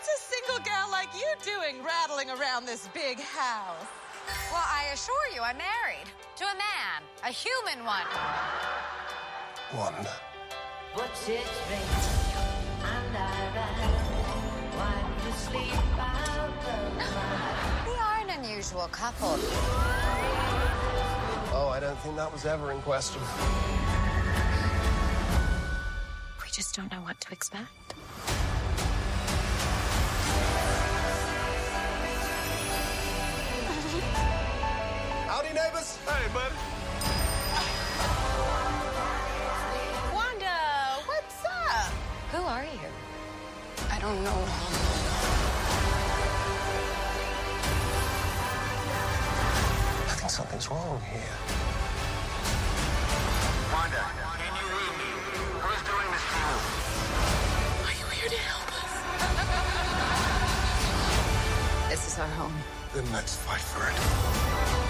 What's 0.00 0.16
a 0.16 0.34
single 0.34 0.64
gal 0.64 0.90
like 0.90 1.10
you 1.14 1.26
doing 1.44 1.84
rattling 1.84 2.30
around 2.30 2.64
this 2.64 2.88
big 2.94 3.20
house? 3.20 3.86
Well, 4.50 4.64
I 4.66 4.86
assure 4.94 5.28
you, 5.34 5.42
I'm 5.42 5.58
married 5.58 6.08
to 6.36 6.44
a 6.44 6.54
man, 6.54 7.02
a 7.22 7.28
human 7.28 7.84
one. 7.84 8.06
Wanda. 9.76 10.10
What's 10.94 11.28
it 11.28 11.44
rain 11.68 11.82
and 12.82 13.14
I 13.14 13.52
ran 13.54 13.92
Wipe 14.78 15.20
the 15.22 15.32
sleep 15.36 15.98
out 15.98 16.38
of 16.38 17.86
We 17.86 17.92
are 17.92 18.20
an 18.22 18.30
unusual 18.42 18.88
couple. 18.90 19.36
Oh, 21.52 21.70
I 21.70 21.78
don't 21.78 21.98
think 21.98 22.16
that 22.16 22.32
was 22.32 22.46
ever 22.46 22.72
in 22.72 22.80
question. 22.80 23.20
We 26.42 26.48
just 26.50 26.74
don't 26.74 26.90
know 26.90 27.02
what 27.02 27.20
to 27.20 27.32
expect. 27.32 27.90
Howdy, 35.50 35.62
neighbors. 35.62 35.98
Hey, 36.06 36.28
bud. 36.32 36.52
Wanda, 40.14 40.56
what's 41.06 41.44
up? 41.44 41.92
Who 42.30 42.42
are 42.42 42.64
you? 42.64 42.88
I 43.90 43.98
don't 43.98 44.22
know. 44.22 44.44
I 50.06 50.14
think 50.18 50.30
something's 50.30 50.70
wrong 50.70 51.00
here. 51.10 51.34
Wanda, 53.72 54.04
can 54.38 54.54
you 54.54 54.66
hear 54.70 54.92
me? 54.98 55.10
Who's 55.58 55.82
doing 55.82 56.10
this 56.14 56.24
to 56.30 56.38
you? 56.38 56.54
Are 57.86 57.96
you 57.98 58.06
here 58.20 58.30
to 58.30 58.36
help 58.36 58.68
us? 58.84 58.92
This 61.90 62.02
is 62.06 62.18
our 62.20 62.28
home. 62.28 62.54
Then 62.94 63.10
let's 63.12 63.34
fight 63.36 63.60
for 63.60 63.88
it. 63.88 64.89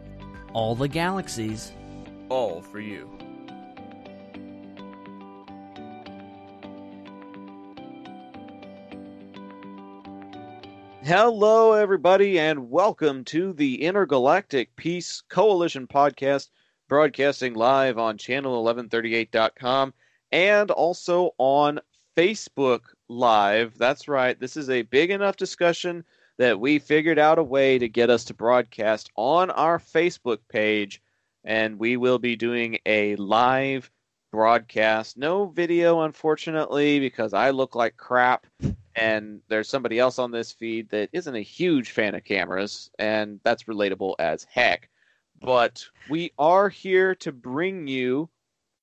All 0.53 0.75
the 0.75 0.89
galaxies. 0.89 1.71
All 2.27 2.61
for 2.61 2.81
you. 2.81 3.09
Hello, 11.03 11.71
everybody, 11.71 12.37
and 12.37 12.69
welcome 12.69 13.23
to 13.25 13.53
the 13.53 13.81
Intergalactic 13.81 14.75
Peace 14.75 15.23
Coalition 15.29 15.87
podcast, 15.87 16.49
broadcasting 16.89 17.53
live 17.53 17.97
on 17.97 18.17
channel1138.com 18.17 19.93
and 20.33 20.69
also 20.69 21.31
on 21.37 21.79
Facebook 22.17 22.81
Live. 23.07 23.77
That's 23.77 24.09
right, 24.09 24.37
this 24.37 24.57
is 24.57 24.69
a 24.69 24.81
big 24.81 25.11
enough 25.11 25.37
discussion 25.37 26.03
that 26.41 26.59
we 26.59 26.79
figured 26.79 27.19
out 27.19 27.37
a 27.37 27.43
way 27.43 27.77
to 27.77 27.87
get 27.87 28.09
us 28.09 28.23
to 28.23 28.33
broadcast 28.33 29.11
on 29.15 29.51
our 29.51 29.77
Facebook 29.77 30.39
page, 30.49 30.99
and 31.43 31.77
we 31.77 31.97
will 31.97 32.17
be 32.17 32.35
doing 32.35 32.79
a 32.87 33.15
live 33.17 33.91
broadcast. 34.31 35.19
No 35.19 35.45
video, 35.45 36.01
unfortunately, 36.01 36.99
because 36.99 37.35
I 37.35 37.51
look 37.51 37.75
like 37.75 37.95
crap 37.95 38.47
and 38.95 39.41
there's 39.49 39.69
somebody 39.69 39.99
else 39.99 40.17
on 40.17 40.31
this 40.31 40.51
feed 40.51 40.89
that 40.89 41.09
isn't 41.13 41.35
a 41.35 41.41
huge 41.41 41.91
fan 41.91 42.15
of 42.15 42.23
cameras, 42.23 42.89
and 42.97 43.39
that's 43.43 43.65
relatable 43.65 44.15
as 44.17 44.43
heck. 44.45 44.89
But 45.39 45.85
we 46.09 46.31
are 46.39 46.69
here 46.69 47.13
to 47.17 47.31
bring 47.31 47.85
you 47.85 48.31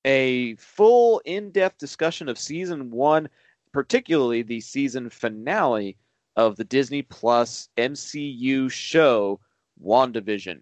a 0.05 0.55
full, 0.55 1.21
in 1.25 1.51
depth 1.51 1.77
discussion 1.77 2.29
of 2.29 2.39
season 2.39 2.89
one, 2.89 3.27
particularly 3.73 4.43
the 4.43 4.61
season 4.61 5.09
finale 5.09 5.97
of 6.39 6.55
the 6.55 6.63
Disney 6.63 7.01
Plus 7.01 7.67
MCU 7.77 8.71
show, 8.71 9.41
WandaVision. 9.83 10.61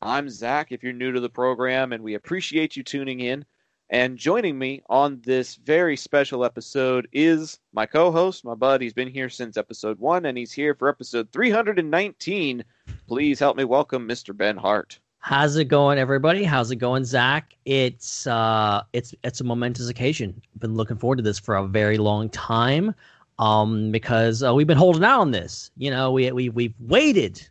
I'm 0.00 0.28
Zac, 0.28 0.70
if 0.70 0.84
you're 0.84 0.92
new 0.92 1.10
to 1.10 1.18
the 1.18 1.28
program, 1.28 1.92
and 1.92 2.04
we 2.04 2.14
appreciate 2.14 2.76
you 2.76 2.84
tuning 2.84 3.18
in. 3.18 3.44
And 3.90 4.16
joining 4.16 4.56
me 4.56 4.82
on 4.88 5.20
this 5.24 5.56
very 5.56 5.96
special 5.96 6.44
episode 6.44 7.08
is 7.12 7.58
my 7.72 7.86
co 7.86 8.12
host, 8.12 8.44
my 8.44 8.54
bud. 8.54 8.80
He's 8.80 8.92
been 8.92 9.08
here 9.08 9.28
since 9.28 9.56
episode 9.56 9.98
one, 9.98 10.26
and 10.26 10.38
he's 10.38 10.52
here 10.52 10.76
for 10.76 10.88
episode 10.88 11.32
319. 11.32 12.62
Please 13.08 13.40
help 13.40 13.56
me 13.56 13.64
welcome 13.64 14.06
Mr. 14.06 14.36
Ben 14.36 14.56
Hart. 14.56 15.00
How's 15.18 15.56
it 15.56 15.64
going, 15.64 15.98
everybody? 15.98 16.44
How's 16.44 16.70
it 16.70 16.76
going, 16.76 17.04
Zac? 17.04 17.56
It's 17.64 18.28
uh, 18.28 18.84
it's 18.92 19.12
it's 19.24 19.40
a 19.40 19.44
momentous 19.44 19.88
occasion. 19.88 20.40
Been 20.60 20.74
looking 20.74 20.98
forward 20.98 21.16
to 21.16 21.22
this 21.22 21.40
for 21.40 21.56
a 21.56 21.66
very 21.66 21.98
long 21.98 22.28
time, 22.28 22.94
um, 23.38 23.90
because 23.90 24.42
uh, 24.42 24.54
we've 24.54 24.66
been 24.66 24.78
holding 24.78 25.04
out 25.04 25.20
on 25.20 25.30
this. 25.30 25.70
You 25.76 25.90
know, 25.90 26.12
we 26.12 26.30
we 26.32 26.48
we've 26.48 26.74
waited 26.80 27.46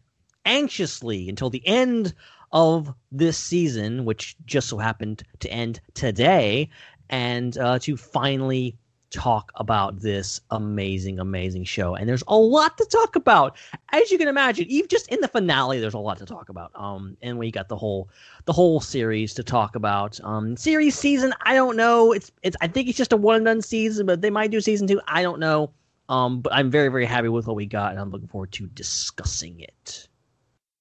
anxiously 0.46 1.29
until 1.29 1.50
the 1.50 1.66
end 1.68 2.13
of 2.51 2.94
this 3.12 3.38
season, 3.38 4.06
which 4.06 4.35
just 4.46 4.69
so 4.69 4.78
happened 4.78 5.23
to 5.40 5.50
end 5.51 5.81
today, 5.94 6.69
and 7.09 7.57
uh, 7.57 7.79
to 7.79 7.97
finally 7.97 8.78
talk 9.16 9.52
about 9.56 10.02
this 10.02 10.42
amazing, 10.52 11.20
amazing 11.20 11.64
show. 11.64 11.96
And 11.96 12.08
there's 12.08 12.24
a 12.28 12.36
lot 12.36 12.78
to 12.78 12.86
talk 12.86 13.16
about, 13.16 13.58
as 13.94 14.12
you 14.12 14.18
can 14.18 14.28
imagine. 14.28 14.66
Even 14.68 14.90
just 14.90 15.08
in 15.08 15.22
the 15.22 15.30
finale, 15.30 15.80
there's 15.80 15.94
a 15.94 16.00
lot 16.00 16.18
to 16.18 16.26
talk 16.26 16.50
about. 16.50 16.72
Um, 16.76 17.16
and 17.22 17.40
we 17.40 17.50
got 17.50 17.70
the 17.70 17.78
whole 17.78 18.09
the 18.44 18.52
whole 18.52 18.81
series 18.81 19.34
to 19.36 19.44
talk 19.44 19.76
about. 19.76 20.20
Um, 20.24 20.58
series 20.58 20.96
season, 20.96 21.34
I 21.44 21.53
don't 21.53 21.78
know. 21.78 22.12
It's 22.12 22.31
it's 22.44 22.58
I 22.59 22.68
think 22.68 22.90
it's 22.90 22.98
just 22.98 23.14
a 23.14 23.18
one 23.18 23.38
and 23.38 23.46
done 23.46 23.62
season, 23.62 24.06
but 24.06 24.22
they 24.22 24.30
might 24.30 24.52
do 24.52 24.59
season 24.59 24.86
two. 24.86 25.00
I 25.08 25.22
don't 25.22 25.40
know. 25.40 25.72
Um, 26.09 26.42
but 26.42 26.53
I'm 26.53 26.70
very 26.70 26.90
very 26.90 27.06
happy 27.06 27.30
with 27.30 27.47
what 27.47 27.56
we 27.56 27.66
got, 27.66 27.92
and 27.92 28.00
I'm 28.00 28.12
looking 28.12 28.28
forward 28.28 28.52
to 28.53 28.68
discussing 28.68 29.62
it. 29.62 30.09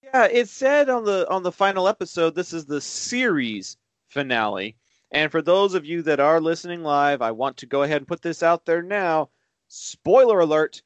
Yeah, 0.03 0.27
it 0.27 0.49
said 0.49 0.89
on 0.91 1.05
the 1.05 1.31
on 1.31 1.45
the 1.45 1.53
final 1.53 1.87
episode 1.87 2.35
this 2.35 2.53
is 2.53 2.67
the 2.67 2.81
series 2.81 3.77
finale. 4.09 4.77
And 5.15 5.31
for 5.31 5.41
those 5.41 5.75
of 5.75 5.85
you 5.85 6.03
that 6.03 6.19
are 6.19 6.41
listening 6.41 6.83
live, 6.83 7.23
I 7.23 7.31
want 7.31 7.57
to 7.59 7.67
go 7.67 7.85
ahead 7.85 7.99
and 7.99 8.09
put 8.09 8.21
this 8.21 8.43
out 8.43 8.67
there 8.67 8.83
now. 8.83 9.31
Spoiler 9.69 10.41
alert. 10.41 10.83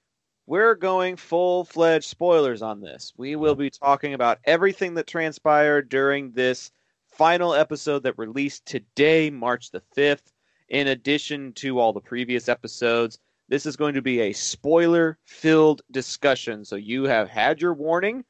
We're 0.46 0.74
going 0.74 1.16
full-fledged 1.16 2.04
spoilers 2.04 2.60
on 2.60 2.82
this. 2.82 3.14
We 3.16 3.36
will 3.36 3.54
be 3.54 3.70
talking 3.70 4.12
about 4.12 4.38
everything 4.44 4.94
that 4.94 5.06
transpired 5.06 5.88
during 5.88 6.32
this 6.32 6.70
final 7.10 7.54
episode 7.54 8.02
that 8.02 8.18
released 8.18 8.66
today, 8.66 9.30
March 9.30 9.70
the 9.70 9.82
5th. 9.96 10.32
In 10.68 10.88
addition 10.88 11.54
to 11.54 11.78
all 11.78 11.94
the 11.94 12.00
previous 12.00 12.50
episodes, 12.50 13.18
this 13.48 13.64
is 13.64 13.76
going 13.76 13.94
to 13.94 14.02
be 14.02 14.20
a 14.20 14.34
spoiler-filled 14.34 15.80
discussion. 15.90 16.66
So 16.66 16.76
you 16.76 17.04
have 17.04 17.30
had 17.30 17.62
your 17.62 17.72
warning 17.72 18.24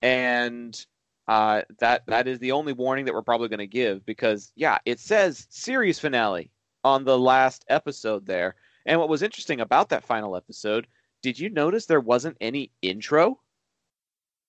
and 0.00 0.86
uh, 1.28 1.62
that 1.78 2.04
that 2.06 2.26
is 2.26 2.38
the 2.38 2.52
only 2.52 2.72
warning 2.72 3.04
that 3.04 3.14
we're 3.14 3.22
probably 3.22 3.48
going 3.48 3.58
to 3.58 3.66
give 3.66 4.04
because 4.04 4.52
yeah, 4.56 4.78
it 4.84 4.98
says 4.98 5.46
series 5.50 5.98
finale 5.98 6.50
on 6.84 7.04
the 7.04 7.18
last 7.18 7.64
episode 7.68 8.26
there. 8.26 8.56
And 8.86 8.98
what 8.98 9.08
was 9.08 9.22
interesting 9.22 9.60
about 9.60 9.90
that 9.90 10.04
final 10.04 10.36
episode, 10.36 10.88
did 11.22 11.38
you 11.38 11.48
notice 11.48 11.86
there 11.86 12.00
wasn't 12.00 12.36
any 12.40 12.72
intro? 12.82 13.38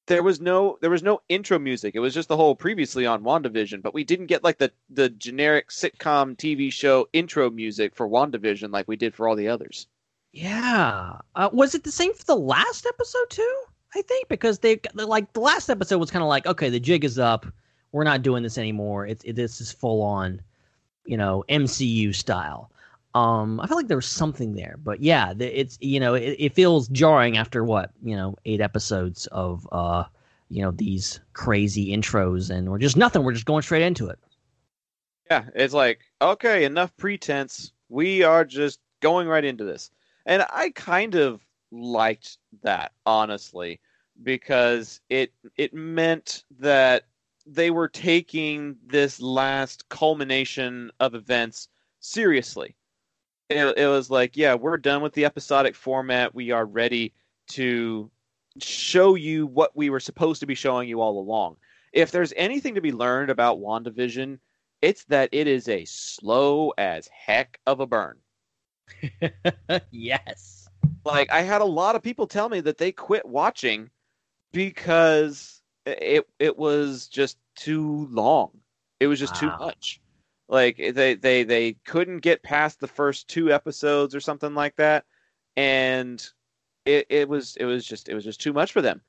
There 0.07 0.23
was 0.23 0.41
no 0.41 0.77
there 0.81 0.89
was 0.89 1.03
no 1.03 1.21
intro 1.29 1.59
music. 1.59 1.95
It 1.95 1.99
was 1.99 2.13
just 2.13 2.27
the 2.27 2.35
whole 2.35 2.55
previously 2.55 3.05
on 3.05 3.23
WandaVision, 3.23 3.81
but 3.81 3.93
we 3.93 4.03
didn't 4.03 4.25
get 4.25 4.43
like 4.43 4.57
the 4.57 4.71
the 4.89 5.09
generic 5.09 5.69
sitcom 5.69 6.35
TV 6.35 6.73
show 6.73 7.07
intro 7.13 7.49
music 7.49 7.95
for 7.95 8.09
WandaVision 8.09 8.73
like 8.73 8.87
we 8.87 8.97
did 8.97 9.15
for 9.15 9.27
all 9.27 9.35
the 9.35 9.47
others. 9.47 9.87
Yeah. 10.33 11.19
Uh, 11.35 11.49
was 11.53 11.75
it 11.75 11.83
the 11.83 11.91
same 11.91 12.13
for 12.13 12.25
the 12.25 12.35
last 12.35 12.87
episode 12.87 13.29
too? 13.29 13.63
I 13.95 14.01
think 14.01 14.27
because 14.27 14.59
they 14.59 14.79
like 14.93 15.33
the 15.33 15.39
last 15.39 15.69
episode 15.69 15.99
was 15.99 16.11
kind 16.11 16.23
of 16.23 16.29
like, 16.29 16.45
okay, 16.45 16.69
the 16.69 16.79
jig 16.79 17.03
is 17.03 17.19
up. 17.19 17.45
We're 17.91 18.03
not 18.03 18.21
doing 18.23 18.43
this 18.43 18.57
anymore. 18.57 19.05
It's 19.05 19.23
it, 19.23 19.33
this 19.35 19.61
is 19.61 19.71
full 19.71 20.01
on. 20.01 20.41
you 21.05 21.17
know, 21.17 21.43
MCU 21.49 22.15
style. 22.15 22.71
Um, 23.15 23.59
I 23.59 23.67
feel 23.67 23.77
like 23.77 23.87
there 23.87 23.97
was 23.97 24.07
something 24.07 24.55
there, 24.55 24.77
but 24.83 25.01
yeah, 25.01 25.33
it's 25.37 25.77
you 25.81 25.99
know, 25.99 26.15
it, 26.15 26.35
it 26.39 26.53
feels 26.55 26.87
jarring 26.87 27.37
after 27.37 27.63
what 27.63 27.91
you 28.01 28.15
know, 28.15 28.35
eight 28.45 28.61
episodes 28.61 29.27
of 29.27 29.67
uh, 29.71 30.05
you 30.49 30.61
know, 30.61 30.71
these 30.71 31.19
crazy 31.33 31.95
intros, 31.95 32.49
and 32.49 32.69
we're 32.69 32.79
just 32.79 32.97
nothing. 32.97 33.23
We're 33.23 33.33
just 33.33 33.45
going 33.45 33.61
straight 33.61 33.83
into 33.83 34.07
it. 34.07 34.19
Yeah, 35.29 35.45
it's 35.55 35.73
like, 35.73 35.99
okay, 36.21 36.63
enough 36.63 36.95
pretense. 36.97 37.71
We 37.89 38.23
are 38.23 38.45
just 38.45 38.79
going 39.01 39.27
right 39.27 39.45
into 39.45 39.63
this. 39.63 39.91
And 40.25 40.45
I 40.49 40.71
kind 40.71 41.15
of 41.15 41.41
liked 41.73 42.37
that, 42.61 42.93
honestly, 43.05 43.79
because 44.21 45.01
it 45.09 45.33
it 45.57 45.73
meant 45.73 46.43
that 46.59 47.05
they 47.45 47.71
were 47.71 47.87
taking 47.89 48.77
this 48.85 49.19
last 49.19 49.89
culmination 49.89 50.91
of 50.99 51.15
events 51.15 51.67
seriously. 51.99 52.75
It, 53.49 53.77
it 53.77 53.87
was 53.87 54.09
like, 54.09 54.37
yeah, 54.37 54.55
we're 54.55 54.77
done 54.77 55.01
with 55.01 55.13
the 55.13 55.25
episodic 55.25 55.75
format. 55.75 56.33
We 56.33 56.51
are 56.51 56.65
ready 56.65 57.13
to 57.49 58.09
show 58.61 59.15
you 59.15 59.47
what 59.47 59.75
we 59.75 59.89
were 59.89 59.99
supposed 59.99 60.39
to 60.39 60.45
be 60.45 60.55
showing 60.55 60.87
you 60.87 61.01
all 61.01 61.19
along. 61.19 61.57
If 61.91 62.11
there's 62.11 62.33
anything 62.35 62.75
to 62.75 62.81
be 62.81 62.91
learned 62.91 63.29
about 63.29 63.59
WandaVision, 63.59 64.39
it's 64.81 65.03
that 65.05 65.29
it 65.31 65.47
is 65.47 65.67
a 65.67 65.85
slow 65.85 66.73
as 66.77 67.07
heck 67.07 67.59
of 67.65 67.79
a 67.79 67.87
burn. 67.87 68.17
yes. 69.91 70.62
Like 71.05 71.31
I 71.31 71.41
had 71.41 71.61
a 71.61 71.65
lot 71.65 71.95
of 71.95 72.01
people 72.01 72.27
tell 72.27 72.49
me 72.49 72.61
that 72.61 72.77
they 72.77 72.91
quit 72.91 73.25
watching 73.25 73.89
because 74.51 75.61
it 75.85 76.27
it 76.39 76.57
was 76.57 77.07
just 77.07 77.37
too 77.55 78.07
long. 78.11 78.51
It 78.99 79.07
was 79.07 79.19
just 79.19 79.35
too 79.35 79.51
much. 79.59 79.99
Like 80.47 80.77
they 80.77 81.15
they 81.15 81.43
they 81.43 81.73
couldn't 81.85 82.19
get 82.19 82.43
past 82.43 82.79
the 82.79 82.87
first 82.87 83.27
two 83.27 83.51
episodes 83.51 84.15
or 84.15 84.19
something 84.19 84.53
like 84.53 84.75
that, 84.77 85.05
and 85.57 86.25
it 86.85 87.07
it 87.09 87.29
was 87.29 87.55
it 87.57 87.65
was 87.65 87.85
just 87.85 88.07
it 88.07 88.13
was 88.13 88.23
just 88.23 88.41
too 88.41 88.53
much 88.53 88.71
for 88.71 88.81
them. 88.81 89.01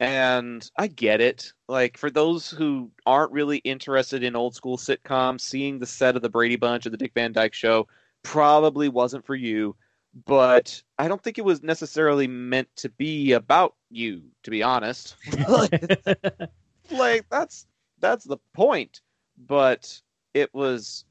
And 0.00 0.68
I 0.76 0.88
get 0.88 1.20
it. 1.20 1.52
Like 1.68 1.96
for 1.96 2.10
those 2.10 2.50
who 2.50 2.90
aren't 3.06 3.32
really 3.32 3.58
interested 3.58 4.22
in 4.24 4.34
old 4.34 4.54
school 4.54 4.76
sitcoms, 4.76 5.40
seeing 5.40 5.78
the 5.78 5.86
set 5.86 6.16
of 6.16 6.22
the 6.22 6.28
Brady 6.28 6.56
Bunch 6.56 6.86
or 6.86 6.90
the 6.90 6.96
Dick 6.96 7.12
Van 7.14 7.32
Dyke 7.32 7.54
Show 7.54 7.86
probably 8.22 8.88
wasn't 8.88 9.24
for 9.24 9.34
you. 9.34 9.76
But 10.26 10.82
I 10.98 11.08
don't 11.08 11.22
think 11.22 11.38
it 11.38 11.44
was 11.44 11.62
necessarily 11.62 12.26
meant 12.26 12.68
to 12.76 12.90
be 12.90 13.32
about 13.32 13.74
you, 13.90 14.22
to 14.42 14.50
be 14.50 14.62
honest. 14.62 15.16
like, 16.90 17.26
that's 17.30 17.66
that's 18.00 18.24
the 18.24 18.38
point. 18.54 19.00
But 19.38 20.00
it 20.34 20.52
was 20.52 21.04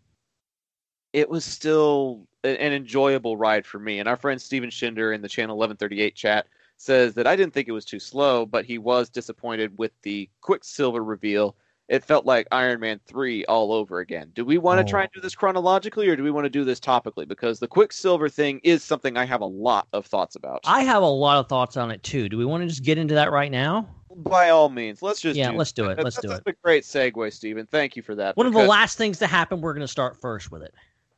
it 1.13 1.29
was 1.29 1.43
still 1.43 2.27
a- 2.43 2.61
an 2.61 2.73
enjoyable 2.73 3.37
ride 3.37 3.65
for 3.65 3.79
me. 3.79 3.99
And 3.99 4.07
our 4.07 4.15
friend 4.15 4.41
Steven 4.41 4.69
Schinder 4.69 5.13
in 5.13 5.21
the 5.21 5.29
channel 5.29 5.57
1138 5.57 6.15
chat 6.15 6.47
says 6.77 7.13
that 7.13 7.27
I 7.27 7.35
didn't 7.35 7.53
think 7.53 7.67
it 7.67 7.73
was 7.73 7.85
too 7.85 7.99
slow, 7.99 8.45
but 8.45 8.65
he 8.65 8.77
was 8.77 9.09
disappointed 9.09 9.77
with 9.77 9.91
the 10.01 10.29
Quicksilver 10.41 11.03
reveal. 11.03 11.55
It 11.87 12.05
felt 12.05 12.25
like 12.25 12.47
Iron 12.51 12.79
Man 12.79 12.99
3 13.05 13.43
all 13.45 13.73
over 13.73 13.99
again. 13.99 14.31
Do 14.33 14.45
we 14.45 14.57
want 14.57 14.79
to 14.85 14.89
try 14.89 15.01
Oh. 15.01 15.03
and 15.03 15.11
do 15.13 15.19
this 15.19 15.35
chronologically 15.35 16.07
or 16.07 16.15
do 16.15 16.23
we 16.23 16.31
want 16.31 16.45
to 16.45 16.49
do 16.49 16.63
this 16.63 16.79
topically? 16.79 17.27
Because 17.27 17.59
the 17.59 17.67
Quicksilver 17.67 18.29
thing 18.29 18.61
is 18.63 18.81
something 18.83 19.17
I 19.17 19.25
have 19.25 19.41
a 19.41 19.45
lot 19.45 19.87
of 19.91 20.05
thoughts 20.05 20.35
about. 20.35 20.61
I 20.63 20.83
have 20.83 21.03
a 21.03 21.07
lot 21.07 21.39
of 21.39 21.49
thoughts 21.49 21.75
on 21.75 21.91
it 21.91 22.01
too. 22.03 22.29
Do 22.29 22.37
we 22.37 22.45
want 22.45 22.63
to 22.63 22.67
just 22.67 22.83
get 22.83 22.97
into 22.97 23.13
that 23.15 23.31
right 23.31 23.51
now? 23.51 23.89
By 24.15 24.49
all 24.49 24.69
means, 24.69 25.01
let's 25.01 25.19
just 25.19 25.37
Yeah, 25.37 25.51
do 25.51 25.57
let's 25.57 25.71
do 25.73 25.85
it. 25.89 25.97
Let's 26.01 26.15
That's 26.17 26.39
do 26.43 26.49
a 26.49 26.53
great 26.63 26.83
segue, 26.83 27.33
Stephen. 27.33 27.65
Thank 27.65 27.95
you 27.95 28.03
for 28.03 28.15
that. 28.15 28.37
One 28.37 28.47
of 28.47 28.53
the 28.53 28.65
last 28.65 28.97
things 28.97 29.19
to 29.19 29.27
happen, 29.27 29.59
we're 29.61 29.73
going 29.73 29.81
to 29.81 29.87
start 29.87 30.19
first 30.19 30.51
with 30.51 30.61
it. 30.63 30.73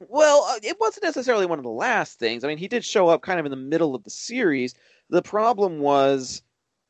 Well, 0.09 0.43
uh, 0.49 0.59
it 0.63 0.77
wasn't 0.79 1.03
necessarily 1.03 1.45
one 1.45 1.59
of 1.59 1.63
the 1.63 1.69
last 1.71 2.19
things. 2.19 2.43
I 2.43 2.47
mean, 2.47 2.57
he 2.57 2.67
did 2.67 2.83
show 2.83 3.09
up 3.09 3.21
kind 3.21 3.39
of 3.39 3.45
in 3.45 3.51
the 3.51 3.55
middle 3.55 3.95
of 3.95 4.03
the 4.03 4.09
series. 4.09 4.75
The 5.09 5.21
problem 5.21 5.79
was 5.79 6.41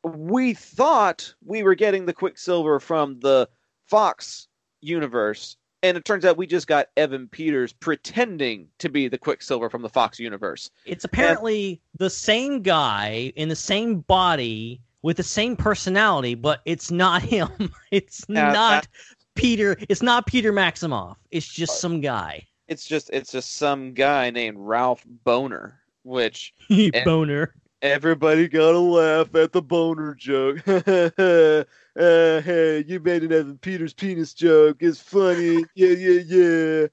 we 0.04 0.54
thought 0.54 1.34
we 1.46 1.64
were 1.64 1.76
getting 1.76 2.06
the 2.06 2.14
Quicksilver 2.14 2.80
from 2.80 3.20
the 3.20 3.48
Fox 3.94 4.48
universe, 4.82 5.56
and 5.84 5.96
it 5.96 6.04
turns 6.04 6.26
out 6.26 6.36
we 6.36 6.48
just 6.48 6.66
got 6.66 6.88
Evan 6.98 7.28
Peters 7.28 7.74
pretending 7.74 8.68
to 8.80 8.90
be 8.90 9.08
the 9.08 9.20
Quicksilver 9.20 9.70
from 9.70 9.84
the 9.84 9.90
Fox 9.90 10.20
universe. 10.20 10.72
It's 10.84 11.04
apparently 11.04 11.80
the 12.00 12.10
same 12.10 12.64
guy 12.64 13.32
in 13.36 13.50
the 13.50 13.56
same 13.56 14.00
body 14.00 14.82
with 15.04 15.18
the 15.18 15.22
same 15.22 15.56
personality, 15.56 16.34
but 16.34 16.62
it's 16.66 16.90
not 16.90 17.22
him. 17.36 17.72
It's 17.92 18.28
not 18.28 18.88
Peter. 19.36 19.78
It's 19.90 20.02
not 20.02 20.26
Peter 20.26 20.52
Maximoff. 20.52 21.18
It's 21.30 21.48
just 21.48 21.80
some 21.80 22.02
guy. 22.02 22.48
It's 22.68 22.88
just 22.88 23.12
it's 23.14 23.32
just 23.32 23.58
some 23.58 23.94
guy 23.94 24.32
named 24.32 24.58
Ralph 24.60 25.06
Bohner, 25.24 25.74
which 26.02 26.56
eh, 26.72 27.04
Boner. 27.06 27.54
Everybody 27.84 28.48
gotta 28.48 28.80
laugh 28.80 29.36
at 29.36 29.52
the 29.52 29.62
boner 29.62 30.16
joke. 30.16 30.64
uh, 31.98 32.42
hey, 32.42 32.84
you 32.88 33.00
made 33.00 33.24
an 33.24 33.32
Evan 33.32 33.58
Peters 33.58 33.94
penis 33.94 34.34
joke. 34.34 34.78
It's 34.80 35.00
funny. 35.00 35.66
Yeah, 35.76 35.90
yeah, 35.90 36.22
yeah. 36.26 36.88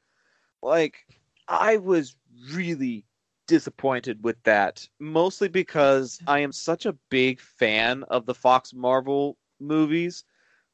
Like, 0.62 1.06
I 1.48 1.78
was 1.78 2.16
really 2.52 3.06
disappointed 3.46 4.22
with 4.22 4.42
that, 4.44 4.86
mostly 4.98 5.48
because 5.48 6.20
I 6.26 6.40
am 6.40 6.52
such 6.52 6.86
a 6.86 6.96
big 7.08 7.40
fan 7.40 8.04
of 8.04 8.26
the 8.26 8.34
Fox 8.34 8.72
Marvel 8.74 9.36
movies. 9.58 10.24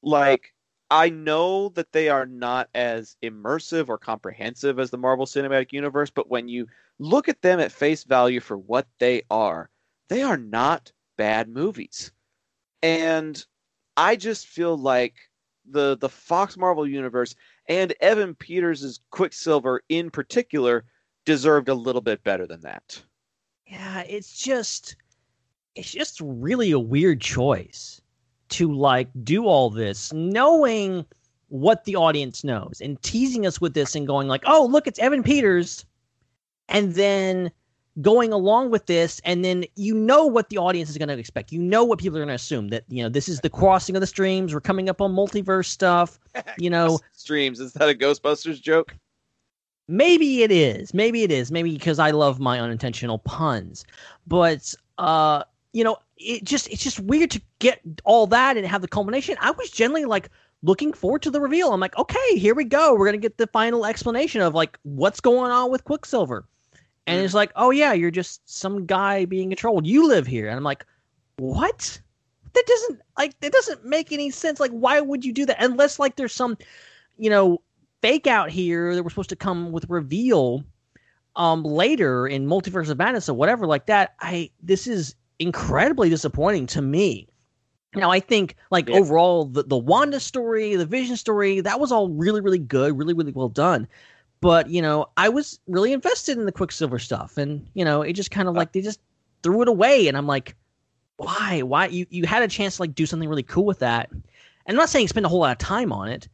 Like, 0.02 0.52
I 0.90 1.08
know 1.08 1.70
that 1.70 1.93
they 1.93 2.08
are 2.08 2.26
not 2.26 2.69
as 2.75 3.17
immersive 3.23 3.88
or 3.88 3.99
comprehensive 3.99 4.78
as 4.78 4.90
the 4.90 4.99
Marvel 4.99 5.26
Cinematic 5.26 5.73
Universe, 5.73 6.11
but 6.11 6.28
when 6.28 6.49
you 6.49 6.67
look 6.99 7.28
at 7.28 7.43
them 7.43 7.61
at 7.61 7.73
face 7.73 8.05
value 8.05 8.40
for 8.40 8.58
what 8.58 8.87
they 8.99 9.23
are, 9.31 9.70
they 10.08 10.23
are 10.23 10.37
not 10.37 10.93
bad 11.17 11.49
movies. 11.49 12.12
And 12.82 13.44
I 13.97 14.17
just 14.17 14.47
feel 14.47 14.77
like 14.77 15.15
the 15.69 15.97
the 15.97 16.09
Fox 16.09 16.57
Marvel 16.57 16.87
universe 16.87 17.35
and 17.69 17.95
Evan 18.01 18.35
Peters' 18.35 19.01
Quicksilver 19.11 19.83
in 19.89 20.11
particular 20.11 20.85
deserved 21.25 21.69
a 21.69 21.75
little 21.75 22.01
bit 22.01 22.23
better 22.23 22.47
than 22.47 22.61
that. 22.61 23.03
Yeah, 23.67 24.03
it's 24.03 24.39
just 24.39 24.97
it's 25.75 25.91
just 25.91 26.21
really 26.21 26.71
a 26.71 26.79
weird 26.79 27.21
choice 27.21 28.01
to 28.49 28.73
like 28.73 29.09
do 29.25 29.47
all 29.47 29.71
this 29.71 30.13
knowing 30.13 31.05
what 31.49 31.85
the 31.85 31.97
audience 31.97 32.45
knows 32.45 32.81
and 32.81 33.00
teasing 33.03 33.47
us 33.47 33.61
with 33.61 33.75
this 33.75 33.95
and 33.95 34.07
going 34.07 34.29
like, 34.29 34.43
"Oh, 34.47 34.67
look, 34.71 34.87
it's 34.87 34.99
Evan 34.99 35.23
Peters." 35.23 35.85
And 36.69 36.95
then 36.95 37.50
going 38.03 38.33
along 38.33 38.71
with 38.71 38.87
this 38.87 39.21
and 39.25 39.45
then 39.45 39.65
you 39.75 39.95
know 39.95 40.26
what 40.26 40.50
the 40.50 40.59
audience 40.59 40.91
is 40.91 40.99
going 40.99 41.09
to 41.09 41.19
expect. 41.19 41.53
You 41.53 41.61
know 41.61 41.85
what 41.85 41.99
people 41.99 42.19
are 42.19 42.21
going 42.21 42.29
to 42.29 42.35
assume 42.35 42.69
that, 42.69 42.85
you 42.88 43.03
know, 43.03 43.09
this 43.09 43.29
is 43.29 43.41
the 43.41 43.50
crossing 43.61 43.97
of 43.97 44.00
the 44.00 44.07
streams, 44.07 44.53
we're 44.53 44.61
coming 44.61 44.88
up 44.88 45.00
on 45.00 45.15
multiverse 45.15 45.67
stuff, 45.67 46.19
you 46.59 46.71
know, 46.71 46.99
Streams, 47.12 47.61
is 47.61 47.73
that 47.75 47.88
a 47.88 47.95
Ghostbusters 47.95 48.61
joke? 48.61 48.95
maybe 49.88 50.43
it 50.43 50.50
is. 50.50 50.93
Maybe 50.95 51.23
it 51.23 51.31
is. 51.31 51.50
Maybe 51.50 51.73
because 51.73 51.99
i 51.99 52.11
love 52.11 52.41
my 52.41 52.61
unintentional 52.61 53.19
puns. 53.21 53.85
But 54.26 54.75
uh 54.99 55.45
you 55.73 55.85
know 55.85 55.99
it 56.17 56.43
just 56.45 56.69
it's 56.71 56.83
just 56.83 57.00
weird 57.00 57.31
to 57.33 57.41
get 57.59 57.81
all 58.05 58.26
that 58.29 58.57
and 58.57 58.67
have 58.67 58.83
the 58.83 58.88
culmination. 58.88 59.37
I 59.41 59.50
was 59.53 59.71
generally 59.71 60.05
like 60.05 60.31
looking 60.62 60.93
forward 60.93 61.23
to 61.23 61.31
the 61.31 61.41
reveal. 61.41 61.73
I'm 61.73 61.81
like 61.81 61.97
okay 61.99 62.38
here 62.38 62.55
we 62.55 62.65
go. 62.65 62.95
We're 62.95 63.07
gonna 63.07 63.19
get 63.19 63.38
the 63.38 63.47
final 63.47 63.87
explanation 63.87 64.41
of 64.41 64.55
like 64.55 64.79
what's 64.83 65.21
going 65.21 65.50
on 65.50 65.71
with 65.71 65.85
quicksilver 65.85 66.47
and 67.07 67.21
it's 67.21 67.35
like 67.35 67.53
oh 67.57 67.71
yeah 67.71 67.93
you're 67.93 68.11
just 68.11 68.41
some 68.49 68.87
guy 68.87 69.25
being 69.25 69.51
controlled 69.51 69.87
you 69.87 70.07
live 70.09 70.27
here. 70.27 70.49
And 70.49 70.57
i'm 70.57 70.65
like 70.65 70.85
what? 71.39 72.01
That 72.55 72.65
doesn't 72.67 73.01
like 73.19 73.39
that 73.41 73.53
doesn't 73.53 73.85
make 73.85 74.11
any 74.13 74.31
sense. 74.31 74.59
Like 74.61 74.71
why 74.71 75.01
would 75.01 75.25
you 75.25 75.33
do 75.33 75.45
that? 75.47 75.63
Unless 75.63 75.99
like 75.99 76.17
there's 76.17 76.33
some 76.33 76.57
you 77.19 77.29
know 77.29 77.61
fake 78.03 78.27
out 78.27 78.51
here 78.51 78.95
that 78.95 79.03
we're 79.03 79.11
supposed 79.11 79.29
to 79.31 79.37
come 79.37 79.73
with 79.73 79.85
reveal 79.91 80.65
um 81.37 81.63
later 81.63 82.27
in 82.27 82.47
multiverse 82.47 82.89
of 82.89 82.97
madness 82.99 83.29
or 83.29 83.35
whatever 83.35 83.67
like 83.67 83.87
that. 83.87 84.15
I 84.21 84.51
this 84.63 84.87
is 84.87 85.15
incredibly 85.39 86.09
disappointing 86.09 86.67
to 86.69 86.81
me. 86.83 87.29
Now 87.95 88.11
i 88.11 88.21
think 88.21 88.57
like 88.71 88.89
Yeah. 88.89 88.97
overall 88.97 89.47
the, 89.47 89.63
the 89.63 89.77
wanda 89.79 90.21
story 90.21 90.77
the 90.77 90.85
vision 90.87 91.17
story 91.17 91.61
that 91.61 91.81
was 91.81 91.91
all 91.93 92.09
really 92.11 92.41
really 92.43 92.59
good 92.59 92.97
really 92.99 93.15
really 93.15 93.33
well 93.33 93.49
done 93.49 93.89
but 94.40 94.69
you 94.71 94.83
know 94.83 95.07
i 95.16 95.28
was 95.28 95.59
really 95.66 95.93
invested 95.93 96.38
in 96.38 96.47
the 96.47 96.52
quicksilver 96.52 96.99
stuff. 96.99 97.37
And 97.37 97.66
you 97.75 97.85
know 97.85 98.02
it 98.02 98.14
just 98.14 98.31
kind 98.31 98.49
of 98.49 98.55
uh. 98.55 98.59
like 98.59 98.73
they 98.73 98.81
just 98.81 99.00
threw 99.43 99.62
it 99.62 99.69
away. 99.69 100.09
And 100.09 100.16
i'm 100.16 100.26
like 100.26 100.57
why? 101.19 101.62
Why? 101.62 101.87
You, 101.87 102.05
you 102.11 102.26
had 102.26 102.43
a 102.43 102.49
chance 102.49 102.76
to 102.76 102.83
like 102.83 102.95
do 102.95 103.07
something 103.07 103.26
really 103.26 103.43
cool 103.43 103.64
with 103.64 103.78
that. 103.78 104.11
And 104.11 104.25
i'm 104.69 104.76
not 104.76 104.90
saying 104.90 105.09
spend 105.09 105.26
a 105.26 105.28
whole 105.28 105.40
lot 105.40 105.52
of 105.52 105.59
time 105.59 105.93
on 105.93 106.09
it 106.09 106.28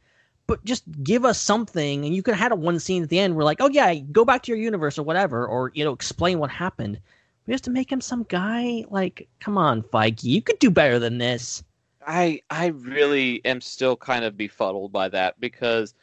but 0.47 0.63
just 0.65 0.83
give 1.03 1.25
us 1.25 1.39
something. 1.39 2.05
And 2.05 2.13
you 2.15 2.21
could 2.21 2.33
have 2.33 2.41
had 2.41 2.51
a 2.51 2.55
one 2.55 2.79
scene 2.79 3.03
at 3.03 3.09
the 3.09 3.19
end 3.19 3.35
where 3.35 3.45
like 3.45 3.61
oh 3.61 3.69
yeah 3.69 3.93
go 3.95 4.25
back 4.25 4.43
to 4.43 4.51
your 4.51 4.59
universe 4.59 4.97
or 4.97 5.03
whatever 5.03 5.47
or 5.47 5.71
you 5.73 5.83
know 5.83 5.93
explain 5.93 6.39
what 6.39 6.51
happened. 6.51 6.99
We 7.45 7.53
just 7.53 7.65
to 7.65 7.71
make 7.71 7.91
him 7.91 8.01
some 8.01 8.23
guy 8.23 8.85
like 8.89 9.27
come 9.39 9.57
on 9.57 9.83
Feige 9.83 10.23
you 10.23 10.41
could 10.41 10.59
do 10.59 10.69
better 10.69 10.99
than 10.99 11.17
this. 11.17 11.63
I 12.05 12.41
I 12.49 12.67
really 12.67 13.43
am 13.45 13.61
still 13.61 13.95
kind 13.95 14.25
of 14.25 14.37
befuddled 14.37 14.91
by 14.91 15.09
that 15.09 15.39
because 15.39 15.93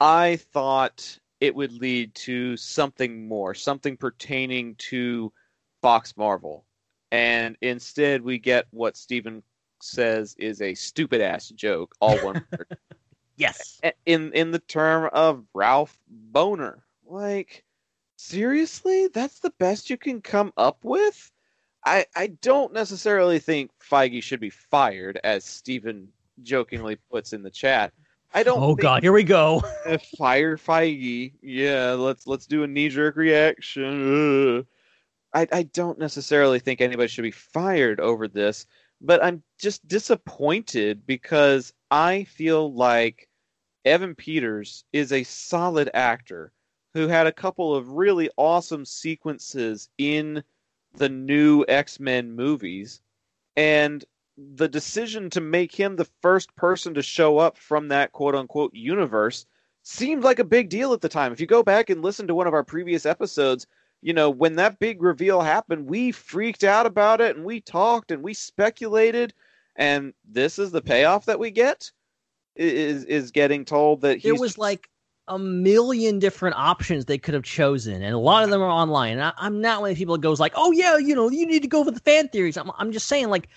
I 0.00 0.36
thought 0.52 1.18
it 1.40 1.54
would 1.54 1.72
lead 1.72 2.14
to 2.14 2.56
something 2.56 3.26
more, 3.26 3.54
something 3.54 3.96
pertaining 3.96 4.74
to 4.76 5.32
Fox 5.82 6.16
Marvel. 6.16 6.64
And 7.12 7.56
instead, 7.60 8.22
we 8.22 8.38
get 8.38 8.66
what 8.70 8.96
Steven 8.96 9.42
says 9.80 10.34
is 10.38 10.60
a 10.60 10.74
stupid 10.74 11.20
ass 11.20 11.48
joke, 11.48 11.94
all 12.00 12.18
one 12.18 12.44
word, 12.52 12.76
Yes. 13.36 13.80
in 14.06 14.32
in 14.32 14.50
the 14.50 14.58
term 14.58 15.08
of 15.12 15.44
Ralph 15.54 15.98
Bohner. 16.32 16.80
Like, 17.06 17.64
seriously, 18.16 19.08
that's 19.08 19.40
the 19.40 19.52
best 19.58 19.90
you 19.90 19.96
can 19.96 20.20
come 20.20 20.52
up 20.56 20.84
with? 20.84 21.32
I 21.84 22.04
I 22.14 22.28
don't 22.42 22.72
necessarily 22.74 23.38
think 23.38 23.70
Feige 23.80 24.22
should 24.22 24.40
be 24.40 24.50
fired, 24.50 25.18
as 25.24 25.44
Steven 25.44 26.08
jokingly 26.42 26.96
puts 27.10 27.32
in 27.32 27.42
the 27.42 27.50
chat. 27.50 27.92
I 28.32 28.42
don't. 28.42 28.62
Oh 28.62 28.74
God, 28.74 29.02
here 29.02 29.12
we 29.12 29.24
go. 29.24 29.60
fire 30.18 30.56
Feige. 30.56 31.32
Yeah, 31.42 31.92
let's 31.92 32.26
let's 32.26 32.46
do 32.46 32.62
a 32.62 32.66
knee 32.66 32.88
jerk 32.88 33.16
reaction. 33.16 34.58
Ugh. 34.58 34.66
I 35.34 35.48
I 35.52 35.62
don't 35.64 35.98
necessarily 35.98 36.60
think 36.60 36.80
anybody 36.80 37.08
should 37.08 37.22
be 37.22 37.30
fired 37.30 38.00
over 38.00 38.28
this, 38.28 38.66
but 39.00 39.22
I'm 39.22 39.42
just 39.58 39.86
disappointed 39.88 41.06
because 41.06 41.72
I 41.90 42.24
feel 42.24 42.72
like 42.72 43.28
Evan 43.84 44.14
Peters 44.14 44.84
is 44.92 45.12
a 45.12 45.24
solid 45.24 45.90
actor 45.94 46.52
who 46.94 47.08
had 47.08 47.26
a 47.26 47.32
couple 47.32 47.74
of 47.74 47.88
really 47.88 48.30
awesome 48.36 48.84
sequences 48.84 49.88
in 49.98 50.42
the 50.94 51.08
new 51.08 51.64
X-Men 51.68 52.32
movies 52.32 53.00
and 53.56 54.04
the 54.54 54.68
decision 54.68 55.30
to 55.30 55.40
make 55.40 55.74
him 55.74 55.96
the 55.96 56.08
first 56.22 56.54
person 56.56 56.94
to 56.94 57.02
show 57.02 57.38
up 57.38 57.56
from 57.56 57.88
that 57.88 58.12
quote 58.12 58.34
unquote 58.34 58.74
universe 58.74 59.46
seemed 59.82 60.24
like 60.24 60.38
a 60.38 60.44
big 60.44 60.68
deal 60.68 60.92
at 60.92 61.00
the 61.00 61.08
time. 61.08 61.32
If 61.32 61.40
you 61.40 61.46
go 61.46 61.62
back 61.62 61.90
and 61.90 62.02
listen 62.02 62.26
to 62.26 62.34
one 62.34 62.46
of 62.46 62.54
our 62.54 62.64
previous 62.64 63.06
episodes, 63.06 63.66
you 64.02 64.12
know, 64.12 64.30
when 64.30 64.56
that 64.56 64.78
big 64.78 65.02
reveal 65.02 65.40
happened, 65.40 65.86
we 65.86 66.12
freaked 66.12 66.64
out 66.64 66.86
about 66.86 67.20
it 67.20 67.36
and 67.36 67.44
we 67.44 67.60
talked 67.60 68.10
and 68.10 68.22
we 68.22 68.34
speculated 68.34 69.34
and 69.76 70.12
this 70.28 70.58
is 70.58 70.70
the 70.70 70.82
payoff 70.82 71.26
that 71.26 71.38
we 71.38 71.50
get 71.50 71.90
is 72.56 73.04
is 73.04 73.30
getting 73.30 73.64
told 73.64 74.00
that 74.02 74.22
there 74.22 74.32
he's 74.32 74.40
was 74.40 74.58
like 74.58 74.90
a 75.28 75.38
million 75.38 76.18
different 76.18 76.56
options 76.56 77.04
they 77.04 77.16
could 77.16 77.34
have 77.34 77.44
chosen, 77.44 78.02
and 78.02 78.14
a 78.14 78.18
lot 78.18 78.42
of 78.42 78.50
them 78.50 78.60
are 78.60 78.68
online. 78.68 79.12
And 79.12 79.22
I, 79.22 79.32
I'm 79.38 79.60
not 79.60 79.80
one 79.80 79.90
of 79.90 79.96
the 79.96 80.00
people 80.00 80.16
that 80.16 80.22
goes 80.22 80.40
like, 80.40 80.52
"Oh 80.56 80.72
yeah, 80.72 80.98
you 80.98 81.14
know, 81.14 81.30
you 81.30 81.46
need 81.46 81.62
to 81.62 81.68
go 81.68 81.84
for 81.84 81.92
the 81.92 82.00
fan 82.00 82.28
theories." 82.28 82.56
I'm, 82.56 82.70
I'm 82.76 82.90
just 82.90 83.06
saying, 83.06 83.30
like, 83.30 83.48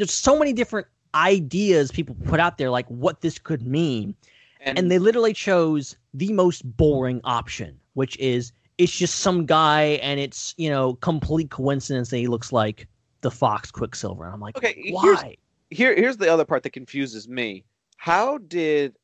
there's 0.00 0.12
so 0.12 0.38
many 0.38 0.52
different 0.52 0.86
ideas 1.14 1.90
people 1.90 2.16
put 2.24 2.40
out 2.40 2.58
there, 2.58 2.70
like 2.70 2.86
what 2.88 3.20
this 3.20 3.38
could 3.38 3.66
mean, 3.66 4.14
and 4.60 4.90
they 4.90 4.98
literally 4.98 5.32
chose 5.32 5.96
the 6.14 6.32
most 6.32 6.62
boring 6.76 7.20
option, 7.24 7.78
which 7.94 8.16
is 8.18 8.52
it's 8.78 8.96
just 8.96 9.16
some 9.16 9.46
guy, 9.46 9.98
and 10.02 10.18
it's 10.20 10.54
you 10.56 10.70
know 10.70 10.94
complete 10.96 11.50
coincidence 11.50 12.10
that 12.10 12.18
he 12.18 12.26
looks 12.28 12.52
like 12.52 12.86
the 13.20 13.30
Fox 13.30 13.70
Quicksilver. 13.70 14.24
And 14.24 14.32
I'm 14.34 14.40
like, 14.40 14.56
Okay, 14.56 14.74
here's- 14.76 15.22
why? 15.22 15.36
here 15.70 15.94
here's 15.94 16.16
the 16.16 16.28
other 16.32 16.44
part 16.44 16.62
that 16.64 16.70
confuses 16.72 17.28
me. 17.28 17.64
How 17.96 18.38
did 18.38 18.96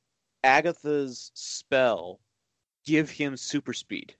Agatha's 0.45 1.31
spell 1.35 2.21
give 2.85 3.11
him 3.11 3.37
super 3.37 3.73
speed? 3.73 4.15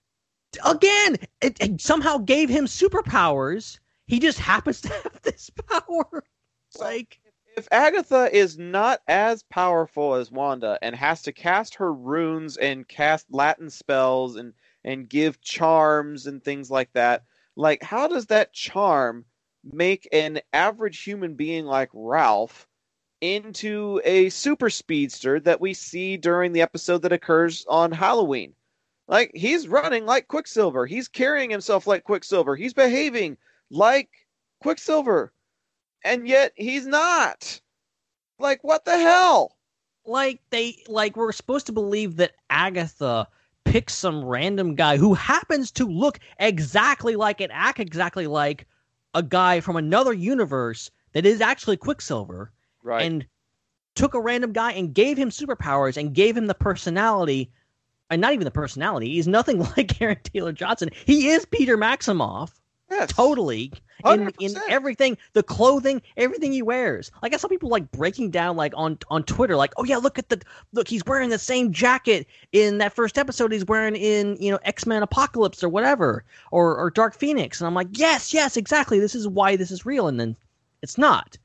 again, 0.65 1.17
it, 1.41 1.57
it 1.59 1.79
somehow 1.81 2.17
gave 2.17 2.49
him 2.49 2.65
superpowers. 2.65 3.79
He 4.07 4.19
just 4.19 4.39
happens 4.39 4.81
to 4.81 4.89
have 5.03 5.19
this 5.23 5.49
power. 5.67 6.23
Like, 6.75 7.19
If 7.57 7.67
Agatha 7.71 8.29
is 8.35 8.57
not 8.57 9.01
as 9.07 9.43
powerful 9.43 10.15
as 10.15 10.31
Wanda 10.31 10.77
and 10.81 10.95
has 10.95 11.21
to 11.23 11.31
cast 11.33 11.75
her 11.75 11.93
runes 11.93 12.57
and 12.57 12.87
cast 12.87 13.25
Latin 13.31 13.69
spells 13.69 14.35
and 14.35 14.53
and 14.83 15.09
give 15.09 15.41
charms 15.41 16.27
and 16.27 16.43
things 16.43 16.69
like 16.71 16.91
that, 16.93 17.23
like 17.55 17.81
how 17.83 18.07
does 18.07 18.27
that 18.27 18.53
charm 18.53 19.25
make 19.63 20.07
an 20.11 20.39
average 20.53 21.03
human 21.03 21.35
being 21.35 21.65
like 21.65 21.89
Ralph 21.93 22.67
into 23.21 23.99
a 24.05 24.29
super 24.29 24.69
speedster 24.69 25.39
that 25.41 25.59
we 25.59 25.73
see 25.73 26.17
during 26.17 26.53
the 26.53 26.61
episode 26.61 27.01
that 27.01 27.11
occurs 27.13 27.65
on 27.67 27.91
Halloween? 27.91 28.53
Like 29.07 29.31
he's 29.33 29.67
running 29.67 30.05
like 30.05 30.27
Quicksilver. 30.27 30.85
He's 30.85 31.07
carrying 31.07 31.49
himself 31.49 31.87
like 31.87 32.03
Quicksilver. 32.03 32.55
He's 32.55 32.73
behaving 32.73 33.37
like 33.71 34.09
Quicksilver. 34.61 35.33
And 36.07 36.27
yet 36.27 36.53
he's 36.55 36.85
not. 36.87 37.59
Like 38.39 38.63
what 38.63 38.85
the 38.85 38.97
hell? 38.97 39.53
like 40.05 40.39
they 40.51 40.77
like 40.87 41.17
we're 41.17 41.33
supposed 41.33 41.65
to 41.65 41.73
believe 41.73 42.15
that 42.15 42.31
Agatha 42.49 43.27
picks 43.65 43.93
some 43.93 44.23
random 44.23 44.73
guy 44.73 44.95
who 44.95 45.13
happens 45.13 45.69
to 45.71 45.85
look 45.85 46.19
exactly 46.39 47.17
like 47.17 47.41
and 47.41 47.51
act 47.51 47.81
exactly 47.81 48.25
like 48.25 48.65
a 49.13 49.21
guy 49.21 49.59
from 49.59 49.75
another 49.75 50.13
universe 50.13 50.89
that 51.11 51.25
is 51.25 51.41
actually 51.41 51.75
Quicksilver 51.75 52.51
Right. 52.83 53.01
and 53.05 53.25
took 53.95 54.13
a 54.13 54.21
random 54.21 54.53
guy 54.53 54.71
and 54.71 54.93
gave 54.93 55.17
him 55.17 55.29
superpowers 55.29 55.97
and 55.97 56.13
gave 56.15 56.37
him 56.37 56.47
the 56.47 56.53
personality 56.55 57.51
and 58.09 58.21
not 58.21 58.31
even 58.31 58.45
the 58.45 58.51
personality 58.51 59.09
he's 59.09 59.27
nothing 59.27 59.59
like 59.77 60.01
Aaron 60.01 60.19
Taylor 60.23 60.53
Johnson 60.53 60.89
he 61.05 61.27
is 61.27 61.45
Peter 61.45 61.77
Maximoff 61.77 62.51
yes. 62.89 63.11
totally. 63.11 63.71
In, 64.05 64.31
in 64.39 64.55
everything 64.69 65.17
the 65.33 65.41
clothing 65.41 66.01
everything 66.17 66.51
he 66.51 66.61
wears. 66.61 67.11
Like 67.23 67.33
i 67.33 67.37
saw 67.37 67.47
people 67.47 67.69
like 67.69 67.91
breaking 67.91 68.29
down 68.29 68.55
like 68.55 68.73
on 68.75 68.99
on 69.09 69.23
twitter 69.23 69.55
like 69.55 69.73
oh 69.77 69.83
yeah 69.83 69.97
look 69.97 70.19
at 70.19 70.29
the 70.29 70.39
look 70.71 70.87
he's 70.87 71.03
wearing 71.05 71.31
the 71.31 71.39
same 71.39 71.73
jacket 71.73 72.27
in 72.51 72.77
that 72.77 72.93
first 72.93 73.17
episode 73.17 73.51
he's 73.51 73.65
wearing 73.65 73.95
in 73.95 74.37
you 74.39 74.51
know 74.51 74.59
x-men 74.63 75.01
apocalypse 75.01 75.63
or 75.63 75.69
whatever 75.69 76.23
or 76.51 76.77
or 76.77 76.91
dark 76.91 77.15
phoenix. 77.15 77.59
And 77.59 77.67
i'm 77.67 77.73
like 77.73 77.87
yes 77.93 78.33
yes 78.33 78.55
exactly. 78.55 78.99
This 78.99 79.15
is 79.15 79.27
why 79.27 79.55
this 79.55 79.71
is 79.71 79.85
real. 79.85 80.07
And 80.07 80.19
then 80.19 80.35
it's 80.83 80.97
not. 80.97 81.37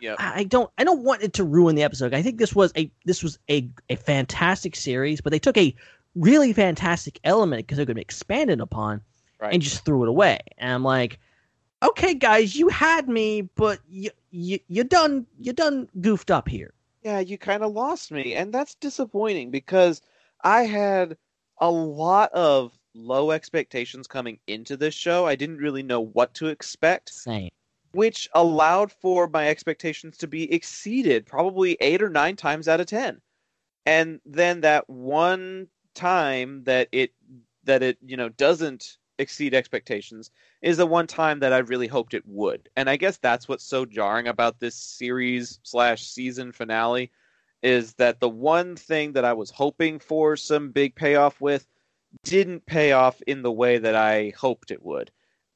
Yep. 0.00 0.16
I 0.18 0.40
I 0.40 0.44
don't 0.44 0.70
I 0.78 0.84
don't 0.84 1.02
want 1.02 1.22
it 1.22 1.34
to 1.34 1.44
ruin 1.44 1.74
the 1.74 1.82
episode. 1.82 2.14
I 2.14 2.22
think 2.22 2.38
this 2.38 2.54
was 2.54 2.72
a 2.76 2.90
this 3.04 3.22
was 3.22 3.38
a 3.50 3.68
a 3.90 3.96
fantastic 3.96 4.76
series, 4.76 5.20
but 5.20 5.30
they 5.30 5.38
took 5.38 5.56
a 5.56 5.74
really 6.14 6.52
fantastic 6.52 7.20
element 7.24 7.66
because 7.66 7.78
it 7.78 7.86
could 7.86 7.96
be 7.96 8.02
expanded 8.02 8.60
upon 8.60 9.02
Right. 9.40 9.52
and 9.54 9.62
just 9.62 9.84
threw 9.84 10.02
it 10.02 10.08
away. 10.08 10.38
And 10.58 10.72
I'm 10.72 10.82
like, 10.82 11.18
okay, 11.82 12.14
guys, 12.14 12.56
you 12.56 12.68
had 12.68 13.08
me, 13.08 13.42
but 13.42 13.80
you 13.88 14.10
you 14.30 14.58
you 14.68 14.84
done 14.84 15.26
you 15.38 15.52
done 15.52 15.88
goofed 16.00 16.30
up 16.30 16.48
here. 16.48 16.74
yeah, 17.02 17.20
you 17.20 17.38
kind 17.38 17.62
of 17.62 17.72
lost 17.72 18.10
me, 18.10 18.34
and 18.34 18.52
that's 18.52 18.74
disappointing 18.74 19.50
because 19.50 20.02
I 20.42 20.62
had 20.64 21.16
a 21.60 21.70
lot 21.70 22.32
of 22.32 22.76
low 22.94 23.30
expectations 23.30 24.06
coming 24.06 24.38
into 24.46 24.76
this 24.76 24.94
show. 24.94 25.26
I 25.26 25.36
didn't 25.36 25.58
really 25.58 25.82
know 25.82 26.00
what 26.00 26.34
to 26.34 26.48
expect, 26.48 27.10
Same. 27.14 27.50
which 27.92 28.28
allowed 28.34 28.90
for 28.92 29.28
my 29.28 29.48
expectations 29.48 30.16
to 30.18 30.26
be 30.26 30.52
exceeded 30.52 31.26
probably 31.26 31.76
8 31.80 32.02
or 32.02 32.10
9 32.10 32.36
times 32.36 32.68
out 32.68 32.80
of 32.80 32.86
10. 32.86 33.20
And 33.86 34.20
then 34.26 34.60
that 34.62 34.88
one 34.90 35.68
time 35.94 36.64
that 36.64 36.88
it 36.92 37.12
that 37.64 37.82
it, 37.82 37.98
you 38.04 38.16
know, 38.16 38.28
doesn't 38.30 38.97
exceed 39.18 39.54
expectations 39.54 40.30
is 40.62 40.76
the 40.76 40.86
one 40.86 41.06
time 41.06 41.40
that 41.40 41.52
I 41.52 41.58
really 41.58 41.86
hoped 41.86 42.14
it 42.14 42.22
would. 42.26 42.68
And 42.76 42.88
I 42.88 42.96
guess 42.96 43.18
that's 43.18 43.48
what's 43.48 43.64
so 43.64 43.84
jarring 43.84 44.28
about 44.28 44.60
this 44.60 44.74
series 44.74 45.60
slash 45.62 46.04
season 46.04 46.52
finale 46.52 47.10
is 47.62 47.94
that 47.94 48.20
the 48.20 48.28
one 48.28 48.76
thing 48.76 49.12
that 49.12 49.24
I 49.24 49.32
was 49.32 49.50
hoping 49.50 49.98
for 49.98 50.36
some 50.36 50.70
big 50.70 50.94
payoff 50.94 51.40
with 51.40 51.66
didn't 52.24 52.66
pay 52.66 52.92
off 52.92 53.20
in 53.22 53.42
the 53.42 53.52
way 53.52 53.78
that 53.78 53.94
I 53.94 54.32
hoped 54.36 54.70
it 54.70 54.82
would. 54.82 55.10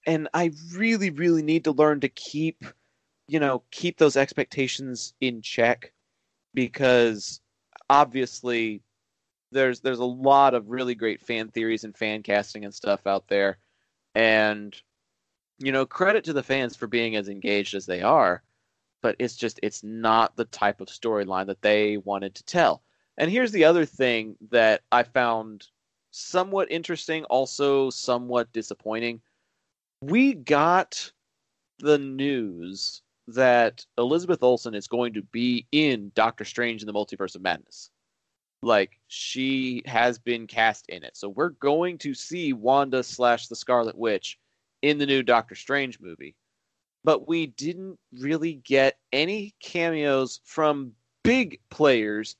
And 0.06 0.28
I 0.34 0.50
really, 0.74 1.10
really 1.10 1.42
need 1.42 1.64
to 1.64 1.72
learn 1.72 2.00
to 2.00 2.08
keep, 2.08 2.64
you 3.28 3.38
know, 3.38 3.62
keep 3.70 3.98
those 3.98 4.16
expectations 4.16 5.14
in 5.20 5.42
check 5.42 5.92
because 6.54 7.40
obviously 7.88 8.82
there's 9.52 9.80
there's 9.80 9.98
a 9.98 10.04
lot 10.04 10.54
of 10.54 10.70
really 10.70 10.94
great 10.94 11.20
fan 11.20 11.48
theories 11.48 11.84
and 11.84 11.96
fan 11.96 12.22
casting 12.22 12.64
and 12.64 12.74
stuff 12.74 13.06
out 13.06 13.28
there. 13.28 13.58
And 14.14 14.74
you 15.58 15.72
know, 15.72 15.86
credit 15.86 16.24
to 16.24 16.32
the 16.32 16.42
fans 16.42 16.74
for 16.76 16.86
being 16.86 17.14
as 17.16 17.28
engaged 17.28 17.74
as 17.74 17.86
they 17.86 18.02
are, 18.02 18.42
but 19.00 19.16
it's 19.18 19.36
just 19.36 19.60
it's 19.62 19.84
not 19.84 20.36
the 20.36 20.46
type 20.46 20.80
of 20.80 20.88
storyline 20.88 21.46
that 21.46 21.62
they 21.62 21.98
wanted 21.98 22.34
to 22.34 22.44
tell. 22.44 22.82
And 23.18 23.30
here's 23.30 23.52
the 23.52 23.64
other 23.64 23.84
thing 23.84 24.36
that 24.50 24.82
I 24.90 25.02
found 25.02 25.68
somewhat 26.10 26.70
interesting, 26.70 27.24
also 27.24 27.90
somewhat 27.90 28.52
disappointing. 28.52 29.20
We 30.02 30.34
got 30.34 31.12
the 31.78 31.98
news 31.98 33.02
that 33.28 33.86
Elizabeth 33.98 34.42
Olsen 34.42 34.74
is 34.74 34.88
going 34.88 35.14
to 35.14 35.22
be 35.22 35.66
in 35.72 36.10
Doctor 36.14 36.44
Strange 36.44 36.82
in 36.82 36.86
the 36.86 36.92
Multiverse 36.92 37.36
of 37.36 37.42
Madness. 37.42 37.90
Like 38.62 39.00
she 39.08 39.82
has 39.86 40.18
been 40.18 40.46
cast 40.46 40.88
in 40.88 41.02
it, 41.02 41.16
so 41.16 41.28
we're 41.28 41.50
going 41.50 41.98
to 41.98 42.14
see 42.14 42.52
Wanda 42.52 43.02
slash 43.02 43.48
the 43.48 43.56
Scarlet 43.56 43.98
Witch 43.98 44.38
in 44.82 44.98
the 44.98 45.06
new 45.06 45.22
Doctor 45.22 45.54
Strange 45.54 45.98
movie. 46.00 46.36
But 47.04 47.26
we 47.26 47.46
didn't 47.46 47.98
really 48.20 48.54
get 48.54 48.98
any 49.12 49.54
cameos 49.60 50.40
from 50.44 50.92
big 51.24 51.58
players 51.70 52.36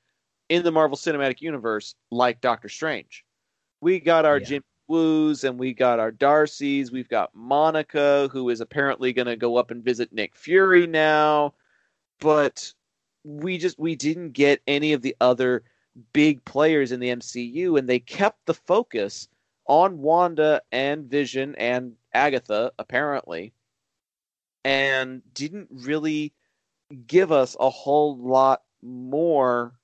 in 0.49 0.62
the 0.62 0.71
Marvel 0.71 0.97
Cinematic 0.97 1.41
Universe 1.41 1.97
like 2.11 2.41
Doctor 2.41 2.69
Strange. 2.69 3.25
We 3.81 3.99
got 3.99 4.25
our 4.25 4.38
Yeah. 4.38 4.45
Jim 4.45 4.64
Woos 4.87 5.43
and 5.43 5.59
we 5.59 5.73
got 5.73 5.99
our 5.99 6.12
Darcys. 6.12 6.93
We've 6.93 7.09
got 7.09 7.35
Monica, 7.35 8.29
who 8.31 8.49
is 8.50 8.61
apparently 8.61 9.12
going 9.12 9.26
to 9.26 9.37
go 9.37 9.57
up 9.57 9.71
and 9.71 9.83
visit 9.83 10.12
Nick 10.12 10.37
Fury 10.37 10.87
now. 10.87 11.55
But 12.21 12.73
we 13.25 13.59
just 13.59 13.79
we 13.79 13.97
didn't 13.97 14.33
get 14.33 14.61
any 14.67 14.93
of 14.93 15.02
the 15.02 15.17
other 15.21 15.64
big 16.12 16.44
players 16.44 16.92
in 16.92 17.00
the 17.00 17.11
MCU, 17.11 17.78
and 17.78 17.88
they 17.88 17.99
kept 17.99 18.46
the 18.46 18.54
focus 18.54 19.28
on 19.66 19.99
Wanda 19.99 20.62
and 20.72 21.06
Vision 21.06 21.54
and 21.56 21.94
Agatha, 22.12 22.72
apparently, 22.78 23.52
and 24.64 25.22
didn't 25.34 25.68
really 25.70 26.32
give 27.06 27.32
us 27.32 27.56
a 27.58 27.70
whole 27.70 28.16
lot 28.18 28.62
more 28.82 29.75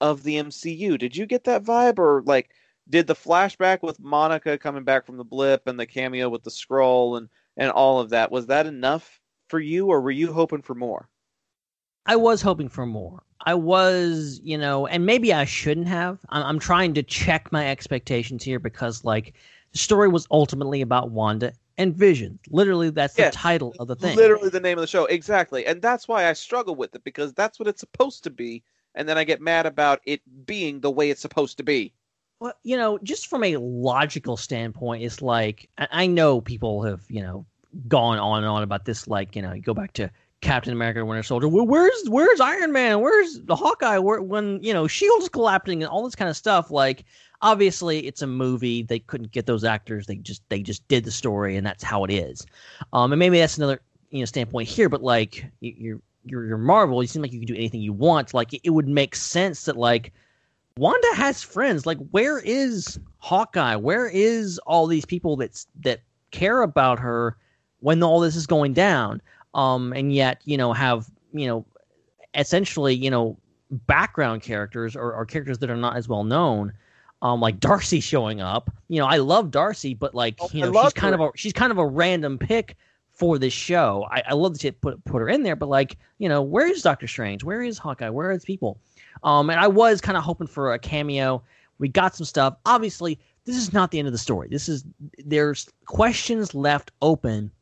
of 0.00 0.22
the 0.22 0.36
MCU. 0.36 0.98
Did 0.98 1.16
you 1.16 1.26
get 1.26 1.44
that 1.44 1.62
vibe, 1.62 1.98
or 1.98 2.22
like? 2.26 2.50
did 2.88 3.06
the 3.06 3.14
flashback 3.14 3.82
with 3.82 4.00
Monica 4.00 4.58
coming 4.58 4.84
back 4.84 5.06
from 5.06 5.16
the 5.16 5.24
blip 5.24 5.66
and 5.66 5.78
the 5.78 5.86
cameo 5.86 6.28
with 6.28 6.42
the 6.42 6.50
scroll 6.50 7.16
and 7.16 7.28
and 7.56 7.70
all 7.70 8.00
of 8.00 8.10
that 8.10 8.30
was 8.30 8.46
that 8.46 8.66
enough 8.66 9.20
for 9.48 9.60
you 9.60 9.86
or 9.86 10.00
were 10.00 10.10
you 10.10 10.32
hoping 10.32 10.62
for 10.62 10.74
more? 10.74 11.08
I 12.06 12.16
was 12.16 12.42
hoping 12.42 12.68
for 12.68 12.86
more. 12.86 13.22
I 13.42 13.54
was, 13.54 14.40
you 14.42 14.56
know, 14.56 14.86
and 14.86 15.04
maybe 15.04 15.32
I 15.32 15.44
shouldn't 15.44 15.88
have. 15.88 16.18
I'm, 16.28 16.42
I'm 16.42 16.58
trying 16.58 16.94
to 16.94 17.02
check 17.02 17.50
my 17.52 17.68
expectations 17.68 18.44
here 18.44 18.58
because, 18.58 19.04
like, 19.04 19.34
the 19.72 19.78
story 19.78 20.08
was 20.08 20.26
ultimately 20.30 20.80
about 20.80 21.10
Wanda 21.10 21.52
and 21.78 21.94
Vision. 21.94 22.38
Literally, 22.50 22.90
that's 22.90 23.14
the 23.14 23.30
title 23.30 23.74
of 23.78 23.88
the 23.88 23.96
thing. 23.96 24.16
Literally 24.16 24.50
the 24.50 24.60
name 24.60 24.78
of 24.78 24.82
the 24.82 24.86
show. 24.86 25.06
Exactly. 25.06 25.66
And 25.66 25.80
that's 25.80 26.06
why 26.06 26.28
I 26.28 26.34
struggle 26.34 26.74
with 26.74 26.94
it 26.94 27.04
because 27.04 27.32
that's 27.32 27.58
what 27.58 27.68
it's 27.68 27.80
supposed 27.80 28.24
to 28.24 28.30
be 28.30 28.62
and 28.94 29.08
then 29.08 29.18
I 29.18 29.24
get 29.24 29.40
mad 29.40 29.66
about 29.66 30.00
it 30.04 30.20
being 30.46 30.80
the 30.80 30.90
way 30.90 31.10
it's 31.10 31.20
supposed 31.20 31.56
to 31.58 31.62
be. 31.62 31.92
Well, 32.40 32.54
you 32.62 32.76
know, 32.76 32.98
just 33.02 33.28
from 33.28 33.44
a 33.44 33.56
logical 33.56 34.36
standpoint, 34.36 35.02
it's 35.02 35.22
like 35.22 35.68
I 35.78 35.88
I 35.90 36.06
know 36.06 36.40
people 36.40 36.82
have, 36.82 37.02
you 37.08 37.22
know, 37.22 37.46
gone 37.88 38.18
on 38.18 38.38
and 38.38 38.46
on 38.46 38.62
about 38.62 38.84
this. 38.84 39.06
Like, 39.06 39.36
you 39.36 39.42
know, 39.42 39.52
you 39.52 39.62
go 39.62 39.74
back 39.74 39.92
to 39.94 40.10
Captain 40.42 40.72
America: 40.72 41.04
Winter 41.04 41.22
Soldier. 41.22 41.48
Where's 41.48 42.02
Where's 42.08 42.40
Iron 42.40 42.72
Man? 42.72 43.00
Where's 43.00 43.40
the 43.40 43.56
Hawkeye? 43.56 43.98
Where, 43.98 44.20
when 44.20 44.62
you 44.62 44.74
know 44.74 44.86
Shield's 44.86 45.28
collapsing 45.30 45.82
and 45.82 45.90
all 45.90 46.04
this 46.04 46.14
kind 46.14 46.28
of 46.28 46.36
stuff. 46.36 46.70
Like, 46.70 47.04
obviously, 47.40 48.06
it's 48.06 48.20
a 48.22 48.26
movie. 48.26 48.82
They 48.82 48.98
couldn't 48.98 49.32
get 49.32 49.46
those 49.46 49.64
actors. 49.64 50.06
They 50.06 50.16
just 50.16 50.42
they 50.50 50.60
just 50.60 50.86
did 50.88 51.04
the 51.04 51.10
story, 51.10 51.56
and 51.56 51.66
that's 51.66 51.82
how 51.82 52.04
it 52.04 52.10
is. 52.10 52.44
Um, 52.92 53.12
and 53.12 53.18
maybe 53.18 53.38
that's 53.38 53.56
another 53.56 53.80
you 54.10 54.18
know 54.18 54.24
standpoint 54.26 54.68
here. 54.68 54.88
But 54.90 55.02
like, 55.02 55.50
you- 55.60 55.74
you're 55.78 56.00
you're, 56.24 56.46
you're 56.46 56.58
Marvel. 56.58 57.02
You 57.02 57.06
seem 57.08 57.22
like 57.22 57.32
you 57.32 57.40
can 57.40 57.46
do 57.46 57.54
anything 57.56 57.80
you 57.80 57.92
want. 57.92 58.34
Like, 58.34 58.52
it, 58.52 58.60
it 58.64 58.70
would 58.70 58.88
make 58.88 59.16
sense 59.16 59.64
that 59.64 59.76
like. 59.76 60.12
Wanda 60.78 61.06
has 61.16 61.42
friends. 61.42 61.84
Like, 61.84 61.98
where 62.12 62.38
is 62.38 62.98
Hawkeye? 63.18 63.76
Where 63.76 64.06
is 64.08 64.56
all 64.66 64.86
these 64.86 65.04
people 65.04 65.36
that's 65.36 65.66
that 65.82 66.00
care 66.30 66.62
about 66.62 66.98
her 66.98 67.36
when 67.80 68.02
all 68.02 68.20
this 68.20 68.36
is 68.36 68.46
going 68.46 68.72
down? 68.72 69.20
Um, 69.54 69.92
and 69.92 70.12
yet, 70.12 70.40
you 70.44 70.56
know, 70.56 70.72
have 70.72 71.10
you 71.32 71.46
know, 71.46 71.64
essentially, 72.34 72.94
you 72.94 73.10
know, 73.10 73.36
background 73.70 74.42
characters 74.42 74.96
or, 74.96 75.12
or 75.14 75.24
characters 75.24 75.58
that 75.58 75.70
are 75.70 75.76
not 75.76 75.96
as 75.96 76.08
well 76.08 76.24
known. 76.24 76.72
Um, 77.22 77.40
like 77.40 77.60
Darcy 77.60 78.00
showing 78.00 78.40
up. 78.40 78.68
You 78.88 78.98
know, 78.98 79.06
I 79.06 79.18
love 79.18 79.52
Darcy, 79.52 79.94
but 79.94 80.12
like, 80.12 80.36
Oh, 80.40 80.48
you 80.52 80.60
know, 80.68 80.82
she's 80.82 80.92
kind 80.92 81.14
her. 81.14 81.22
of 81.22 81.32
a 81.34 81.38
she's 81.38 81.52
kind 81.52 81.70
of 81.70 81.78
a 81.78 81.86
random 81.86 82.36
pick 82.36 82.76
for 83.12 83.38
this 83.38 83.52
show. 83.52 84.08
I, 84.10 84.22
I 84.30 84.32
love 84.34 84.54
that 84.54 84.64
you 84.64 84.72
put 84.72 85.04
put 85.04 85.20
her 85.20 85.28
in 85.28 85.44
there, 85.44 85.54
but 85.54 85.68
like, 85.68 85.98
you 86.18 86.28
know, 86.28 86.42
where 86.42 86.66
is 86.66 86.82
Doctor 86.82 87.06
Strange? 87.06 87.44
Where 87.44 87.62
is 87.62 87.78
Hawkeye? 87.78 88.08
Where 88.10 88.30
are 88.30 88.32
his 88.32 88.44
people? 88.44 88.80
Um, 89.22 89.50
and 89.50 89.60
I 89.60 89.68
was 89.68 90.00
kind 90.00 90.18
of 90.18 90.24
hoping 90.24 90.48
for 90.48 90.72
a 90.72 90.78
cameo. 90.80 91.42
We 91.78 91.88
got 91.88 92.16
some 92.16 92.24
stuff. 92.24 92.56
Obviously, 92.66 93.20
this 93.44 93.56
is 93.56 93.72
not 93.72 93.92
the 93.92 94.00
end 94.00 94.08
of 94.08 94.12
the 94.12 94.18
story. 94.18 94.48
This 94.50 94.68
is 94.68 94.84
there's 95.24 95.68
questions 95.86 96.54
left 96.54 96.90
open 97.02 97.52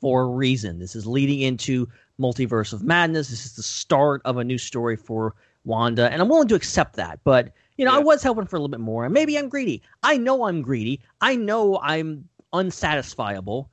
for 0.00 0.22
a 0.22 0.26
reason. 0.28 0.78
This 0.78 0.94
is 0.96 1.06
leading 1.06 1.40
into 1.40 1.88
multiverse 2.20 2.72
of 2.72 2.82
madness. 2.82 3.28
This 3.28 3.46
is 3.46 3.54
the 3.56 3.62
start 3.62 4.22
of 4.24 4.36
a 4.36 4.44
new 4.44 4.58
story 4.58 4.96
for 4.96 5.34
Wanda, 5.64 6.10
and 6.12 6.20
I'm 6.22 6.28
willing 6.28 6.48
to 6.48 6.54
accept 6.54 6.96
that. 6.96 7.20
But 7.24 7.52
you 7.76 7.84
know, 7.84 7.92
I 7.94 7.98
was 7.98 8.22
hoping 8.22 8.46
for 8.46 8.56
a 8.56 8.58
little 8.58 8.70
bit 8.70 8.80
more, 8.80 9.04
and 9.04 9.14
maybe 9.14 9.38
I'm 9.38 9.48
greedy. 9.48 9.82
I 10.02 10.16
know 10.16 10.44
I'm 10.44 10.62
greedy. 10.62 11.00
I 11.20 11.36
know 11.36 11.78
I'm 11.82 12.28
unsatisfiable 12.52 13.68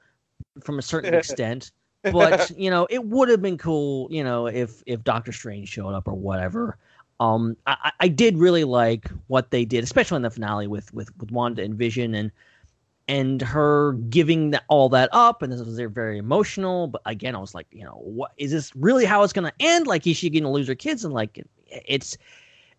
from 0.63 0.80
a 0.80 0.82
certain 0.82 1.13
extent. 1.20 1.72
But 2.04 2.52
you 2.58 2.70
know, 2.70 2.86
it 2.89 3.04
would 3.06 3.30
have 3.30 3.41
been 3.41 3.58
cool, 3.58 4.08
you 4.12 4.24
know, 4.24 4.48
if 4.48 4.84
if 4.86 5.04
Doctor 5.04 5.32
Strange 5.32 5.70
showed 5.70 5.94
up 5.94 6.08
or 6.08 6.13
whatever. 6.13 6.78
Um, 7.20 7.56
I, 7.65 7.78
I- 7.86 7.91
I 8.02 8.08
did 8.10 8.38
really 8.38 8.65
like 8.65 9.10
what 9.28 9.50
they 9.50 9.63
did, 9.65 9.84
especially 9.84 10.18
in 10.18 10.22
the 10.22 10.30
finale 10.30 10.68
with 10.68 10.94
with 10.94 11.15
with 11.18 11.32
Wanda 11.32 11.63
and 11.63 11.76
Vision 11.76 12.13
and 12.13 12.32
and 13.08 13.41
her 13.41 13.94
giving 14.10 14.52
that, 14.52 14.63
all 14.68 14.89
that 14.89 15.10
up, 15.12 15.41
and 15.41 15.52
this 15.54 15.62
was 15.62 15.78
very 15.78 16.18
emotional. 16.18 16.88
But 16.88 17.02
again, 17.06 17.36
I 17.36 17.39
was 17.39 17.54
like, 17.54 17.68
you 17.72 17.84
know, 17.84 18.02
what 18.04 18.32
is 18.38 18.52
this 18.52 18.76
really 18.76 19.06
how 19.06 19.24
it's 19.24 19.34
going 19.34 19.46
to 19.50 19.54
end? 19.60 19.88
Like, 19.88 20.08
is 20.08 20.18
she 20.18 20.30
going 20.30 20.44
to 20.44 20.50
lose 20.50 20.68
her 20.68 20.76
kids? 20.76 21.06
And 21.06 21.13
like, 21.13 21.44
it's 21.68 22.18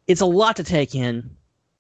it's 0.06 0.20
a 0.20 0.26
lot 0.26 0.56
to 0.56 0.64
take 0.64 0.94
in, 0.94 1.30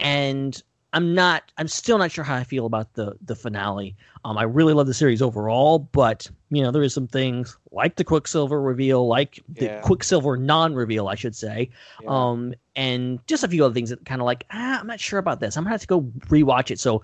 and 0.00 0.62
I'm 0.92 1.14
not, 1.14 1.52
I'm 1.58 1.68
still 1.68 1.98
not 1.98 2.10
sure 2.10 2.24
how 2.24 2.36
I 2.36 2.44
feel 2.44 2.66
about 2.66 2.94
the 2.94 3.16
the 3.24 3.36
finale. 3.36 3.96
Um, 4.24 4.38
I 4.38 4.42
really 4.42 4.72
love 4.72 4.86
the 4.86 4.94
series 4.94 5.22
overall, 5.22 5.78
but 5.78 6.28
you 6.50 6.62
know, 6.62 6.70
there 6.70 6.82
is 6.82 6.94
some 6.94 7.06
things 7.06 7.56
like 7.70 7.96
the 7.96 8.04
Quicksilver 8.04 8.60
reveal, 8.60 9.06
like 9.06 9.42
the 9.48 9.66
Yeah. 9.66 9.80
Quicksilver 9.82 10.36
non-reveal, 10.36 11.06
I 11.08 11.14
should 11.14 11.36
say, 11.36 11.70
Yeah. 12.02 12.08
um, 12.08 12.54
and 12.74 13.24
just 13.26 13.44
a 13.44 13.48
few 13.48 13.64
other 13.64 13.74
things 13.74 13.90
that 13.90 14.04
kind 14.04 14.20
of 14.20 14.24
like, 14.24 14.44
ah, 14.52 14.80
I'm 14.80 14.86
not 14.86 14.98
sure 15.00 15.18
about 15.18 15.40
this. 15.40 15.56
I'm 15.56 15.64
gonna 15.64 15.74
have 15.74 15.80
to 15.82 15.86
go 15.86 16.02
rewatch 16.28 16.70
it. 16.70 16.80
So, 16.80 17.02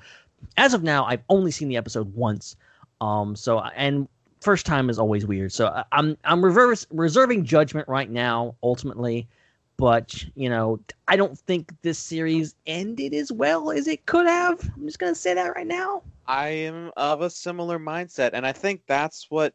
as 0.57 0.75
of 0.75 0.83
now, 0.83 1.05
I've 1.05 1.23
only 1.29 1.51
seen 1.51 1.69
the 1.69 1.77
episode 1.77 2.15
once. 2.15 2.57
Um, 3.01 3.35
so 3.35 3.61
and 3.61 4.09
first 4.41 4.67
time 4.67 4.91
is 4.91 4.99
always 4.99 5.27
weird. 5.27 5.53
So 5.53 5.85
I'm 5.93 6.17
I'm 6.25 6.45
reverse 6.45 6.87
reserving 6.91 7.45
judgment 7.45 7.89
right 7.89 8.11
now. 8.11 8.55
Ultimately, 8.63 9.29
but 9.77 10.25
you 10.35 10.49
know, 10.49 10.81
I 11.09 11.17
don't 11.17 11.39
think 11.39 11.73
this 11.83 11.99
series 11.99 12.55
ended 12.67 13.15
as 13.15 13.33
well 13.33 13.71
as 13.71 13.89
it 13.89 14.07
could 14.07 14.27
have. 14.27 14.61
I'm 14.77 14.87
just 14.87 14.99
gonna 14.99 15.15
say 15.15 15.35
that 15.35 15.57
right 15.57 15.67
now. 15.67 16.03
I 16.27 16.49
am 16.49 16.93
of 16.97 17.21
a 17.23 17.31
similar 17.31 17.79
mindset, 17.79 18.31
and 18.33 18.47
I 18.47 18.53
think 18.53 18.83
that's 18.87 19.31
what 19.31 19.55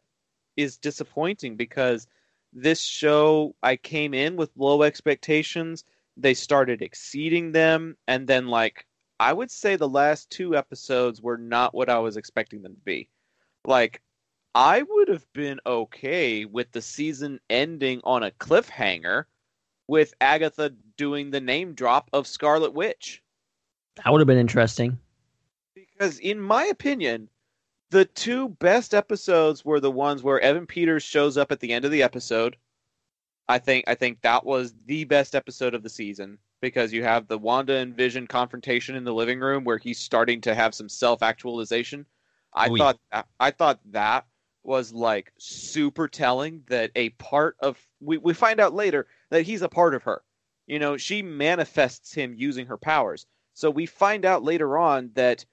is 0.56 0.76
disappointing 0.76 1.56
because 1.56 2.06
this 2.52 2.82
show 2.82 3.54
I 3.62 3.76
came 3.76 4.14
in 4.14 4.36
with 4.36 4.50
low 4.56 4.82
expectations. 4.82 5.84
They 6.16 6.34
started 6.34 6.82
exceeding 6.82 7.52
them, 7.52 7.96
and 8.08 8.26
then 8.26 8.48
like 8.48 8.86
I 9.20 9.32
would 9.32 9.50
say 9.50 9.76
the 9.76 9.88
last 9.88 10.30
two 10.30 10.56
episodes 10.56 11.20
were 11.20 11.38
not 11.38 11.74
what 11.74 11.88
I 11.88 11.98
was 11.98 12.16
expecting 12.16 12.62
them 12.62 12.74
to 12.74 12.80
be. 12.80 13.08
Like 13.64 14.00
I 14.54 14.82
would 14.82 15.08
have 15.08 15.26
been 15.32 15.60
okay 15.66 16.44
with 16.44 16.70
the 16.72 16.82
season 16.82 17.40
ending 17.50 18.00
on 18.04 18.22
a 18.22 18.30
cliffhanger 18.32 19.24
with 19.88 20.14
Agatha 20.20 20.74
doing 20.96 21.30
the 21.30 21.40
name 21.40 21.74
drop 21.74 22.10
of 22.12 22.26
Scarlet 22.26 22.74
Witch. 22.74 23.22
That 23.96 24.12
would 24.12 24.20
have 24.20 24.26
been 24.26 24.38
interesting. 24.38 24.98
Because 25.74 26.18
in 26.18 26.40
my 26.40 26.64
opinion, 26.66 27.28
the 27.90 28.04
two 28.04 28.50
best 28.50 28.94
episodes 28.94 29.64
were 29.64 29.80
the 29.80 29.90
ones 29.90 30.22
where 30.22 30.40
Evan 30.40 30.66
Peters 30.66 31.02
shows 31.02 31.36
up 31.36 31.50
at 31.50 31.60
the 31.60 31.72
end 31.72 31.84
of 31.84 31.90
the 31.90 32.02
episode. 32.02 32.56
I 33.48 33.58
think 33.58 33.84
I 33.88 33.94
think 33.94 34.20
that 34.20 34.44
was 34.44 34.74
the 34.86 35.04
best 35.04 35.34
episode 35.34 35.74
of 35.74 35.82
the 35.82 35.88
season 35.88 36.38
because 36.60 36.92
you 36.92 37.02
have 37.02 37.28
the 37.28 37.38
Wanda 37.38 37.76
and 37.76 37.96
Vision 37.96 38.26
confrontation 38.26 38.96
in 38.96 39.04
the 39.04 39.14
living 39.14 39.40
room 39.40 39.64
where 39.64 39.78
he's 39.78 39.98
starting 39.98 40.40
to 40.42 40.54
have 40.54 40.74
some 40.74 40.88
self-actualization. 40.88 42.06
I 42.54 42.68
Oh, 42.68 42.74
yeah. 42.74 42.84
thought 42.84 42.98
that, 43.12 43.26
I 43.38 43.50
thought 43.50 43.80
that 43.92 44.26
was 44.62 44.92
like 44.92 45.32
super 45.38 46.08
telling 46.08 46.64
that 46.68 46.90
a 46.94 47.10
part 47.10 47.56
of 47.60 47.78
we 48.00 48.18
we 48.18 48.34
find 48.34 48.60
out 48.60 48.74
later 48.74 49.06
that 49.30 49.42
he's 49.42 49.62
a 49.62 49.68
part 49.68 49.94
of 49.94 50.02
her. 50.04 50.22
You 50.66 50.78
know, 50.78 50.96
she 50.96 51.22
manifests 51.22 52.12
him 52.12 52.34
using 52.36 52.66
her 52.66 52.76
powers. 52.76 53.26
So 53.54 53.70
we 53.70 53.86
find 53.86 54.24
out 54.24 54.44
later 54.44 54.76
on 54.78 55.10
that 55.14 55.44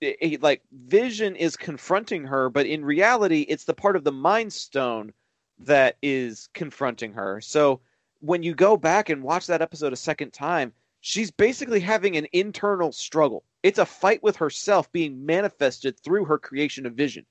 it- 0.00 0.16
it- 0.20 0.42
like 0.42 0.62
Vision 0.72 1.36
is 1.36 1.56
confronting 1.56 2.24
her, 2.24 2.50
but 2.50 2.66
in 2.66 2.84
reality, 2.84 3.42
it's 3.42 3.64
the 3.64 3.74
part 3.74 3.96
of 3.96 4.04
the 4.04 4.12
Mind 4.12 4.52
Stone 4.52 5.12
that 5.58 5.96
is 6.02 6.48
confronting 6.54 7.12
her. 7.14 7.40
So 7.40 7.80
when 8.20 8.42
you 8.42 8.54
go 8.54 8.76
back 8.76 9.08
and 9.08 9.22
watch 9.22 9.46
that 9.46 9.62
episode 9.62 9.92
a 9.92 9.96
second 9.96 10.32
time, 10.32 10.72
she's 11.00 11.30
basically 11.30 11.80
having 11.80 12.16
an 12.16 12.26
internal 12.32 12.92
struggle. 12.92 13.44
It's 13.62 13.78
a 13.78 13.86
fight 13.86 14.22
with 14.22 14.36
herself 14.36 14.90
being 14.92 15.24
manifested 15.24 15.98
through 16.00 16.24
her 16.26 16.38
creation 16.38 16.86
of 16.86 16.94
Vision, 16.94 17.26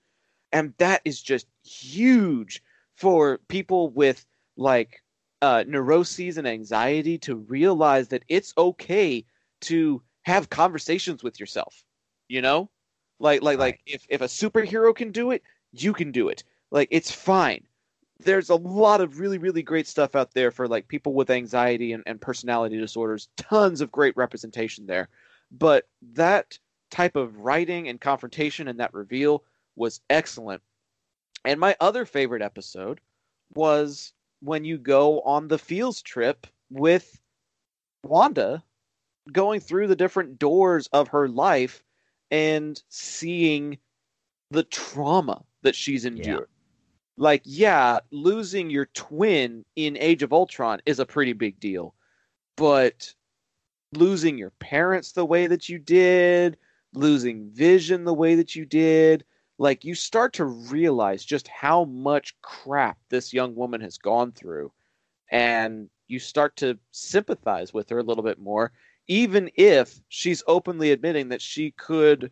and 0.52 0.74
that 0.78 1.02
is 1.06 1.22
just 1.22 1.48
huge 1.64 2.62
for 2.96 3.40
people 3.48 3.90
with 3.90 4.26
like 4.56 5.04
uh, 5.42 5.64
neuroses 5.68 6.38
and 6.38 6.48
anxiety 6.48 7.18
to 7.20 7.36
realize 7.36 8.08
that 8.10 8.24
it's 8.28 8.54
okay 8.58 9.24
to 9.62 10.02
have 10.24 10.50
conversations 10.50 11.24
with 11.24 11.40
yourself 11.40 11.84
you 12.28 12.42
know? 12.42 12.70
Like 13.20 13.42
like 13.42 13.58
like 13.58 13.82
if 13.86 14.06
if 14.10 14.22
a 14.22 14.26
superhero 14.26 14.96
can 14.96 15.12
do 15.12 15.32
it 15.32 15.42
you 15.72 15.94
can 15.94 16.12
do 16.12 16.30
it. 16.30 16.44
Like 16.72 16.88
it's 16.92 17.12
fine 17.12 17.66
there's 18.20 18.50
a 18.50 18.56
lot 18.56 19.02
of 19.02 19.20
really 19.20 19.38
really 19.38 19.62
great 19.62 19.88
stuff 19.88 20.16
out 20.16 20.34
there 20.34 20.52
for 20.52 20.68
like 20.68 20.88
people 20.88 21.14
with 21.14 21.30
anxiety 21.30 21.94
and, 21.94 22.04
and 22.06 22.20
personality 22.20 22.78
disorders 22.78 23.30
tons 23.38 23.82
of 23.82 23.92
great 23.92 24.16
representation 24.18 24.86
there 24.86 25.10
but 25.52 25.88
that 26.14 26.58
type 26.90 27.16
of 27.16 27.38
writing 27.38 27.88
and 27.88 28.02
confrontation 28.02 28.68
and 28.68 28.80
that 28.80 28.94
reveal 28.94 29.44
was 29.76 30.02
excellent. 30.10 30.62
And 31.46 31.60
my 31.60 31.76
other 31.80 32.06
favorite 32.06 32.42
episode 32.42 33.00
was 33.54 34.14
when 34.42 34.66
you 34.66 34.78
go 34.78 35.22
on 35.22 35.48
the 35.48 35.58
fields 35.58 36.02
trip 36.02 36.48
with 36.70 37.20
Wanda 38.04 38.64
going 39.32 39.60
through 39.60 39.88
the 39.88 39.96
different 39.96 40.40
doors 40.40 40.88
of 40.94 41.10
her 41.10 41.28
life 41.28 41.84
and 42.32 42.82
seeing 42.90 43.78
the 44.52 44.64
trauma 44.64 45.44
that 45.64 45.76
she's 45.76 46.06
endured. 46.06 46.50
Like, 47.18 47.42
yeah, 47.46 48.00
losing 48.12 48.70
your 48.70 48.86
twin 48.88 49.66
in 49.76 49.98
Age 49.98 50.24
of 50.24 50.34
Ultron 50.34 50.82
is 50.86 51.00
a 51.00 51.06
pretty 51.06 51.34
big 51.34 51.60
deal, 51.60 51.96
but 52.56 53.14
losing 53.94 54.38
your 54.38 54.52
parents 54.52 55.12
the 55.12 55.26
way 55.26 55.48
that 55.48 55.68
you 55.68 55.80
did, 55.80 56.58
losing 56.94 57.50
vision 57.52 58.04
the 58.04 58.14
way 58.14 58.36
that 58.36 58.56
you 58.56 58.66
did, 58.66 59.24
like 59.58 59.84
you 59.84 59.96
start 59.96 60.34
to 60.34 60.46
realize 60.46 61.26
just 61.26 61.48
how 61.48 61.86
much 61.86 62.40
crap 62.42 62.98
this 63.10 63.34
young 63.34 63.56
woman 63.56 63.82
has 63.82 63.98
gone 63.98 64.32
through 64.32 64.72
and 65.32 65.90
you 66.08 66.20
start 66.20 66.56
to 66.58 66.78
sympathize 66.92 67.74
with 67.74 67.90
her 67.90 68.00
a 68.00 68.04
little 68.04 68.24
bit 68.24 68.40
more 68.40 68.72
even 69.08 69.50
if 69.56 70.02
she's 70.10 70.44
openly 70.48 70.92
admitting 70.92 71.30
that 71.30 71.42
she 71.42 71.72
could 71.72 72.30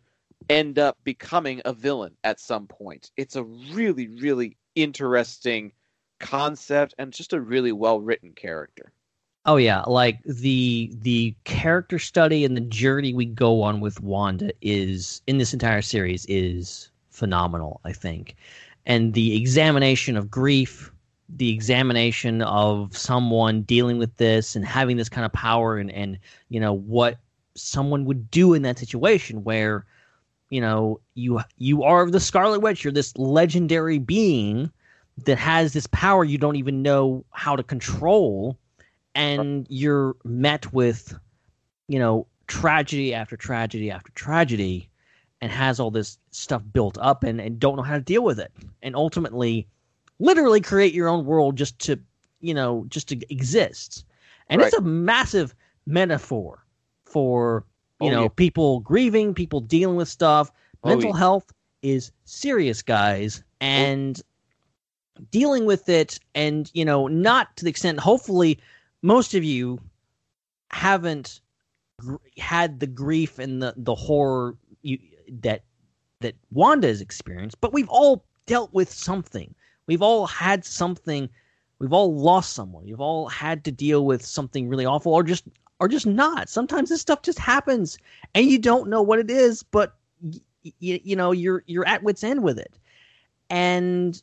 end 0.48 0.78
up 0.78 0.96
becoming 1.04 1.62
a 1.64 1.72
villain 1.72 2.14
at 2.22 2.38
some 2.38 2.66
point. 2.66 3.10
It's 3.16 3.36
a 3.36 3.44
really 3.44 4.08
really 4.08 4.56
interesting 4.76 5.72
concept 6.20 6.94
and 6.98 7.12
just 7.12 7.32
a 7.32 7.40
really 7.40 7.72
well 7.72 8.00
written 8.00 8.32
character 8.32 8.92
Oh 9.48 9.56
yeah, 9.58 9.82
like 9.82 10.22
the 10.24 10.90
the 11.02 11.34
character 11.44 12.00
study 12.00 12.44
and 12.44 12.56
the 12.56 12.60
journey 12.62 13.14
we 13.14 13.24
go 13.26 13.62
on 13.62 13.80
with 13.80 14.00
Wanda 14.02 14.50
is 14.60 15.22
in 15.28 15.38
this 15.38 15.52
entire 15.52 15.82
series 15.82 16.26
is 16.28 16.90
phenomenal, 17.10 17.80
I 17.84 17.92
think. 17.92 18.34
And 18.86 19.14
the 19.14 19.36
examination 19.36 20.16
of 20.16 20.30
grief, 20.30 20.90
the 21.28 21.50
examination 21.50 22.42
of 22.42 22.96
someone 22.96 23.62
dealing 23.62 23.98
with 23.98 24.16
this 24.16 24.56
and 24.56 24.64
having 24.66 24.96
this 24.96 25.08
kind 25.08 25.24
of 25.24 25.32
power 25.32 25.78
and 25.78 25.92
and 25.92 26.18
you 26.48 26.58
know 26.58 26.72
what 26.72 27.18
someone 27.54 28.04
would 28.04 28.30
do 28.30 28.52
in 28.52 28.62
that 28.62 28.78
situation 28.80 29.44
where 29.44 29.86
you 30.50 30.60
know 30.60 31.00
you 31.14 31.40
you 31.58 31.82
are 31.82 32.10
the 32.10 32.20
Scarlet 32.20 32.60
Witch, 32.60 32.84
you're 32.84 32.92
this 32.92 33.16
legendary 33.16 33.98
being 33.98 34.70
that 35.24 35.38
has 35.38 35.72
this 35.72 35.86
power 35.88 36.24
you 36.24 36.38
don't 36.38 36.56
even 36.56 36.82
know 36.82 37.24
how 37.30 37.56
to 37.56 37.62
control. 37.62 38.58
And 39.14 39.66
you're 39.70 40.14
met 40.24 40.72
with 40.72 41.18
you 41.88 41.98
know 41.98 42.26
tragedy 42.46 43.14
after 43.14 43.36
tragedy 43.36 43.90
after 43.90 44.12
tragedy 44.12 44.88
and 45.40 45.50
has 45.52 45.80
all 45.80 45.90
this 45.90 46.18
stuff 46.30 46.62
built 46.72 46.96
up 47.00 47.22
and, 47.24 47.40
and 47.40 47.58
don't 47.58 47.76
know 47.76 47.82
how 47.82 47.94
to 47.94 48.00
deal 48.00 48.22
with 48.22 48.38
it. 48.38 48.52
And 48.82 48.94
ultimately 48.94 49.66
literally 50.18 50.60
create 50.60 50.94
your 50.94 51.08
own 51.08 51.24
world 51.26 51.56
just 51.56 51.78
to 51.80 51.98
you 52.40 52.54
know 52.54 52.84
just 52.88 53.08
to 53.08 53.32
exist. 53.32 54.04
And 54.48 54.60
Right. 54.60 54.66
it's 54.68 54.76
a 54.76 54.82
massive 54.82 55.54
metaphor 55.86 56.64
for 57.04 57.64
you 58.00 58.08
Oh, 58.08 58.10
know 58.10 58.22
yeah. 58.24 58.28
people 58.36 58.80
grieving 58.80 59.34
people 59.34 59.60
dealing 59.60 59.96
with 59.96 60.08
stuff 60.08 60.50
Oh, 60.84 60.88
mental 60.90 61.10
yeah. 61.10 61.18
health 61.18 61.52
is 61.82 62.12
serious 62.24 62.82
guys 62.82 63.42
oh. 63.42 63.52
and 63.60 64.20
dealing 65.30 65.64
with 65.64 65.88
it 65.88 66.18
and 66.34 66.70
you 66.74 66.84
know 66.84 67.06
not 67.06 67.56
to 67.56 67.64
the 67.64 67.70
extent 67.70 67.98
hopefully 68.00 68.58
most 69.02 69.34
of 69.34 69.42
you 69.42 69.80
haven't 70.70 71.40
gr- 72.00 72.16
had 72.38 72.80
the 72.80 72.86
grief 72.86 73.38
and 73.38 73.62
the 73.62 73.72
the 73.76 73.94
horror 73.94 74.56
you, 74.82 74.98
that 75.40 75.62
that 76.20 76.34
Wanda 76.50 76.86
has 76.88 77.02
experienced, 77.02 77.60
but 77.60 77.74
we've 77.74 77.88
all 77.90 78.24
dealt 78.46 78.72
with 78.72 78.90
something. 78.90 79.54
We've 79.86 80.00
all 80.00 80.26
had 80.26 80.64
something. 80.64 81.28
We've 81.78 81.92
all 81.92 82.14
lost 82.16 82.54
someone. 82.54 82.84
We've 82.86 83.00
all 83.02 83.28
had 83.28 83.64
to 83.64 83.70
deal 83.72 84.06
with 84.06 84.24
something 84.24 84.66
really 84.68 84.86
awful, 84.86 85.12
or 85.12 85.22
just 85.22 85.44
or 85.80 85.88
just 85.88 86.06
not. 86.06 86.48
Sometimes 86.48 86.88
this 86.88 87.00
stuff 87.00 87.22
just 87.22 87.38
happens, 87.38 87.98
and 88.34 88.46
you 88.46 88.58
don't 88.58 88.88
know 88.88 89.02
what 89.02 89.18
it 89.18 89.30
is, 89.30 89.62
but 89.62 89.94
y- 90.22 90.40
y- 90.64 91.00
you 91.04 91.16
know 91.16 91.32
you're 91.32 91.62
you're 91.66 91.86
at 91.86 92.02
wit's 92.02 92.24
end 92.24 92.42
with 92.42 92.58
it, 92.58 92.78
and 93.50 94.22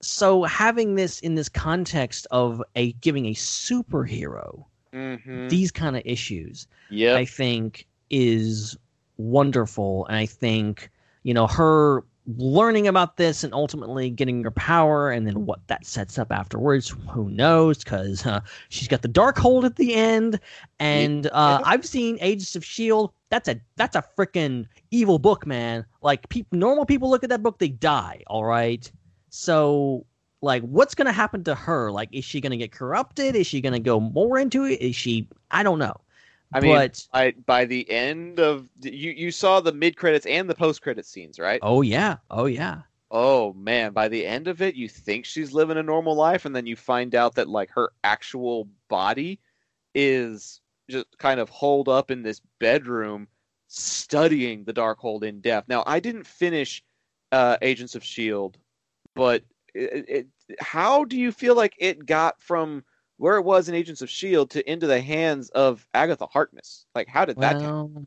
so 0.00 0.44
having 0.44 0.94
this 0.94 1.20
in 1.20 1.34
this 1.34 1.48
context 1.48 2.26
of 2.30 2.62
a 2.74 2.92
giving 2.94 3.26
a 3.26 3.32
superhero 3.32 4.64
mm-hmm. 4.92 5.48
these 5.48 5.72
kind 5.72 5.96
of 5.96 6.02
issues 6.04 6.68
yeah 6.90 7.16
I 7.16 7.24
think 7.24 7.86
is 8.10 8.76
wonderful. 9.16 10.06
And 10.06 10.16
I 10.16 10.26
think, 10.26 10.90
you 11.22 11.34
know, 11.34 11.46
her 11.46 12.04
learning 12.26 12.88
about 12.88 13.16
this 13.16 13.44
and 13.44 13.54
ultimately 13.54 14.10
getting 14.10 14.42
her 14.42 14.50
power 14.50 15.10
and 15.10 15.26
then 15.26 15.46
what 15.46 15.60
that 15.68 15.86
sets 15.86 16.18
up 16.18 16.32
afterwards, 16.32 16.94
who 17.10 17.30
knows? 17.30 17.78
Because 17.78 18.26
uh, 18.26 18.40
she's 18.68 18.88
got 18.88 19.02
the 19.02 19.08
Darkhold 19.08 19.64
at 19.64 19.76
the 19.76 19.94
end. 19.94 20.40
And 20.78 21.28
uh, 21.28 21.60
I've 21.64 21.86
seen 21.86 22.18
Agents 22.20 22.56
of 22.56 22.62
S.H.I.E.L.D. 22.62 23.12
That's 23.28 23.48
a 23.48 23.60
that's 23.76 23.96
a 23.96 24.04
freaking 24.16 24.66
evil 24.90 25.18
book, 25.18 25.46
man. 25.46 25.84
Like 26.02 26.28
peop 26.28 26.46
normal 26.52 26.86
people 26.86 27.10
look 27.10 27.24
at 27.24 27.30
that 27.30 27.42
book, 27.42 27.58
they 27.58 27.68
die. 27.68 28.22
All 28.28 28.44
right. 28.44 28.90
So 29.30 30.06
like 30.42 30.62
what's 30.62 30.94
gonna 30.94 31.12
happen 31.12 31.42
to 31.44 31.54
her? 31.54 31.90
Like, 31.90 32.08
is 32.12 32.24
she 32.24 32.40
gonna 32.40 32.56
get 32.56 32.72
corrupted? 32.72 33.34
Is 33.34 33.46
she 33.46 33.60
gonna 33.60 33.80
go 33.80 33.98
more 33.98 34.38
into 34.38 34.64
it? 34.64 34.80
Is 34.80 34.94
she 34.94 35.28
I 35.50 35.62
don't 35.62 35.78
know. 35.78 35.96
I 36.52 36.60
mean, 36.60 36.72
but 36.72 37.06
I, 37.12 37.32
by 37.44 37.64
the 37.64 37.88
end 37.90 38.38
of 38.38 38.68
you, 38.82 39.10
you 39.10 39.30
saw 39.30 39.60
the 39.60 39.72
mid 39.72 39.96
credits 39.96 40.26
and 40.26 40.48
the 40.48 40.54
post 40.54 40.82
credit 40.82 41.06
scenes, 41.06 41.38
right? 41.38 41.58
Oh 41.62 41.82
yeah, 41.82 42.16
oh 42.30 42.46
yeah. 42.46 42.82
Oh 43.10 43.52
man, 43.52 43.92
by 43.92 44.08
the 44.08 44.26
end 44.26 44.48
of 44.48 44.62
it, 44.62 44.74
you 44.74 44.88
think 44.88 45.24
she's 45.24 45.52
living 45.52 45.76
a 45.76 45.82
normal 45.82 46.14
life, 46.14 46.44
and 46.44 46.54
then 46.54 46.66
you 46.66 46.76
find 46.76 47.14
out 47.14 47.34
that 47.34 47.48
like 47.48 47.70
her 47.70 47.90
actual 48.04 48.68
body 48.88 49.40
is 49.94 50.60
just 50.88 51.06
kind 51.18 51.40
of 51.40 51.48
holed 51.48 51.88
up 51.88 52.10
in 52.10 52.22
this 52.22 52.40
bedroom, 52.58 53.28
studying 53.68 54.64
the 54.64 54.72
dark 54.72 55.00
Darkhold 55.00 55.24
in 55.24 55.40
depth. 55.40 55.68
Now, 55.68 55.82
I 55.86 56.00
didn't 56.00 56.26
finish 56.26 56.82
uh, 57.32 57.56
Agents 57.62 57.94
of 57.94 58.04
Shield, 58.04 58.58
but 59.14 59.42
it, 59.74 60.04
it, 60.08 60.26
how 60.60 61.04
do 61.04 61.18
you 61.18 61.32
feel 61.32 61.54
like 61.54 61.74
it 61.78 62.06
got 62.06 62.40
from 62.40 62.84
where 63.18 63.36
it 63.36 63.42
was 63.42 63.68
in 63.68 63.74
Agents 63.74 64.02
of 64.02 64.10
Shield 64.10 64.50
to 64.50 64.70
into 64.70 64.86
the 64.86 65.00
hands 65.00 65.48
of 65.50 65.86
Agatha 65.94 66.26
Harkness? 66.26 66.86
Like, 66.94 67.08
how 67.08 67.24
did 67.24 67.38
that? 67.38 67.56
Well, 67.56 68.06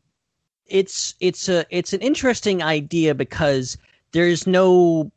it's 0.66 1.14
it's 1.20 1.48
a 1.48 1.64
it's 1.70 1.92
an 1.92 2.00
interesting 2.00 2.62
idea 2.62 3.14
because 3.14 3.76
there's 4.12 4.46
no 4.46 5.10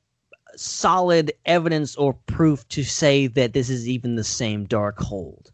solid 0.56 1.32
evidence 1.46 1.96
or 1.96 2.14
proof 2.28 2.68
to 2.70 2.84
say 2.84 3.28
that 3.28 3.54
this 3.54 3.70
is 3.70 3.88
even 3.88 4.16
the 4.16 4.24
same 4.24 4.68
Darkhold. 4.68 5.52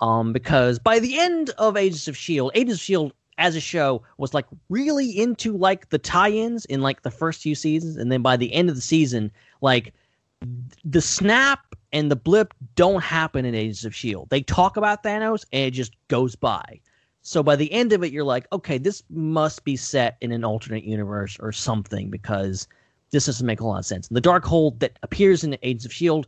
Um, 0.00 0.32
because 0.32 0.78
by 0.78 0.98
the 0.98 1.18
end 1.18 1.50
of 1.58 1.76
Agents 1.76 2.08
of 2.08 2.16
Shield, 2.16 2.50
Agents 2.54 2.74
of 2.74 2.80
Shield 2.80 3.12
as 3.38 3.56
a 3.56 3.60
show 3.60 4.02
was 4.18 4.34
like 4.34 4.46
really 4.68 5.10
into 5.10 5.56
like 5.56 5.90
the 5.90 5.98
tie-ins 5.98 6.64
in 6.66 6.80
like 6.80 7.02
the 7.02 7.10
first 7.10 7.40
few 7.40 7.54
seasons, 7.54 7.96
and 7.96 8.10
then 8.10 8.22
by 8.22 8.36
the 8.36 8.52
end 8.52 8.68
of 8.68 8.74
the 8.74 8.82
season, 8.82 9.30
like 9.60 9.94
the 10.84 11.00
snap 11.00 11.71
and 11.92 12.10
the 12.10 12.16
blip 12.16 12.54
don't 12.74 13.02
happen 13.02 13.44
in 13.44 13.54
Agents 13.54 13.84
of 13.84 13.94
Shield. 13.94 14.28
They 14.30 14.42
talk 14.42 14.76
about 14.76 15.02
Thanos 15.02 15.44
and 15.52 15.66
it 15.66 15.72
just 15.72 15.92
goes 16.08 16.34
by. 16.34 16.80
So 17.22 17.42
by 17.42 17.54
the 17.56 17.70
end 17.72 17.92
of 17.92 18.02
it, 18.02 18.12
you're 18.12 18.24
like, 18.24 18.46
okay, 18.52 18.78
this 18.78 19.02
must 19.08 19.64
be 19.64 19.76
set 19.76 20.16
in 20.20 20.32
an 20.32 20.44
alternate 20.44 20.84
universe 20.84 21.36
or 21.38 21.52
something 21.52 22.10
because 22.10 22.66
this 23.12 23.26
doesn't 23.26 23.46
make 23.46 23.60
a 23.60 23.66
lot 23.66 23.78
of 23.78 23.86
sense. 23.86 24.08
And 24.08 24.16
the 24.16 24.22
Darkhold 24.22 24.80
that 24.80 24.98
appears 25.02 25.44
in 25.44 25.56
Agents 25.62 25.84
of 25.84 25.92
Shield 25.92 26.26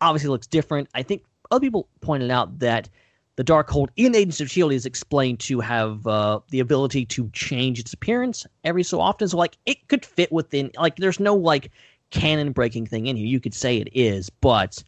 obviously 0.00 0.30
looks 0.30 0.46
different. 0.46 0.88
I 0.94 1.02
think 1.02 1.22
other 1.50 1.60
people 1.60 1.88
pointed 2.00 2.30
out 2.30 2.58
that 2.58 2.88
the 3.36 3.44
Darkhold 3.44 3.88
in 3.96 4.16
Agents 4.16 4.40
of 4.40 4.50
Shield 4.50 4.72
is 4.72 4.84
explained 4.84 5.40
to 5.40 5.60
have 5.60 6.06
uh, 6.06 6.40
the 6.50 6.60
ability 6.60 7.06
to 7.06 7.30
change 7.32 7.78
its 7.78 7.92
appearance 7.92 8.46
every 8.64 8.82
so 8.82 9.00
often. 9.00 9.28
So 9.28 9.36
like 9.36 9.56
it 9.64 9.86
could 9.88 10.04
fit 10.04 10.32
within 10.32 10.70
like 10.76 10.96
there's 10.96 11.20
no 11.20 11.34
like 11.34 11.70
canon 12.10 12.52
breaking 12.52 12.86
thing 12.86 13.06
in 13.06 13.16
here. 13.16 13.26
You 13.26 13.40
could 13.40 13.54
say 13.54 13.76
it 13.76 13.88
is, 13.92 14.28
but 14.28 14.82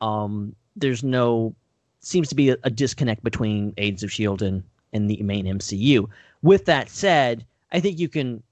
um, 0.00 0.54
there's 0.76 1.02
no 1.02 1.54
seems 2.00 2.28
to 2.28 2.34
be 2.34 2.50
a, 2.50 2.56
a 2.64 2.70
disconnect 2.70 3.22
between 3.22 3.74
Agents 3.76 4.02
of 4.02 4.12
Shield 4.12 4.42
and 4.42 4.62
and 4.92 5.08
the 5.08 5.22
main 5.22 5.46
MCU. 5.46 6.08
With 6.42 6.64
that 6.64 6.88
said, 6.88 7.44
I 7.72 7.80
think 7.80 7.98
you 7.98 8.08
can 8.08 8.42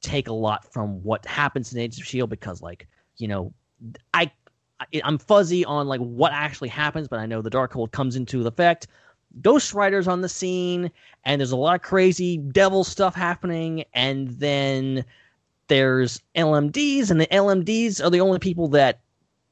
take 0.00 0.28
a 0.28 0.32
lot 0.32 0.70
from 0.72 1.02
what 1.02 1.26
happens 1.26 1.72
in 1.72 1.80
Agents 1.80 1.98
of 1.98 2.06
Shield 2.06 2.30
because, 2.30 2.62
like, 2.62 2.86
you 3.16 3.26
know, 3.26 3.52
I, 4.14 4.30
I'm 5.02 5.18
fuzzy 5.18 5.64
on 5.64 5.88
like 5.88 6.00
what 6.00 6.32
actually 6.32 6.68
happens, 6.68 7.08
but 7.08 7.18
I 7.18 7.26
know 7.26 7.42
the 7.42 7.50
Darkhold 7.50 7.90
comes 7.90 8.16
into 8.16 8.46
effect. 8.46 8.86
Ghost 9.42 9.74
Rider's 9.74 10.08
on 10.08 10.20
the 10.20 10.28
scene, 10.28 10.90
and 11.24 11.40
there's 11.40 11.52
a 11.52 11.56
lot 11.56 11.74
of 11.74 11.82
crazy 11.82 12.38
devil 12.38 12.84
stuff 12.84 13.14
happening, 13.14 13.84
and 13.92 14.28
then 14.30 15.04
there's 15.68 16.20
LMDs, 16.34 17.10
and 17.10 17.20
the 17.20 17.26
LMDs 17.26 18.02
are 18.04 18.10
the 18.10 18.20
only 18.20 18.38
people 18.38 18.68
that 18.68 19.00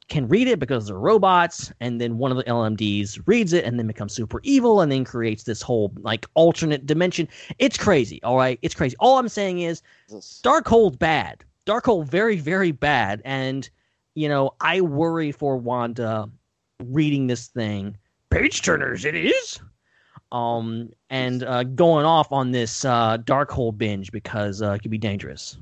can 0.09 0.29
read 0.29 0.47
it 0.47 0.59
because 0.59 0.87
they're 0.87 0.99
robots, 0.99 1.73
and 1.81 2.01
then 2.01 2.19
one 2.19 2.31
of 2.31 2.37
the 2.37 2.45
LMDs 2.45 3.21
reads 3.27 3.53
it 3.53 3.65
and 3.65 3.79
then 3.79 3.87
becomes 3.87 4.13
super 4.13 4.41
evil 4.45 4.81
and 4.81 4.91
then 4.93 5.05
creates 5.05 5.43
this 5.43 5.61
whole 5.61 5.93
like 5.99 6.27
alternate 6.35 6.87
dimension. 6.87 7.29
It's 7.59 7.77
crazy, 7.77 8.23
all 8.23 8.37
right? 8.37 8.59
It's 8.63 8.75
crazy. 8.75 8.97
All 9.01 9.19
I'm 9.19 9.29
saying 9.29 9.61
is 9.61 9.83
Darkhold 10.11 10.99
bad. 10.99 11.45
Darkhold 11.67 12.07
very, 12.07 12.37
very 12.37 12.71
bad. 12.71 13.21
And, 13.25 13.69
you 14.15 14.29
know, 14.29 14.55
I 14.61 14.81
worry 14.81 15.33
for 15.33 15.57
Wanda 15.57 16.31
reading 16.85 17.27
this 17.27 17.49
thing. 17.49 17.97
Page 18.31 18.63
turners, 18.63 19.05
it 19.05 19.17
is. 19.17 19.61
Um, 20.31 20.91
and 21.11 21.43
uh, 21.43 21.65
going 21.65 22.05
off 22.05 22.31
on 22.33 22.53
this 22.53 22.85
uh, 22.85 23.19
Darkhold 23.19 23.79
binge 23.79 24.13
because 24.13 24.63
uh, 24.63 24.73
it 24.73 24.83
could 24.83 24.91
be 24.91 24.99
dangerous. 24.99 25.57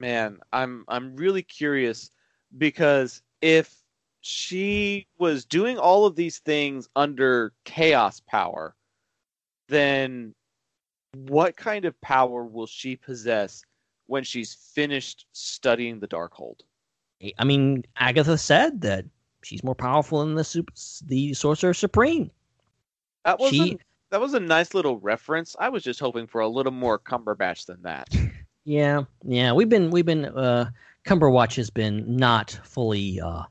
Man, 0.00 0.38
I'm 0.52 0.84
I'm 0.88 1.14
really 1.14 1.42
curious 1.42 2.10
because 2.58 3.22
if 3.42 3.74
she 4.20 5.06
was 5.18 5.44
doing 5.44 5.76
all 5.78 6.06
of 6.06 6.16
these 6.16 6.38
things 6.38 6.88
under 6.96 7.52
chaos 7.64 8.20
power, 8.20 8.74
then 9.68 10.34
what 11.14 11.56
kind 11.56 11.84
of 11.84 12.00
power 12.00 12.44
will 12.44 12.66
she 12.66 12.96
possess 12.96 13.64
when 14.06 14.24
she's 14.24 14.54
finished 14.54 15.26
studying 15.32 15.98
the 16.00 16.08
Darkhold? 16.08 16.60
I 17.38 17.44
mean, 17.44 17.84
Agatha 17.96 18.38
said 18.38 18.80
that 18.82 19.04
she's 19.42 19.62
more 19.62 19.74
powerful 19.74 20.20
than 20.20 20.34
the 20.34 20.44
super, 20.44 20.72
the 21.06 21.34
Sorcerer 21.34 21.74
Supreme. 21.74 22.30
That 23.24 23.38
was 23.38 23.50
She- 23.50 23.74
a, 23.74 23.78
that 24.10 24.20
was 24.20 24.34
a 24.34 24.40
nice 24.40 24.74
little 24.74 24.98
reference. 24.98 25.56
I 25.58 25.68
was 25.68 25.82
just 25.82 25.98
hoping 25.98 26.26
for 26.26 26.42
a 26.42 26.48
little 26.48 26.72
more 26.72 26.98
Cumberbatch 26.98 27.66
than 27.66 27.82
that. 27.82 28.08
Yeah, 28.64 29.02
yeah, 29.24 29.52
we've 29.52 29.68
been 29.68 29.90
we've 29.90 30.06
been 30.06 30.24
uh 30.26 30.70
Cumberwatch 31.04 31.56
has 31.56 31.70
been 31.70 32.16
not 32.16 32.58
fully 32.64 33.20
uh 33.20 33.42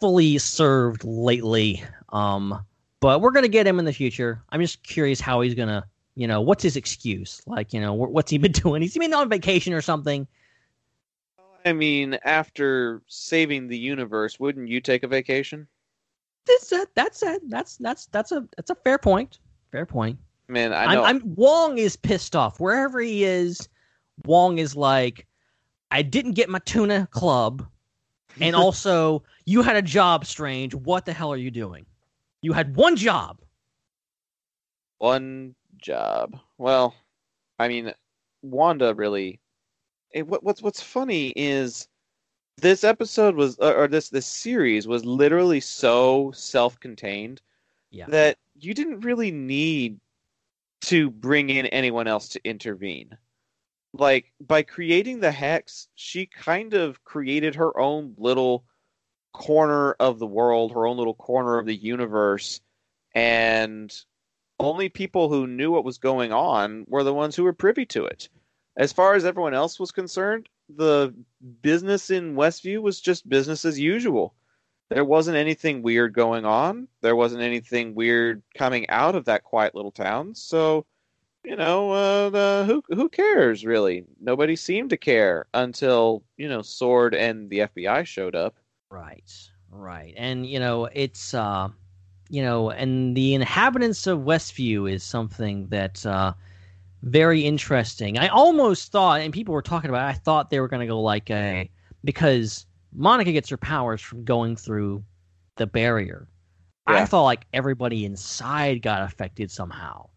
fully 0.00 0.38
served 0.38 1.04
lately. 1.04 1.82
Um 2.10 2.64
but 3.00 3.20
we're 3.20 3.30
going 3.30 3.44
to 3.44 3.48
get 3.48 3.66
him 3.66 3.78
in 3.78 3.84
the 3.84 3.92
future. 3.92 4.42
I'm 4.50 4.60
just 4.60 4.82
curious 4.82 5.20
how 5.20 5.40
he's 5.40 5.54
going 5.54 5.68
to, 5.68 5.84
you 6.16 6.26
know, 6.26 6.40
what's 6.40 6.64
his 6.64 6.76
excuse? 6.76 7.40
Like, 7.46 7.72
you 7.72 7.80
know, 7.80 7.94
wh- 7.94 8.10
what's 8.12 8.30
he 8.30 8.38
been 8.38 8.52
doing? 8.64 8.82
He's 8.82 8.98
been 8.98 9.14
on 9.14 9.28
vacation 9.28 9.72
or 9.72 9.80
something. 9.80 10.26
I 11.64 11.72
mean, 11.72 12.18
after 12.24 13.02
saving 13.06 13.68
the 13.68 13.78
universe, 13.78 14.40
wouldn't 14.40 14.68
you 14.68 14.80
take 14.80 15.02
a 15.04 15.08
vacation? 15.08 15.68
That's 16.46 16.72
it. 16.72 16.88
That's 16.94 17.22
it. 17.22 17.42
That's 17.48 17.76
that's 17.76 18.06
that's 18.06 18.32
a 18.32 18.48
that's 18.56 18.70
a 18.70 18.74
fair 18.74 18.98
point. 18.98 19.38
Fair 19.70 19.84
point. 19.84 20.18
Man, 20.48 20.72
I 20.72 20.84
I'm, 20.84 20.94
know. 20.94 21.04
I'm 21.04 21.34
Wong 21.36 21.78
is 21.78 21.94
pissed 21.94 22.34
off 22.34 22.58
wherever 22.58 23.00
he 23.00 23.24
is. 23.24 23.68
Wong 24.24 24.58
is 24.58 24.74
like, 24.74 25.26
I 25.90 26.02
didn't 26.02 26.32
get 26.32 26.48
my 26.48 26.58
tuna 26.60 27.08
club, 27.10 27.66
and 28.40 28.54
also 28.54 29.22
you 29.46 29.62
had 29.62 29.76
a 29.76 29.82
job. 29.82 30.26
Strange. 30.26 30.74
What 30.74 31.04
the 31.06 31.12
hell 31.12 31.32
are 31.32 31.36
you 31.36 31.50
doing? 31.50 31.86
You 32.42 32.52
had 32.52 32.76
one 32.76 32.94
job. 32.96 33.40
One 34.98 35.54
job. 35.78 36.38
Well, 36.58 36.94
I 37.58 37.68
mean, 37.68 37.92
Wanda 38.42 38.94
really. 38.94 39.40
eh, 40.14 40.22
what, 40.22 40.42
what's 40.42 40.62
what's 40.62 40.82
funny 40.82 41.32
is 41.36 41.88
this 42.56 42.82
episode 42.84 43.34
was, 43.36 43.56
or 43.58 43.74
or 43.74 43.88
this 43.88 44.08
this 44.08 44.26
series 44.26 44.86
was 44.88 45.04
literally 45.04 45.60
so 45.60 46.32
self-contained 46.32 47.40
Yeah. 47.90 48.06
that 48.08 48.38
you 48.60 48.74
didn't 48.74 49.00
really 49.00 49.30
need 49.30 50.00
to 50.82 51.10
bring 51.10 51.50
in 51.50 51.66
anyone 51.66 52.06
else 52.06 52.28
to 52.30 52.40
intervene. 52.44 53.16
Like 53.92 54.32
by 54.40 54.62
creating 54.62 55.20
the 55.20 55.32
hex, 55.32 55.88
she 55.94 56.26
kind 56.26 56.74
of 56.74 57.02
created 57.04 57.54
her 57.56 57.78
own 57.78 58.14
little 58.18 58.64
corner 59.32 59.92
of 59.98 60.18
the 60.18 60.26
world, 60.26 60.72
her 60.72 60.86
own 60.86 60.96
little 60.96 61.14
corner 61.14 61.58
of 61.58 61.66
the 61.66 61.76
universe, 61.76 62.60
and 63.14 63.92
only 64.60 64.88
people 64.88 65.28
who 65.28 65.46
knew 65.46 65.70
what 65.70 65.84
was 65.84 65.98
going 65.98 66.32
on 66.32 66.84
were 66.88 67.04
the 67.04 67.14
ones 67.14 67.36
who 67.36 67.44
were 67.44 67.52
privy 67.52 67.86
to 67.86 68.04
it. 68.04 68.28
As 68.76 68.92
far 68.92 69.14
as 69.14 69.24
everyone 69.24 69.54
else 69.54 69.80
was 69.80 69.90
concerned, 69.90 70.48
the 70.68 71.14
business 71.62 72.10
in 72.10 72.34
Westview 72.34 72.80
was 72.82 73.00
just 73.00 73.28
business 73.28 73.64
as 73.64 73.78
usual. 73.78 74.34
There 74.90 75.04
wasn't 75.04 75.36
anything 75.36 75.82
weird 75.82 76.14
going 76.14 76.44
on. 76.44 76.88
There 77.02 77.16
wasn't 77.16 77.42
anything 77.42 77.94
weird 77.94 78.42
coming 78.56 78.88
out 78.88 79.14
of 79.14 79.26
that 79.26 79.44
quiet 79.44 79.74
little 79.74 79.92
town. 79.92 80.34
So, 80.34 80.86
you 81.48 81.56
know, 81.56 81.90
uh, 81.92 82.28
the, 82.28 82.64
who 82.66 82.82
who 82.94 83.08
cares 83.08 83.64
really? 83.64 84.04
Nobody 84.20 84.54
seemed 84.54 84.90
to 84.90 84.98
care 84.98 85.46
until 85.54 86.22
you 86.36 86.46
know 86.46 86.60
Sword 86.60 87.14
and 87.14 87.48
the 87.48 87.60
FBI 87.60 88.04
showed 88.04 88.34
up. 88.34 88.56
Right. 88.90 89.32
Right. 89.70 90.12
And 90.18 90.46
you 90.46 90.60
know, 90.60 90.90
it's 90.92 91.32
uh 91.32 91.68
you 92.28 92.42
know, 92.42 92.70
and 92.70 93.16
the 93.16 93.34
inhabitants 93.34 94.06
of 94.06 94.18
Westview 94.18 94.92
is 94.92 95.02
something 95.02 95.68
that 95.68 96.04
uh 96.04 96.34
very 97.02 97.40
interesting. 97.46 98.18
I 98.18 98.28
almost 98.28 98.92
thought 98.92 99.22
and 99.22 99.32
people 99.32 99.54
were 99.54 99.62
talking 99.62 99.88
about 99.88 100.06
it, 100.06 100.16
I 100.16 100.18
thought 100.18 100.50
they 100.50 100.60
were 100.60 100.68
going 100.68 100.80
to 100.80 100.86
go 100.86 101.00
like 101.00 101.30
a 101.30 101.70
because 102.04 102.66
Monica 102.92 103.32
gets 103.32 103.48
her 103.48 103.56
powers 103.56 104.02
from 104.02 104.22
going 104.24 104.54
through 104.54 105.02
the 105.56 105.66
barrier. 105.66 106.28
I 106.86 107.04
thought 107.06 107.24
like 107.24 107.46
everybody 107.54 108.04
inside 108.04 108.82
got 108.82 109.02
affected 109.02 109.50
somehow. 109.50 110.08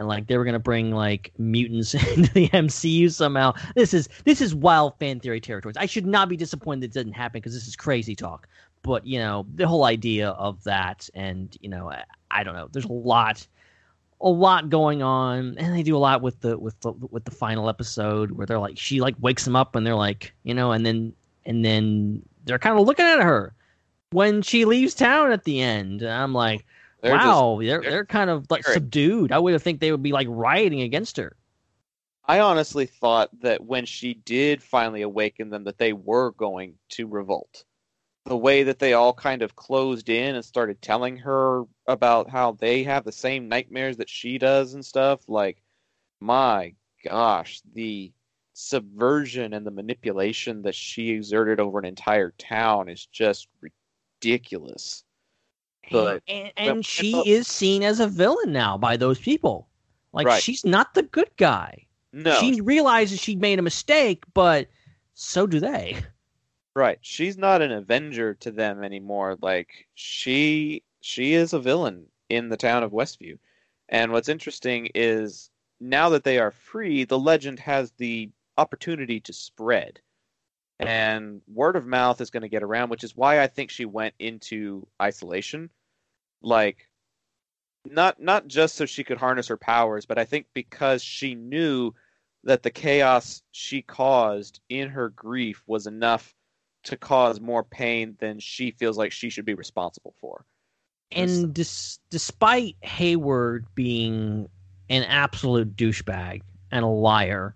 And 0.00 0.08
like 0.08 0.26
they 0.26 0.38
were 0.38 0.46
gonna 0.46 0.58
bring 0.58 0.92
like 0.92 1.30
mutants 1.36 1.92
into 2.16 2.32
the 2.32 2.48
MCU 2.48 3.12
somehow. 3.12 3.52
This 3.74 3.92
is 3.92 4.08
this 4.24 4.40
is 4.40 4.54
wild 4.54 4.98
fan 4.98 5.20
theory 5.20 5.40
territories. 5.40 5.76
I 5.76 5.84
should 5.84 6.06
not 6.06 6.30
be 6.30 6.38
disappointed 6.38 6.84
it 6.84 6.92
didn't 6.94 7.12
happen 7.12 7.40
because 7.40 7.52
this 7.52 7.68
is 7.68 7.76
crazy 7.76 8.16
talk. 8.16 8.48
But 8.82 9.06
you 9.06 9.18
know 9.18 9.44
the 9.54 9.68
whole 9.68 9.84
idea 9.84 10.30
of 10.30 10.64
that, 10.64 11.10
and 11.12 11.54
you 11.60 11.68
know 11.68 11.90
I, 11.90 12.04
I 12.30 12.42
don't 12.42 12.54
know. 12.54 12.68
There's 12.72 12.86
a 12.86 12.92
lot, 12.92 13.46
a 14.22 14.30
lot 14.30 14.70
going 14.70 15.02
on, 15.02 15.58
and 15.58 15.76
they 15.76 15.82
do 15.82 15.94
a 15.94 15.98
lot 15.98 16.22
with 16.22 16.40
the 16.40 16.56
with 16.56 16.80
the 16.80 16.92
with 17.10 17.26
the 17.26 17.30
final 17.30 17.68
episode 17.68 18.30
where 18.30 18.46
they're 18.46 18.58
like 18.58 18.78
she 18.78 19.02
like 19.02 19.16
wakes 19.20 19.44
them 19.44 19.54
up 19.54 19.76
and 19.76 19.86
they're 19.86 19.94
like 19.94 20.32
you 20.44 20.54
know, 20.54 20.72
and 20.72 20.86
then 20.86 21.12
and 21.44 21.62
then 21.62 22.22
they're 22.46 22.58
kind 22.58 22.78
of 22.78 22.86
looking 22.86 23.04
at 23.04 23.22
her 23.22 23.52
when 24.12 24.40
she 24.40 24.64
leaves 24.64 24.94
town 24.94 25.30
at 25.30 25.44
the 25.44 25.60
end. 25.60 26.02
I'm 26.02 26.32
like, 26.32 26.64
They're 27.02 27.16
just- 27.16 27.26
wow, 27.26 27.58
they're 27.60 27.80
they're 27.80 27.90
they're 27.90 28.06
kind 28.06 28.30
of 28.30 28.50
like 28.50 28.62
scared. 28.62 28.74
subdued. 28.74 29.32
I 29.32 29.38
would 29.38 29.52
have 29.52 29.62
think 29.62 29.80
they 29.80 29.92
would 29.92 30.02
be 30.02 30.12
like 30.12 30.28
rioting 30.30 30.82
against 30.82 31.16
her. 31.16 31.36
I 32.24 32.40
honestly 32.40 32.86
thought 32.86 33.30
that 33.40 33.64
when 33.64 33.86
she 33.86 34.14
did 34.14 34.62
finally 34.62 35.02
awaken 35.02 35.50
them, 35.50 35.64
that 35.64 35.78
they 35.78 35.92
were 35.92 36.32
going 36.32 36.74
to 36.90 37.06
revolt. 37.08 37.64
The 38.26 38.36
way 38.36 38.62
that 38.64 38.78
they 38.78 38.92
all 38.92 39.14
kind 39.14 39.42
of 39.42 39.56
closed 39.56 40.08
in 40.10 40.36
and 40.36 40.44
started 40.44 40.80
telling 40.80 41.16
her 41.16 41.64
about 41.86 42.28
how 42.28 42.52
they 42.52 42.84
have 42.84 43.04
the 43.04 43.10
same 43.12 43.48
nightmares 43.48 43.96
that 43.96 44.10
she 44.10 44.38
does 44.38 44.74
and 44.74 44.84
stuff, 44.84 45.20
like, 45.26 45.62
my 46.20 46.74
gosh, 47.02 47.62
the 47.72 48.12
subversion 48.52 49.54
and 49.54 49.66
the 49.66 49.70
manipulation 49.70 50.62
that 50.62 50.74
she 50.74 51.10
exerted 51.10 51.58
over 51.58 51.78
an 51.78 51.84
entire 51.86 52.30
town 52.38 52.88
is 52.88 53.06
just 53.06 53.48
ridiculous. 53.60 55.02
But 55.90 56.22
and, 56.28 56.52
but- 56.56 56.62
and 56.62 56.86
she 56.86 57.16
is 57.28 57.46
seen 57.48 57.82
as 57.82 58.00
a 58.00 58.06
villain 58.08 58.52
now 58.52 58.78
by 58.78 58.96
those 58.96 59.18
people. 59.18 59.68
Like 60.12 60.26
Right. 60.26 60.42
she's 60.42 60.64
not 60.64 60.94
the 60.94 61.02
good 61.02 61.30
guy. 61.36 61.86
no, 62.12 62.34
She 62.40 62.60
realizes 62.60 63.20
she 63.20 63.36
made 63.36 63.58
a 63.58 63.62
mistake, 63.62 64.24
but 64.34 64.68
so 65.14 65.46
do 65.46 65.60
they. 65.60 65.96
Right. 66.74 66.98
She's 67.00 67.36
not 67.36 67.62
an 67.62 67.72
avenger 67.72 68.34
to 68.34 68.50
them 68.50 68.82
anymore. 68.84 69.36
Like 69.40 69.86
she 69.94 70.82
she 71.00 71.34
is 71.34 71.52
a 71.52 71.58
villain 71.60 72.06
in 72.28 72.48
the 72.48 72.56
town 72.56 72.82
of 72.82 72.92
Westview. 72.92 73.38
And 73.88 74.12
what's 74.12 74.28
interesting 74.28 74.88
is 74.94 75.50
now 75.80 76.08
that 76.10 76.24
they 76.24 76.38
are 76.38 76.50
free, 76.52 77.04
the 77.04 77.18
legend 77.18 77.58
has 77.60 77.90
the 77.92 78.30
opportunity 78.58 79.18
to 79.20 79.32
spread. 79.32 80.00
And 80.78 81.42
word 81.46 81.76
of 81.76 81.86
mouth 81.86 82.20
is 82.22 82.30
going 82.30 82.42
to 82.42 82.48
get 82.48 82.62
around, 82.62 82.88
which 82.88 83.04
is 83.04 83.14
why 83.16 83.42
I 83.42 83.46
think 83.48 83.70
she 83.70 83.84
went 83.84 84.14
into 84.18 84.86
isolation. 85.02 85.70
Like 86.42 86.88
not 87.84 88.20
not 88.20 88.46
just 88.46 88.76
so 88.76 88.86
she 88.86 89.04
could 89.04 89.18
harness 89.18 89.48
her 89.48 89.56
powers, 89.56 90.06
but 90.06 90.18
I 90.18 90.24
think 90.24 90.46
because 90.54 91.02
she 91.02 91.34
knew 91.34 91.92
that 92.44 92.62
the 92.62 92.70
chaos 92.70 93.42
she 93.52 93.82
caused 93.82 94.60
in 94.68 94.88
her 94.88 95.10
grief 95.10 95.62
was 95.66 95.86
enough 95.86 96.34
to 96.84 96.96
cause 96.96 97.40
more 97.40 97.62
pain 97.62 98.16
than 98.18 98.38
she 98.38 98.70
feels 98.70 98.96
like 98.96 99.12
she 99.12 99.28
should 99.30 99.44
be 99.44 99.54
responsible 99.54 100.14
for. 100.20 100.46
And 101.12 101.52
dis- 101.52 101.98
despite 102.08 102.76
Hayward 102.82 103.66
being 103.74 104.48
an 104.88 105.02
absolute 105.04 105.76
douchebag 105.76 106.42
and 106.70 106.84
a 106.84 106.88
liar, 106.88 107.54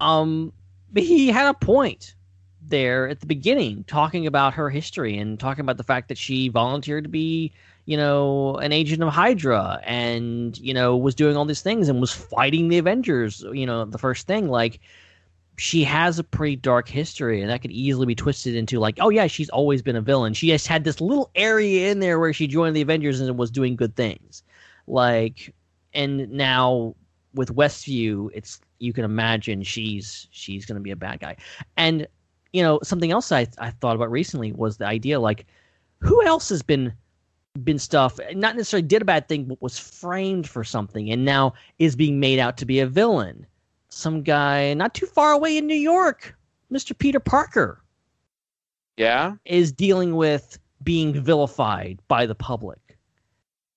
um, 0.00 0.52
he 0.94 1.28
had 1.28 1.48
a 1.48 1.54
point 1.54 2.15
there 2.68 3.08
at 3.08 3.20
the 3.20 3.26
beginning, 3.26 3.84
talking 3.84 4.26
about 4.26 4.54
her 4.54 4.70
history 4.70 5.18
and 5.18 5.38
talking 5.38 5.62
about 5.62 5.76
the 5.76 5.84
fact 5.84 6.08
that 6.08 6.18
she 6.18 6.48
volunteered 6.48 7.04
to 7.04 7.10
be, 7.10 7.52
you 7.84 7.96
know, 7.96 8.56
an 8.56 8.72
agent 8.72 9.02
of 9.02 9.12
Hydra 9.12 9.80
and 9.84 10.58
you 10.58 10.74
know 10.74 10.96
was 10.96 11.14
doing 11.14 11.36
all 11.36 11.44
these 11.44 11.62
things 11.62 11.88
and 11.88 12.00
was 12.00 12.12
fighting 12.12 12.68
the 12.68 12.78
Avengers. 12.78 13.44
You 13.52 13.66
know, 13.66 13.84
the 13.84 13.98
first 13.98 14.26
thing 14.26 14.48
like 14.48 14.80
she 15.58 15.84
has 15.84 16.18
a 16.18 16.24
pretty 16.24 16.56
dark 16.56 16.88
history, 16.88 17.40
and 17.40 17.50
that 17.50 17.62
could 17.62 17.70
easily 17.70 18.06
be 18.06 18.14
twisted 18.14 18.54
into 18.54 18.78
like, 18.78 18.98
oh 19.00 19.08
yeah, 19.08 19.26
she's 19.26 19.48
always 19.50 19.82
been 19.82 19.96
a 19.96 20.02
villain. 20.02 20.34
She 20.34 20.48
just 20.48 20.66
had 20.66 20.84
this 20.84 21.00
little 21.00 21.30
area 21.34 21.90
in 21.90 22.00
there 22.00 22.20
where 22.20 22.32
she 22.32 22.46
joined 22.46 22.76
the 22.76 22.82
Avengers 22.82 23.20
and 23.20 23.38
was 23.38 23.50
doing 23.50 23.76
good 23.76 23.96
things, 23.96 24.42
like, 24.86 25.54
and 25.94 26.30
now 26.30 26.94
with 27.34 27.54
Westview, 27.54 28.30
it's 28.34 28.60
you 28.78 28.92
can 28.92 29.04
imagine 29.04 29.62
she's 29.62 30.28
she's 30.30 30.66
going 30.66 30.76
to 30.76 30.82
be 30.82 30.90
a 30.90 30.96
bad 30.96 31.20
guy, 31.20 31.36
and 31.76 32.06
you 32.52 32.62
know 32.62 32.78
something 32.82 33.10
else 33.10 33.32
I 33.32 33.46
I 33.58 33.70
thought 33.70 33.96
about 33.96 34.10
recently 34.10 34.52
was 34.52 34.76
the 34.78 34.86
idea 34.86 35.20
like, 35.20 35.46
who 36.00 36.24
else 36.26 36.48
has 36.50 36.62
been 36.62 36.92
been 37.64 37.78
stuff 37.78 38.18
not 38.34 38.54
necessarily 38.54 38.86
did 38.86 39.00
a 39.00 39.04
bad 39.06 39.28
thing 39.28 39.44
but 39.44 39.60
was 39.62 39.78
framed 39.78 40.46
for 40.46 40.62
something 40.62 41.10
and 41.10 41.24
now 41.24 41.54
is 41.78 41.96
being 41.96 42.20
made 42.20 42.38
out 42.38 42.58
to 42.58 42.66
be 42.66 42.80
a 42.80 42.86
villain 42.86 43.46
some 43.88 44.22
guy 44.22 44.74
not 44.74 44.92
too 44.92 45.06
far 45.06 45.32
away 45.32 45.56
in 45.56 45.66
New 45.66 45.74
York, 45.74 46.36
Mr. 46.70 46.96
Peter 46.96 47.18
Parker, 47.18 47.82
Yeah. 48.98 49.36
is 49.46 49.72
dealing 49.72 50.16
with 50.16 50.58
being 50.82 51.14
vilified 51.14 51.98
by 52.08 52.26
the 52.26 52.34
public. 52.34 52.98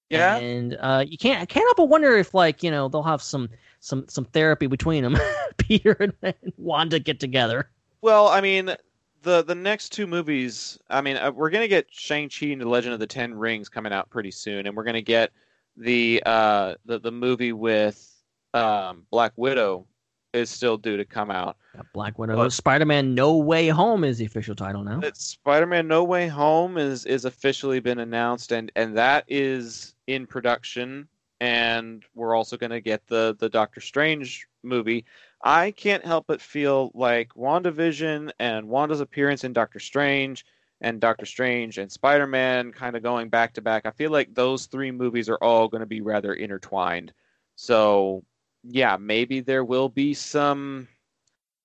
Yeah. 0.09 0.35
and 0.37 0.75
uh, 0.81 1.05
you 1.07 1.17
can't 1.17 1.41
I 1.41 1.45
can't 1.45 1.65
help 1.67 1.77
but 1.77 1.85
wonder 1.89 2.17
if 2.17 2.33
like 2.33 2.63
you 2.63 2.71
know 2.71 2.89
they'll 2.89 3.03
have 3.03 3.21
some 3.21 3.47
some 3.79 4.05
some 4.09 4.25
therapy 4.25 4.67
between 4.67 5.03
them. 5.03 5.15
Peter 5.57 5.91
and, 5.99 6.13
and 6.21 6.35
Wanda 6.57 6.99
get 6.99 7.19
together. 7.19 7.69
Well, 8.01 8.27
I 8.27 8.41
mean, 8.41 8.75
the 9.21 9.43
the 9.43 9.55
next 9.55 9.89
two 9.89 10.07
movies. 10.07 10.77
I 10.89 11.01
mean, 11.01 11.17
uh, 11.17 11.31
we're 11.31 11.49
gonna 11.49 11.67
get 11.67 11.87
Shang 11.89 12.29
Chi 12.29 12.47
and 12.47 12.61
the 12.61 12.67
Legend 12.67 12.93
of 12.93 12.99
the 12.99 13.07
Ten 13.07 13.33
Rings 13.33 13.69
coming 13.69 13.93
out 13.93 14.09
pretty 14.09 14.31
soon, 14.31 14.67
and 14.67 14.75
we're 14.75 14.83
gonna 14.83 15.01
get 15.01 15.31
the 15.77 16.21
uh 16.25 16.75
the 16.85 16.99
the 16.99 17.11
movie 17.11 17.53
with 17.53 18.05
um 18.53 19.05
Black 19.11 19.33
Widow 19.35 19.85
is 20.33 20.49
still 20.49 20.77
due 20.77 20.97
to 20.97 21.05
come 21.05 21.31
out. 21.31 21.57
Black 21.93 22.19
Widow, 22.19 22.49
Spider 22.49 22.85
Man, 22.85 23.15
No 23.15 23.37
Way 23.37 23.67
Home 23.69 24.03
is 24.03 24.17
the 24.17 24.25
official 24.25 24.55
title 24.55 24.83
now. 24.83 24.99
That 24.99 25.17
Spider-Man: 25.17 25.87
No 25.87 26.03
Way 26.03 26.27
Home 26.27 26.77
is 26.77 27.05
is 27.05 27.25
officially 27.25 27.79
been 27.79 27.99
announced, 27.99 28.51
and 28.51 28.71
and 28.75 28.97
that 28.97 29.25
is 29.27 29.95
in 30.07 30.27
production. 30.27 31.07
And 31.41 32.03
we're 32.15 32.35
also 32.35 32.57
going 32.57 32.71
to 32.71 32.81
get 32.81 33.07
the 33.07 33.35
the 33.39 33.49
Doctor 33.49 33.79
Strange 33.79 34.47
movie. 34.61 35.05
I 35.41 35.71
can't 35.71 36.05
help 36.05 36.27
but 36.27 36.41
feel 36.41 36.91
like 36.93 37.29
WandaVision 37.33 38.31
and 38.39 38.67
Wanda's 38.67 39.01
appearance 39.01 39.43
in 39.43 39.53
Doctor 39.53 39.79
Strange 39.79 40.45
and 40.81 40.99
Doctor 40.99 41.25
Strange 41.25 41.77
and 41.77 41.91
Spider-Man 41.91 42.71
kind 42.71 42.95
of 42.95 43.03
going 43.03 43.29
back 43.29 43.53
to 43.53 43.61
back. 43.61 43.85
I 43.85 43.91
feel 43.91 44.11
like 44.11 44.33
those 44.33 44.65
three 44.65 44.91
movies 44.91 45.29
are 45.29 45.41
all 45.41 45.67
going 45.67 45.81
to 45.81 45.87
be 45.87 46.01
rather 46.01 46.33
intertwined. 46.33 47.13
So, 47.55 48.23
yeah, 48.63 48.97
maybe 48.97 49.39
there 49.41 49.63
will 49.63 49.89
be 49.89 50.13
some 50.13 50.87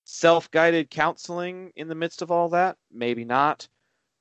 self-guided 0.05 0.89
counseling 0.89 1.71
in 1.75 1.87
the 1.87 1.95
midst 1.95 2.21
of 2.21 2.31
all 2.31 2.49
that 2.49 2.77
maybe 2.91 3.25
not 3.25 3.67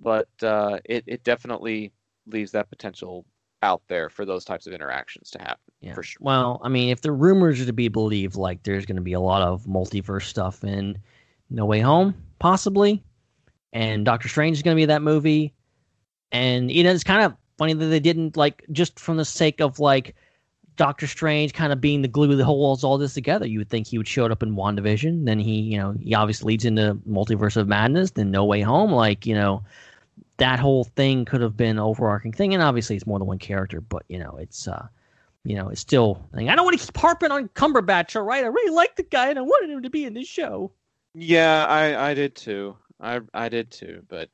but 0.01 0.29
uh, 0.43 0.79
it, 0.85 1.05
it 1.07 1.25
definitely 1.25 1.93
leaves 2.27 2.53
that 2.53 2.71
potential 2.71 3.25
out 3.65 3.83
there 3.89 4.09
for 4.11 4.25
those 4.25 4.45
types 4.45 4.67
of 4.67 4.73
interactions 4.73 5.31
to 5.31 5.39
happen 5.39 5.73
Yeah. 5.81 5.95
for 5.95 6.03
sure 6.03 6.19
Well, 6.21 6.61
I 6.63 6.69
mean, 6.69 6.91
if 6.91 7.01
the 7.01 7.11
rumors 7.11 7.61
are 7.61 7.67
to 7.67 7.73
be 7.73 7.89
believed, 7.89 8.37
like 8.37 8.63
there's 8.63 8.87
going 8.87 8.97
to 8.97 9.03
be 9.03 9.15
a 9.15 9.21
lot 9.21 9.43
of 9.43 9.65
multiverse 9.65 10.25
stuff 10.25 10.63
in 10.63 10.99
No 11.51 11.65
Way 11.65 11.81
Home, 11.81 12.15
possibly, 12.39 13.03
and 13.73 14.05
Doctor 14.05 14.29
Strange 14.29 14.59
is 14.59 14.63
going 14.63 14.77
to 14.77 14.81
be 14.81 14.87
that 14.87 15.03
movie, 15.03 15.55
and 16.31 16.71
you 16.71 16.85
know 16.85 16.93
it's 16.93 17.03
kind 17.05 17.25
of 17.25 17.35
funny 17.59 17.73
that 17.73 17.87
they 17.87 18.01
didn't 18.01 18.37
like 18.37 18.65
just 18.71 19.01
from 19.01 19.17
the 19.17 19.25
sake 19.25 19.61
of 19.61 19.81
like 19.81 20.15
Doctor 20.77 21.07
Strange 21.07 21.53
kind 21.55 21.73
of 21.73 21.81
being 21.81 22.03
the 22.03 22.09
glue 22.09 22.35
that 22.37 22.45
holds 22.45 22.85
all 22.85 22.99
this 22.99 23.15
together. 23.15 23.47
You 23.47 23.61
would 23.61 23.71
think 23.71 23.87
he 23.87 23.97
would 23.99 24.09
show 24.09 24.27
up 24.27 24.43
in 24.43 24.57
WandaVision, 24.57 25.25
then 25.25 25.39
he, 25.39 25.61
you 25.61 25.79
know, 25.79 25.95
he 26.01 26.15
obviously 26.15 26.53
leads 26.53 26.65
into 26.65 26.99
Multiverse 27.09 27.57
of 27.57 27.69
Madness, 27.69 28.11
then 28.13 28.31
No 28.31 28.45
Way 28.45 28.61
Home, 28.61 28.93
like 28.93 29.25
you 29.27 29.35
know. 29.35 29.63
That 30.39 30.59
whole 30.59 30.85
thing 30.85 31.25
could 31.25 31.41
have 31.43 31.57
been 31.57 31.79
overarching 31.79 32.33
thing, 32.33 32.55
and 32.55 32.63
obviously 32.63 32.97
it's 32.97 33.07
more 33.07 33.19
than 33.19 33.29
one 33.29 33.39
character. 33.39 33.81
But 33.81 34.05
you 34.09 34.19
know, 34.19 34.37
it's 34.41 34.67
uh, 34.69 34.89
you 35.45 35.55
know, 35.55 35.69
it's 35.69 35.81
still. 35.81 36.27
I 36.35 36.43
don't 36.55 36.65
want 36.65 36.79
to 36.79 36.85
keep 36.85 36.97
harping 36.97 37.31
on 37.31 37.49
Cumberbatch, 37.51 38.21
right? 38.25 38.45
I 38.45 38.49
really 38.49 38.75
like 38.75 38.97
the 38.97 39.03
guy 39.05 39.29
and 39.31 39.39
I 39.39 39.43
wanted 39.43 39.71
him 39.71 39.83
to 39.83 39.91
be 39.91 40.05
in 40.05 40.15
this 40.15 40.27
show. 40.29 40.73
yeah 41.15 41.65
i 41.69 42.11
i 42.11 42.15
did 42.15 42.35
too 42.35 42.77
i 43.01 43.21
i 43.35 43.49
did 43.49 43.71
too 43.71 44.03
but 44.09 44.29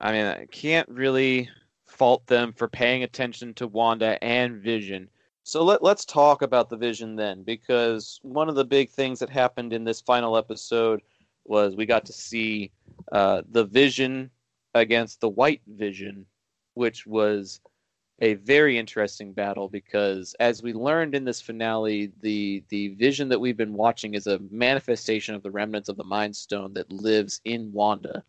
i 0.00 0.12
mean 0.12 0.24
i 0.26 0.46
can't 0.46 0.88
really 0.88 1.48
fault 1.84 2.26
them 2.26 2.52
for 2.52 2.68
paying 2.68 3.02
attention 3.02 3.52
to 3.54 3.66
wanda 3.66 4.22
and 4.22 4.62
vision 4.62 5.08
so 5.44 5.64
let, 5.64 5.82
let's 5.82 6.04
talk 6.04 6.42
about 6.42 6.70
the 6.70 6.76
vision 6.76 7.16
then 7.16 7.42
because 7.42 8.20
one 8.22 8.48
of 8.48 8.54
the 8.54 8.64
big 8.64 8.88
things 8.90 9.18
that 9.18 9.28
happened 9.30 9.72
in 9.72 9.82
this 9.84 10.00
final 10.00 10.36
episode 10.36 11.02
was 11.44 11.74
we 11.74 11.86
got 11.86 12.04
to 12.06 12.12
see 12.12 12.70
uh, 13.10 13.42
the 13.50 13.64
vision 13.64 14.30
against 14.74 15.20
the 15.20 15.28
white 15.28 15.62
vision 15.66 16.26
which 16.74 17.06
was 17.06 17.60
a 18.20 18.34
very 18.34 18.78
interesting 18.78 19.32
battle 19.32 19.68
because 19.68 20.34
as 20.38 20.62
we 20.62 20.72
learned 20.72 21.14
in 21.14 21.24
this 21.24 21.40
finale 21.40 22.12
the 22.20 22.62
the 22.68 22.88
vision 22.94 23.28
that 23.28 23.40
we've 23.40 23.56
been 23.56 23.74
watching 23.74 24.14
is 24.14 24.26
a 24.26 24.38
manifestation 24.50 25.34
of 25.34 25.42
the 25.42 25.50
remnants 25.50 25.88
of 25.88 25.96
the 25.96 26.04
mind 26.04 26.34
stone 26.34 26.72
that 26.74 26.90
lives 26.92 27.40
in 27.44 27.72
wanda. 27.72 28.22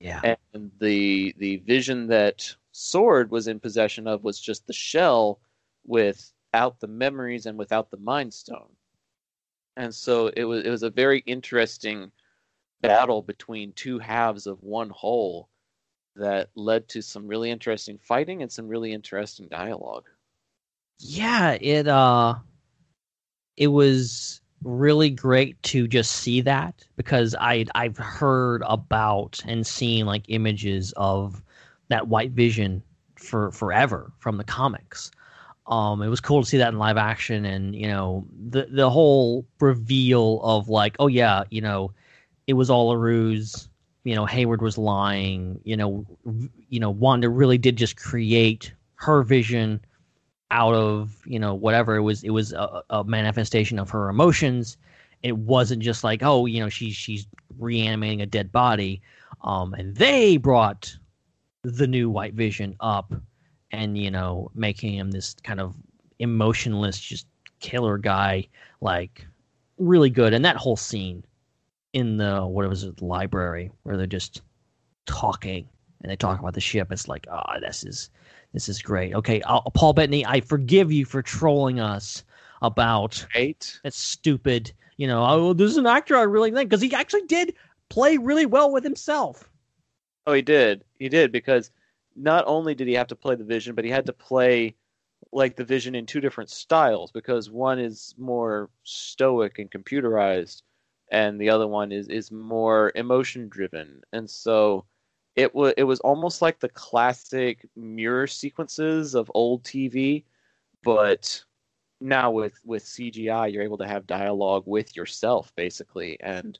Yeah. 0.00 0.34
and 0.52 0.70
the 0.80 1.34
the 1.38 1.58
vision 1.58 2.08
that 2.08 2.54
sword 2.72 3.30
was 3.30 3.46
in 3.48 3.60
possession 3.60 4.06
of 4.06 4.24
was 4.24 4.40
just 4.40 4.66
the 4.66 4.72
shell 4.72 5.40
without 5.86 6.80
the 6.80 6.88
memories 6.88 7.46
and 7.46 7.56
without 7.56 7.90
the 7.90 7.98
mind 7.98 8.34
stone. 8.34 8.68
And 9.76 9.94
so 9.94 10.26
it 10.36 10.44
was 10.44 10.64
it 10.64 10.70
was 10.70 10.82
a 10.82 10.90
very 10.90 11.20
interesting 11.20 12.10
battle 12.82 13.22
between 13.22 13.72
two 13.72 13.98
halves 13.98 14.46
of 14.46 14.62
one 14.62 14.90
whole 14.90 15.48
that 16.16 16.50
led 16.54 16.88
to 16.88 17.02
some 17.02 17.26
really 17.28 17.50
interesting 17.50 17.98
fighting 17.98 18.42
and 18.42 18.52
some 18.52 18.68
really 18.68 18.92
interesting 18.92 19.48
dialogue 19.48 20.08
Yeah, 21.00 21.58
it 21.60 21.86
uh 21.88 22.36
it 23.56 23.68
was 23.68 24.40
really 24.62 25.10
great 25.10 25.60
to 25.64 25.88
just 25.88 26.12
see 26.12 26.40
that 26.42 26.84
because 26.96 27.34
I 27.38 27.66
I've 27.74 27.96
heard 27.98 28.62
about 28.66 29.40
and 29.46 29.66
seen 29.66 30.06
like 30.06 30.24
images 30.28 30.92
of 30.96 31.42
that 31.88 32.08
white 32.08 32.30
vision 32.32 32.82
for 33.16 33.50
forever 33.52 34.12
from 34.18 34.36
the 34.36 34.44
comics. 34.44 35.10
Um 35.66 36.02
it 36.02 36.08
was 36.08 36.20
cool 36.20 36.42
to 36.42 36.48
see 36.48 36.58
that 36.58 36.72
in 36.72 36.78
live 36.78 36.96
action 36.96 37.44
and 37.44 37.74
you 37.74 37.88
know 37.88 38.26
the 38.50 38.66
the 38.70 38.90
whole 38.90 39.46
reveal 39.60 40.40
of 40.42 40.68
like 40.68 40.96
oh 41.00 41.08
yeah, 41.08 41.44
you 41.50 41.60
know, 41.60 41.92
it 42.46 42.54
was 42.54 42.70
all 42.70 42.92
a 42.92 42.98
ruse, 42.98 43.68
you 44.04 44.14
know, 44.14 44.26
Hayward 44.26 44.62
was 44.62 44.78
lying, 44.78 45.60
you 45.64 45.76
know, 45.76 46.04
you 46.68 46.80
know 46.80 46.90
Wanda 46.90 47.28
really 47.28 47.58
did 47.58 47.76
just 47.76 47.96
create 47.96 48.72
her 48.96 49.22
vision 49.22 49.80
out 50.50 50.74
of 50.74 51.16
you 51.24 51.38
know 51.38 51.54
whatever 51.54 51.96
it 51.96 52.02
was 52.02 52.22
it 52.22 52.30
was 52.30 52.52
a, 52.52 52.82
a 52.90 53.04
manifestation 53.04 53.78
of 53.78 53.90
her 53.90 54.08
emotions. 54.08 54.76
It 55.22 55.36
wasn't 55.36 55.82
just 55.82 56.04
like 56.04 56.22
oh 56.22 56.46
you 56.46 56.60
know 56.60 56.68
she's 56.68 56.94
she's 56.94 57.26
reanimating 57.58 58.20
a 58.20 58.26
dead 58.26 58.52
body. 58.52 59.02
Um 59.42 59.74
and 59.74 59.96
they 59.96 60.36
brought 60.36 60.94
the 61.62 61.86
new 61.86 62.10
white 62.10 62.34
vision 62.34 62.76
up 62.80 63.14
and 63.70 63.96
you 63.96 64.10
know 64.10 64.50
making 64.54 64.94
him 64.94 65.10
this 65.10 65.34
kind 65.42 65.60
of 65.60 65.74
emotionless 66.18 66.98
just 66.98 67.26
killer 67.60 67.98
guy 67.98 68.46
like 68.80 69.26
really 69.78 70.10
good. 70.10 70.34
And 70.34 70.44
that 70.44 70.56
whole 70.56 70.76
scene 70.76 71.24
in 71.92 72.16
the 72.16 72.46
what 72.46 72.68
was 72.68 72.84
it 72.84 73.02
library 73.02 73.70
where 73.82 73.96
they're 73.96 74.06
just 74.06 74.42
talking 75.06 75.68
and 76.02 76.10
they 76.10 76.16
talk 76.16 76.38
about 76.38 76.54
the 76.54 76.60
ship 76.60 76.90
it's 76.90 77.08
like 77.08 77.26
oh 77.30 77.60
this 77.60 77.84
is 77.84 78.10
this 78.52 78.68
is 78.68 78.82
great. 78.82 79.14
Okay, 79.14 79.40
uh, 79.42 79.62
Paul 79.70 79.94
Bettany, 79.94 80.26
I 80.26 80.40
forgive 80.40 80.92
you 80.92 81.04
for 81.04 81.22
trolling 81.22 81.80
us 81.80 82.24
about 82.60 83.26
right 83.34 83.80
that 83.82 83.94
stupid. 83.94 84.72
You 84.98 85.06
know, 85.06 85.24
oh, 85.26 85.52
this 85.52 85.70
is 85.70 85.78
an 85.78 85.86
actor 85.86 86.16
I 86.16 86.22
really 86.22 86.50
think 86.50 86.68
because 86.68 86.82
he 86.82 86.94
actually 86.94 87.26
did 87.26 87.54
play 87.88 88.18
really 88.18 88.46
well 88.46 88.70
with 88.70 88.84
himself. 88.84 89.48
Oh, 90.26 90.34
he 90.34 90.42
did. 90.42 90.84
He 90.98 91.08
did 91.08 91.32
because 91.32 91.70
not 92.14 92.44
only 92.46 92.74
did 92.74 92.88
he 92.88 92.94
have 92.94 93.08
to 93.08 93.16
play 93.16 93.34
the 93.34 93.44
Vision, 93.44 93.74
but 93.74 93.84
he 93.84 93.90
had 93.90 94.06
to 94.06 94.12
play 94.12 94.74
like 95.32 95.56
the 95.56 95.64
Vision 95.64 95.94
in 95.94 96.04
two 96.04 96.20
different 96.20 96.50
styles 96.50 97.10
because 97.10 97.50
one 97.50 97.78
is 97.78 98.14
more 98.18 98.68
stoic 98.84 99.58
and 99.58 99.70
computerized, 99.70 100.62
and 101.12 101.40
the 101.40 101.50
other 101.50 101.68
one 101.68 101.92
is 101.92 102.08
is 102.08 102.32
more 102.32 102.92
emotion 102.96 103.48
driven. 103.48 104.02
And 104.12 104.28
so 104.28 104.84
it 105.36 105.54
was 105.54 105.74
it 105.76 105.84
was 105.84 106.00
almost 106.00 106.42
like 106.42 106.58
the 106.58 106.70
classic 106.70 107.68
mirror 107.76 108.26
sequences 108.26 109.14
of 109.14 109.30
old 109.34 109.62
TV, 109.62 110.24
but 110.82 111.44
now 112.00 112.32
with 112.32 112.58
with 112.64 112.84
CGI, 112.84 113.52
you're 113.52 113.62
able 113.62 113.78
to 113.78 113.86
have 113.86 114.06
dialogue 114.08 114.64
with 114.66 114.96
yourself 114.96 115.52
basically, 115.54 116.18
and 116.20 116.58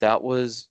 that 0.00 0.22
was 0.22 0.68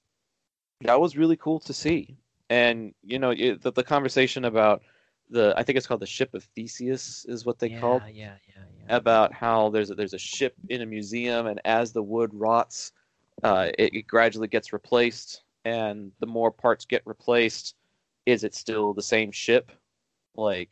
that 0.82 1.00
was 1.00 1.18
really 1.18 1.38
cool 1.38 1.60
to 1.60 1.74
see 1.74 2.18
and 2.50 2.94
you 3.04 3.20
know 3.20 3.32
it, 3.32 3.62
the, 3.62 3.72
the 3.72 3.84
conversation 3.84 4.46
about 4.46 4.82
the 5.30 5.54
i 5.58 5.64
think 5.64 5.78
it's 5.78 5.88
called 5.88 6.00
the 6.00 6.06
ship 6.06 6.34
of 6.34 6.44
theseus 6.56 7.26
is 7.28 7.46
what 7.46 7.60
they 7.60 7.70
yeah, 7.70 7.80
called 7.80 8.02
yeah, 8.08 8.34
yeah, 8.48 8.64
yeah. 8.88 8.96
about 8.96 9.34
how 9.34 9.70
there's 9.70 9.90
a, 9.90 9.96
there's 9.96 10.14
a 10.14 10.20
ship 10.20 10.54
in 10.70 10.82
a 10.82 10.86
museum 10.86 11.48
and 11.48 11.60
as 11.66 11.92
the 11.92 12.04
wood 12.04 12.30
rots 12.34 12.92
uh, 13.44 13.70
it, 13.78 13.94
it 13.94 14.08
gradually 14.08 14.48
gets 14.48 14.74
replaced, 14.74 15.44
and 15.66 16.12
the 16.20 16.28
more 16.28 16.52
parts 16.52 16.86
get 16.86 17.02
replaced, 17.06 17.76
is 18.26 18.44
it 18.44 18.56
still 18.56 18.94
the 18.94 19.02
same 19.02 19.32
ship? 19.32 19.72
Like, 20.36 20.70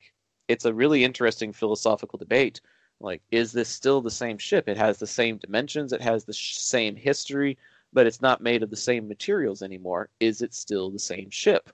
it's 0.47 0.65
a 0.65 0.73
really 0.73 1.03
interesting 1.03 1.53
philosophical 1.53 2.17
debate. 2.19 2.61
Like, 2.99 3.21
is 3.31 3.51
this 3.51 3.69
still 3.69 4.01
the 4.01 4.11
same 4.11 4.37
ship? 4.37 4.69
It 4.69 4.77
has 4.77 4.97
the 4.99 5.07
same 5.07 5.37
dimensions, 5.37 5.93
it 5.93 6.01
has 6.01 6.25
the 6.25 6.33
sh- 6.33 6.55
same 6.57 6.95
history, 6.95 7.57
but 7.93 8.07
it's 8.07 8.21
not 8.21 8.41
made 8.41 8.63
of 8.63 8.69
the 8.69 8.75
same 8.77 9.07
materials 9.07 9.61
anymore. 9.61 10.09
Is 10.19 10.41
it 10.41 10.53
still 10.53 10.89
the 10.91 10.99
same 10.99 11.29
ship? 11.29 11.71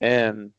And 0.00 0.52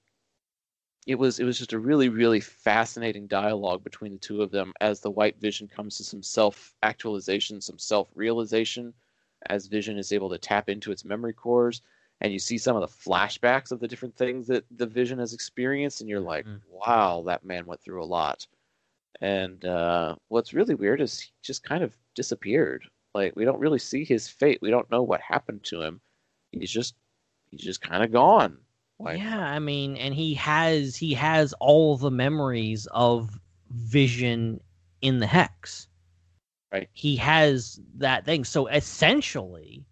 it 1.08 1.16
was 1.16 1.40
it 1.40 1.44
was 1.44 1.58
just 1.58 1.74
a 1.74 1.80
really 1.80 2.10
really 2.10 2.40
fascinating 2.40 3.28
dialogue 3.28 3.84
between 3.84 4.14
the 4.14 4.20
two 4.20 4.42
of 4.42 4.52
them 4.52 4.74
as 4.80 5.00
the 5.00 5.10
White 5.10 5.40
Vision 5.40 5.68
comes 5.68 5.98
to 5.98 6.04
some 6.04 6.22
self 6.24 6.76
actualization, 6.84 7.62
some 7.62 7.80
self 7.80 8.10
realization, 8.16 8.94
as 9.48 9.68
Vision 9.68 9.98
is 9.98 10.12
able 10.12 10.30
to 10.30 10.38
tap 10.38 10.70
into 10.70 10.92
its 10.92 11.06
memory 11.06 11.34
cores, 11.34 11.82
and 12.22 12.34
you 12.34 12.40
see 12.40 12.58
some 12.58 12.76
of 12.76 12.82
the 12.82 13.10
flashbacks 13.10 13.72
of 13.72 13.80
the 13.80 13.88
different 13.88 14.16
things 14.16 14.48
that 14.48 14.66
the 14.76 14.86
Vision 14.86 15.20
has 15.20 15.34
experienced, 15.34 16.02
and 16.02 16.10
you're 16.10 16.20
like, 16.20 16.46
Mhm. 16.46 16.62
wow, 16.70 17.24
that 17.28 17.46
man 17.46 17.66
went 17.66 17.82
through 17.82 18.04
a 18.04 18.06
lot. 18.06 18.46
And 19.22 19.64
uh, 19.66 20.16
what's 20.30 20.54
really 20.54 20.76
weird 20.76 21.02
is 21.02 21.20
he 21.20 21.32
just 21.42 21.64
kind 21.64 21.84
of 21.84 21.98
disappeared. 22.16 22.86
Like 23.14 23.36
we 23.36 23.44
don't 23.44 23.60
really 23.60 23.80
see 23.80 24.06
his 24.06 24.30
fate. 24.30 24.60
We 24.62 24.70
don't 24.70 24.90
know 24.92 25.04
what 25.04 25.20
happened 25.20 25.64
to 25.66 25.82
him. 25.82 26.00
He's 26.52 26.72
just 26.72 26.96
he's 27.50 27.62
just 27.62 27.82
kind 27.82 28.04
of 28.04 28.12
gone. 28.12 28.58
Like, 29.00 29.20
yeah, 29.20 29.40
I 29.40 29.60
mean, 29.60 29.98
and 29.98 30.14
he 30.14 30.36
has 30.36 30.96
he 30.96 31.14
has 31.16 31.54
all 31.60 31.98
the 31.98 32.12
memories 32.12 32.88
of 32.92 33.40
Vision 33.72 34.62
in 35.02 35.20
the 35.20 35.28
hex. 35.28 35.88
Right. 36.72 36.90
He 36.94 37.16
has 37.18 37.80
that 37.98 38.26
thing. 38.26 38.44
So 38.44 38.68
essentially, 38.68 39.84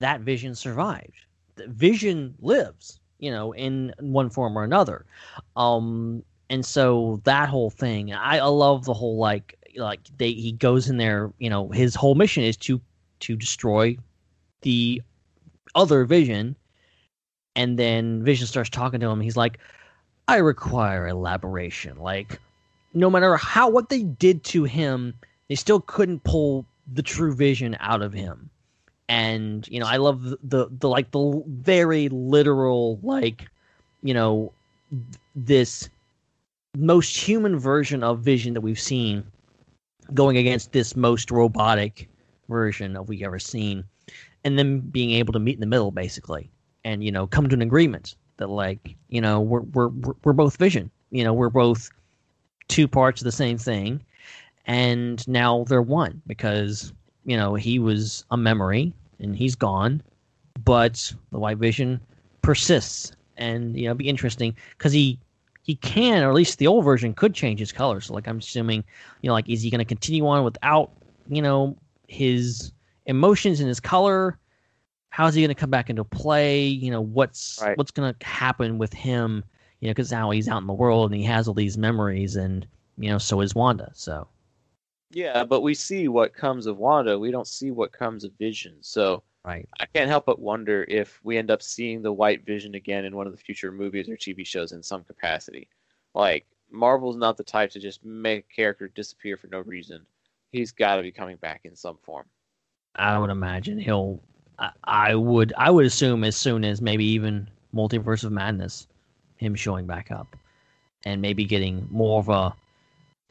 that 0.00 0.20
Vision 0.20 0.54
survived. 0.54 1.14
The 1.56 1.68
Vision 1.68 2.34
lives, 2.40 3.00
you 3.18 3.30
know, 3.30 3.52
in 3.52 3.94
one 4.00 4.30
form 4.30 4.56
or 4.56 4.64
another. 4.64 5.06
Um, 5.56 6.22
and 6.50 6.64
so 6.64 7.20
that 7.24 7.48
whole 7.48 7.70
thing, 7.70 8.12
I, 8.12 8.38
I 8.38 8.44
love 8.44 8.84
the 8.84 8.94
whole 8.94 9.16
like 9.16 9.56
like 9.76 10.00
they 10.18 10.32
he 10.32 10.52
goes 10.52 10.88
in 10.90 10.96
there. 10.98 11.32
You 11.38 11.48
know, 11.48 11.68
his 11.70 11.94
whole 11.94 12.14
mission 12.14 12.42
is 12.44 12.56
to 12.58 12.80
to 13.20 13.36
destroy 13.36 13.96
the 14.62 15.00
other 15.74 16.04
Vision 16.04 16.56
and 17.56 17.78
then 17.78 18.22
Vision 18.24 18.46
starts 18.46 18.70
talking 18.70 19.00
to 19.00 19.08
him. 19.08 19.20
He's 19.20 19.36
like, 19.36 19.58
"I 20.28 20.36
require 20.36 21.08
elaboration. 21.08 21.98
Like, 21.98 22.40
no 22.94 23.10
matter 23.10 23.36
how 23.36 23.68
what 23.70 23.88
they 23.88 24.02
did 24.02 24.44
to 24.44 24.64
him, 24.64 25.14
they 25.50 25.56
still 25.56 25.82
couldn't 25.82 26.24
pull 26.24 26.64
the 26.94 27.02
true 27.02 27.34
Vision 27.34 27.76
out 27.80 28.00
of 28.00 28.14
him." 28.14 28.48
And 29.10 29.68
you 29.68 29.80
know, 29.80 29.86
I 29.86 29.98
love 29.98 30.22
the 30.42 30.68
the, 30.70 30.88
like 30.88 31.10
the 31.10 31.42
very 31.46 32.08
literal 32.08 32.98
like, 33.02 33.46
you 34.02 34.14
know, 34.14 34.52
this 35.36 35.90
most 36.78 37.14
human 37.18 37.58
version 37.58 38.02
of 38.02 38.20
Vision 38.20 38.54
that 38.54 38.62
we've 38.62 38.80
seen 38.80 39.24
going 40.14 40.38
against 40.38 40.72
this 40.72 40.96
most 40.96 41.30
robotic 41.30 42.08
version 42.48 42.96
of 42.96 43.10
we 43.10 43.22
ever 43.24 43.38
seen, 43.38 43.84
and 44.44 44.58
then 44.58 44.80
being 44.80 45.10
able 45.10 45.34
to 45.34 45.38
meet 45.38 45.56
in 45.56 45.60
the 45.60 45.66
middle, 45.66 45.90
basically 45.90 46.50
and 46.84 47.04
you 47.04 47.12
know 47.12 47.26
come 47.26 47.48
to 47.48 47.54
an 47.54 47.62
agreement 47.62 48.16
that 48.38 48.48
like 48.48 48.96
you 49.08 49.20
know 49.20 49.40
we're 49.40 49.60
we're- 49.60 50.14
we're 50.24 50.32
both 50.32 50.56
vision 50.56 50.90
you 51.10 51.24
know 51.24 51.32
we're 51.32 51.50
both 51.50 51.90
two 52.68 52.88
parts 52.88 53.20
of 53.20 53.24
the 53.24 53.32
same 53.32 53.58
thing 53.58 54.00
and 54.70 55.26
now 55.26 55.64
they're 55.64 55.82
one 55.82 56.22
because 56.28 56.92
you 57.24 57.36
know 57.36 57.54
he 57.54 57.78
was 57.80 58.24
a 58.30 58.36
memory 58.36 58.94
and 59.18 59.36
he's 59.36 59.56
gone 59.56 60.00
but 60.64 61.12
the 61.32 61.38
white 61.38 61.58
vision 61.58 62.00
persists 62.40 63.12
and 63.36 63.76
you 63.76 63.84
know 63.84 63.90
it'd 63.90 63.98
be 63.98 64.08
interesting 64.08 64.54
because 64.78 64.92
he 64.92 65.18
he 65.62 65.74
can 65.76 66.22
or 66.22 66.28
at 66.28 66.34
least 66.34 66.58
the 66.58 66.66
old 66.68 66.84
version 66.84 67.12
could 67.12 67.34
change 67.34 67.58
his 67.58 67.72
color 67.72 68.00
so 68.00 68.14
like 68.14 68.28
i'm 68.28 68.38
assuming 68.38 68.84
you 69.22 69.28
know 69.28 69.34
like 69.34 69.48
is 69.48 69.60
he 69.60 69.70
going 69.70 69.80
to 69.80 69.84
continue 69.84 70.26
on 70.26 70.44
without 70.44 70.92
you 71.28 71.42
know 71.42 71.76
his 72.06 72.72
emotions 73.06 73.58
and 73.58 73.68
his 73.68 73.80
color 73.80 74.38
how's 75.10 75.34
he 75.34 75.42
going 75.42 75.48
to 75.48 75.54
come 75.54 75.70
back 75.70 75.90
into 75.90 76.04
play? 76.04 76.64
You 76.64 76.92
know, 76.92 77.00
what's 77.00 77.58
Right. 77.60 77.76
what's 77.76 77.90
going 77.90 78.14
to 78.14 78.26
happen 78.26 78.78
with 78.78 78.92
him? 78.92 79.44
You 79.80 79.88
know, 79.88 79.90
because 79.90 80.12
now 80.12 80.30
he's 80.30 80.48
out 80.48 80.60
in 80.60 80.66
the 80.66 80.72
world 80.72 81.10
and 81.10 81.20
he 81.20 81.26
has 81.26 81.48
all 81.48 81.54
these 81.54 81.76
memories, 81.76 82.36
and 82.36 82.66
you 82.96 83.10
know, 83.10 83.18
so 83.18 83.40
is 83.40 83.54
Wanda. 83.54 83.90
So 83.94 84.28
Yeah, 85.10 85.44
but 85.44 85.62
we 85.62 85.74
see 85.74 86.08
what 86.08 86.34
comes 86.34 86.66
of 86.66 86.78
Wanda. 86.78 87.18
We 87.18 87.30
don't 87.30 87.46
see 87.46 87.70
what 87.70 87.92
comes 87.92 88.24
of 88.24 88.32
Vision. 88.38 88.76
So 88.80 89.22
right, 89.44 89.68
I 89.80 89.86
can't 89.86 90.08
help 90.08 90.26
but 90.26 90.38
wonder 90.38 90.84
if 90.88 91.20
we 91.24 91.36
end 91.36 91.50
up 91.50 91.62
seeing 91.62 92.02
the 92.02 92.12
White 92.12 92.46
Vision 92.46 92.74
again 92.74 93.04
in 93.04 93.16
one 93.16 93.26
of 93.26 93.32
the 93.32 93.38
future 93.38 93.72
movies 93.72 94.08
or 94.08 94.16
TV 94.16 94.46
shows 94.46 94.72
in 94.72 94.82
some 94.82 95.02
capacity. 95.02 95.68
Like 96.14 96.46
Marvel's 96.70 97.16
not 97.16 97.36
the 97.36 97.44
type 97.44 97.70
to 97.70 97.80
just 97.80 98.04
make 98.04 98.46
a 98.50 98.54
character 98.54 98.88
disappear 98.88 99.36
for 99.36 99.48
no 99.48 99.60
reason. 99.60 100.06
He's 100.52 100.72
got 100.72 100.96
to 100.96 101.02
be 101.02 101.12
coming 101.12 101.36
back 101.36 101.62
in 101.64 101.74
some 101.74 101.98
form. 102.02 102.26
I 102.94 103.18
would 103.18 103.30
imagine 103.30 103.78
he'll. 103.78 104.20
I, 104.58 104.70
I 104.84 105.14
would 105.14 105.52
I 105.56 105.70
would 105.70 105.86
assume 105.86 106.22
as 106.22 106.36
soon 106.36 106.64
as 106.64 106.80
maybe 106.80 107.04
even 107.04 107.48
Multiverse 107.74 108.24
of 108.24 108.32
Madness, 108.32 108.86
him 109.36 109.56
showing 109.56 109.86
back 109.86 110.12
up, 110.12 110.36
and 111.04 111.20
maybe 111.20 111.44
getting 111.44 111.88
more 111.90 112.20
of 112.20 112.28
a 112.28 112.54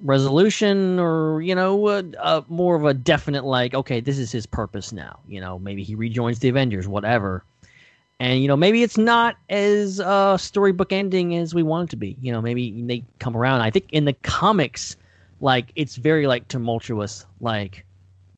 resolution 0.02 1.00
or 1.00 1.42
you 1.42 1.54
know 1.54 1.90
a, 1.90 2.04
a 2.20 2.46
more 2.48 2.76
of 2.76 2.86
a 2.86 2.94
definite 2.94 3.44
like 3.44 3.74
okay 3.74 4.00
this 4.00 4.18
is 4.18 4.32
his 4.32 4.46
purpose 4.46 4.92
now. 4.92 5.20
You 5.28 5.42
know 5.42 5.60
maybe 5.60 5.84
he 5.84 5.96
rejoins 5.96 6.40
the 6.40 6.50
avengers 6.50 6.88
whatever. 6.88 7.44
And 8.20 8.42
you 8.42 8.48
know 8.48 8.58
maybe 8.58 8.84
it's 8.84 8.98
not 8.98 9.38
as 9.50 10.00
uh 10.00 10.38
storybook 10.38 10.92
ending 10.92 11.36
as 11.36 11.54
we 11.54 11.64
want 11.64 11.90
it 11.90 11.92
to 11.92 11.96
be. 11.98 12.18
You 12.22 12.32
know 12.32 12.42
maybe 12.42 12.82
they 12.84 13.04
come 13.20 13.36
around. 13.36 13.62
I 13.62 13.72
think 13.72 13.90
in 13.92 14.06
the 14.06 14.14
comics 14.14 14.96
like 15.42 15.72
it's 15.76 15.96
very 15.96 16.28
like 16.28 16.48
tumultuous. 16.48 17.26
Like 17.42 17.86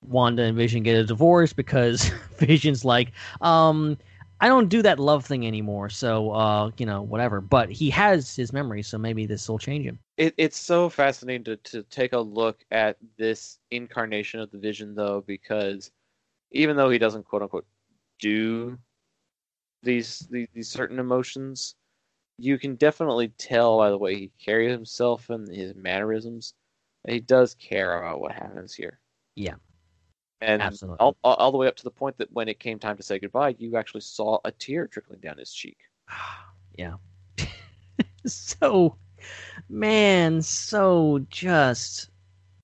wanda 0.08 0.44
and 0.44 0.58
vision 0.58 0.84
get 0.84 0.96
a 0.96 1.04
divorce 1.04 1.54
because 1.54 2.12
vision's 2.38 2.84
like 2.84 3.12
um 3.42 3.98
i 4.42 4.48
don't 4.48 4.70
do 4.70 4.82
that 4.82 5.00
love 5.00 5.26
thing 5.26 5.48
anymore 5.48 5.90
so 5.90 6.32
uh 6.32 6.70
you 6.78 6.86
know 6.86 7.02
whatever 7.02 7.42
but 7.42 7.72
he 7.72 7.90
has 7.90 8.36
his 8.36 8.52
memories 8.52 8.88
so 8.88 8.98
maybe 8.98 9.26
this 9.26 9.48
will 9.48 9.60
change 9.60 9.86
him 9.86 10.00
It, 10.18 10.34
it's 10.38 10.60
so 10.60 10.90
fascinating 10.90 11.44
to, 11.46 11.58
to 11.58 11.84
take 11.84 12.14
a 12.14 12.20
look 12.20 12.64
at 12.72 12.98
this 13.18 13.60
incarnation 13.72 14.40
of 14.40 14.52
the 14.52 14.60
Vision, 14.60 14.94
though, 14.94 15.24
because 15.26 15.92
even 16.52 16.76
though 16.78 16.90
he 16.90 17.00
doesn't 17.00 17.26
quote 17.26 17.42
unquote 17.44 17.66
do 18.20 18.78
these 19.84 20.20
these, 20.32 20.48
these 20.54 20.70
certain 20.70 21.00
emotions, 21.00 21.76
you 22.38 22.58
can 22.60 22.76
definitely 22.76 23.30
tell 23.38 23.78
by 23.78 23.90
the 23.90 23.98
way 23.98 24.16
he 24.16 24.32
carries 24.44 24.72
himself 24.72 25.30
and 25.30 25.48
his 25.54 25.76
mannerisms 25.76 26.54
that 27.06 27.14
he 27.14 27.20
does 27.20 27.56
care 27.56 27.98
about 28.00 28.22
what 28.22 28.34
happens 28.34 28.74
here. 28.74 29.00
Yeah. 29.36 29.56
And 30.42 30.62
Absolutely. 30.62 30.98
all, 31.00 31.16
all, 31.24 31.36
all 31.36 31.52
the 31.52 31.58
way 31.58 31.68
up 31.68 31.76
to 31.78 31.84
the 31.84 31.92
point 31.92 32.18
that 32.18 32.32
when 32.34 32.48
it 32.48 32.60
came 32.60 32.80
time 32.80 32.98
to 32.98 33.04
say 33.04 33.20
goodbye, 33.20 33.56
you 33.60 33.78
actually 33.78 34.02
saw 34.02 34.40
a 34.44 34.52
tear 34.52 34.88
trickling 34.88 35.20
down 35.20 35.38
his 35.38 35.54
cheek. 35.54 35.78
yeah 36.78 36.94
so 38.26 38.96
man 39.70 40.42
so 40.42 41.24
just 41.30 42.10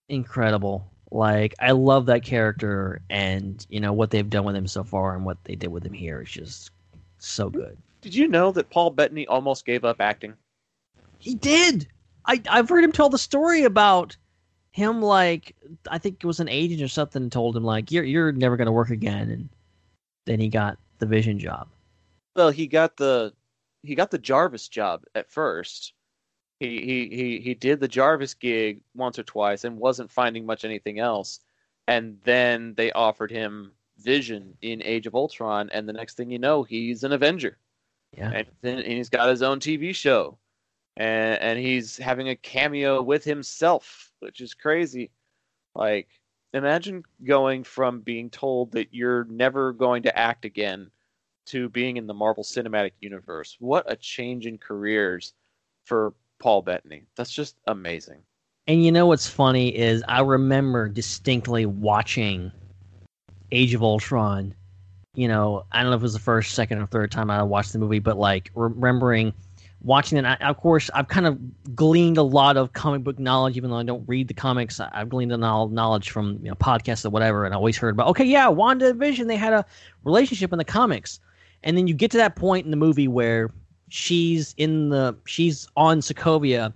incredible 0.10 0.90
like 1.12 1.54
i 1.60 1.72
love 1.72 2.06
that 2.06 2.24
character 2.24 3.02
and 3.10 3.66
you 3.70 3.80
know 3.80 3.94
what 3.94 4.10
they've 4.10 4.30
done 4.30 4.46
with 4.46 4.56
him 4.56 4.68
so 4.68 4.84
far 4.84 5.16
and 5.16 5.26
what 5.26 5.38
they 5.44 5.56
did 5.56 5.68
with 5.68 5.86
him 5.86 5.94
here 5.94 6.22
is 6.22 6.30
just 6.30 6.72
so 7.20 7.50
good 7.50 7.78
Did 8.02 8.16
you 8.16 8.28
know 8.28 8.52
that 8.54 8.70
Paul 8.70 8.92
Bettany 8.92 9.28
almost 9.28 9.66
gave 9.66 9.84
up 9.84 10.00
acting? 10.00 10.34
he 11.20 11.36
did 11.36 11.88
i 12.26 12.42
i've 12.50 12.70
heard 12.70 12.84
him 12.84 12.92
tell 12.92 13.10
the 13.10 13.18
story 13.18 13.64
about 13.64 14.16
him 14.78 15.02
like 15.02 15.56
i 15.90 15.98
think 15.98 16.18
it 16.24 16.28
was 16.28 16.40
an 16.40 16.50
agent 16.50 16.82
or 16.82 16.88
something 16.88 17.30
told 17.32 17.58
him 17.58 17.64
like 17.64 17.92
you're 17.92 18.04
you're 18.04 18.32
never 18.32 18.56
going 18.58 18.68
to 18.68 18.72
work 18.72 18.92
again 18.92 19.30
and 19.32 19.50
then 20.28 20.40
he 20.40 20.50
got 20.50 20.78
the 21.00 21.06
vision 21.06 21.40
job 21.40 21.68
Well, 22.36 22.52
he 22.52 22.68
got 22.68 22.98
the 22.98 23.34
he 23.84 23.96
got 23.96 24.12
the 24.12 24.18
Jarvis 24.20 24.68
job 24.70 25.04
at 25.16 25.30
first. 25.32 25.94
He 26.60 26.82
he 26.82 27.10
he 27.16 27.40
he 27.42 27.54
did 27.56 27.80
the 27.80 27.88
Jarvis 27.88 28.34
gig 28.34 28.82
once 28.96 29.20
or 29.20 29.24
twice 29.24 29.64
and 29.64 29.78
wasn't 29.78 30.12
finding 30.12 30.46
much 30.46 30.66
anything 30.66 31.00
else. 31.00 31.40
And 31.88 32.20
then 32.24 32.74
they 32.76 32.92
offered 32.92 33.32
him 33.32 33.74
Vision 34.00 34.58
in 34.62 34.82
Age 34.84 35.08
of 35.08 35.16
Ultron, 35.16 35.70
and 35.72 35.88
the 35.90 35.94
next 35.94 36.16
thing 36.18 36.32
you 36.32 36.40
know, 36.40 36.64
he's 36.64 37.04
an 37.04 37.14
Avenger. 37.14 37.58
yeah 38.18 38.34
And 38.34 38.48
then 38.62 38.80
and 38.80 38.88
he's 38.94 39.10
got 39.10 39.30
his 39.30 39.42
own 39.42 39.60
TV 39.60 39.94
show, 39.96 40.40
and 40.98 41.42
and 41.42 41.60
he's 41.60 41.98
having 41.98 42.30
a 42.30 42.36
cameo 42.36 43.02
with 43.02 43.24
himself, 43.24 44.12
which 44.20 44.42
is 44.42 44.54
crazy. 44.54 45.12
Like, 45.76 46.10
imagine 46.54 47.04
going 47.24 47.64
from 47.64 48.02
being 48.02 48.30
told 48.30 48.72
that 48.74 48.94
you're 48.94 49.26
never 49.26 49.74
going 49.74 50.04
to 50.04 50.18
act 50.18 50.44
again 50.44 50.90
to 51.48 51.70
being 51.70 51.98
in 51.98 52.08
the 52.08 52.14
Marvel 52.14 52.44
Cinematic 52.44 52.92
Universe. 53.00 53.56
What 53.60 53.90
a 53.90 53.96
change 53.96 54.48
in 54.48 54.58
careers 54.58 55.34
for 55.86 56.14
Paul 56.40 56.64
Bettany. 56.64 57.04
That's 57.16 57.32
just 57.32 57.58
amazing. 57.68 58.22
And 58.68 58.84
you 58.84 58.92
know 58.92 59.06
what's 59.06 59.28
funny 59.28 59.74
is 59.74 60.04
I 60.10 60.22
remember 60.22 60.90
distinctly 60.90 61.66
watching 61.66 62.52
Age 63.52 63.74
of 63.74 63.82
Ultron 63.82 64.54
you 65.18 65.28
know, 65.28 65.66
I 65.72 65.82
don't 65.82 65.90
know 65.90 65.96
if 65.96 66.02
it 66.02 66.04
was 66.04 66.14
the 66.14 66.20
first, 66.20 66.54
second, 66.54 66.78
or 66.78 66.86
third 66.86 67.12
time 67.12 67.32
I 67.32 67.42
watched 67.42 67.74
the 67.74 67.80
movie, 67.80 67.98
but 67.98 68.20
like 68.20 68.52
remembering 68.54 69.34
watching 69.88 70.18
it. 70.18 70.26
I, 70.26 70.36
of 70.36 70.58
course, 70.58 70.90
I've 70.94 71.08
kind 71.08 71.26
of 71.26 71.40
gleaned 71.74 72.18
a 72.18 72.24
lot 72.24 72.58
of 72.58 72.74
comic 72.74 73.04
book 73.04 73.18
knowledge, 73.18 73.56
even 73.56 73.72
though 73.72 73.78
I 73.78 73.84
don't 73.84 74.04
read 74.08 74.28
the 74.28 74.34
comics. 74.34 74.80
I- 74.80 74.90
I've 74.92 75.10
gleaned 75.10 75.32
a 75.32 75.38
knowl- 75.38 75.70
knowledge 75.70 76.12
from 76.12 76.40
you 76.44 76.50
know 76.50 76.56
podcasts 76.56 77.06
or 77.06 77.10
whatever, 77.10 77.46
and 77.46 77.54
I 77.54 77.58
always 77.58 77.78
heard 77.78 77.96
about. 77.96 78.08
Okay, 78.10 78.26
yeah, 78.26 78.50
Wanda 78.50 78.94
Vision, 78.94 79.28
they 79.28 79.38
had 79.38 79.54
a 79.54 79.66
relationship 80.04 80.52
in 80.52 80.58
the 80.58 80.66
comics, 80.66 81.20
and 81.64 81.78
then 81.78 81.88
you 81.88 81.94
get 81.94 82.12
to 82.12 82.18
that 82.18 82.36
point 82.36 82.66
in 82.66 82.72
the 82.72 82.78
movie 82.78 83.08
where 83.08 83.50
she's 83.88 84.54
in 84.58 84.90
the 84.90 85.16
she's 85.26 85.68
on 85.78 86.02
Sokovia. 86.02 86.74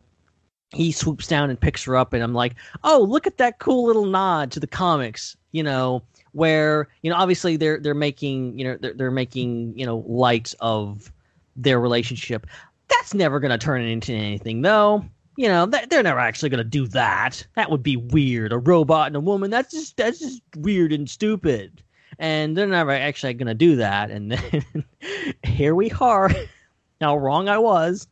He 0.74 0.94
swoops 0.94 1.28
down 1.28 1.50
and 1.50 1.60
picks 1.60 1.84
her 1.84 1.98
up, 1.98 2.14
and 2.14 2.24
I'm 2.24 2.34
like, 2.34 2.56
oh, 2.86 3.02
look 3.02 3.28
at 3.28 3.38
that 3.38 3.60
cool 3.60 3.86
little 3.86 4.06
nod 4.06 4.52
to 4.54 4.60
the 4.62 4.68
comics, 4.68 5.36
you 5.52 5.64
know, 5.64 6.02
where 6.32 6.88
you 7.02 7.12
know 7.12 7.18
obviously 7.18 7.58
they're 7.58 7.78
they're 7.78 7.94
making 7.94 8.58
you 8.58 8.64
know 8.64 8.78
they're, 8.80 8.94
they're 8.94 9.12
making 9.12 9.78
you 9.78 9.86
know 9.86 9.98
light 10.08 10.56
of 10.62 11.12
their 11.58 11.82
relationship 11.82 12.48
that's 12.92 13.14
never 13.14 13.40
going 13.40 13.52
to 13.52 13.58
turn 13.58 13.82
into 13.82 14.14
anything 14.14 14.62
though. 14.62 15.04
You 15.38 15.48
know 15.48 15.66
th- 15.66 15.90
they're 15.90 16.04
never 16.04 16.20
actually 16.20 16.50
going 16.50 16.64
to 16.64 16.70
do 16.70 16.88
that. 16.88 17.46
That 17.56 17.72
would 17.72 17.84
be 17.84 17.98
weird. 17.98 18.52
A 18.54 18.58
robot 18.58 19.08
and 19.08 19.16
a 19.16 19.20
woman 19.22 19.50
that's 19.50 19.72
just 19.72 19.98
that's 19.98 20.20
just 20.20 20.42
weird 20.58 20.92
and 20.92 21.10
stupid. 21.10 21.82
And 22.20 22.56
they're 22.56 22.68
never 22.68 22.92
actually 22.92 23.34
going 23.34 23.48
to 23.48 23.54
do 23.56 23.78
that. 23.78 24.12
And 24.12 24.32
then 24.32 24.86
here 25.44 25.74
we 25.74 25.90
are. 25.92 26.30
How 27.02 27.18
wrong 27.18 27.50
i 27.50 27.58
was. 27.58 28.08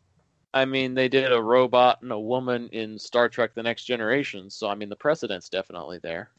I 0.51 0.65
mean, 0.65 0.95
they 0.95 1.07
did 1.09 1.31
a 1.31 1.39
robot 1.39 2.01
and 2.01 2.11
a 2.11 2.19
woman 2.19 2.69
in 2.71 2.97
Star 2.97 3.29
Trek: 3.29 3.53
The 3.53 3.61
Next 3.61 3.83
Generation, 3.83 4.49
so 4.49 4.67
I 4.67 4.73
mean, 4.73 4.89
the 4.89 4.95
precedent's 4.95 5.47
definitely 5.49 5.99
there. 6.01 6.31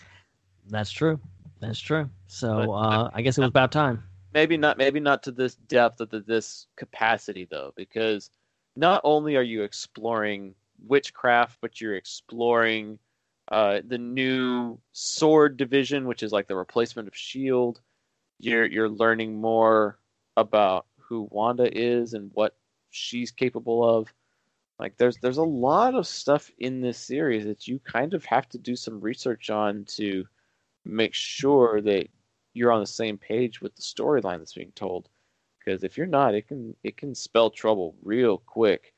that's 0.69 0.91
true. 0.91 1.21
That's 1.61 1.79
true. 1.79 2.09
So 2.27 2.67
But- 2.67 2.73
uh, 2.73 3.11
i 3.15 3.23
guess 3.23 3.37
it 3.39 3.43
was 3.43 3.49
about 3.49 3.71
time 3.71 4.03
maybe 4.33 4.57
not 4.57 4.79
maybe 4.79 5.01
not 5.01 5.23
to 5.23 5.33
this 5.33 5.55
depth 5.55 5.99
to 5.99 6.21
this 6.21 6.67
capacity 6.77 7.47
though 7.51 7.73
because 7.77 8.31
not 8.77 9.01
only 9.05 9.37
are 9.37 9.43
you 9.43 9.63
exploring 9.63 10.55
witchcraft 10.87 11.59
but 11.61 11.81
you're 11.81 11.97
exploring 11.97 12.99
uh, 13.51 13.81
the 13.89 13.99
new 13.99 14.79
sword 14.93 15.57
division 15.57 16.07
which 16.07 16.23
is 16.23 16.33
like 16.33 16.47
the 16.47 16.57
replacement 16.57 17.09
of 17.09 17.17
shield. 17.17 17.81
You're 18.39 18.67
you're 18.67 18.89
learning 18.89 19.41
more 19.41 19.99
about 20.37 20.87
who 20.99 21.29
wanda 21.31 21.77
is 21.77 22.15
and 22.15 22.31
what 22.35 22.57
she's 22.91 23.33
capable 23.33 23.99
of. 23.99 24.13
Like 24.79 24.97
there's 24.97 25.17
there's 25.19 25.39
a 25.39 25.43
lot 25.43 25.95
of 25.95 26.07
stuff 26.07 26.51
in 26.59 26.81
this 26.81 26.97
series 26.97 27.45
that 27.45 27.67
you 27.67 27.81
kind 27.81 28.15
of 28.15 28.25
have 28.25 28.49
to 28.51 28.59
do 28.59 28.77
some 28.77 29.01
research 29.01 29.51
on 29.51 29.85
to 29.97 30.25
make 30.85 31.13
sure 31.13 31.81
that 31.83 32.07
you're 32.55 32.73
on 32.73 32.81
the 32.81 32.87
same 32.87 33.19
page 33.19 33.61
with 33.61 33.75
the 33.77 33.83
storyline 33.83 34.39
that's 34.39 34.55
being 34.55 34.73
told. 34.75 35.09
Because 35.59 35.85
if 35.85 35.97
you're 35.97 36.07
not, 36.07 36.35
it 36.35 36.49
can 36.49 36.75
it 36.83 36.97
can 36.97 37.15
spell 37.15 37.51
trouble 37.51 37.95
real 38.03 38.39
quick, 38.39 38.95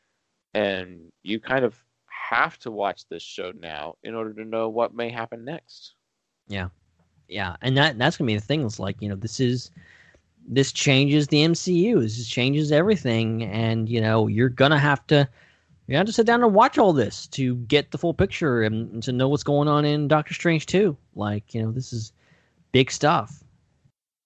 and 0.55 1.11
you 1.23 1.41
kind 1.41 1.65
of 1.65 1.83
have 2.07 2.59
to 2.61 2.71
watch 2.71 3.09
this 3.09 3.23
show 3.23 3.53
now 3.61 3.97
in 4.05 4.15
order 4.15 4.33
to 4.35 4.45
know 4.45 4.69
what 4.69 4.95
may 4.95 5.11
happen 5.11 5.45
next. 5.45 5.95
yeah. 6.49 6.69
Yeah, 7.29 7.57
and 7.63 7.77
that 7.79 7.99
that's 7.99 8.17
gonna 8.17 8.27
be 8.27 8.35
the 8.35 8.41
thing. 8.41 8.65
It's 8.65 8.79
like 8.79 8.97
you 9.01 9.09
know 9.09 9.15
this 9.15 9.41
is 9.41 9.71
this 10.47 10.73
changes 10.73 11.29
the 11.29 11.45
mcu 11.45 12.01
this 12.01 12.27
changes 12.29 12.71
everything. 12.73 13.45
And 13.45 13.89
you 13.89 14.01
know 14.01 14.27
you're 14.27 14.51
gonna 14.51 14.79
have 14.79 15.07
to 15.07 15.29
you 15.89 15.97
have 15.97 16.07
to 16.07 16.13
sit 16.13 16.27
down 16.27 16.43
and 16.43 16.55
watch 16.55 16.79
all 16.79 16.93
this 16.93 17.27
to 17.29 17.57
get 17.57 17.91
the 17.91 17.99
full 17.99 18.15
picture 18.15 18.63
and, 18.63 19.03
to 19.03 19.13
know 19.13 19.29
what's 19.29 19.43
going 19.43 19.69
on 19.69 19.85
in 19.85 20.09
doctor 20.09 20.35
strange 20.35 20.67
too 20.67 20.97
like 21.15 21.55
you 21.55 21.63
know 21.63 21.71
this 21.71 21.93
is 21.93 22.13
big 22.73 22.91
stuff 22.91 23.42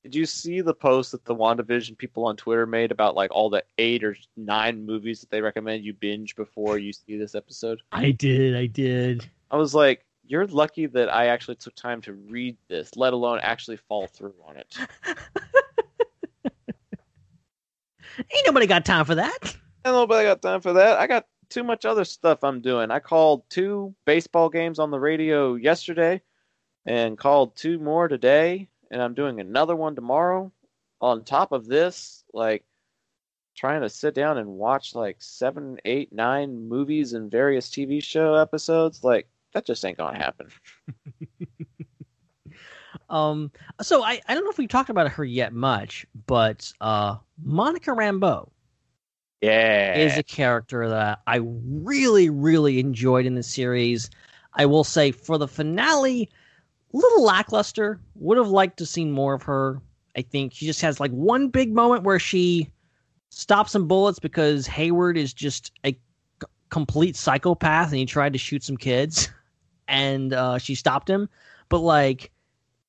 Did 0.06 0.14
you 0.14 0.24
see 0.24 0.60
the 0.60 0.72
post 0.72 1.10
that 1.10 1.24
the 1.24 1.34
WandaVision 1.34 1.98
people 1.98 2.26
on 2.26 2.36
Twitter 2.36 2.64
made 2.64 2.92
about 2.92 3.16
like 3.16 3.32
all 3.32 3.50
the 3.50 3.64
eight 3.76 4.04
or 4.04 4.16
nine 4.36 4.86
movies 4.86 5.20
that 5.20 5.30
they 5.30 5.40
recommend 5.40 5.84
you 5.84 5.94
binge 5.94 6.36
before 6.36 6.78
you 6.78 6.92
see 6.92 7.16
this 7.16 7.34
episode? 7.34 7.82
i 7.90 8.12
did 8.12 8.54
i 8.54 8.66
did 8.66 9.28
I 9.50 9.56
was 9.56 9.74
like, 9.74 10.04
you're 10.24 10.46
lucky 10.46 10.86
that 10.86 11.12
I 11.12 11.26
actually 11.26 11.56
took 11.56 11.74
time 11.74 12.00
to 12.02 12.12
read 12.12 12.56
this, 12.68 12.94
let 12.94 13.14
alone 13.14 13.40
actually 13.42 13.78
fall 13.78 14.06
through 14.06 14.34
on 14.46 14.56
it. 14.58 14.78
ain't 18.20 18.46
nobody 18.46 18.68
got 18.68 18.84
time 18.84 19.06
for 19.06 19.16
that 19.16 19.56
I 19.84 19.90
nobody 19.90 20.24
got 20.24 20.40
time 20.40 20.60
for 20.60 20.74
that. 20.74 21.00
I 21.00 21.08
got 21.08 21.26
too 21.50 21.64
much 21.64 21.84
other 21.84 22.04
stuff 22.04 22.44
I'm 22.44 22.60
doing. 22.60 22.92
I 22.92 23.00
called 23.00 23.42
two 23.50 23.92
baseball 24.04 24.50
games 24.50 24.78
on 24.78 24.92
the 24.92 25.00
radio 25.00 25.56
yesterday 25.56 26.22
and 26.84 27.18
called 27.18 27.56
two 27.56 27.80
more 27.80 28.06
today, 28.06 28.68
and 28.90 29.02
I'm 29.02 29.14
doing 29.14 29.40
another 29.40 29.76
one 29.76 29.94
tomorrow. 29.94 30.52
On 31.00 31.24
top 31.24 31.52
of 31.52 31.66
this, 31.66 32.24
like 32.32 32.64
trying 33.56 33.82
to 33.82 33.88
sit 33.88 34.14
down 34.14 34.38
and 34.38 34.48
watch 34.48 34.94
like 34.94 35.16
seven, 35.20 35.78
eight, 35.84 36.12
nine 36.12 36.68
movies 36.68 37.12
and 37.12 37.30
various 37.30 37.68
TV 37.68 38.02
show 38.02 38.34
episodes, 38.34 39.02
like 39.04 39.28
that 39.52 39.66
just 39.66 39.84
ain't 39.84 39.98
gonna 39.98 40.18
happen. 40.18 40.48
um 43.10 43.50
so 43.82 44.02
i 44.02 44.20
i 44.26 44.34
don't 44.34 44.42
know 44.44 44.50
if 44.50 44.58
we 44.58 44.66
talked 44.66 44.90
about 44.90 45.08
her 45.10 45.24
yet 45.24 45.52
much 45.52 46.06
but 46.26 46.72
uh 46.80 47.16
monica 47.44 47.90
rambeau 47.90 48.48
Yeah. 49.40 49.96
is 49.96 50.18
a 50.18 50.22
character 50.22 50.88
that 50.88 51.20
I 51.26 51.36
really, 51.36 52.30
really 52.30 52.80
enjoyed 52.80 53.26
in 53.26 53.34
the 53.34 53.42
series. 53.42 54.10
I 54.54 54.66
will 54.66 54.84
say 54.84 55.12
for 55.12 55.38
the 55.38 55.46
finale, 55.48 56.30
little 56.92 57.22
lackluster. 57.22 58.00
Would 58.16 58.38
have 58.38 58.48
liked 58.48 58.78
to 58.78 58.86
seen 58.86 59.12
more 59.12 59.34
of 59.34 59.42
her. 59.44 59.80
I 60.16 60.22
think 60.22 60.54
she 60.54 60.66
just 60.66 60.80
has 60.80 60.98
like 60.98 61.10
one 61.10 61.48
big 61.48 61.72
moment 61.72 62.04
where 62.04 62.18
she 62.18 62.70
stops 63.30 63.72
some 63.72 63.86
bullets 63.86 64.18
because 64.18 64.66
Hayward 64.66 65.18
is 65.18 65.34
just 65.34 65.72
a 65.84 65.92
c- 65.92 66.48
complete 66.70 67.16
psychopath 67.16 67.90
and 67.90 67.98
he 67.98 68.06
tried 68.06 68.32
to 68.32 68.38
shoot 68.38 68.64
some 68.64 68.76
kids 68.76 69.28
and 69.88 70.32
uh, 70.32 70.58
she 70.58 70.74
stopped 70.74 71.08
him. 71.08 71.28
But 71.68 71.80
like 71.80 72.30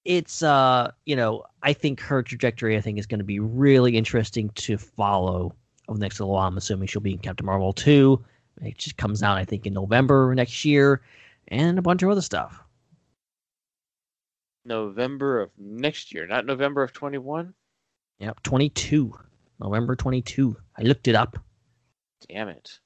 it's 0.05 0.41
uh 0.41 0.89
you 1.05 1.17
know 1.17 1.43
I 1.63 1.73
think 1.73 1.99
her 1.99 2.23
trajectory 2.23 2.77
I 2.77 2.81
think 2.81 2.97
is 2.97 3.05
going 3.05 3.19
to 3.19 3.25
be 3.25 3.41
really 3.41 3.97
interesting 3.97 4.49
to 4.51 4.77
follow 4.77 5.53
over 5.89 5.97
the 5.97 6.05
next 6.05 6.19
little 6.19 6.33
while. 6.33 6.47
I'm 6.47 6.57
assuming 6.57 6.87
she'll 6.87 7.01
be 7.01 7.13
in 7.13 7.19
Captain 7.19 7.45
Marvel 7.45 7.73
2. 7.73 8.23
It 8.61 8.77
just 8.77 8.97
comes 8.97 9.21
out, 9.23 9.37
I 9.37 9.45
think, 9.45 9.65
in 9.65 9.73
November 9.73 10.33
next 10.35 10.65
year, 10.65 11.01
and 11.49 11.77
a 11.77 11.81
bunch 11.81 12.03
of 12.03 12.09
other 12.09 12.21
stuff. 12.21 12.63
November 14.67 15.41
of 15.41 15.51
next 15.57 16.13
year, 16.13 16.27
not 16.27 16.45
November 16.45 16.83
of 16.83 16.93
21. 16.93 17.53
Yep, 18.19 18.43
22. 18.43 19.13
November 19.59 19.95
22. 19.95 20.55
I 20.77 20.81
looked 20.83 21.07
it 21.07 21.15
up. 21.15 21.37
Damn 22.29 22.49
it. 22.49 22.79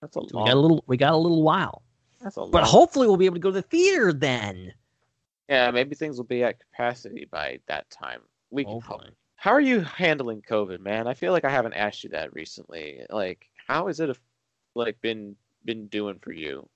That's 0.00 0.16
a 0.16 0.20
So 0.28 0.40
we 0.40 0.46
got 0.46 0.54
a 0.54 0.60
little 0.60 0.84
we 0.86 0.96
got 0.96 1.12
a 1.12 1.16
little 1.16 1.42
while. 1.42 1.82
that's 2.20 2.36
a 2.36 2.40
But 2.42 2.62
long- 2.62 2.64
hopefully 2.70 3.06
we'll 3.08 3.16
be 3.16 3.26
able 3.26 3.36
to 3.36 3.40
go 3.40 3.50
to 3.50 3.54
the 3.54 3.62
theater 3.62 4.12
then. 4.12 4.72
Yeah, 5.48 5.70
maybe 5.70 5.94
things 5.94 6.16
will 6.18 6.24
be 6.24 6.44
at 6.44 6.60
capacity 6.60 7.26
by 7.30 7.60
that 7.66 7.88
time. 7.90 8.20
We 8.50 8.64
can 8.64 8.74
hope. 8.74 8.84
Hopefully. 8.84 9.10
How 9.36 9.52
are 9.52 9.60
you 9.60 9.80
handling 9.80 10.42
COVID, 10.42 10.80
man? 10.80 11.06
I 11.06 11.14
feel 11.14 11.32
like 11.32 11.44
I 11.44 11.50
haven't 11.50 11.74
asked 11.74 12.04
you 12.04 12.10
that 12.10 12.32
recently. 12.34 13.00
Like, 13.08 13.48
how 13.66 13.86
has 13.86 14.00
it 14.00 14.16
like 14.74 15.00
been 15.00 15.36
been 15.64 15.86
doing 15.88 16.18
for 16.20 16.32
you? 16.32 16.68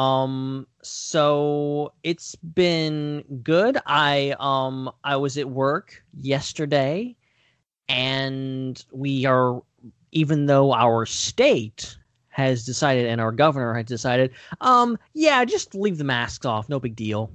Um 0.00 0.66
so 0.82 1.92
it's 2.02 2.34
been 2.36 3.24
good. 3.42 3.78
I 3.86 4.34
um 4.40 4.90
I 5.04 5.16
was 5.16 5.36
at 5.38 5.48
work 5.48 6.02
yesterday 6.14 7.16
and 7.88 8.84
we 8.92 9.26
are 9.26 9.62
even 10.12 10.46
though 10.46 10.72
our 10.72 11.06
state 11.06 11.96
has 12.28 12.64
decided 12.64 13.06
and 13.06 13.20
our 13.20 13.32
governor 13.32 13.74
has 13.74 13.86
decided 13.86 14.30
um 14.60 14.96
yeah 15.14 15.44
just 15.44 15.74
leave 15.74 15.98
the 15.98 16.04
masks 16.04 16.46
off 16.46 16.68
no 16.68 16.78
big 16.80 16.96
deal 16.96 17.30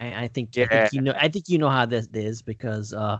I, 0.00 0.24
I 0.24 0.28
think 0.28 0.50
I 0.58 0.66
Yeah. 0.66 0.66
think 0.66 0.92
you 0.92 1.00
know 1.00 1.14
I 1.18 1.28
think 1.28 1.48
you 1.48 1.58
know 1.58 1.70
how 1.70 1.86
this 1.86 2.08
is 2.12 2.42
because 2.42 2.92
uh 2.92 3.18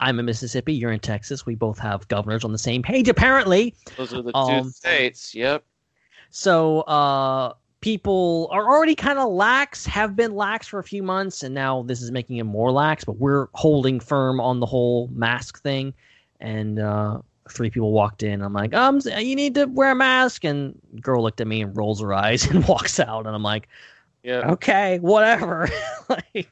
I'm 0.00 0.18
in 0.18 0.24
Mississippi 0.26 0.74
you're 0.74 0.92
in 0.92 1.00
Texas 1.00 1.44
we 1.46 1.54
both 1.56 1.78
have 1.78 2.08
governors 2.08 2.44
on 2.44 2.52
the 2.52 2.58
same 2.58 2.82
page 2.82 3.08
apparently 3.08 3.74
Those 3.96 4.14
are 4.14 4.22
the 4.22 4.32
two 4.32 4.62
Um, 4.62 4.70
states. 4.70 5.34
Yep. 5.34 5.64
so 6.30 6.80
uh 6.82 7.52
people 7.84 8.48
are 8.50 8.64
already 8.64 8.94
kind 8.94 9.18
of 9.18 9.30
lax, 9.30 9.84
have 9.84 10.16
been 10.16 10.34
lax 10.34 10.66
for 10.66 10.78
a 10.78 10.82
few 10.82 11.02
months, 11.02 11.42
and 11.42 11.54
now 11.54 11.82
this 11.82 12.00
is 12.00 12.10
making 12.10 12.38
it 12.38 12.44
more 12.44 12.72
lax, 12.72 13.04
but 13.04 13.18
we're 13.18 13.48
holding 13.52 14.00
firm 14.00 14.40
on 14.40 14.58
the 14.58 14.64
whole 14.64 15.10
mask 15.12 15.60
thing. 15.60 15.92
And 16.40 16.78
uh 16.78 17.20
three 17.50 17.68
people 17.68 17.92
walked 17.92 18.22
in. 18.22 18.40
I'm 18.40 18.54
like, 18.54 18.72
um, 18.72 19.02
you 19.04 19.36
need 19.36 19.54
to 19.56 19.66
wear 19.66 19.90
a 19.90 19.94
mask. 19.94 20.44
And 20.44 20.80
girl 21.02 21.22
looked 21.22 21.42
at 21.42 21.46
me 21.46 21.60
and 21.60 21.76
rolls 21.76 22.00
her 22.00 22.14
eyes 22.14 22.46
and 22.50 22.66
walks 22.66 22.98
out. 22.98 23.26
And 23.26 23.36
I'm 23.36 23.42
like, 23.42 23.68
Yep. 24.22 24.44
okay, 24.44 24.98
whatever. 25.00 25.68
like, 26.08 26.48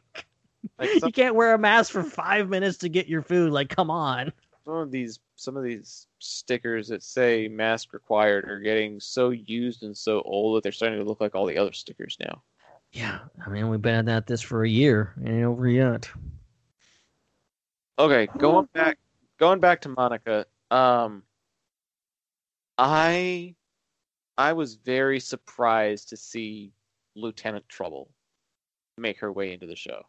Like 0.79 1.03
you 1.03 1.13
can't 1.13 1.35
wear 1.35 1.55
a 1.55 1.59
mask 1.59 1.93
for 1.93 2.03
five 2.03 2.51
minutes 2.51 2.77
to 2.79 2.91
get 2.91 3.09
your 3.09 3.23
food. 3.23 3.53
Like, 3.53 3.71
come 3.71 3.91
on. 3.91 4.35
Some 4.65 4.75
of 4.75 4.91
these 4.91 5.21
some 5.37 5.57
of 5.57 5.65
these 5.65 6.07
stickers 6.19 6.89
that 6.89 7.03
say 7.03 7.49
mask 7.49 7.93
required 7.93 8.49
are 8.49 8.61
getting 8.61 9.01
so 9.01 9.31
used 9.31 9.83
and 9.83 9.97
so 9.97 10.23
old 10.23 10.57
that 10.57 10.63
they're 10.63 10.73
starting 10.73 10.99
to 10.99 11.05
look 11.05 11.21
like 11.21 11.35
all 11.35 11.47
the 11.47 11.59
other 11.59 11.73
stickers 11.73 12.17
now. 12.21 12.43
Yeah, 12.93 13.21
I 13.45 13.49
mean, 13.49 13.71
we've 13.71 13.81
been 13.81 14.09
at 14.09 14.27
this 14.27 14.43
for 14.43 14.65
a 14.65 14.69
year. 14.69 15.15
Ain't 15.25 15.45
over 15.45 15.67
yet. 15.67 16.11
Okay, 17.99 18.29
going 18.39 18.69
back 18.73 18.99
going 19.39 19.61
back 19.61 19.81
to 19.83 19.89
Monica. 19.89 20.47
Um 20.71 21.23
I 22.79 23.55
I 24.39 24.53
was 24.53 24.75
very 24.75 25.21
surprised 25.21 26.09
to 26.11 26.17
see 26.17 26.73
Lieutenant 27.15 27.69
Trouble 27.69 28.11
make 28.99 29.19
her 29.19 29.33
way 29.33 29.53
into 29.53 29.67
the 29.67 29.77
show. 29.77 30.03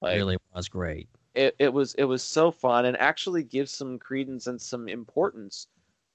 Like 0.00 0.16
really 0.16 0.36
was 0.54 0.68
great. 0.68 1.08
It, 1.38 1.54
it 1.60 1.72
was 1.72 1.94
it 1.94 2.02
was 2.02 2.24
so 2.24 2.50
fun 2.50 2.86
and 2.86 2.96
actually 2.96 3.44
gives 3.44 3.70
some 3.70 3.96
credence 3.96 4.48
and 4.48 4.60
some 4.60 4.88
importance 4.88 5.68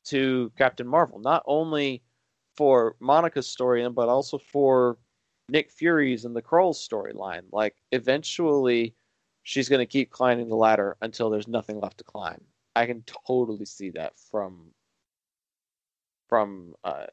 to 0.07 0.51
Captain 0.57 0.85
Marvel, 0.85 1.17
not 1.17 1.43
only 1.45 2.03
for 2.57 2.97
Monica's 2.99 3.47
story 3.47 3.87
but 3.87 4.09
also 4.09 4.37
for 4.37 4.97
Nick 5.47 5.71
Fury's 5.71 6.25
and 6.25 6.35
the 6.35 6.41
Skrulls 6.41 6.75
storyline. 6.75 7.43
Like 7.53 7.77
eventually 7.93 8.95
she's 9.43 9.69
gonna 9.69 9.85
keep 9.85 10.11
climbing 10.11 10.49
the 10.49 10.57
ladder 10.57 10.97
until 11.01 11.29
there's 11.29 11.47
nothing 11.47 11.79
left 11.79 11.99
to 11.99 12.03
climb. 12.03 12.41
I 12.75 12.85
can 12.85 13.01
totally 13.25 13.63
see 13.63 13.91
that 13.91 14.19
from 14.29 14.71
from 16.27 16.73
uh 16.83 17.05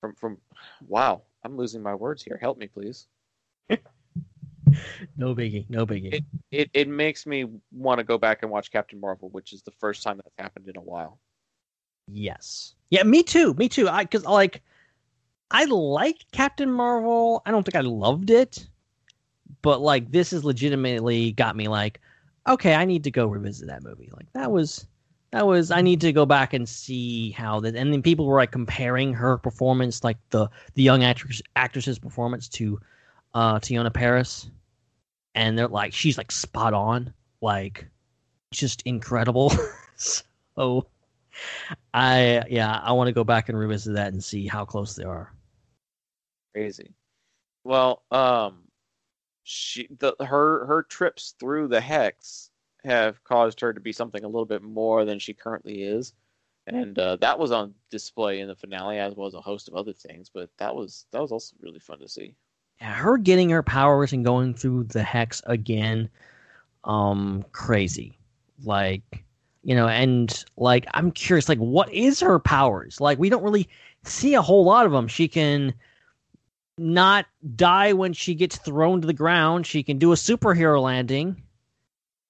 from 0.00 0.14
from 0.14 0.38
wow, 0.86 1.22
I'm 1.42 1.56
losing 1.56 1.82
my 1.82 1.96
words 1.96 2.22
here. 2.22 2.38
Help 2.40 2.58
me 2.58 2.68
please. 2.68 3.08
No 5.16 5.34
biggie, 5.34 5.68
no 5.68 5.86
biggie. 5.86 6.14
It 6.14 6.24
it, 6.50 6.70
it 6.74 6.88
makes 6.88 7.26
me 7.26 7.46
want 7.72 7.98
to 7.98 8.04
go 8.04 8.18
back 8.18 8.42
and 8.42 8.50
watch 8.50 8.70
Captain 8.70 9.00
Marvel, 9.00 9.28
which 9.30 9.52
is 9.52 9.62
the 9.62 9.70
first 9.70 10.02
time 10.02 10.18
that's 10.18 10.34
happened 10.38 10.68
in 10.68 10.76
a 10.76 10.82
while. 10.82 11.18
Yes. 12.08 12.74
Yeah, 12.90 13.02
me 13.02 13.22
too. 13.22 13.54
Me 13.54 13.68
too. 13.68 13.88
I 13.88 14.04
cuz 14.04 14.24
like 14.24 14.62
I 15.50 15.64
liked 15.64 16.30
Captain 16.32 16.70
Marvel. 16.70 17.42
I 17.46 17.50
don't 17.50 17.62
think 17.62 17.76
I 17.76 17.80
loved 17.80 18.30
it. 18.30 18.68
But 19.62 19.80
like 19.80 20.10
this 20.10 20.30
has 20.32 20.44
legitimately 20.44 21.32
got 21.32 21.56
me 21.56 21.68
like 21.68 22.00
okay, 22.48 22.74
I 22.74 22.84
need 22.84 23.04
to 23.04 23.10
go 23.10 23.26
revisit 23.26 23.68
that 23.68 23.82
movie. 23.82 24.10
Like 24.12 24.32
that 24.32 24.50
was 24.52 24.86
that 25.32 25.46
was 25.46 25.70
I 25.70 25.82
need 25.82 26.00
to 26.02 26.12
go 26.12 26.26
back 26.26 26.54
and 26.54 26.68
see 26.68 27.30
how 27.30 27.60
that 27.60 27.74
and 27.74 27.92
then 27.92 28.02
people 28.02 28.26
were 28.26 28.38
like 28.38 28.52
comparing 28.52 29.12
her 29.14 29.38
performance 29.38 30.04
like 30.04 30.18
the 30.30 30.48
the 30.74 30.82
young 30.82 31.04
actress 31.04 31.42
actress's 31.56 31.98
performance 31.98 32.48
to 32.50 32.80
uh 33.34 33.58
Teyonah 33.58 33.92
Parris 33.92 34.50
and 35.36 35.56
they're 35.56 35.68
like 35.68 35.92
she's 35.92 36.18
like 36.18 36.32
spot 36.32 36.74
on 36.74 37.14
like 37.40 37.86
just 38.52 38.82
incredible 38.82 39.52
so 39.96 40.86
I 41.94 42.42
yeah 42.48 42.80
I 42.82 42.92
want 42.92 43.06
to 43.08 43.12
go 43.12 43.22
back 43.22 43.48
and 43.48 43.56
revisit 43.56 43.94
that 43.94 44.12
and 44.12 44.24
see 44.24 44.48
how 44.48 44.64
close 44.64 44.96
they 44.96 45.04
are 45.04 45.32
Crazy. 46.56 46.94
Well, 47.64 48.02
um, 48.10 48.62
she 49.42 49.88
the 49.98 50.16
her 50.20 50.64
her 50.64 50.84
trips 50.84 51.34
through 51.38 51.68
the 51.68 51.82
hex 51.82 52.50
have 52.82 53.22
caused 53.24 53.60
her 53.60 53.74
to 53.74 53.80
be 53.80 53.92
something 53.92 54.24
a 54.24 54.26
little 54.26 54.46
bit 54.46 54.62
more 54.62 55.04
than 55.04 55.18
she 55.18 55.34
currently 55.34 55.82
is, 55.82 56.14
and 56.66 56.98
uh, 56.98 57.16
that 57.16 57.38
was 57.38 57.52
on 57.52 57.74
display 57.90 58.40
in 58.40 58.48
the 58.48 58.54
finale 58.54 58.98
as 58.98 59.14
well 59.14 59.26
as 59.26 59.34
a 59.34 59.40
host 59.42 59.68
of 59.68 59.74
other 59.74 59.92
things. 59.92 60.30
But 60.32 60.48
that 60.56 60.74
was 60.74 61.04
that 61.10 61.20
was 61.20 61.30
also 61.30 61.54
really 61.60 61.78
fun 61.78 61.98
to 61.98 62.08
see. 62.08 62.34
Her 62.80 63.16
getting 63.16 63.50
her 63.50 63.62
powers 63.62 64.12
and 64.12 64.24
going 64.24 64.54
through 64.54 64.84
the 64.84 65.02
hex 65.02 65.42
again 65.46 66.08
um 66.84 67.44
crazy. 67.52 68.18
Like 68.64 69.24
you 69.62 69.74
know 69.74 69.88
and 69.88 70.44
like 70.56 70.86
i'm 70.94 71.10
curious 71.10 71.48
like 71.48 71.58
what 71.58 71.92
is 71.92 72.20
her 72.20 72.38
powers? 72.38 73.00
Like 73.00 73.18
we 73.18 73.28
don't 73.28 73.42
really 73.42 73.68
see 74.04 74.34
a 74.34 74.42
whole 74.42 74.64
lot 74.64 74.86
of 74.86 74.92
them 74.92 75.08
she 75.08 75.28
can 75.28 75.74
not 76.78 77.26
die 77.56 77.92
when 77.92 78.12
she 78.12 78.34
gets 78.34 78.58
thrown 78.58 79.00
to 79.00 79.06
the 79.06 79.14
ground. 79.14 79.66
She 79.66 79.82
can 79.82 79.98
do 79.98 80.12
a 80.12 80.16
superhero 80.16 80.82
landing. 80.82 81.42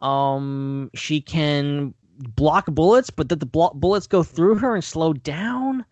Um 0.00 0.90
she 0.94 1.20
can 1.20 1.94
block 2.18 2.66
bullets 2.66 3.10
but 3.10 3.28
that 3.28 3.40
the 3.40 3.46
blo- 3.46 3.72
bullets 3.74 4.06
go 4.06 4.22
through 4.22 4.54
her 4.56 4.74
and 4.74 4.84
slow 4.84 5.12
down 5.12 5.84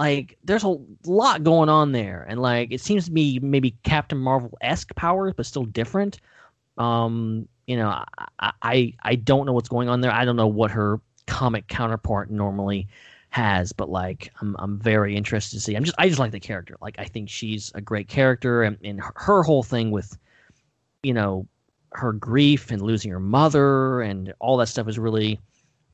like 0.00 0.38
there's 0.44 0.64
a 0.64 0.76
lot 1.04 1.44
going 1.44 1.68
on 1.68 1.92
there. 1.92 2.24
And 2.26 2.40
like 2.40 2.72
it 2.72 2.80
seems 2.80 3.04
to 3.04 3.10
be 3.10 3.38
maybe 3.40 3.76
captain 3.82 4.16
marvel-esque 4.16 4.94
powers 4.96 5.34
but 5.36 5.44
still 5.44 5.66
different. 5.66 6.20
Um 6.78 7.46
you 7.66 7.76
know 7.76 7.90
I, 8.38 8.52
I 8.62 8.94
i 9.02 9.14
don't 9.14 9.44
know 9.44 9.52
what's 9.52 9.68
going 9.68 9.90
on 9.90 10.00
there. 10.00 10.10
I 10.10 10.24
don't 10.24 10.36
know 10.36 10.46
what 10.46 10.70
her 10.70 11.00
comic 11.26 11.68
counterpart 11.68 12.30
normally 12.30 12.88
has 13.28 13.72
but 13.72 13.88
like 13.88 14.32
i'm 14.40 14.56
i'm 14.58 14.78
very 14.78 15.14
interested 15.14 15.56
to 15.56 15.60
see. 15.60 15.76
I'm 15.76 15.84
just 15.84 15.98
i 15.98 16.08
just 16.08 16.18
like 16.18 16.32
the 16.32 16.40
character. 16.40 16.76
Like 16.80 16.94
i 16.98 17.04
think 17.04 17.28
she's 17.28 17.70
a 17.74 17.82
great 17.82 18.08
character. 18.08 18.62
And, 18.62 18.78
and 18.82 19.00
her, 19.02 19.12
her 19.16 19.42
whole 19.42 19.62
thing 19.62 19.90
with 19.90 20.16
you 21.02 21.12
know 21.12 21.46
her 21.92 22.14
grief 22.14 22.70
and 22.70 22.80
losing 22.80 23.10
her 23.10 23.20
mother 23.20 24.00
and 24.00 24.32
all 24.38 24.56
that 24.56 24.68
stuff 24.68 24.88
is 24.88 24.98
really 24.98 25.38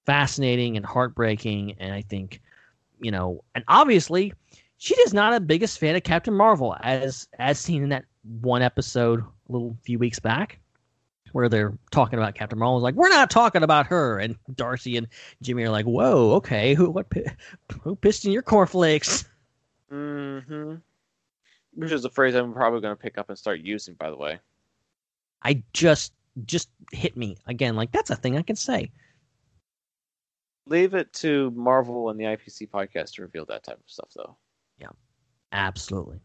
fascinating 0.04 0.76
and 0.76 0.86
heartbreaking. 0.86 1.74
And 1.80 1.92
i 1.92 2.02
think 2.02 2.40
you 3.00 3.10
know 3.10 3.42
and 3.54 3.64
obviously 3.68 4.32
she 4.78 4.94
is 4.94 5.14
not 5.14 5.34
a 5.34 5.40
biggest 5.40 5.78
fan 5.78 5.96
of 5.96 6.02
captain 6.02 6.34
marvel 6.34 6.76
as 6.82 7.28
as 7.38 7.58
seen 7.58 7.82
in 7.82 7.88
that 7.88 8.04
one 8.40 8.62
episode 8.62 9.20
a 9.20 9.52
little 9.52 9.76
few 9.82 9.98
weeks 9.98 10.18
back 10.18 10.58
where 11.32 11.48
they're 11.48 11.76
talking 11.90 12.18
about 12.18 12.34
captain 12.34 12.58
marvel 12.58 12.80
like 12.80 12.94
we're 12.94 13.08
not 13.08 13.30
talking 13.30 13.62
about 13.62 13.86
her 13.86 14.18
and 14.18 14.36
darcy 14.54 14.96
and 14.96 15.06
jimmy 15.42 15.64
are 15.64 15.70
like 15.70 15.86
whoa 15.86 16.32
okay 16.34 16.74
who 16.74 16.90
what 16.90 17.06
who 17.82 17.94
pissed 17.96 18.24
in 18.24 18.32
your 18.32 18.42
cornflakes 18.42 19.24
Mm-hmm. 19.92 20.74
Which 21.74 21.92
is 21.92 22.04
a 22.04 22.10
phrase 22.10 22.34
I'm 22.34 22.52
probably 22.52 22.80
going 22.80 22.96
to 22.96 23.00
pick 23.00 23.18
up 23.18 23.28
and 23.28 23.38
start 23.38 23.60
using. 23.60 23.94
By 23.94 24.10
the 24.10 24.16
way, 24.16 24.40
i 25.42 25.62
just 25.72 26.12
just 26.44 26.68
hit 26.92 27.16
me 27.16 27.36
again 27.46 27.76
like 27.76 27.90
that's 27.92 28.10
a 28.10 28.16
thing 28.16 28.36
i 28.36 28.42
can 28.42 28.56
say 28.56 28.90
leave 30.66 30.94
it 30.94 31.12
to 31.14 31.50
Marvel 31.52 32.10
and 32.10 32.18
the 32.18 32.24
IPC 32.24 32.68
podcast 32.70 33.14
to 33.14 33.22
reveal 33.22 33.44
that 33.46 33.64
type 33.64 33.78
of 33.78 33.90
stuff, 33.90 34.10
though. 34.14 34.36
Yeah, 34.78 34.88
absolutely 35.52 36.20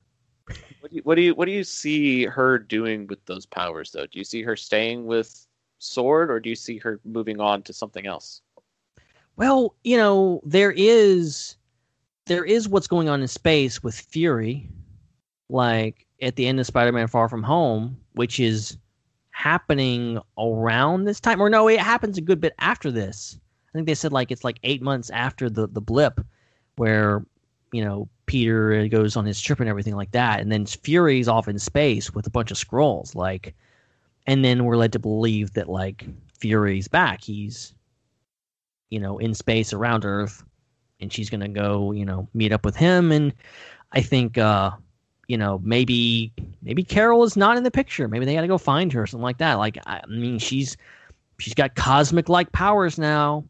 What 0.82 0.89
do 0.89 0.96
you 0.96 1.02
what 1.04 1.16
do 1.16 1.22
you 1.22 1.36
what 1.36 1.46
do 1.46 1.52
you 1.52 1.64
see 1.64 2.26
her 2.26 2.58
doing 2.60 3.08
with 3.08 3.24
those 3.26 3.46
powers, 3.46 3.92
though? 3.92 4.06
Do 4.06 4.20
you 4.20 4.26
see 4.26 4.42
her 4.44 4.56
staying 4.56 5.06
with 5.06 5.48
Sword, 5.80 6.30
or 6.30 6.39
do 6.39 6.50
you 6.50 6.56
see 6.56 6.78
her 6.80 7.00
moving 7.06 7.39
on 7.39 7.62
to 7.64 7.74
something 7.74 8.06
else? 8.06 8.42
Well, 9.36 9.76
you 9.84 9.98
know, 9.98 10.42
there 10.44 10.74
is 10.76 11.56
there 12.26 12.46
is 12.46 12.70
what's 12.70 12.88
going 12.88 13.10
on 13.10 13.22
in 13.22 13.28
space 13.28 13.82
with 13.84 13.96
Fury, 13.96 14.70
like 15.50 16.06
at 16.22 16.36
the 16.36 16.48
end 16.48 16.60
of 16.60 16.68
Spider-Man 16.68 17.08
Far 17.08 17.28
From 17.28 17.44
Home, 17.44 17.98
which 18.14 18.39
is 18.39 18.78
happening 19.32 20.20
around 20.38 21.06
this 21.06 21.20
time. 21.20 21.42
Or 21.42 21.50
no, 21.50 21.68
it 21.68 21.80
happens 21.80 22.18
a 22.18 22.22
good 22.22 22.39
bit 22.39 22.54
after 22.60 22.92
this. 22.92 23.39
I 23.74 23.78
think 23.78 23.88
they 23.88 23.95
said 23.95 24.11
like 24.11 24.32
it's 24.32 24.43
like 24.43 24.59
eight 24.63 24.82
months 24.82 25.09
after 25.11 25.49
the 25.49 25.67
the 25.67 25.82
blip, 25.82 26.19
where 26.76 27.26
you 27.72 27.84
know 27.84 28.09
Peter 28.26 28.88
goes 28.88 29.15
on 29.15 29.26
his 29.26 29.41
trip 29.41 29.59
and 29.59 29.69
everything 29.69 29.95
like 29.95 30.11
that, 30.11 30.39
and 30.41 30.51
then 30.51 30.65
Fury's 30.65 31.28
off 31.28 31.47
in 31.47 31.59
space 31.59 32.13
with 32.13 32.28
a 32.28 32.32
bunch 32.32 32.51
of 32.51 32.57
Skrulls, 32.57 33.15
like, 33.15 33.55
and 34.28 34.43
then 34.43 34.65
we're 34.65 34.78
led 34.78 34.93
to 34.93 34.99
believe 34.99 35.53
that 35.53 35.69
like 35.69 36.05
Fury's 36.39 36.88
back. 36.88 37.24
He's 37.24 37.74
you 38.89 38.99
know, 38.99 39.17
in 39.17 39.34
space 39.34 39.74
around 39.74 40.05
Earth, 40.05 40.43
and 40.99 41.11
she's 41.11 41.30
gonna 41.30 41.47
go, 41.47 41.91
you 41.93 42.05
know, 42.05 42.28
meet 42.34 42.51
up 42.51 42.63
with 42.65 42.76
him. 42.76 43.11
And 43.11 43.34
I 43.93 44.01
think, 44.01 44.38
uh, 44.38 44.72
you 45.28 45.38
know, 45.38 45.59
maybe 45.63 46.32
maybe 46.61 46.84
Carol 46.84 47.24
is 47.24 47.36
not 47.38 47.57
in 47.57 47.63
the 47.63 47.72
picture. 47.72 48.07
Maybe 48.07 48.26
they 48.26 48.36
got 48.36 48.41
to 48.41 48.47
go 48.47 48.57
find 48.57 48.91
her 48.93 49.03
or 49.03 49.07
something 49.07 49.24
like 49.24 49.38
that. 49.39 49.55
Like, 49.55 49.78
I 49.88 50.01
mean, 50.07 50.38
she's 50.39 50.78
she's 51.39 51.53
got 51.53 51.76
cosmic 51.76 52.30
like 52.30 52.51
powers 52.51 52.99
now. 52.99 53.45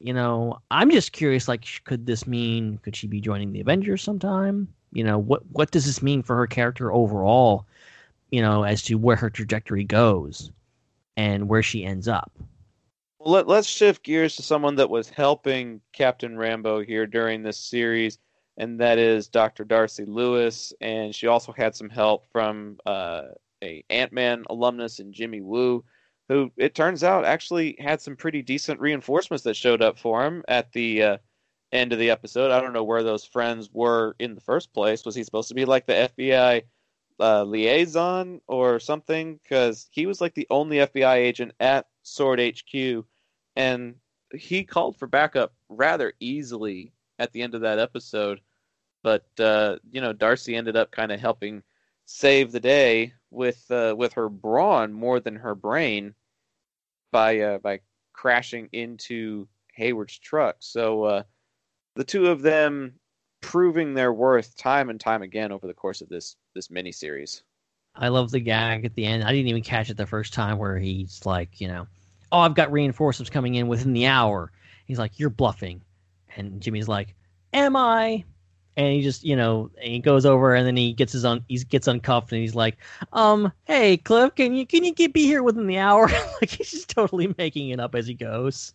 You 0.00 0.12
know, 0.12 0.58
I'm 0.70 0.90
just 0.90 1.12
curious. 1.12 1.48
Like, 1.48 1.64
could 1.84 2.06
this 2.06 2.26
mean 2.26 2.78
could 2.78 2.96
she 2.96 3.06
be 3.06 3.20
joining 3.20 3.52
the 3.52 3.60
Avengers 3.60 4.02
sometime? 4.02 4.68
You 4.92 5.04
know, 5.04 5.18
what 5.18 5.42
what 5.50 5.70
does 5.70 5.86
this 5.86 6.02
mean 6.02 6.22
for 6.22 6.36
her 6.36 6.46
character 6.46 6.92
overall? 6.92 7.66
You 8.30 8.42
know, 8.42 8.64
as 8.64 8.82
to 8.84 8.96
where 8.96 9.16
her 9.16 9.30
trajectory 9.30 9.84
goes 9.84 10.50
and 11.16 11.48
where 11.48 11.62
she 11.62 11.84
ends 11.84 12.08
up. 12.08 12.32
Well, 13.18 13.32
let, 13.34 13.48
let's 13.48 13.68
shift 13.68 14.02
gears 14.02 14.36
to 14.36 14.42
someone 14.42 14.76
that 14.76 14.90
was 14.90 15.08
helping 15.08 15.80
Captain 15.92 16.36
Rambeau 16.36 16.84
here 16.84 17.06
during 17.06 17.42
this 17.42 17.56
series, 17.56 18.18
and 18.58 18.78
that 18.80 18.98
is 18.98 19.28
Dr. 19.28 19.64
Darcy 19.64 20.04
Lewis. 20.04 20.72
And 20.80 21.14
she 21.14 21.26
also 21.26 21.52
had 21.52 21.74
some 21.74 21.88
help 21.88 22.26
from 22.32 22.78
uh, 22.84 23.22
a 23.62 23.82
Ant 23.88 24.12
Man 24.12 24.44
alumnus 24.50 24.98
and 24.98 25.14
Jimmy 25.14 25.40
Woo, 25.40 25.84
who 26.28 26.50
it 26.56 26.74
turns 26.74 27.04
out 27.04 27.24
actually 27.24 27.76
had 27.78 28.00
some 28.00 28.16
pretty 28.16 28.42
decent 28.42 28.80
reinforcements 28.80 29.44
that 29.44 29.56
showed 29.56 29.82
up 29.82 29.98
for 29.98 30.24
him 30.24 30.42
at 30.48 30.72
the 30.72 31.02
uh, 31.02 31.16
end 31.72 31.92
of 31.92 31.98
the 31.98 32.10
episode. 32.10 32.50
I 32.50 32.60
don't 32.60 32.72
know 32.72 32.84
where 32.84 33.02
those 33.02 33.24
friends 33.24 33.68
were 33.72 34.16
in 34.18 34.34
the 34.34 34.40
first 34.40 34.72
place. 34.72 35.04
Was 35.04 35.14
he 35.14 35.24
supposed 35.24 35.48
to 35.48 35.54
be 35.54 35.64
like 35.64 35.86
the 35.86 36.10
FBI 36.16 36.62
uh, 37.20 37.42
liaison 37.44 38.40
or 38.46 38.80
something? 38.80 39.38
Because 39.42 39.88
he 39.90 40.06
was 40.06 40.20
like 40.20 40.34
the 40.34 40.46
only 40.50 40.78
FBI 40.78 41.16
agent 41.16 41.52
at 41.60 41.86
Sword 42.02 42.40
HQ 42.40 43.04
and 43.56 43.96
he 44.32 44.64
called 44.64 44.96
for 44.98 45.06
backup 45.06 45.52
rather 45.68 46.12
easily 46.20 46.92
at 47.18 47.32
the 47.32 47.42
end 47.42 47.54
of 47.54 47.60
that 47.62 47.78
episode. 47.78 48.40
But 49.02 49.26
uh, 49.38 49.76
you 49.90 50.00
know, 50.00 50.12
Darcy 50.12 50.56
ended 50.56 50.76
up 50.76 50.90
kind 50.90 51.12
of 51.12 51.20
helping 51.20 51.62
save 52.06 52.52
the 52.52 52.60
day 52.60 53.12
with 53.30 53.64
uh, 53.70 53.94
with 53.96 54.14
her 54.14 54.28
brawn 54.28 54.92
more 54.92 55.20
than 55.20 55.36
her 55.36 55.54
brain. 55.54 56.14
by 57.12 57.38
uh, 57.40 57.58
by 57.58 57.80
crashing 58.12 58.68
into 58.72 59.46
Hayward's 59.74 60.18
truck. 60.18 60.56
So 60.60 61.04
uh, 61.04 61.22
the 61.96 62.04
two 62.04 62.26
of 62.26 62.42
them 62.42 62.94
proving 63.40 63.94
their 63.94 64.12
worth 64.12 64.56
time 64.56 64.90
and 64.90 64.98
time 65.00 65.22
again 65.22 65.52
over 65.52 65.66
the 65.66 65.74
course 65.74 66.00
of 66.00 66.08
this 66.08 66.36
this 66.54 66.68
miniseries. 66.68 67.42
I 67.94 68.08
love 68.08 68.30
the 68.30 68.40
gag 68.40 68.84
at 68.84 68.94
the 68.94 69.04
end. 69.04 69.22
I 69.22 69.30
didn't 69.30 69.48
even 69.48 69.62
catch 69.62 69.90
it 69.90 69.96
the 69.96 70.06
first 70.06 70.34
time 70.34 70.58
where 70.58 70.78
he's 70.78 71.24
like, 71.24 71.60
you 71.60 71.68
know, 71.68 71.86
oh, 72.32 72.40
I've 72.40 72.56
got 72.56 72.72
reinforcements 72.72 73.30
coming 73.30 73.54
in 73.54 73.68
within 73.68 73.92
the 73.92 74.06
hour. 74.06 74.50
He's 74.86 74.98
like, 74.98 75.18
you're 75.18 75.30
bluffing, 75.30 75.82
and 76.36 76.60
Jimmy's 76.60 76.88
like, 76.88 77.14
am 77.52 77.76
I? 77.76 78.24
And 78.76 78.92
he 78.92 79.02
just, 79.02 79.24
you 79.24 79.36
know, 79.36 79.70
he 79.80 80.00
goes 80.00 80.26
over 80.26 80.54
and 80.54 80.66
then 80.66 80.76
he 80.76 80.92
gets 80.92 81.12
his 81.12 81.24
un, 81.24 81.44
he 81.48 81.58
gets 81.58 81.86
uncuffed 81.86 82.32
and 82.32 82.40
he's 82.40 82.54
like, 82.54 82.78
um, 83.12 83.52
hey 83.64 83.96
Cliff, 83.96 84.34
can 84.34 84.54
you 84.54 84.66
can 84.66 84.84
you 84.84 84.92
get 84.92 85.12
be 85.12 85.24
here 85.24 85.42
within 85.42 85.66
the 85.66 85.78
hour? 85.78 86.06
like 86.40 86.50
he's 86.50 86.70
just 86.70 86.90
totally 86.90 87.32
making 87.38 87.68
it 87.70 87.80
up 87.80 87.94
as 87.94 88.06
he 88.06 88.14
goes. 88.14 88.74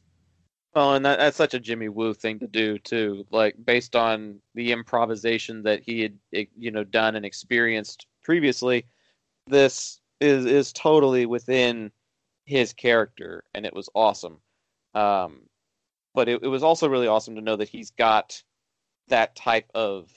Oh, 0.76 0.94
and 0.94 1.06
that, 1.06 1.18
that's 1.18 1.38
such 1.38 1.54
a 1.56 1.60
Jimmy 1.60 1.90
Woo 1.90 2.14
thing 2.14 2.40
to 2.40 2.48
do 2.48 2.78
too. 2.78 3.26
Like 3.32 3.56
based 3.66 3.96
on 3.96 4.40
the 4.54 4.72
improvisation 4.72 5.64
that 5.64 5.82
he 5.82 6.02
had, 6.02 6.18
eh, 6.34 6.46
you 6.58 6.72
know, 6.72 6.84
done 6.84 7.16
and 7.16 7.26
experienced 7.26 8.06
previously, 8.24 8.86
this 9.48 10.00
is 10.20 10.46
is 10.46 10.72
totally 10.74 11.26
within 11.26 11.92
his 12.46 12.74
character, 12.74 13.44
and 13.54 13.66
it 13.66 13.74
was 13.74 13.90
awesome. 13.96 14.40
Um, 14.94 15.42
but 16.14 16.28
it, 16.28 16.44
it 16.44 16.48
was 16.48 16.64
also 16.64 16.90
really 16.90 17.08
awesome 17.08 17.36
to 17.36 17.42
know 17.42 17.56
that 17.56 17.70
he's 17.70 17.92
got 17.92 18.42
that 19.10 19.36
type 19.36 19.70
of 19.76 20.10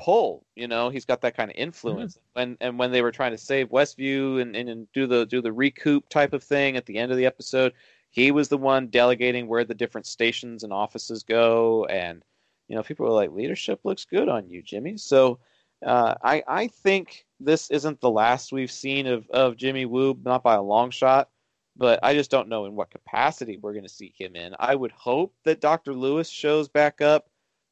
pull. 0.00 0.46
You 0.56 0.66
know, 0.66 0.88
he's 0.88 1.04
got 1.04 1.20
that 1.20 1.36
kind 1.36 1.50
of 1.50 1.56
influence. 1.56 2.18
And 2.34 2.56
and 2.60 2.78
when 2.78 2.90
they 2.90 3.02
were 3.02 3.12
trying 3.12 3.32
to 3.32 3.38
save 3.38 3.68
Westview 3.68 4.40
and, 4.40 4.56
and, 4.56 4.68
and 4.68 4.92
do 4.92 5.06
the 5.06 5.26
do 5.26 5.40
the 5.42 5.52
recoup 5.52 6.08
type 6.08 6.32
of 6.32 6.42
thing 6.42 6.76
at 6.76 6.86
the 6.86 6.98
end 6.98 7.12
of 7.12 7.18
the 7.18 7.26
episode, 7.26 7.74
he 8.10 8.30
was 8.30 8.48
the 8.48 8.58
one 8.58 8.88
delegating 8.88 9.46
where 9.46 9.64
the 9.64 9.74
different 9.74 10.06
stations 10.06 10.64
and 10.64 10.72
offices 10.72 11.22
go. 11.22 11.84
And 11.86 12.22
you 12.68 12.76
know, 12.76 12.82
people 12.82 13.06
were 13.06 13.12
like, 13.12 13.32
"Leadership 13.32 13.80
looks 13.84 14.04
good 14.04 14.28
on 14.28 14.48
you, 14.48 14.62
Jimmy." 14.62 14.96
So 14.96 15.38
uh, 15.84 16.14
I 16.22 16.42
I 16.48 16.66
think 16.68 17.26
this 17.38 17.70
isn't 17.70 18.00
the 18.00 18.10
last 18.10 18.52
we've 18.52 18.70
seen 18.70 19.06
of 19.06 19.28
of 19.30 19.56
Jimmy 19.56 19.84
Woo, 19.84 20.18
not 20.24 20.42
by 20.42 20.54
a 20.54 20.62
long 20.62 20.90
shot. 20.90 21.28
But 21.76 22.00
I 22.02 22.14
just 22.14 22.30
don't 22.30 22.48
know 22.48 22.66
in 22.66 22.74
what 22.74 22.90
capacity 22.90 23.56
we're 23.56 23.72
going 23.72 23.84
to 23.84 23.88
see 23.88 24.12
him 24.18 24.36
in. 24.36 24.54
I 24.58 24.74
would 24.74 24.92
hope 24.92 25.34
that 25.44 25.62
Dr. 25.62 25.94
Lewis 25.94 26.28
shows 26.28 26.68
back 26.68 27.00
up 27.00 27.30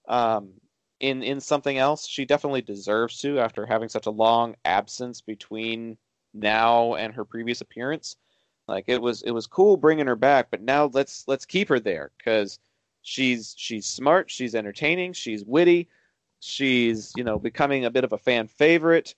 um, 0.09 0.53
in 1.01 1.23
in 1.23 1.41
something 1.41 1.79
else. 1.79 2.07
She 2.07 2.25
definitely 2.25 2.63
deserves 2.63 3.19
to 3.19 3.39
after 3.39 3.67
having 3.67 3.89
such 3.89 4.07
a 4.07 4.11
long 4.11 4.57
absence 4.65 5.21
between 5.21 5.97
now 6.35 6.95
and 6.95 7.15
her 7.15 7.25
previous 7.25 7.61
appearance. 7.61 8.17
Like 8.67 8.85
it 8.89 9.01
was 9.01 9.23
it 9.23 9.31
was 9.31 9.47
cool 9.47 9.77
bringing 9.77 10.07
her 10.07 10.17
back, 10.17 10.51
but 10.51 10.63
now 10.63 10.87
let's 10.93 11.25
let's 11.27 11.47
keep 11.47 11.69
her 11.69 11.81
there 11.81 12.11
because 12.19 12.59
she's 13.03 13.55
she's 13.57 13.87
smart, 13.87 14.31
she's 14.31 14.55
entertaining, 14.55 15.15
she's 15.15 15.45
witty, 15.45 15.89
she's 16.41 17.13
you 17.17 17.25
know 17.25 17.39
becoming 17.39 17.85
a 17.85 17.91
bit 17.91 18.05
of 18.05 18.13
a 18.13 18.19
fan 18.19 18.47
favorite. 18.47 19.15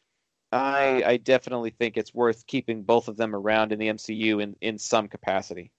I 0.53 1.03
I 1.05 1.17
definitely 1.17 1.71
think 1.71 1.97
it's 1.97 2.15
worth 2.15 2.47
keeping 2.47 2.83
both 2.83 3.09
of 3.09 3.17
them 3.17 3.35
around 3.35 3.73
in 3.73 3.79
the 3.79 3.89
MCU 3.89 4.41
in 4.41 4.57
in 4.61 4.79
some 4.79 5.09
capacity. 5.09 5.73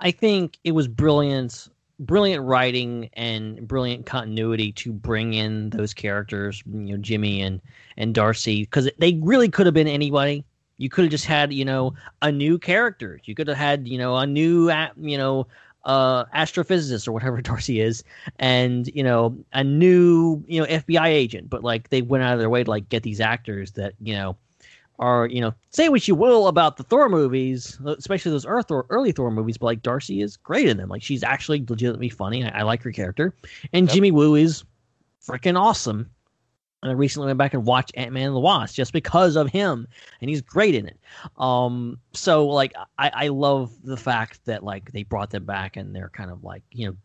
I 0.00 0.10
think 0.10 0.58
it 0.64 0.72
was 0.72 0.88
brilliant, 0.88 1.68
brilliant 1.98 2.44
writing 2.44 3.08
and 3.14 3.66
brilliant 3.66 4.06
continuity 4.06 4.72
to 4.72 4.92
bring 4.92 5.34
in 5.34 5.70
those 5.70 5.94
characters, 5.94 6.62
you 6.66 6.92
know, 6.92 6.96
Jimmy 6.98 7.42
and 7.42 7.60
and 7.96 8.14
Darcy, 8.14 8.62
because 8.62 8.88
they 8.98 9.14
really 9.22 9.48
could 9.48 9.66
have 9.66 9.74
been 9.74 9.88
anybody. 9.88 10.44
You 10.78 10.90
could 10.90 11.04
have 11.04 11.10
just 11.10 11.24
had, 11.24 11.52
you 11.52 11.64
know, 11.64 11.94
a 12.20 12.30
new 12.30 12.58
character. 12.58 13.18
You 13.24 13.34
could 13.34 13.48
have 13.48 13.56
had, 13.56 13.88
you 13.88 13.96
know, 13.96 14.16
a 14.16 14.26
new, 14.26 14.70
you 15.00 15.16
know, 15.16 15.46
uh, 15.84 16.26
astrophysicist 16.26 17.08
or 17.08 17.12
whatever 17.12 17.40
Darcy 17.42 17.80
is, 17.80 18.04
and 18.38 18.86
you 18.88 19.02
know, 19.02 19.36
a 19.52 19.64
new, 19.64 20.44
you 20.46 20.60
know, 20.60 20.66
FBI 20.66 21.06
agent. 21.06 21.48
But 21.48 21.64
like, 21.64 21.88
they 21.88 22.02
went 22.02 22.24
out 22.24 22.34
of 22.34 22.40
their 22.40 22.50
way 22.50 22.64
to 22.64 22.70
like 22.70 22.88
get 22.88 23.02
these 23.02 23.20
actors 23.20 23.72
that, 23.72 23.94
you 24.00 24.14
know, 24.14 24.36
are 24.98 25.26
you 25.26 25.40
know 25.40 25.54
say 25.70 25.88
what 25.88 26.06
you 26.08 26.14
will 26.14 26.48
about 26.48 26.76
the 26.76 26.82
Thor 26.82 27.08
movies, 27.08 27.78
especially 27.84 28.30
those 28.30 28.46
early 28.46 29.12
Thor 29.12 29.30
movies, 29.30 29.58
but 29.58 29.66
like 29.66 29.82
Darcy 29.82 30.20
is 30.20 30.36
great 30.36 30.68
in 30.68 30.76
them. 30.76 30.88
Like 30.88 31.02
she's 31.02 31.22
actually 31.22 31.64
legitimately 31.68 32.08
funny. 32.08 32.44
I, 32.44 32.60
I 32.60 32.62
like 32.62 32.82
her 32.82 32.92
character, 32.92 33.34
and 33.72 33.86
Yep. 33.86 33.94
Jimmy 33.94 34.10
Woo 34.10 34.34
is 34.34 34.64
freaking 35.26 35.58
awesome. 35.60 36.10
And 36.82 36.90
I 36.90 36.94
recently 36.94 37.26
went 37.26 37.38
back 37.38 37.54
and 37.54 37.64
watched 37.64 37.92
Ant 37.96 38.12
Man 38.12 38.26
and 38.26 38.36
the 38.36 38.40
Wasp 38.40 38.76
just 38.76 38.92
because 38.92 39.34
of 39.34 39.48
him, 39.48 39.88
and 40.20 40.28
he's 40.30 40.42
great 40.42 40.74
in 40.74 40.86
it. 40.86 40.98
Um, 41.38 41.98
so 42.12 42.46
like 42.46 42.74
I, 42.98 43.10
I 43.12 43.28
love 43.28 43.72
the 43.82 43.96
fact 43.96 44.44
that 44.44 44.62
like 44.62 44.92
they 44.92 45.02
brought 45.02 45.30
them 45.30 45.44
back 45.44 45.76
and 45.76 45.94
they're 45.94 46.10
kind 46.10 46.30
of 46.30 46.44
like 46.44 46.62
you 46.70 46.86
know 46.86 46.96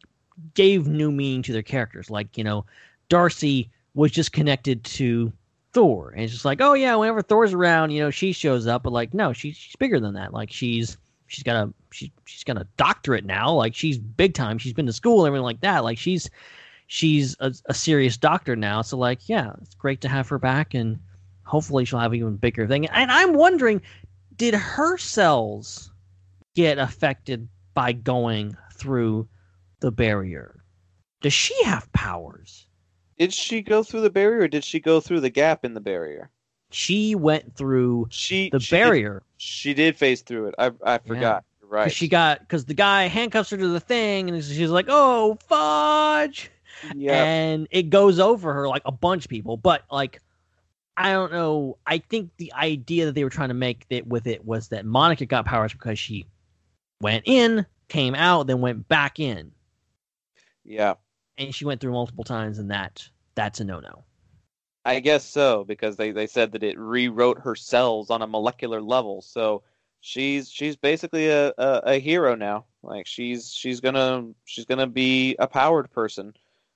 gave 0.54 0.88
new 0.88 1.12
meaning 1.12 1.42
to 1.44 1.54
their 1.54 1.64
characters. 1.64 2.10
Like 2.10 2.38
you 2.38 2.44
know, 2.44 2.66
Darcy 3.10 3.72
was 3.94 4.12
just 4.12 4.32
connected 4.34 4.84
to 4.84 5.32
Thor, 5.74 6.12
and 6.12 6.22
it's 6.24 6.34
just 6.34 6.46
like, 6.46 6.62
oh 6.62 6.74
yeah, 6.74 6.96
whenever 6.96 7.22
Thor's 7.22 7.54
around, 7.54 7.92
you 7.92 8.02
know, 8.02 8.10
she 8.10 8.34
shows 8.34 8.68
up. 8.68 8.84
But 8.84 8.94
like, 8.94 9.14
no, 9.14 9.34
she's 9.34 9.56
she's 9.56 9.76
bigger 9.76 10.00
than 10.00 10.14
that. 10.16 10.34
Like 10.34 10.52
she's 10.52 10.98
she's 11.28 11.44
got 11.44 11.56
a 11.56 11.74
she's 11.92 12.10
she's 12.26 12.44
got 12.44 12.58
a 12.58 12.68
doctorate 12.78 13.26
now. 13.26 13.52
Like 13.54 13.76
she's 13.76 13.98
big 13.98 14.34
time. 14.34 14.58
She's 14.58 14.74
been 14.74 14.86
to 14.86 14.94
school 14.94 15.22
and 15.22 15.28
everything 15.28 15.44
like 15.44 15.62
that. 15.62 15.84
Like 15.84 15.98
she's 15.98 16.30
she's 16.88 17.36
a, 17.40 17.54
a 17.68 17.74
serious 17.74 18.18
doctor 18.18 18.56
now. 18.56 18.82
So 18.82 18.98
like, 18.98 19.30
yeah, 19.30 19.54
it's 19.62 19.76
great 19.76 20.02
to 20.02 20.10
have 20.10 20.28
her 20.30 20.40
back, 20.40 20.74
and 20.74 21.00
hopefully 21.44 21.86
she'll 21.86 22.00
have 22.00 22.12
an 22.12 22.20
even 22.20 22.36
bigger 22.36 22.68
thing. 22.68 22.88
And 22.88 23.10
I'm 23.10 23.34
wondering, 23.34 23.82
did 24.36 24.54
her 24.54 24.98
cells 24.98 25.92
get 26.54 26.78
affected 26.78 27.48
by 27.74 27.94
going 27.94 28.58
through 28.74 29.28
the 29.80 29.92
barrier? 29.92 30.64
Does 31.22 31.34
she 31.34 31.64
have 31.64 31.92
powers? 31.94 32.68
Did 33.22 33.32
she 33.34 33.62
go 33.62 33.84
through 33.84 34.02
the 34.02 34.10
barrier 34.10 34.42
or 34.42 34.48
did 34.48 34.64
she 34.64 34.80
go 34.80 35.00
through 35.00 35.20
the 35.20 35.30
gap 35.30 35.64
in 35.64 35.76
the 35.76 35.80
barrier? 35.80 36.32
She 36.72 37.14
went 37.14 37.56
through 37.56 38.08
She 38.10 38.50
the 38.50 38.60
she 38.60 38.76
did- 38.76 38.82
barrier. 38.84 39.24
she 39.38 39.74
did 39.76 39.96
face 39.96 40.24
through 40.24 40.48
it. 40.48 40.56
I 40.58 40.72
I 40.84 40.98
forgot. 40.98 41.44
You're 41.62 41.70
right. 41.70 41.84
'Cause 41.84 41.94
she 41.94 42.08
got 42.08 42.40
because 42.40 42.66
the 42.66 42.74
guy 42.74 43.04
handcuffs 43.04 43.52
her 43.52 43.58
to 43.58 43.68
the 43.68 43.80
thing, 43.80 44.28
and 44.32 44.44
she's 44.44 44.72
like, 44.72 44.88
"Oh, 44.90 45.36
fudge!" 45.48 46.50
yeah. 46.96 47.24
and 47.24 47.68
it 47.70 47.92
goes 47.92 48.18
over 48.20 48.54
her 48.56 48.68
like 48.68 48.82
a 48.86 48.92
bunch 48.92 49.26
of 49.26 49.30
people. 49.30 49.56
But 49.56 49.84
like, 49.92 50.20
I 50.98 51.12
don't 51.12 51.32
know. 51.32 51.78
I 51.86 52.00
think 52.00 52.32
the 52.38 52.52
idea 52.54 53.06
that 53.06 53.14
they 53.14 53.24
were 53.24 53.30
trying 53.30 53.50
to 53.50 53.54
make 53.54 53.86
it 53.92 54.08
with 54.08 54.26
it 54.26 54.44
was 54.46 54.70
that 54.70 54.84
Monica 54.84 55.28
got 55.28 55.46
powers 55.46 55.74
because 55.74 56.00
she 56.00 56.26
went 57.02 57.24
in, 57.28 57.68
came 57.88 58.16
out, 58.16 58.48
then 58.48 58.62
went 58.62 58.88
back 58.88 59.20
in, 59.20 59.52
Yeah. 60.66 60.96
And 61.42 61.56
she 61.56 61.66
went 61.66 61.82
through 61.82 61.94
multiple 61.94 62.24
times, 62.24 62.60
and 62.60 62.72
that 62.72 63.08
that's 63.36 63.60
a 63.60 63.64
no 63.64 63.80
no. 63.80 64.04
I 64.84 65.00
guess 65.00 65.24
so 65.24 65.64
because 65.64 65.96
they, 65.96 66.12
they 66.12 66.28
said 66.28 66.52
that 66.54 66.64
it 66.64 66.78
rewrote 66.80 67.40
her 67.40 67.56
cells 67.56 68.10
on 68.10 68.22
a 68.22 68.28
molecular 68.28 68.82
level. 68.82 69.22
So 69.22 69.64
she's 70.00 70.50
she's 70.50 70.76
basically 70.76 71.30
a, 71.30 71.50
a, 71.58 71.82
a 71.86 72.00
hero 72.00 72.36
now. 72.36 72.66
Like 72.84 73.06
she's 73.08 73.54
she's 73.54 73.80
gonna 73.80 74.30
she's 74.46 74.66
gonna 74.66 74.88
be 74.88 75.36
a 75.38 75.48
powered 75.48 75.92
person, 75.92 76.34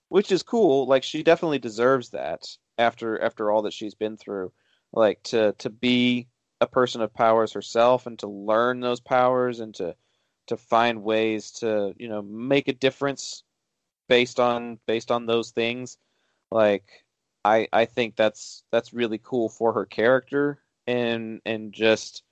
which 0.09 0.32
is 0.32 0.43
cool. 0.43 0.88
Like 0.88 1.03
she 1.03 1.24
definitely 1.24 1.59
deserves 1.59 2.09
that 2.11 2.45
after 2.78 3.22
after 3.22 3.51
all 3.51 3.63
that 3.63 3.74
she's 3.74 3.95
been 3.95 4.18
through. 4.18 4.51
Like 4.93 5.22
to 5.24 5.53
to 5.53 5.70
be 5.70 6.28
a 6.61 6.68
person 6.68 7.01
of 7.01 7.13
powers 7.13 7.53
herself 7.53 8.05
and 8.05 8.18
to 8.20 8.28
learn 8.28 8.80
those 8.80 9.01
powers 9.01 9.59
and 9.59 9.74
to 9.76 9.95
to 10.47 10.57
find 10.57 11.03
ways 11.03 11.51
to 11.51 11.93
you 11.97 12.07
know 12.07 12.22
make 12.22 12.68
a 12.68 12.74
difference 12.74 13.43
based 14.08 14.39
on 14.39 14.80
based 14.88 15.12
on 15.12 15.26
those 15.26 15.51
things. 15.51 15.97
Like 16.51 17.06
I 17.43 17.68
I 17.74 17.86
think 17.86 18.16
that's 18.16 18.64
that's 18.72 18.93
really 18.93 19.20
cool 19.24 19.49
for 19.49 19.74
her 19.74 19.86
character 19.86 20.60
and 20.88 21.41
and 21.45 21.74
just 21.74 22.24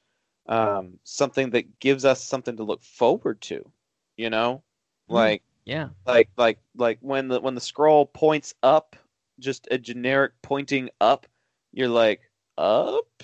um, 0.48 1.00
something 1.04 1.52
that 1.52 1.80
gives 1.80 2.06
us 2.06 2.24
something 2.24 2.58
to 2.58 2.64
look 2.64 2.84
forward 2.84 3.42
to. 3.44 3.72
You 4.18 4.30
know, 4.30 4.64
Mhm. 5.10 5.10
like 5.10 5.44
Yeah, 5.66 5.90
like 6.06 6.30
like 6.38 6.60
like 6.76 7.00
when 7.02 7.28
the 7.30 7.40
when 7.42 7.56
the 7.56 7.62
Skrull 7.62 8.12
points 8.12 8.54
up, 8.64 8.96
just 9.40 9.68
a 9.72 9.78
generic 9.78 10.34
pointing 10.42 10.90
up. 11.02 11.28
You're 11.72 11.90
like 11.90 12.22
up. 12.58 13.24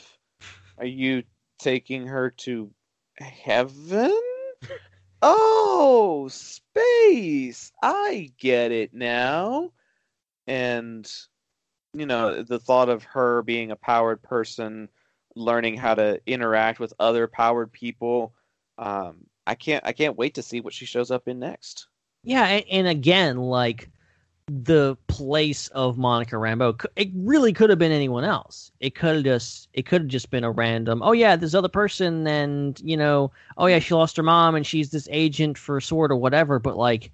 Are 0.77 0.85
you 0.85 1.23
taking 1.59 2.07
her 2.07 2.29
to 2.31 2.71
heaven? 3.17 4.11
Oh, 5.21 6.27
space. 6.29 7.71
I 7.81 8.31
get 8.37 8.71
it 8.71 8.93
now. 8.93 9.71
And 10.47 11.11
you 11.93 12.05
know, 12.05 12.43
the 12.43 12.59
thought 12.59 12.89
of 12.89 13.03
her 13.03 13.41
being 13.43 13.71
a 13.71 13.75
powered 13.75 14.21
person, 14.21 14.89
learning 15.35 15.77
how 15.77 15.95
to 15.95 16.21
interact 16.25 16.79
with 16.79 16.93
other 16.99 17.27
powered 17.27 17.71
people, 17.71 18.33
um, 18.77 19.25
I 19.47 19.55
can't 19.55 19.85
I 19.85 19.93
can't 19.93 20.17
wait 20.17 20.35
to 20.35 20.43
see 20.43 20.61
what 20.61 20.73
she 20.73 20.85
shows 20.85 21.11
up 21.11 21.27
in 21.27 21.39
next. 21.39 21.87
yeah, 22.23 22.45
and, 22.45 22.65
and 22.69 22.87
again, 22.87 23.37
like 23.37 23.89
the 24.49 24.97
place 25.07 25.67
of 25.69 25.97
Monica 25.97 26.35
Rambeau. 26.35 26.85
It 26.95 27.09
really 27.13 27.53
could 27.53 27.69
have 27.69 27.79
been 27.79 27.91
anyone 27.91 28.23
else. 28.23 28.71
It 28.79 28.95
could 28.95 29.15
have 29.15 29.23
just 29.23 29.69
it 29.73 29.85
could 29.85 30.01
have 30.01 30.09
just 30.09 30.29
been 30.29 30.43
a 30.43 30.51
random. 30.51 31.01
Oh 31.03 31.11
yeah, 31.11 31.35
this 31.35 31.53
other 31.53 31.69
person, 31.69 32.27
and 32.27 32.79
you 32.83 32.97
know, 32.97 33.31
oh 33.57 33.67
yeah, 33.67 33.79
she 33.79 33.93
lost 33.93 34.17
her 34.17 34.23
mom, 34.23 34.55
and 34.55 34.65
she's 34.65 34.89
this 34.89 35.07
agent 35.11 35.57
for 35.57 35.79
Sword 35.79 36.11
or 36.11 36.15
whatever. 36.15 36.59
But 36.59 36.77
like, 36.77 37.11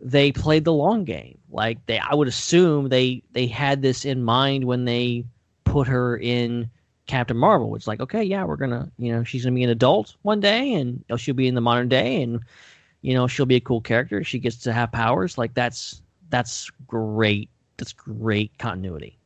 they 0.00 0.32
played 0.32 0.64
the 0.64 0.72
long 0.72 1.04
game. 1.04 1.38
Like 1.50 1.84
they, 1.86 1.98
I 1.98 2.14
would 2.14 2.28
assume 2.28 2.88
they 2.88 3.22
they 3.32 3.46
had 3.46 3.82
this 3.82 4.04
in 4.04 4.24
mind 4.24 4.64
when 4.64 4.84
they 4.84 5.24
put 5.64 5.86
her 5.88 6.16
in 6.16 6.70
Captain 7.06 7.36
Marvel. 7.36 7.70
Which 7.70 7.86
like, 7.86 8.00
okay, 8.00 8.22
yeah, 8.22 8.44
we're 8.44 8.56
gonna, 8.56 8.90
you 8.98 9.12
know, 9.12 9.24
she's 9.24 9.44
gonna 9.44 9.54
be 9.54 9.64
an 9.64 9.70
adult 9.70 10.16
one 10.22 10.40
day, 10.40 10.72
and 10.74 11.04
she'll 11.16 11.34
be 11.34 11.48
in 11.48 11.54
the 11.54 11.60
modern 11.60 11.88
day, 11.88 12.22
and 12.22 12.40
you 13.02 13.12
know, 13.12 13.26
she'll 13.26 13.44
be 13.44 13.56
a 13.56 13.60
cool 13.60 13.82
character. 13.82 14.24
She 14.24 14.38
gets 14.38 14.56
to 14.58 14.72
have 14.72 14.90
powers. 14.90 15.36
Like 15.36 15.52
that's 15.52 16.00
that's 16.30 16.70
great. 16.86 17.50
That's 17.76 17.92
great 17.92 18.56
continuity. 18.58 19.18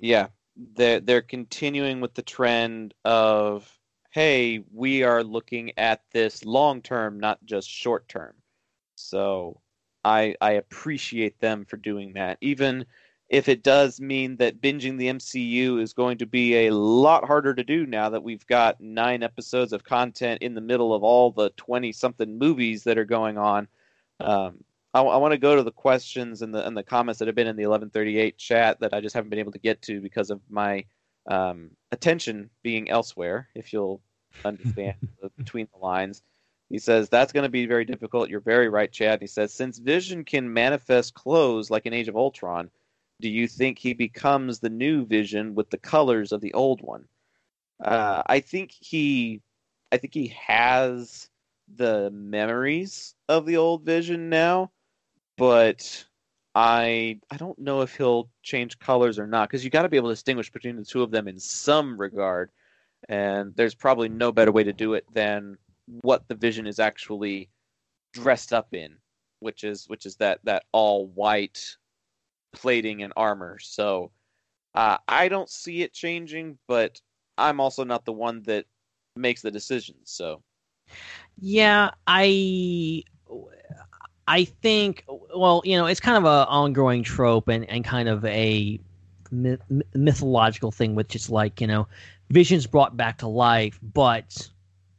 Yeah, 0.00 0.28
they're 0.74 1.00
they're 1.00 1.22
continuing 1.22 2.00
with 2.00 2.14
the 2.14 2.22
trend 2.22 2.94
of 3.04 3.78
hey, 4.10 4.62
we 4.70 5.02
are 5.02 5.24
looking 5.24 5.72
at 5.78 6.02
this 6.12 6.44
long 6.44 6.82
term, 6.82 7.18
not 7.18 7.42
just 7.46 7.68
short 7.68 8.08
term. 8.08 8.34
So 8.94 9.60
I 10.04 10.36
I 10.40 10.52
appreciate 10.52 11.40
them 11.40 11.64
for 11.64 11.76
doing 11.76 12.12
that, 12.14 12.38
even 12.40 12.86
if 13.28 13.48
it 13.48 13.62
does 13.62 13.98
mean 14.00 14.36
that 14.36 14.60
binging 14.60 14.98
the 14.98 15.08
MCU 15.08 15.80
is 15.80 15.94
going 15.94 16.18
to 16.18 16.26
be 16.26 16.66
a 16.66 16.74
lot 16.74 17.24
harder 17.24 17.54
to 17.54 17.64
do 17.64 17.86
now 17.86 18.10
that 18.10 18.22
we've 18.22 18.46
got 18.46 18.80
nine 18.80 19.22
episodes 19.22 19.72
of 19.72 19.84
content 19.84 20.42
in 20.42 20.54
the 20.54 20.60
middle 20.60 20.92
of 20.94 21.02
all 21.02 21.30
the 21.30 21.50
twenty 21.56 21.92
something 21.92 22.38
movies 22.38 22.84
that 22.84 22.98
are 22.98 23.06
going 23.06 23.38
on. 23.38 23.68
Um, 24.20 24.62
I, 24.94 25.00
I 25.00 25.16
want 25.16 25.32
to 25.32 25.38
go 25.38 25.56
to 25.56 25.62
the 25.62 25.72
questions 25.72 26.42
and 26.42 26.54
the 26.54 26.66
and 26.66 26.76
the 26.76 26.82
comments 26.82 27.18
that 27.18 27.28
have 27.28 27.34
been 27.34 27.46
in 27.46 27.56
the 27.56 27.66
1138 27.66 28.36
chat 28.36 28.80
that 28.80 28.92
I 28.92 29.00
just 29.00 29.14
haven't 29.14 29.30
been 29.30 29.38
able 29.38 29.52
to 29.52 29.58
get 29.58 29.82
to 29.82 30.00
because 30.00 30.30
of 30.30 30.40
my 30.50 30.84
um, 31.26 31.70
attention 31.90 32.50
being 32.62 32.90
elsewhere. 32.90 33.48
If 33.54 33.72
you'll 33.72 34.00
understand 34.44 34.94
the, 35.22 35.30
between 35.36 35.68
the 35.72 35.78
lines, 35.78 36.22
he 36.68 36.78
says 36.78 37.08
that's 37.08 37.32
going 37.32 37.44
to 37.44 37.50
be 37.50 37.66
very 37.66 37.84
difficult. 37.84 38.28
You're 38.28 38.40
very 38.40 38.68
right, 38.68 38.90
Chad. 38.92 39.20
He 39.20 39.26
says 39.26 39.52
since 39.52 39.78
Vision 39.78 40.24
can 40.24 40.52
manifest 40.52 41.14
clothes 41.14 41.70
like 41.70 41.86
in 41.86 41.94
Age 41.94 42.08
of 42.08 42.16
Ultron, 42.16 42.70
do 43.20 43.28
you 43.28 43.48
think 43.48 43.78
he 43.78 43.94
becomes 43.94 44.58
the 44.58 44.70
new 44.70 45.06
Vision 45.06 45.54
with 45.54 45.70
the 45.70 45.78
colors 45.78 46.32
of 46.32 46.40
the 46.40 46.52
old 46.54 46.82
one? 46.82 47.06
Uh, 47.82 48.22
I 48.26 48.40
think 48.40 48.72
he, 48.72 49.42
I 49.90 49.96
think 49.96 50.12
he 50.12 50.28
has 50.28 51.28
the 51.74 52.10
memories 52.10 53.14
of 53.28 53.46
the 53.46 53.56
old 53.56 53.84
Vision 53.84 54.28
now 54.28 54.70
but 55.42 56.06
I 56.54 57.18
I 57.28 57.36
don't 57.36 57.58
know 57.58 57.80
if 57.80 57.96
he'll 57.96 58.30
change 58.44 58.78
colors 58.78 59.18
or 59.18 59.26
not 59.26 59.48
because 59.48 59.64
you 59.64 59.70
got 59.70 59.82
to 59.82 59.88
be 59.88 59.96
able 59.96 60.10
to 60.10 60.14
distinguish 60.14 60.52
between 60.52 60.76
the 60.76 60.84
two 60.84 61.02
of 61.02 61.10
them 61.10 61.26
in 61.26 61.40
some 61.40 62.00
regard, 62.00 62.52
and 63.08 63.52
there's 63.56 63.74
probably 63.74 64.08
no 64.08 64.30
better 64.30 64.52
way 64.52 64.62
to 64.62 64.72
do 64.72 64.94
it 64.94 65.04
than 65.12 65.58
what 66.02 66.28
the 66.28 66.36
Vision 66.36 66.68
is 66.68 66.78
actually 66.78 67.50
dressed 68.12 68.52
up 68.52 68.72
in, 68.72 68.94
which 69.40 69.64
is 69.64 69.88
which 69.88 70.06
is 70.06 70.14
that 70.18 70.38
that 70.44 70.62
all 70.70 71.08
white 71.08 71.76
plating 72.52 73.02
and 73.02 73.12
armor. 73.16 73.58
So 73.58 74.12
uh, 74.76 74.98
I 75.08 75.26
don't 75.26 75.50
see 75.50 75.82
it 75.82 75.92
changing, 75.92 76.56
but 76.68 77.00
I'm 77.36 77.58
also 77.58 77.82
not 77.82 78.04
the 78.04 78.12
one 78.12 78.44
that 78.44 78.66
makes 79.16 79.42
the 79.42 79.50
decisions. 79.50 80.02
So 80.04 80.40
Yeah, 81.40 81.90
I 82.06 83.02
I 84.28 84.44
think 84.44 85.04
well, 85.34 85.62
you 85.64 85.76
know, 85.76 85.86
it's 85.86 86.00
kind 86.00 86.16
of 86.16 86.24
an 86.24 86.48
ongoing 86.48 87.02
trope 87.02 87.48
and 87.48 87.68
and 87.68 87.84
kind 87.84 88.08
of 88.08 88.24
a 88.24 88.80
myth- 89.30 89.62
mythological 89.94 90.70
thing 90.70 90.94
with 90.94 91.08
just 91.08 91.30
like 91.30 91.60
you 91.60 91.66
know, 91.66 91.88
visions 92.30 92.66
brought 92.66 92.96
back 92.96 93.18
to 93.18 93.28
life, 93.28 93.78
but 93.82 94.48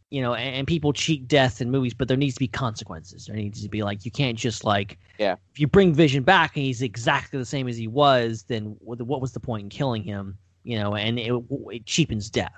you 0.10 0.22
know, 0.22 0.36
and, 0.36 0.56
and 0.56 0.68
people 0.68 0.94
cheat 0.94 1.28
death 1.28 1.62
in 1.62 1.72
movies, 1.72 1.94
but 1.94 2.08
there 2.08 2.18
needs 2.18 2.36
to 2.36 2.40
be 2.40 2.48
consequences. 2.48 3.26
There 3.26 3.36
needs 3.36 3.64
to 3.64 3.70
be 3.70 3.82
like 3.84 4.06
you 4.06 4.12
can't 4.12 4.38
just 4.38 4.64
like 4.64 5.00
Yeah. 5.18 5.36
if 5.52 5.60
you 5.60 5.68
bring 5.68 5.94
Vision 5.94 6.24
back 6.24 6.56
and 6.56 6.66
he's 6.66 6.82
exactly 6.82 7.40
the 7.40 7.46
same 7.46 7.68
as 7.68 7.78
he 7.78 7.88
was, 7.88 8.44
then 8.44 8.76
what 8.80 9.02
what 9.02 9.22
was 9.22 9.32
the 9.34 9.40
point 9.40 9.64
in 9.64 9.70
killing 9.70 10.04
him? 10.04 10.38
You 10.64 10.80
know, 10.80 10.96
and 10.96 11.20
it, 11.20 11.34
it 11.72 11.86
cheapens 11.86 12.30
death. 12.30 12.54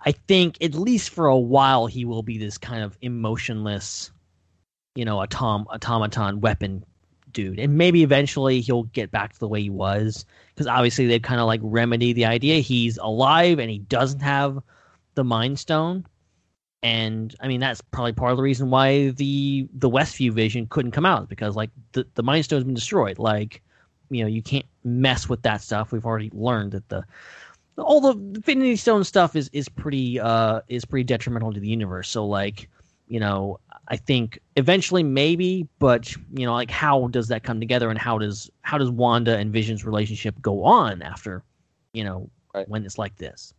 I 0.00 0.12
think 0.12 0.62
at 0.62 0.74
least 0.74 1.10
for 1.10 1.26
a 1.26 1.36
while 1.38 1.86
he 1.86 2.04
will 2.04 2.22
be 2.22 2.38
this 2.38 2.58
kind 2.58 2.82
of 2.84 2.96
emotionless, 3.02 4.10
you 4.96 5.04
know, 5.04 5.22
atom 5.22 5.66
automaton 5.68 6.40
weapon 6.40 6.84
dude, 7.32 7.60
and 7.60 7.76
maybe 7.76 8.02
eventually 8.02 8.60
he'll 8.60 8.84
get 8.84 9.10
back 9.10 9.34
to 9.34 9.38
the 9.38 9.46
way 9.46 9.60
he 9.60 9.70
was 9.70 10.24
because 10.54 10.66
obviously 10.66 11.06
they 11.06 11.18
kind 11.18 11.40
of 11.40 11.46
like 11.46 11.60
remedy 11.62 12.14
the 12.14 12.24
idea 12.24 12.60
he's 12.60 12.96
alive 12.96 13.58
and 13.58 13.70
he 13.70 13.78
doesn't 13.78 14.20
have 14.20 14.58
the 15.14 15.22
Mind 15.22 15.58
Stone, 15.58 16.06
and 16.82 17.34
I 17.40 17.48
mean 17.48 17.60
that's 17.60 17.80
probably 17.80 18.14
part 18.14 18.32
of 18.32 18.38
the 18.38 18.42
reason 18.42 18.70
why 18.70 19.10
the 19.10 19.68
the 19.74 19.90
Westview 19.90 20.32
Vision 20.32 20.66
couldn't 20.66 20.92
come 20.92 21.06
out 21.06 21.28
because 21.28 21.54
like 21.54 21.70
the 21.92 22.06
the 22.14 22.22
Mind 22.22 22.44
Stone's 22.44 22.64
been 22.64 22.74
destroyed, 22.74 23.18
like 23.18 23.62
you 24.10 24.22
know 24.22 24.28
you 24.28 24.42
can't 24.42 24.66
mess 24.82 25.28
with 25.28 25.42
that 25.42 25.60
stuff. 25.62 25.92
We've 25.92 26.06
already 26.06 26.30
learned 26.32 26.72
that 26.72 26.88
the 26.88 27.04
all 27.78 28.00
the 28.00 28.12
Infinity 28.12 28.76
Stone 28.76 29.04
stuff 29.04 29.36
is 29.36 29.50
is 29.52 29.68
pretty 29.68 30.18
uh 30.18 30.62
is 30.68 30.84
pretty 30.84 31.04
detrimental 31.04 31.52
to 31.52 31.60
the 31.60 31.68
universe. 31.68 32.08
So 32.08 32.26
like, 32.26 32.70
you 33.08 33.20
know, 33.20 33.60
I 33.88 33.96
think 33.96 34.38
eventually 34.56 35.02
maybe, 35.02 35.68
but 35.78 36.12
you 36.34 36.46
know, 36.46 36.52
like 36.54 36.70
how 36.70 37.08
does 37.08 37.28
that 37.28 37.42
come 37.44 37.60
together 37.60 37.88
and 37.90 37.98
how 37.98 38.18
does 38.18 38.50
how 38.62 38.78
does 38.78 38.90
Wanda 38.90 39.36
and 39.36 39.52
Vision's 39.52 39.84
relationship 39.84 40.40
go 40.40 40.64
on 40.64 41.02
after, 41.02 41.44
you 41.92 42.04
know, 42.04 42.30
Right. 42.54 42.68
when 42.68 42.84
it's 42.84 42.98
like 42.98 43.16
this? 43.16 43.52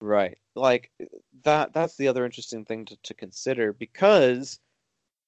Right. 0.00 0.36
Like 0.56 0.90
that 1.44 1.72
that's 1.72 1.96
the 1.96 2.08
other 2.08 2.24
interesting 2.24 2.64
thing 2.64 2.84
to, 2.86 2.96
to 2.96 3.14
consider 3.14 3.72
because 3.72 4.58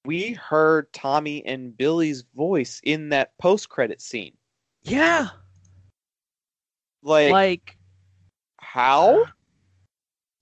we 0.05 0.33
heard 0.33 0.91
Tommy 0.91 1.45
and 1.45 1.75
Billy's 1.77 2.23
voice 2.35 2.81
in 2.83 3.09
that 3.09 3.37
post 3.37 3.69
credit 3.69 4.01
scene. 4.01 4.33
Yeah. 4.83 5.29
Like, 7.01 7.31
Like 7.31 7.77
how? 8.57 9.25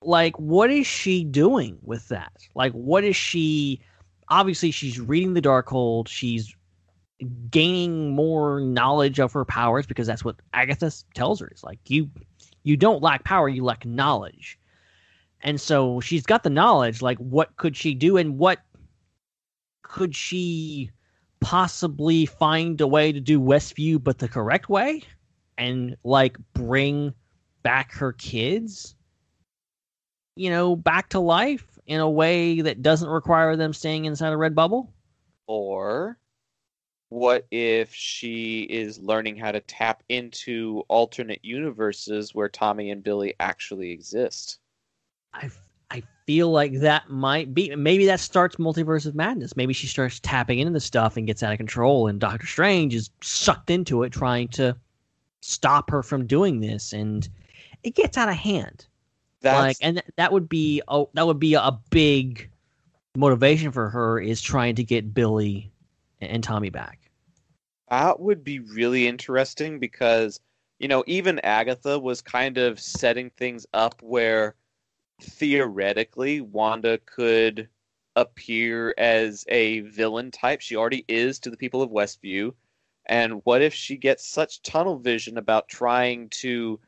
Like 0.02 0.38
what 0.40 0.72
is 0.72 0.88
she 0.88 1.24
doing 1.24 1.78
with 1.84 2.08
that? 2.10 2.34
Like 2.56 2.74
what 2.74 3.04
is 3.04 3.16
she 3.16 3.82
obviously 4.28 4.72
she's 4.72 5.00
reading 5.00 5.34
the 5.34 5.42
darkhold 5.42 6.08
she's 6.08 6.56
gaining 7.50 8.16
more 8.16 8.62
knowledge 8.62 9.20
of 9.20 9.34
her 9.34 9.46
powers 9.46 9.86
because 9.86 10.08
that's 10.08 10.26
what 10.26 10.38
agatha 10.54 10.92
tells 11.14 11.40
her. 11.40 11.48
It's 11.48 11.64
like 11.64 11.80
you 11.88 12.10
you 12.64 12.78
don't 12.78 13.04
lack 13.04 13.24
power 13.24 13.48
you 13.48 13.64
lack 13.64 13.86
knowledge. 13.86 14.58
And 15.42 15.60
so 15.60 16.00
she's 16.00 16.26
got 16.26 16.44
the 16.44 16.50
knowledge. 16.50 17.02
Like 17.02 17.18
what 17.18 17.56
could 17.58 17.76
she 17.76 17.94
do 17.94 18.18
and 18.18 18.38
what 18.38 18.60
could 19.84 20.16
she 20.16 20.92
possibly 21.40 22.26
find 22.26 22.80
a 22.82 22.88
way 22.88 23.12
to 23.12 23.20
do 23.20 23.40
westview 23.40 24.04
but 24.04 24.20
the 24.20 24.28
correct 24.28 24.70
way? 24.70 25.04
And 25.58 25.96
like 26.04 26.38
bring 26.54 27.14
back 27.62 27.92
her 27.94 28.14
kids 28.14 28.96
you 30.36 30.50
know, 30.50 30.76
back 30.76 31.10
to 31.10 31.20
life 31.20 31.80
in 31.86 32.00
a 32.00 32.10
way 32.10 32.62
that 32.62 32.82
doesn't 32.82 33.10
require 33.10 33.56
them 33.56 33.74
staying 33.74 34.06
inside 34.06 34.34
a 34.34 34.38
red 34.38 34.56
bubble? 34.56 34.94
Or 35.48 36.18
what 37.10 37.46
if 37.52 37.94
she 37.94 38.62
is 38.62 39.00
learning 39.00 39.36
how 39.36 39.52
to 39.52 39.60
tap 39.60 40.02
into 40.08 40.84
alternate 40.88 41.44
universes 41.44 42.34
where 42.34 42.48
Tommy 42.48 42.90
and 42.92 43.04
Billy 43.04 43.34
actually 43.40 43.92
exist? 43.92 44.60
I 45.34 45.50
I 45.90 46.04
feel 46.26 46.50
like 46.50 46.80
that 46.80 47.10
might 47.10 47.54
be 47.54 47.76
maybe 47.76 48.06
that 48.06 48.22
starts 48.22 48.56
multiverse 48.56 49.06
of 49.06 49.14
madness. 49.14 49.58
Maybe 49.58 49.74
she 49.74 49.88
starts 49.88 50.22
tapping 50.22 50.60
into 50.60 50.72
the 50.72 50.80
stuff 50.80 51.18
and 51.18 51.28
gets 51.28 51.44
out 51.44 51.52
of 51.52 51.58
control, 51.58 52.08
and 52.08 52.18
Doctor 52.18 52.48
Strange 52.48 52.96
is 52.96 53.10
sucked 53.22 53.70
into 53.70 54.04
it, 54.04 54.14
trying 54.14 54.48
to 54.50 54.78
stop 55.42 55.90
her 55.90 56.02
from 56.02 56.28
doing 56.28 56.62
this, 56.62 56.94
and 56.94 57.28
it 57.84 57.96
gets 57.96 58.18
out 58.18 58.30
of 58.30 58.36
hand. 58.36 58.88
That's 59.42 59.60
like, 59.60 59.78
and 59.82 59.98
th- 59.98 60.06
that 60.18 60.32
would 60.32 60.48
be 60.48 60.82
that 60.88 61.28
would 61.28 61.40
be 61.40 61.56
a 61.56 61.78
big 61.90 62.50
motivation 63.16 63.72
for 63.72 63.90
her 63.90 64.20
is 64.20 64.42
trying 64.42 64.76
to 64.76 64.84
get 64.84 65.14
Billy 65.14 65.72
and 66.20 66.44
Tommy 66.44 66.70
back. 66.70 67.00
That 67.90 68.20
would 68.20 68.44
be 68.44 68.60
really 68.60 69.08
interesting 69.08 69.80
because, 69.80 70.40
you 70.80 70.88
know, 70.88 71.04
even 71.08 71.40
Agatha 71.40 72.00
was 72.00 72.22
kind 72.22 72.58
of 72.58 72.80
setting 72.80 73.30
things 73.32 73.66
up 73.74 74.02
where 74.02 74.56
theoretically 75.22 76.42
Wanda 76.42 77.00
could 77.00 77.68
appear 78.16 78.94
as 78.98 79.46
a 79.50 79.82
villain 79.82 80.32
type. 80.32 80.62
She 80.62 80.76
already 80.76 81.04
is 81.08 81.40
to 81.40 81.50
the 81.50 81.58
people 81.58 81.82
of 81.82 81.90
Westview. 81.90 82.54
And 83.08 83.42
what 83.44 83.62
if 83.62 83.74
she 83.74 83.98
gets 83.98 84.26
such 84.28 84.62
tunnel 84.62 85.00
vision 85.00 85.38
about 85.38 85.68
trying 85.68 86.30
to 86.30 86.80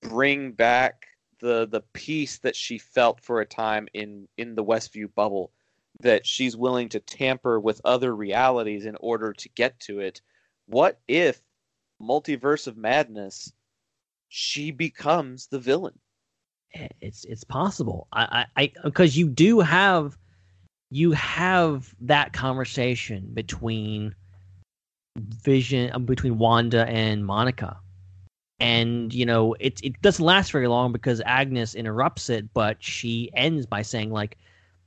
bring 0.00 0.52
back 0.52 1.06
the 1.40 1.66
the 1.66 1.82
peace 1.92 2.38
that 2.38 2.56
she 2.56 2.78
felt 2.78 3.20
for 3.20 3.40
a 3.40 3.46
time 3.46 3.88
in 3.94 4.28
in 4.36 4.54
the 4.54 4.64
Westview 4.64 5.12
bubble 5.14 5.52
that 6.00 6.26
she's 6.26 6.56
willing 6.56 6.88
to 6.90 7.00
tamper 7.00 7.58
with 7.58 7.80
other 7.84 8.14
realities 8.14 8.84
in 8.86 8.96
order 9.00 9.32
to 9.32 9.48
get 9.50 9.78
to 9.80 10.00
it 10.00 10.20
what 10.66 11.00
if 11.08 11.40
multiverse 12.00 12.66
of 12.66 12.76
madness 12.76 13.52
she 14.28 14.70
becomes 14.70 15.46
the 15.48 15.58
villain 15.58 15.98
eh, 16.74 16.88
it's 17.00 17.24
it's 17.24 17.44
possible. 17.44 18.06
I 18.12 18.46
I 18.56 18.72
because 18.84 19.16
you 19.16 19.28
do 19.28 19.60
have 19.60 20.16
you 20.90 21.12
have 21.12 21.94
that 22.00 22.32
conversation 22.32 23.30
between 23.34 24.14
Vision 25.16 26.04
between 26.04 26.38
Wanda 26.38 26.86
and 26.86 27.24
Monica. 27.24 27.80
And 28.60 29.14
you 29.14 29.24
know, 29.24 29.54
it 29.60 29.80
it 29.84 30.00
doesn't 30.02 30.24
last 30.24 30.50
very 30.50 30.66
long 30.66 30.92
because 30.92 31.22
Agnes 31.24 31.74
interrupts 31.74 32.28
it, 32.28 32.52
but 32.52 32.82
she 32.82 33.30
ends 33.34 33.66
by 33.66 33.82
saying 33.82 34.10
like, 34.10 34.36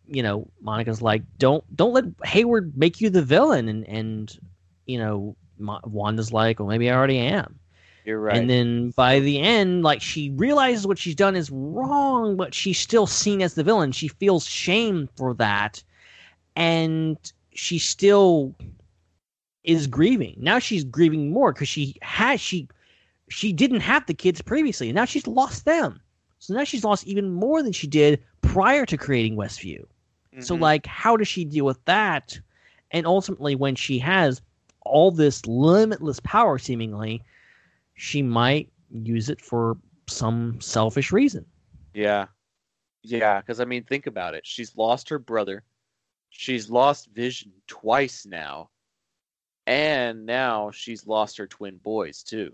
you 0.07 0.21
know, 0.21 0.47
Monica's 0.61 1.01
like, 1.01 1.23
"Don't 1.37 1.63
don't 1.75 1.93
let 1.93 2.05
Hayward 2.25 2.77
make 2.77 2.99
you 2.99 3.09
the 3.09 3.21
villain," 3.21 3.69
and 3.69 3.87
and 3.87 4.39
you 4.85 4.97
know, 4.97 5.35
Wanda's 5.57 6.33
like, 6.33 6.59
"Well, 6.59 6.67
maybe 6.67 6.89
I 6.89 6.95
already 6.95 7.17
am." 7.17 7.59
You're 8.03 8.19
right. 8.19 8.35
And 8.35 8.49
then 8.49 8.89
by 8.91 9.19
the 9.19 9.39
end, 9.39 9.83
like 9.83 10.01
she 10.01 10.31
realizes 10.31 10.87
what 10.87 10.97
she's 10.97 11.15
done 11.15 11.35
is 11.35 11.49
wrong, 11.51 12.35
but 12.35 12.53
she's 12.53 12.79
still 12.79 13.07
seen 13.07 13.41
as 13.41 13.53
the 13.53 13.63
villain. 13.63 13.91
She 13.91 14.07
feels 14.07 14.45
shame 14.45 15.07
for 15.15 15.33
that, 15.35 15.83
and 16.55 17.17
she 17.53 17.79
still 17.79 18.55
is 19.63 19.87
grieving. 19.87 20.35
Now 20.39 20.59
she's 20.59 20.83
grieving 20.83 21.31
more 21.31 21.53
because 21.53 21.69
she 21.69 21.95
has 22.01 22.41
she 22.41 22.67
she 23.31 23.53
didn't 23.53 23.79
have 23.79 24.05
the 24.05 24.13
kids 24.13 24.41
previously, 24.41 24.89
and 24.89 24.95
now 24.95 25.05
she's 25.05 25.27
lost 25.27 25.65
them. 25.65 26.01
So 26.39 26.53
now 26.53 26.63
she's 26.63 26.83
lost 26.83 27.07
even 27.07 27.31
more 27.31 27.63
than 27.63 27.71
she 27.71 27.87
did 27.87 28.23
prior 28.41 28.85
to 28.85 28.97
creating 28.97 29.35
Westview. 29.35 29.79
Mm-hmm. 29.79 30.41
So 30.41 30.55
like, 30.55 30.85
how 30.85 31.15
does 31.17 31.27
she 31.27 31.45
deal 31.45 31.65
with 31.65 31.83
that? 31.85 32.39
And 32.91 33.05
ultimately, 33.05 33.55
when 33.55 33.75
she 33.75 33.99
has 33.99 34.41
all 34.81 35.11
this 35.11 35.45
limitless 35.45 36.19
power, 36.19 36.57
seemingly 36.57 37.23
she 37.93 38.21
might 38.21 38.71
use 38.91 39.29
it 39.29 39.39
for 39.39 39.77
some 40.07 40.59
selfish 40.59 41.11
reason. 41.11 41.45
Yeah. 41.93 42.27
Yeah, 43.03 43.39
because 43.39 43.59
I 43.59 43.65
mean, 43.65 43.83
think 43.83 44.07
about 44.07 44.35
it. 44.35 44.45
She's 44.45 44.75
lost 44.75 45.09
her 45.09 45.19
brother. 45.19 45.63
She's 46.29 46.69
lost 46.69 47.09
Vision 47.13 47.51
twice 47.67 48.25
now. 48.25 48.69
And 49.67 50.25
now 50.25 50.71
she's 50.71 51.07
lost 51.07 51.37
her 51.37 51.47
twin 51.47 51.77
boys 51.77 52.23
too. 52.23 52.53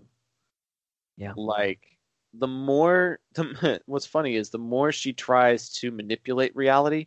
Yeah. 1.18 1.32
Like 1.36 1.98
the 2.32 2.46
more 2.46 3.18
the, 3.34 3.80
what's 3.86 4.06
funny 4.06 4.36
is 4.36 4.48
the 4.48 4.58
more 4.58 4.92
she 4.92 5.12
tries 5.12 5.68
to 5.74 5.90
manipulate 5.90 6.56
reality, 6.56 7.06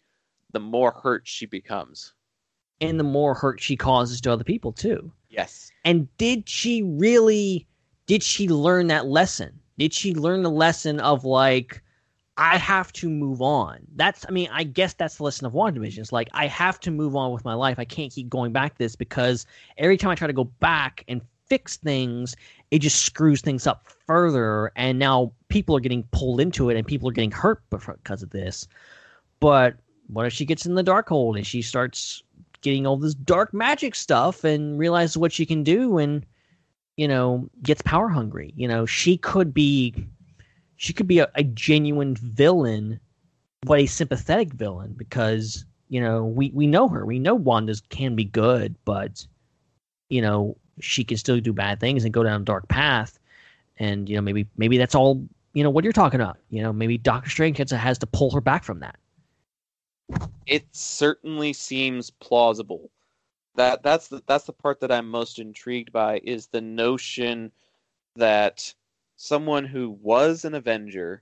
the 0.51 0.59
more 0.59 0.91
hurt 0.91 1.23
she 1.25 1.47
becomes. 1.47 2.13
And 2.79 2.99
the 2.99 3.03
more 3.03 3.33
hurt 3.33 3.59
she 3.61 3.75
causes 3.75 4.21
to 4.21 4.31
other 4.31 4.43
people 4.43 4.71
too. 4.71 5.11
Yes. 5.29 5.71
And 5.85 6.07
did 6.17 6.47
she 6.49 6.83
really 6.83 7.67
did 8.11 8.23
she 8.23 8.49
learn 8.49 8.87
that 8.87 9.07
lesson? 9.07 9.59
Did 9.77 9.93
she 9.93 10.13
learn 10.13 10.43
the 10.43 10.49
lesson 10.49 10.99
of 10.99 11.23
like, 11.23 11.81
I 12.37 12.57
have 12.57 12.91
to 12.93 13.09
move 13.09 13.41
on? 13.41 13.79
That's, 13.95 14.25
I 14.27 14.31
mean, 14.31 14.49
I 14.51 14.63
guess 14.63 14.93
that's 14.93 15.15
the 15.15 15.23
lesson 15.23 15.45
of 15.45 15.53
One 15.53 15.73
WandaVision. 15.73 15.99
It's 15.99 16.11
like, 16.11 16.29
I 16.33 16.47
have 16.47 16.79
to 16.81 16.91
move 16.91 17.15
on 17.15 17.31
with 17.31 17.45
my 17.45 17.53
life. 17.53 17.79
I 17.79 17.85
can't 17.85 18.11
keep 18.11 18.29
going 18.29 18.51
back 18.51 18.77
this 18.77 18.95
because 18.95 19.45
every 19.77 19.95
time 19.97 20.11
I 20.11 20.15
try 20.15 20.27
to 20.27 20.33
go 20.33 20.43
back 20.43 21.03
and 21.07 21.21
fix 21.47 21.77
things, 21.77 22.35
it 22.71 22.79
just 22.79 23.03
screws 23.03 23.41
things 23.41 23.67
up 23.67 23.85
further. 24.07 24.71
And 24.75 24.97
now 24.97 25.33
people 25.49 25.75
are 25.75 25.81
getting 25.81 26.03
pulled 26.11 26.39
into 26.39 26.69
it 26.69 26.77
and 26.77 26.87
people 26.87 27.09
are 27.09 27.13
getting 27.13 27.31
hurt 27.31 27.61
because 27.69 28.23
of 28.23 28.31
this. 28.31 28.67
But 29.39 29.75
what 30.07 30.25
if 30.25 30.33
she 30.33 30.45
gets 30.45 30.65
in 30.65 30.75
the 30.75 30.83
Darkhold 30.83 31.37
and 31.37 31.45
she 31.45 31.61
starts 31.61 32.23
getting 32.61 32.85
all 32.85 32.97
this 32.97 33.13
dark 33.13 33.53
magic 33.53 33.95
stuff 33.95 34.43
and 34.43 34.79
realizes 34.79 35.17
what 35.17 35.31
she 35.31 35.45
can 35.45 35.63
do 35.63 35.97
and 35.97 36.25
you 36.97 37.07
know, 37.07 37.49
gets 37.63 37.81
power 37.81 38.09
hungry. 38.09 38.53
You 38.55 38.67
know, 38.67 38.85
she 38.85 39.17
could 39.17 39.53
be 39.53 39.95
she 40.75 40.93
could 40.93 41.07
be 41.07 41.19
a, 41.19 41.31
a 41.35 41.43
genuine 41.43 42.15
villain, 42.15 42.99
but 43.61 43.79
a 43.79 43.85
sympathetic 43.85 44.53
villain 44.53 44.93
because, 44.97 45.65
you 45.89 46.01
know, 46.01 46.25
we, 46.25 46.51
we 46.53 46.67
know 46.67 46.87
her. 46.87 47.05
We 47.05 47.19
know 47.19 47.35
Wanda's 47.35 47.81
can 47.81 48.15
be 48.15 48.25
good, 48.25 48.75
but 48.85 49.25
you 50.09 50.21
know, 50.21 50.57
she 50.81 51.03
can 51.03 51.17
still 51.17 51.39
do 51.39 51.53
bad 51.53 51.79
things 51.79 52.03
and 52.03 52.13
go 52.13 52.23
down 52.23 52.41
a 52.41 52.45
dark 52.45 52.67
path. 52.67 53.19
And, 53.77 54.09
you 54.09 54.15
know, 54.15 54.21
maybe 54.21 54.47
maybe 54.57 54.77
that's 54.77 54.95
all 54.95 55.23
you 55.53 55.63
know 55.63 55.69
what 55.69 55.83
you're 55.83 55.93
talking 55.93 56.19
about. 56.21 56.37
You 56.49 56.61
know, 56.61 56.73
maybe 56.73 56.97
Doctor 56.97 57.29
Strange 57.29 57.57
has 57.57 57.97
to 57.97 58.07
pull 58.07 58.31
her 58.31 58.41
back 58.41 58.63
from 58.63 58.79
that. 58.79 58.97
It 60.45 60.65
certainly 60.71 61.53
seems 61.53 62.09
plausible 62.09 62.91
that 63.55 63.83
that's 63.83 64.07
the 64.07 64.21
that's 64.27 64.45
the 64.45 64.53
part 64.53 64.79
that 64.79 64.91
I'm 64.91 65.09
most 65.09 65.39
intrigued 65.39 65.91
by 65.91 66.21
is 66.23 66.47
the 66.47 66.61
notion 66.61 67.51
that 68.15 68.73
someone 69.15 69.65
who 69.65 69.89
was 70.01 70.45
an 70.45 70.55
Avenger 70.55 71.21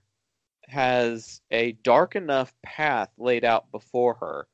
has 0.67 1.41
a 1.51 1.71
dark 1.83 2.15
enough 2.15 2.53
path 2.61 3.09
laid 3.17 3.43
out 3.43 3.71
before 3.71 4.13
her 4.15 4.47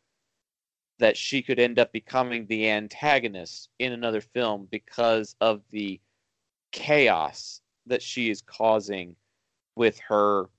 that 0.99 1.17
she 1.17 1.41
could 1.41 1.59
end 1.59 1.79
up 1.79 1.91
becoming 1.91 2.45
the 2.45 2.69
antagonist 2.69 3.69
in 3.79 3.91
another 3.91 4.21
film 4.21 4.67
because 4.71 5.35
of 5.41 5.61
the 5.71 5.99
chaos 6.71 7.61
that 7.85 8.01
she 8.01 8.29
is 8.29 8.41
causing 8.41 9.15
with 9.75 9.99
her 9.99 10.49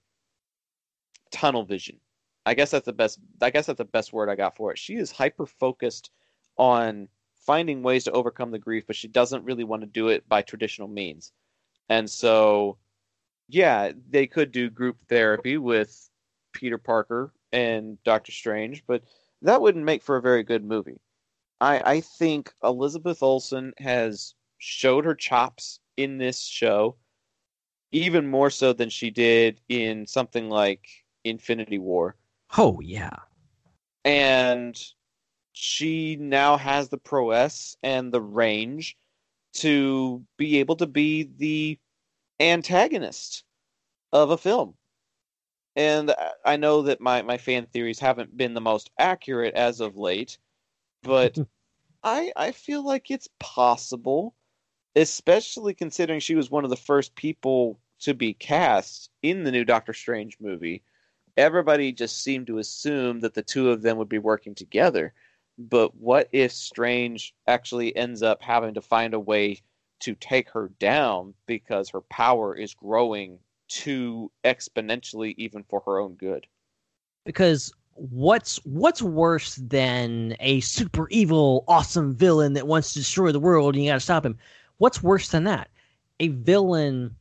tunnel 1.31 1.65
vision. 1.65 1.99
I 2.45 2.55
guess 2.55 2.71
that's 2.71 2.87
the 2.87 2.93
best 2.93 3.19
I 3.43 3.51
guess 3.51 3.67
that's 3.67 3.79
the 3.79 3.85
best 3.85 4.13
word 4.13 4.29
I 4.29 4.37
got 4.37 4.57
for 4.57 4.73
it. 4.73 4.79
She 4.79 4.97
is 4.97 5.11
hyper 5.11 5.47
focused 5.47 6.11
on 6.57 7.09
finding 7.35 7.83
ways 7.83 8.05
to 8.05 8.13
overcome 8.13 8.51
the 8.51 8.59
grief, 8.59 8.85
but 8.87 8.97
she 8.97 9.09
doesn't 9.09 9.45
really 9.45 9.65
want 9.65 9.83
to 9.83 9.87
do 9.87 10.09
it 10.09 10.29
by 10.29 10.43
traditional 10.43 10.89
means. 10.89 11.33
And 11.89 12.09
so, 12.11 12.79
yeah, 13.49 13.93
they 14.11 14.27
could 14.27 14.53
do 14.53 14.69
group 14.69 14.97
therapy 15.09 15.57
with 15.57 16.11
Peter 16.53 16.79
Parker 16.79 17.33
and 17.53 18.03
Doctor 18.03 18.33
Strange, 18.33 18.85
but 18.87 19.03
that 19.47 19.61
wouldn't 19.61 19.85
make 19.85 20.03
for 20.03 20.17
a 20.17 20.23
very 20.23 20.43
good 20.43 20.65
movie. 20.65 21.01
I, 21.61 21.81
I 21.85 22.01
think 22.01 22.53
Elizabeth 22.63 23.23
Olsen 23.23 23.73
has 23.79 24.35
showed 24.59 25.05
her 25.05 25.15
chops 25.15 25.81
in 25.97 26.19
this 26.19 26.43
show, 26.43 26.97
even 27.93 28.27
more 28.27 28.51
so 28.51 28.73
than 28.73 28.91
she 28.91 29.11
did 29.11 29.61
in 29.69 30.07
something 30.07 30.49
like 30.49 30.87
Infinity 31.25 31.79
War. 31.79 32.17
Oh, 32.59 32.81
yeah. 32.81 33.17
And 34.05 34.79
she 35.53 36.17
now 36.17 36.57
has 36.57 36.89
the 36.89 36.99
prowess 36.99 37.77
and 37.83 38.13
the 38.13 38.21
range 38.21 38.97
to 39.55 40.23
be 40.37 40.59
able 40.59 40.77
to 40.77 40.87
be 40.87 41.31
the 41.39 41.79
antagonist 42.41 43.45
of 44.13 44.31
a 44.31 44.37
film. 44.37 44.75
And 45.77 46.15
I 46.43 46.57
know 46.57 46.83
that 46.83 47.03
my, 47.03 47.21
my 47.21 47.37
fan 47.37 47.67
theories 47.67 47.99
haven't 47.99 48.35
been 48.35 48.55
the 48.55 48.63
most 48.63 48.91
accurate 48.99 49.55
as 49.55 49.81
of 49.81 49.97
late, 49.97 50.39
but 51.03 51.39
I 52.03 52.33
I 52.35 52.53
feel 52.53 52.85
like 52.85 53.11
it's 53.11 53.29
possible, 53.39 54.35
especially 54.95 55.75
considering 55.75 56.21
she 56.21 56.35
was 56.35 56.51
one 56.51 56.65
of 56.65 56.71
the 56.71 56.77
first 56.77 57.15
people 57.15 57.79
to 58.01 58.15
be 58.15 58.33
cast 58.33 59.11
in 59.23 59.45
the 59.45 59.53
new 59.53 59.65
Doctor 59.65 59.93
Strange 59.93 60.39
movie. 60.41 60.83
Everybody 61.37 61.93
just 61.93 62.23
seemed 62.23 62.47
to 62.47 62.59
assume 62.59 63.21
that 63.21 63.35
the 63.35 63.43
two 63.43 63.71
of 63.71 63.83
them 63.83 63.99
would 63.99 64.09
be 64.09 64.19
working 64.19 64.55
together. 64.55 65.13
But 65.59 65.95
what 65.95 66.29
if 66.33 66.53
Strange 66.53 67.35
actually 67.47 67.95
ends 67.95 68.23
up 68.23 68.43
having 68.43 68.75
to 68.75 68.83
find 68.83 69.13
a 69.13 69.21
way 69.21 69.63
to 70.01 70.15
take 70.15 70.51
her 70.51 70.71
down 70.79 71.35
because 71.47 71.91
her 71.91 72.03
power 72.03 72.55
is 72.55 72.75
growing 72.75 73.39
too 73.69 74.31
exponentially 74.45 75.35
even 75.37 75.65
for 75.65 75.83
her 75.87 75.99
own 75.99 76.15
good? 76.15 76.47
Because 77.25 77.73
what's 77.95 78.59
what's 78.65 79.03
worse 79.03 79.57
than 79.57 80.37
a 80.41 80.61
super 80.61 81.09
evil 81.09 81.65
awesome 81.67 82.15
villain 82.15 82.53
that 82.53 82.67
wants 82.67 82.93
to 82.93 82.99
destroy 82.99 83.33
the 83.33 83.41
world 83.41 83.75
and 83.75 83.85
you 83.85 83.91
got 83.91 83.95
to 83.95 84.01
stop 84.01 84.25
him? 84.25 84.39
What's 84.79 85.03
worse 85.03 85.29
than 85.29 85.45
that? 85.45 85.69
A 86.21 86.29
villain 86.29 87.15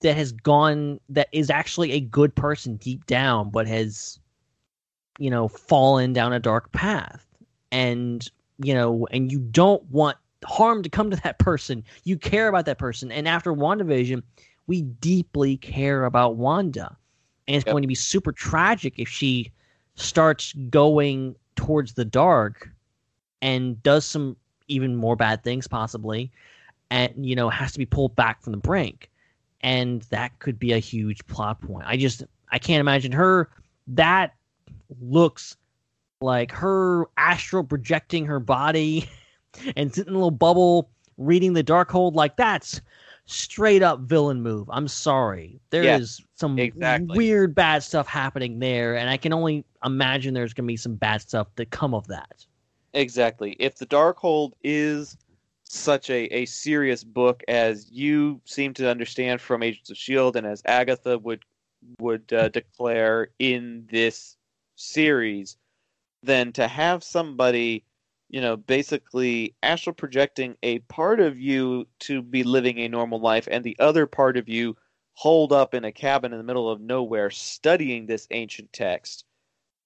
that 0.00 0.16
has 0.16 0.32
gone 0.32 1.00
that 1.08 1.28
is 1.32 1.50
actually 1.50 1.92
a 1.92 2.00
good 2.00 2.34
person 2.34 2.76
deep 2.76 3.06
down 3.06 3.50
but 3.50 3.66
has 3.66 4.18
you 5.18 5.30
know 5.30 5.48
fallen 5.48 6.12
down 6.12 6.32
a 6.32 6.38
dark 6.38 6.70
path 6.72 7.26
and 7.72 8.30
you 8.62 8.74
know, 8.74 9.06
and 9.10 9.32
you 9.32 9.38
don't 9.38 9.82
want 9.90 10.16
harm 10.44 10.82
to 10.82 10.88
come 10.88 11.10
to 11.10 11.16
that 11.22 11.38
person. 11.38 11.84
You 12.04 12.16
care 12.16 12.48
about 12.48 12.66
that 12.66 12.78
person. 12.78 13.10
And 13.10 13.26
after 13.26 13.52
WandaVision, 13.52 14.22
we 14.70 14.82
deeply 14.82 15.56
care 15.56 16.04
about 16.04 16.36
Wanda. 16.36 16.96
And 17.48 17.56
it's 17.56 17.66
yep. 17.66 17.72
going 17.72 17.82
to 17.82 17.88
be 17.88 17.96
super 17.96 18.30
tragic 18.30 18.94
if 18.98 19.08
she 19.08 19.50
starts 19.96 20.52
going 20.70 21.34
towards 21.56 21.94
the 21.94 22.04
dark 22.04 22.70
and 23.42 23.82
does 23.82 24.04
some 24.04 24.36
even 24.68 24.94
more 24.94 25.16
bad 25.16 25.42
things 25.42 25.66
possibly 25.66 26.30
and 26.88 27.12
you 27.26 27.34
know 27.34 27.48
has 27.48 27.72
to 27.72 27.78
be 27.80 27.84
pulled 27.84 28.14
back 28.14 28.40
from 28.40 28.52
the 28.52 28.58
brink 28.58 29.10
and 29.62 30.02
that 30.02 30.38
could 30.38 30.56
be 30.56 30.72
a 30.72 30.78
huge 30.78 31.26
plot 31.26 31.60
point 31.60 31.84
i 31.86 31.96
just 31.96 32.22
i 32.52 32.58
can't 32.58 32.80
imagine 32.80 33.10
her 33.10 33.50
that 33.88 34.34
looks 35.00 35.56
like 36.20 36.52
her 36.52 37.06
astral 37.16 37.64
projecting 37.64 38.24
her 38.24 38.38
body 38.38 39.08
and 39.76 39.92
sitting 39.92 40.12
in 40.12 40.14
a 40.14 40.18
little 40.18 40.30
bubble 40.30 40.88
reading 41.18 41.52
the 41.54 41.64
Darkhold 41.64 42.14
like 42.14 42.36
that's 42.36 42.80
straight 43.26 43.82
up 43.82 44.00
villain 44.00 44.42
move. 44.42 44.68
I'm 44.70 44.88
sorry. 44.88 45.60
There 45.70 45.82
is 45.82 46.18
Yes, 46.18 46.22
some 46.34 46.58
exactly. 46.58 47.16
weird 47.16 47.54
bad 47.54 47.82
stuff 47.82 48.06
happening 48.06 48.58
there, 48.58 48.96
and 48.96 49.08
I 49.08 49.16
can 49.16 49.32
only 49.32 49.64
imagine 49.84 50.34
there's 50.34 50.54
gonna 50.54 50.66
be 50.66 50.76
some 50.76 50.94
bad 50.94 51.20
stuff 51.22 51.48
that 51.56 51.70
come 51.70 51.94
of 51.94 52.06
that. 52.08 52.46
Exactly. 52.92 53.56
If 53.58 53.76
the 53.76 53.86
Darkhold 53.86 54.52
is 54.64 55.16
such 55.64 56.10
a, 56.10 56.24
a 56.34 56.46
serious 56.46 57.04
book 57.04 57.44
as 57.46 57.88
you 57.90 58.40
seem 58.44 58.74
to 58.74 58.90
understand 58.90 59.40
from 59.40 59.62
Agents 59.62 59.90
of 59.90 59.96
Shield, 59.96 60.36
and 60.36 60.46
as 60.46 60.62
Agatha 60.64 61.18
would 61.18 61.44
would 61.98 62.32
uh, 62.32 62.48
declare 62.48 63.30
in 63.38 63.86
this 63.90 64.36
series, 64.76 65.56
then 66.22 66.52
to 66.52 66.66
have 66.66 67.02
somebody, 67.04 67.84
you 68.30 68.40
know, 68.40 68.56
basically 68.56 69.54
astral 69.62 69.94
projecting 69.94 70.56
a 70.62 70.78
part 70.80 71.20
of 71.20 71.38
you 71.38 71.86
to 72.00 72.22
be 72.22 72.42
living 72.42 72.78
a 72.78 72.88
normal 72.88 73.20
life, 73.20 73.48
and 73.50 73.64
the 73.64 73.76
other 73.78 74.06
part 74.06 74.36
of 74.36 74.48
you 74.48 74.76
holed 75.14 75.52
up 75.52 75.74
in 75.74 75.84
a 75.84 75.92
cabin 75.92 76.32
in 76.32 76.38
the 76.38 76.44
middle 76.44 76.70
of 76.70 76.80
nowhere 76.80 77.30
studying 77.30 78.06
this 78.06 78.26
ancient 78.30 78.72
text 78.72 79.24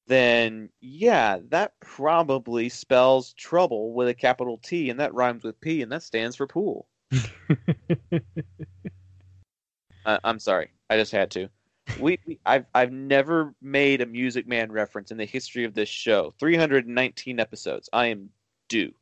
then 0.06 0.68
yeah, 0.80 1.38
that 1.48 1.72
probably 1.80 2.68
spells 2.68 3.32
trouble 3.34 3.92
with 3.94 4.08
a 4.08 4.14
capital 4.14 4.58
T, 4.58 4.90
and 4.90 5.00
that 5.00 5.14
rhymes 5.14 5.44
with 5.44 5.60
P, 5.60 5.82
and 5.82 5.90
that 5.92 6.02
stands 6.02 6.36
for 6.36 6.46
pool. 6.46 6.88
uh, 10.04 10.18
I'm 10.22 10.38
sorry, 10.38 10.70
I 10.90 10.96
just 10.96 11.12
had 11.12 11.30
to. 11.32 11.48
We, 11.96 12.18
we, 12.26 12.40
I've, 12.44 12.66
I've 12.74 12.92
never 12.92 13.54
made 13.62 14.00
a 14.00 14.06
Music 14.06 14.46
Man 14.46 14.70
reference 14.72 15.10
in 15.10 15.16
the 15.16 15.24
history 15.24 15.64
of 15.64 15.74
this 15.74 15.88
show. 15.88 16.34
319 16.38 17.40
episodes. 17.40 17.88
I 17.92 18.06
am 18.06 18.30
due, 18.68 18.92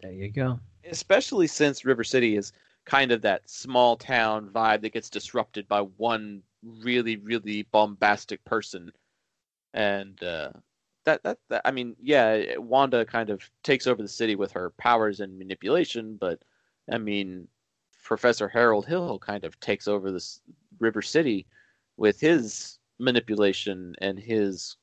There 0.00 0.12
you 0.12 0.30
go. 0.30 0.60
especially 0.84 1.46
since 1.46 1.84
River 1.84 2.04
City 2.04 2.36
is 2.36 2.52
kind 2.84 3.12
of 3.12 3.22
that 3.22 3.48
small 3.48 3.96
town 3.96 4.48
vibe 4.52 4.82
that 4.82 4.92
gets 4.92 5.10
disrupted 5.10 5.66
by 5.68 5.80
one 5.80 6.42
really, 6.62 7.16
really 7.16 7.62
bombastic 7.64 8.44
person 8.44 8.92
and 9.74 10.22
uh, 10.22 10.50
that, 11.04 11.22
that 11.24 11.38
that 11.48 11.62
I 11.64 11.70
mean, 11.70 11.96
yeah, 12.00 12.56
Wanda 12.58 13.04
kind 13.04 13.30
of 13.30 13.48
takes 13.64 13.86
over 13.86 14.02
the 14.02 14.08
city 14.08 14.36
with 14.36 14.52
her 14.52 14.70
powers 14.78 15.20
and 15.20 15.38
manipulation, 15.38 16.16
but 16.20 16.40
I 16.92 16.98
mean, 16.98 17.48
Professor 18.04 18.48
Harold 18.48 18.86
Hill 18.86 19.18
kind 19.18 19.44
of 19.44 19.58
takes 19.60 19.88
over 19.88 20.12
this 20.12 20.40
River 20.78 21.02
City 21.02 21.46
with 21.96 22.20
his 22.20 22.78
manipulation 22.98 23.94
and 24.00 24.18
his 24.18 24.76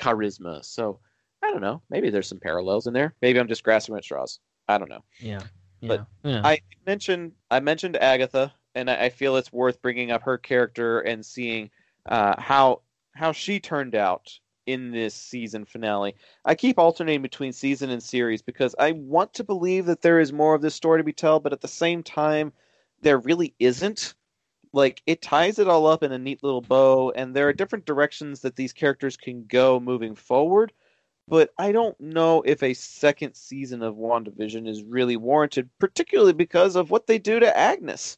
charisma. 0.00 0.64
So 0.64 1.00
I 1.42 1.50
don't 1.50 1.60
know. 1.60 1.82
Maybe 1.90 2.10
there's 2.10 2.28
some 2.28 2.40
parallels 2.40 2.86
in 2.86 2.92
there. 2.92 3.14
Maybe 3.22 3.38
I'm 3.38 3.48
just 3.48 3.64
grasping 3.64 3.96
at 3.96 4.04
straws. 4.04 4.40
I 4.68 4.78
don't 4.78 4.90
know. 4.90 5.04
Yeah. 5.20 5.40
Yeah. 5.80 5.88
But 5.88 6.06
yeah. 6.22 6.40
I 6.44 6.60
mentioned 6.86 7.32
I 7.50 7.60
mentioned 7.60 7.96
Agatha, 7.96 8.52
and 8.74 8.90
I, 8.90 9.04
I 9.04 9.08
feel 9.10 9.36
it's 9.36 9.52
worth 9.52 9.82
bringing 9.82 10.10
up 10.10 10.22
her 10.22 10.38
character 10.38 11.00
and 11.00 11.24
seeing 11.24 11.70
uh, 12.06 12.40
how 12.40 12.82
how 13.12 13.32
she 13.32 13.60
turned 13.60 13.94
out 13.94 14.38
in 14.66 14.90
this 14.90 15.14
season 15.14 15.64
finale. 15.64 16.16
I 16.44 16.54
keep 16.54 16.78
alternating 16.78 17.22
between 17.22 17.52
season 17.52 17.90
and 17.90 18.02
series 18.02 18.42
because 18.42 18.74
I 18.78 18.92
want 18.92 19.32
to 19.34 19.44
believe 19.44 19.86
that 19.86 20.02
there 20.02 20.18
is 20.18 20.32
more 20.32 20.54
of 20.54 20.62
this 20.62 20.74
story 20.74 20.98
to 20.98 21.04
be 21.04 21.12
told, 21.12 21.44
but 21.44 21.52
at 21.52 21.60
the 21.60 21.68
same 21.68 22.02
time, 22.02 22.52
there 23.00 23.18
really 23.18 23.54
isn't. 23.58 24.14
Like 24.72 25.02
it 25.06 25.22
ties 25.22 25.58
it 25.58 25.68
all 25.68 25.86
up 25.86 26.02
in 26.02 26.12
a 26.12 26.18
neat 26.18 26.42
little 26.42 26.60
bow, 26.60 27.12
and 27.12 27.34
there 27.34 27.48
are 27.48 27.52
different 27.52 27.86
directions 27.86 28.40
that 28.40 28.56
these 28.56 28.72
characters 28.72 29.16
can 29.16 29.44
go 29.46 29.80
moving 29.80 30.14
forward. 30.14 30.72
But 31.28 31.50
I 31.58 31.72
don't 31.72 31.98
know 32.00 32.42
if 32.42 32.62
a 32.62 32.74
second 32.74 33.34
season 33.34 33.82
of 33.82 33.96
WandaVision 33.96 34.68
is 34.68 34.84
really 34.84 35.16
warranted, 35.16 35.68
particularly 35.80 36.32
because 36.32 36.76
of 36.76 36.90
what 36.90 37.06
they 37.06 37.18
do 37.18 37.40
to 37.40 37.56
Agnes. 37.56 38.16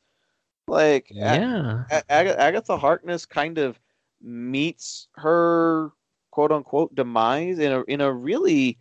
Like, 0.67 1.09
yeah. 1.11 1.85
A- 1.91 2.13
Ag- 2.13 2.37
Agatha 2.39 2.77
Harkness 2.77 3.25
kind 3.25 3.57
of 3.57 3.81
meets 4.21 5.09
her 5.15 5.93
quote 6.31 6.53
unquote 6.53 6.95
demise 6.95 7.59
in 7.59 7.73
a 7.73 7.83
in 7.85 8.01
a 8.01 8.13
really 8.13 8.79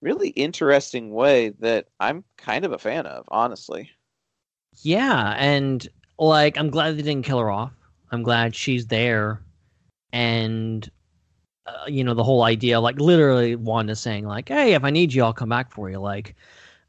really 0.00 0.28
interesting 0.28 1.10
way 1.12 1.48
that 1.60 1.86
I'm 1.98 2.24
kind 2.36 2.64
of 2.64 2.72
a 2.72 2.78
fan 2.78 3.06
of, 3.06 3.24
honestly. 3.28 3.90
Yeah, 4.82 5.34
and 5.38 5.86
like 6.18 6.58
I'm 6.58 6.70
glad 6.70 6.96
they 6.96 7.02
didn't 7.02 7.24
kill 7.24 7.38
her 7.38 7.50
off. 7.50 7.72
I'm 8.10 8.22
glad 8.22 8.54
she's 8.54 8.86
there, 8.86 9.42
and 10.12 10.88
uh, 11.66 11.86
you 11.88 12.04
know 12.04 12.14
the 12.14 12.24
whole 12.24 12.42
idea, 12.42 12.80
like 12.80 13.00
literally 13.00 13.56
Wanda 13.56 13.96
saying 13.96 14.26
like, 14.26 14.48
"Hey, 14.48 14.74
if 14.74 14.84
I 14.84 14.90
need 14.90 15.12
you, 15.12 15.24
I'll 15.24 15.32
come 15.32 15.48
back 15.48 15.70
for 15.72 15.90
you." 15.90 15.98
Like, 15.98 16.34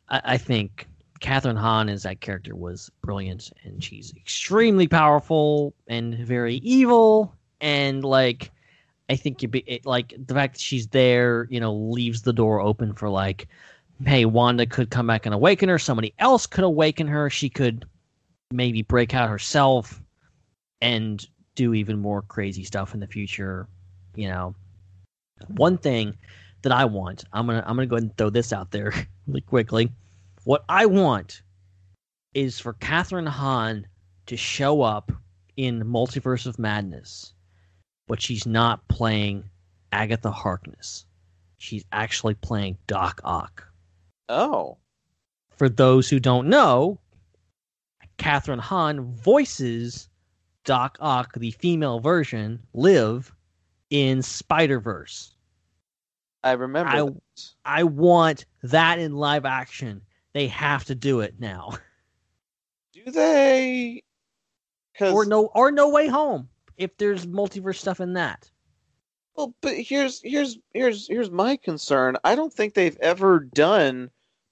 I, 0.10 0.22
I 0.26 0.38
think 0.38 0.88
Kathryn 1.22 1.58
Hahn 1.58 1.90
as 1.90 2.04
that 2.04 2.22
character 2.22 2.56
was 2.56 2.92
brilliant, 3.02 3.52
and 3.64 3.84
she's 3.84 4.14
extremely 4.16 4.88
powerful 4.88 5.74
and 5.88 6.16
very 6.16 6.56
evil, 6.58 7.34
and 7.62 8.04
like. 8.04 8.52
I 9.08 9.16
think 9.16 9.44
you'd 9.44 9.52
be 9.52 9.64
it, 9.68 9.86
like 9.86 10.16
the 10.18 10.34
fact 10.34 10.56
that 10.56 10.62
she's 10.62 10.88
there, 10.88 11.48
you 11.52 11.60
know, 11.60 11.76
leaves 11.76 12.24
the 12.24 12.34
door 12.34 12.60
open 12.60 12.92
for 12.92 13.08
like, 13.08 13.48
hey, 14.04 14.26
Wanda 14.26 14.66
could 14.66 14.90
come 14.90 15.06
back 15.06 15.28
and 15.28 15.36
awaken 15.36 15.70
her. 15.70 15.78
Somebody 15.78 16.12
else 16.18 16.48
could 16.48 16.64
awaken 16.64 17.06
her. 17.06 17.30
She 17.30 17.48
could 17.48 17.86
maybe 18.56 18.82
break 18.82 19.14
out 19.14 19.30
herself 19.30 20.02
and 20.82 21.26
do 21.56 21.74
even 21.74 22.00
more 22.00 22.22
crazy 22.22 22.64
stuff 22.64 22.94
in 22.94 23.00
the 23.00 23.08
future. 23.08 23.68
You 24.16 24.30
know, 24.30 24.56
one 25.48 25.78
thing 25.78 26.18
that 26.62 26.72
I 26.72 26.86
want, 26.86 27.26
I'm 27.34 27.48
gonna 27.48 27.64
I'm 27.66 27.76
gonna 27.76 27.88
go 27.88 27.96
ahead 27.96 28.04
and 28.04 28.18
throw 28.18 28.30
this 28.30 28.54
out 28.54 28.72
there 28.72 28.94
really 29.28 29.42
quickly. 29.42 29.92
What 30.44 30.64
I 30.70 30.86
want 30.86 31.42
is 32.34 32.60
for 32.60 32.74
Kathryn 32.74 33.28
Hahn 33.28 33.88
to 34.28 34.38
show 34.38 34.82
up 34.82 35.12
in 35.58 35.84
Multiverse 35.84 36.46
of 36.46 36.60
Madness, 36.60 37.34
but 38.08 38.22
she's 38.22 38.46
not 38.46 38.88
playing 38.88 39.44
Agatha 39.92 40.32
Harkness. 40.32 41.06
She's 41.58 41.86
actually 41.92 42.36
playing 42.36 42.78
Doc 42.88 43.22
Ock. 43.24 43.68
Oh, 44.28 44.78
For 45.58 45.70
those 45.70 46.10
who 46.10 46.20
don't 46.20 46.48
know, 46.48 47.00
Kathryn 48.18 48.60
Hahn 48.60 49.14
voices 49.16 50.10
Doc 50.64 50.98
Ock, 51.00 51.34
the 51.36 51.52
female 51.52 52.00
version, 52.00 52.60
Liv, 52.74 53.34
in 53.90 54.22
Spider 54.22 54.80
Verse. 54.80 55.36
I 56.44 56.52
remember. 56.54 56.92
I- 56.92 57.04
that. 57.04 57.22
I 57.66 57.84
want 57.84 58.46
that 58.64 59.00
in 59.00 59.14
live 59.14 59.46
action. 59.46 60.02
They 60.34 60.48
have 60.48 60.84
to 60.86 60.96
do 60.96 61.22
it 61.22 61.36
now, 61.40 61.72
Do 62.94 63.10
they? 63.12 64.04
Cause, 64.98 65.14
or 65.14 65.26
no, 65.26 65.46
or 65.54 65.72
no 65.72 65.90
way 65.90 66.08
home. 66.08 66.50
If 66.78 66.98
there's 66.98 67.26
multiverse 67.26 67.78
stuff 67.78 68.00
in 68.00 68.14
that, 68.14 68.50
Well, 69.36 69.56
but 69.62 69.76
here's 69.76 70.22
here's 70.24 70.58
here's 70.74 71.08
here's 71.08 71.32
my 71.32 71.58
concern. 71.58 72.18
I 72.24 72.36
don't 72.36 72.54
think 72.54 72.74
they've 72.74 72.98
ever 73.02 73.40
done 73.40 74.10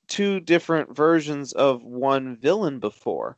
two 0.08 0.40
different 0.40 0.96
versions 0.96 1.54
of 1.54 1.84
one 1.84 2.38
villain 2.38 2.80
before. 2.80 3.38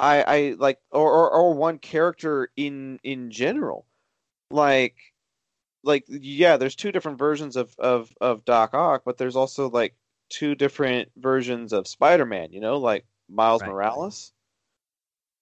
I 0.00 0.22
I 0.22 0.54
like 0.58 0.80
or 0.90 1.12
or, 1.12 1.30
or 1.30 1.54
one 1.54 1.78
character 1.78 2.50
in 2.56 2.98
in 3.04 3.30
general. 3.30 3.86
Like 4.50 4.96
like 5.84 6.04
yeah, 6.08 6.56
there's 6.56 6.76
two 6.76 6.92
different 6.92 7.18
versions 7.18 7.56
of 7.56 7.74
of 7.78 8.12
of 8.20 8.44
Doc 8.44 8.74
Ock, 8.74 9.02
but 9.04 9.18
there's 9.18 9.36
also 9.36 9.68
like 9.70 9.94
two 10.30 10.54
different 10.54 11.10
versions 11.16 11.72
of 11.72 11.88
Spider-Man, 11.88 12.52
you 12.52 12.60
know, 12.60 12.78
like 12.78 13.04
Miles 13.28 13.62
Right. 13.62 13.70
Morales. 13.70 14.32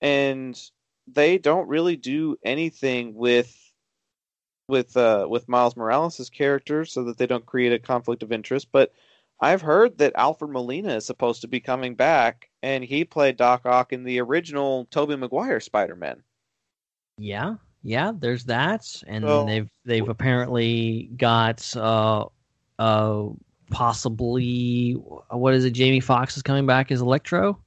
And 0.01 0.61
they 1.07 1.39
don't 1.39 1.69
really 1.69 1.97
do 1.97 2.37
anything 2.45 3.15
with 3.15 3.55
with 4.69 4.97
uh 4.97 5.27
with 5.29 5.49
Miles 5.49 5.77
Morales' 5.77 6.31
character 6.31 6.85
so 6.85 7.05
that 7.05 7.19
they 7.19 7.27
don't 7.27 7.47
create 7.47 7.73
a 7.73 7.79
conflict 7.79 8.23
of 8.23 8.33
interest. 8.33 8.69
But 8.73 8.93
I've 9.41 9.63
heard 9.63 9.99
that 9.99 10.13
Alfred 10.17 10.51
Molina 10.51 10.97
is 10.97 11.07
supposed 11.07 11.43
to 11.43 11.49
be 11.49 11.61
coming 11.61 11.95
back, 11.95 12.51
and 12.63 12.83
he 12.83 13.05
played 13.05 13.37
Doc 13.37 13.67
Ock 13.67 13.93
in 13.93 14.03
the 14.05 14.21
original 14.21 14.87
Tobey 14.91 15.17
Maguire 15.17 15.61
Spider-Man. 15.61 16.23
yeah, 17.19 17.55
yeah, 17.83 18.13
there's 18.19 18.45
that, 18.47 19.03
and 19.07 19.25
So- 19.25 19.45
they've 19.47 19.71
they've 19.85 20.09
apparently 20.09 21.11
got 21.17 21.77
uh 21.77 22.25
uh 22.79 23.29
possibly 23.71 24.93
what 25.31 25.55
is 25.55 25.65
it? 25.65 25.71
Jamie 25.71 26.01
Foxx 26.01 26.37
is 26.37 26.43
coming 26.43 26.67
back 26.67 26.91
as 26.91 27.01
Electro. 27.01 27.59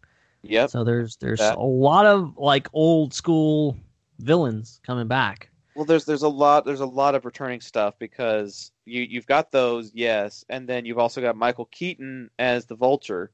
Yep. 0.44 0.70
So 0.72 0.84
there's 0.84 1.16
there's 1.18 1.40
That- 1.40 1.58
a 1.58 1.62
lot 1.62 2.06
of 2.06 2.38
like 2.38 2.68
old 2.74 3.14
school 3.14 3.78
villains 4.20 4.80
coming 4.86 5.08
back. 5.08 5.50
Well, 5.82 5.88
there's 5.88 6.06
there's 6.06 6.22
a 6.22 6.30
lot 6.30 6.64
there's 6.64 6.82
a 6.82 6.86
lot 6.86 7.16
of 7.16 7.26
returning 7.26 7.60
stuff 7.60 7.96
because 7.98 8.72
you 8.86 9.02
you've 9.02 9.26
got 9.26 9.52
those 9.52 9.92
yes, 9.96 10.46
and 10.48 10.70
then 10.70 10.86
you've 10.86 11.00
also 11.00 11.22
got 11.22 11.36
Michael 11.36 11.66
Keaton 11.72 12.30
as 12.38 12.68
the 12.68 12.76
Vulture, 12.76 13.32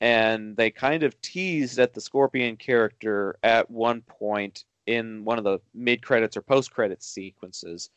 and 0.00 0.56
they 0.56 0.70
kind 0.70 1.02
of 1.02 1.20
teased 1.22 1.80
at 1.80 1.92
the 1.92 2.00
Scorpion 2.00 2.56
character 2.56 3.36
at 3.42 3.68
one 3.68 4.02
point 4.02 4.64
in 4.86 5.24
one 5.24 5.38
of 5.38 5.44
the 5.44 5.58
mid 5.74 6.02
credits 6.02 6.36
or 6.36 6.42
post 6.42 6.70
credits 6.70 7.08
sequences, 7.08 7.90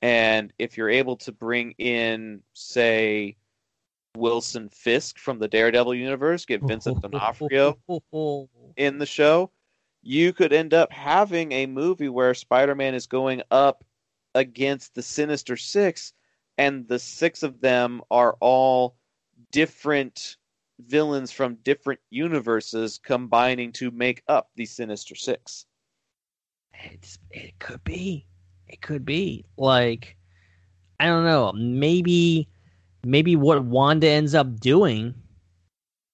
and 0.00 0.50
if 0.58 0.78
you're 0.78 0.88
able 0.88 1.16
to 1.16 1.30
bring 1.30 1.72
in 1.72 2.40
say 2.54 3.36
Wilson 4.16 4.70
Fisk 4.70 5.18
from 5.18 5.38
the 5.38 5.48
Daredevil 5.48 5.94
universe, 5.94 6.46
get 6.46 6.62
Vincent 6.62 7.02
D'Onofrio 7.02 7.76
in 8.78 8.96
the 8.96 9.04
show, 9.04 9.50
you 10.06 10.32
could 10.32 10.52
end 10.52 10.72
up 10.72 10.92
having 10.92 11.50
a 11.50 11.66
movie 11.66 12.08
where 12.08 12.32
Spider-Man 12.32 12.94
is 12.94 13.08
going 13.08 13.42
up 13.50 13.84
against 14.36 14.94
the 14.94 15.02
Sinister 15.02 15.56
Six, 15.56 16.12
and 16.58 16.86
the 16.86 17.00
six 17.00 17.42
of 17.42 17.60
them 17.60 18.02
are 18.08 18.36
all 18.38 18.94
different 19.50 20.36
villains 20.86 21.32
from 21.32 21.56
different 21.64 21.98
universes 22.10 23.00
combining 23.02 23.72
to 23.72 23.90
make 23.90 24.22
up 24.28 24.50
the 24.54 24.64
Sinister 24.64 25.16
Six. 25.16 25.66
It's, 26.72 27.18
it 27.32 27.58
could 27.58 27.82
be. 27.82 28.26
It 28.68 28.80
could 28.80 29.04
be. 29.04 29.44
Like, 29.56 30.16
I 31.00 31.06
don't 31.06 31.24
know. 31.24 31.52
Maybe, 31.52 32.48
maybe 33.04 33.34
what 33.34 33.64
Wanda 33.64 34.08
ends 34.08 34.36
up 34.36 34.60
doing, 34.60 35.14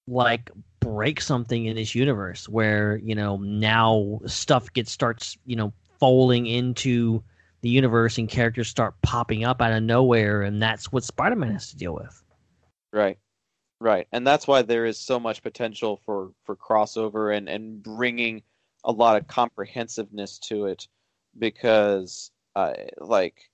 like, 0.07 0.49
break 0.83 1.21
something 1.21 1.65
in 1.65 1.75
this 1.75 1.95
universe 1.95 2.49
where 2.49 2.97
you 2.97 3.15
know 3.15 3.37
now 3.37 4.19
stuff 4.25 4.71
gets 4.73 4.91
starts 4.91 5.37
you 5.45 5.55
know 5.55 5.73
folding 5.99 6.45
into 6.45 7.23
the 7.61 7.69
universe 7.69 8.17
and 8.17 8.27
characters 8.27 8.67
start 8.67 8.93
popping 9.01 9.45
up 9.45 9.61
out 9.61 9.71
of 9.71 9.81
nowhere, 9.81 10.41
and 10.41 10.61
that's 10.61 10.91
what 10.91 11.03
Spider-Man 11.03 11.53
has 11.53 11.69
to 11.69 11.77
deal 11.77 11.93
with. 11.93 12.21
Right. 12.91 13.17
Right. 13.79 14.07
And 14.11 14.27
that's 14.27 14.45
why 14.45 14.61
there 14.61 14.85
is 14.85 14.99
so 14.99 15.19
much 15.19 15.41
potential 15.41 15.99
for 16.05 16.31
for 16.43 16.55
crossover 16.55 17.35
and 17.35 17.47
and 17.47 17.81
bringing 17.81 18.43
a 18.83 18.91
lot 18.91 19.15
of 19.15 19.27
comprehensiveness 19.27 20.39
to 20.39 20.65
it 20.65 20.87
because 21.39 22.31
uh, 22.55 22.73
like 22.97 23.49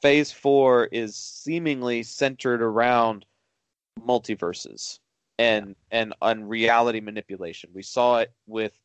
phase 0.00 0.32
4 0.32 0.86
is 0.86 1.14
seemingly 1.14 2.02
centered 2.02 2.62
around 2.62 3.26
multiverses 4.00 4.99
and 5.40 5.74
and 5.90 6.12
on 6.20 6.44
reality 6.44 7.00
manipulation. 7.00 7.70
We 7.72 7.82
saw 7.82 8.18
it 8.18 8.30
with 8.46 8.78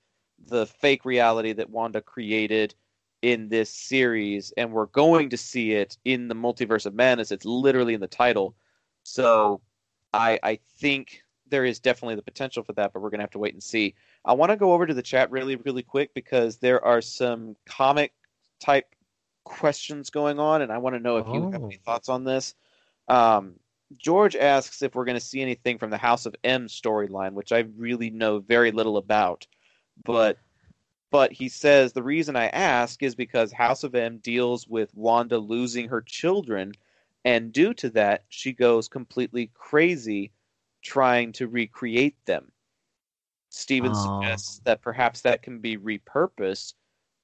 the 0.48 0.66
fake 0.66 1.04
reality 1.04 1.52
that 1.52 1.70
Wanda 1.70 2.00
created 2.02 2.74
in 3.22 3.50
this 3.50 3.70
series, 3.70 4.54
and 4.56 4.72
we're 4.72 4.86
going 4.86 5.32
to 5.32 5.38
see 5.38 5.74
it 5.74 5.98
in 6.06 6.30
the 6.30 6.36
Multiverse 6.36 6.86
of 6.86 6.94
Madness. 6.96 7.32
It's 7.32 7.44
literally 7.44 7.94
in 7.94 8.00
the 8.00 8.08
title. 8.08 8.56
So 9.04 9.62
I 10.14 10.40
I 10.44 10.60
think 10.80 11.24
there 11.48 11.66
is 11.66 11.80
definitely 11.82 12.16
the 12.16 12.22
potential 12.22 12.64
for 12.64 12.72
that, 12.74 12.94
but 12.94 13.02
we're 13.02 13.10
gonna 13.10 13.24
have 13.24 13.32
to 13.32 13.40
wait 13.40 13.54
and 13.54 13.62
see. 13.62 13.94
I 14.24 14.32
want 14.32 14.52
to 14.52 14.56
go 14.56 14.72
over 14.72 14.86
to 14.88 14.94
the 14.94 15.04
chat 15.04 15.32
really 15.32 15.58
really 15.58 15.84
quick 15.84 16.14
because 16.14 16.58
there 16.58 16.84
are 16.86 17.02
some 17.02 17.58
comic 17.66 18.14
type 18.62 18.96
questions 19.44 20.10
going 20.10 20.40
on, 20.40 20.62
and 20.62 20.72
I 20.72 20.78
want 20.78 20.96
to 20.96 21.02
know 21.02 21.18
if 21.18 21.26
you 21.34 21.50
have 21.52 21.64
any 21.70 21.80
thoughts 21.84 22.08
on 22.08 22.24
this. 22.24 22.56
Um, 23.10 23.56
George 23.98 24.36
asks 24.36 24.82
if 24.82 24.96
we're 24.96 25.06
going 25.06 25.20
to 25.20 25.26
see 25.26 25.42
anything 25.42 25.78
from 25.78 25.90
the 25.90 25.98
House 25.98 26.26
of 26.26 26.36
M 26.44 26.68
storyline, 26.68 27.34
which 27.34 27.52
I 27.52 27.60
really 27.78 28.10
know 28.10 28.40
very 28.40 28.72
little 28.72 28.98
about. 28.98 29.48
But 30.04 30.38
but 31.12 31.32
he 31.32 31.48
says 31.50 31.94
the 31.94 32.04
reason 32.04 32.36
I 32.36 32.48
ask 32.48 33.02
is 33.02 33.16
because 33.16 33.52
House 33.52 33.84
of 33.84 33.96
M 33.96 34.18
deals 34.18 34.68
with 34.68 34.94
Wanda 34.96 35.38
losing 35.38 35.88
her 35.90 36.02
children, 36.02 36.74
and 37.24 37.54
due 37.54 37.74
to 37.76 37.90
that, 37.92 38.26
she 38.30 38.52
goes 38.54 38.88
completely 38.90 39.52
crazy 39.54 40.32
trying 40.82 41.32
to 41.34 41.48
recreate 41.48 42.18
them. 42.26 42.52
Steven 43.50 43.94
Oh. 43.96 44.20
suggests 44.22 44.60
that 44.66 44.82
perhaps 44.82 45.22
that 45.22 45.42
can 45.42 45.60
be 45.60 45.78
repurposed, 45.78 46.74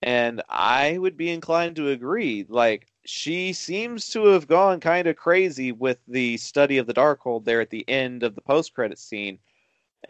and 0.02 0.41
I 0.49 0.98
would 0.98 1.18
be 1.18 1.30
inclined 1.30 1.76
to 1.78 1.90
agree. 1.90 2.45
Like 2.48 2.88
she 3.06 3.53
seems 3.53 4.10
to 4.11 4.26
have 4.28 4.48
gone 4.48 4.80
kind 4.80 5.07
of 5.07 5.15
crazy 5.15 5.72
with 5.72 5.99
the 6.07 6.38
study 6.38 6.78
of 6.78 6.88
the 6.88 6.94
Darkhold 6.94 7.45
there 7.45 7.61
at 7.61 7.69
the 7.69 7.88
end 7.88 8.23
of 8.23 8.36
the 8.36 8.41
post-credit 8.41 8.99
scene, 8.99 9.40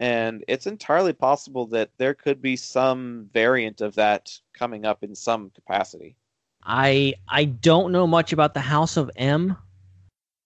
and 0.00 0.44
it's 0.48 0.66
entirely 0.66 1.12
possible 1.12 1.66
that 1.66 1.90
there 1.98 2.14
could 2.14 2.40
be 2.40 2.56
some 2.56 3.28
variant 3.32 3.80
of 3.80 3.94
that 3.94 4.38
coming 4.54 4.84
up 4.84 5.02
in 5.02 5.14
some 5.14 5.50
capacity. 5.50 6.16
I 6.64 7.14
I 7.28 7.44
don't 7.44 7.92
know 7.92 8.06
much 8.06 8.32
about 8.32 8.54
the 8.54 8.60
House 8.60 8.96
of 8.96 9.10
M, 9.16 9.56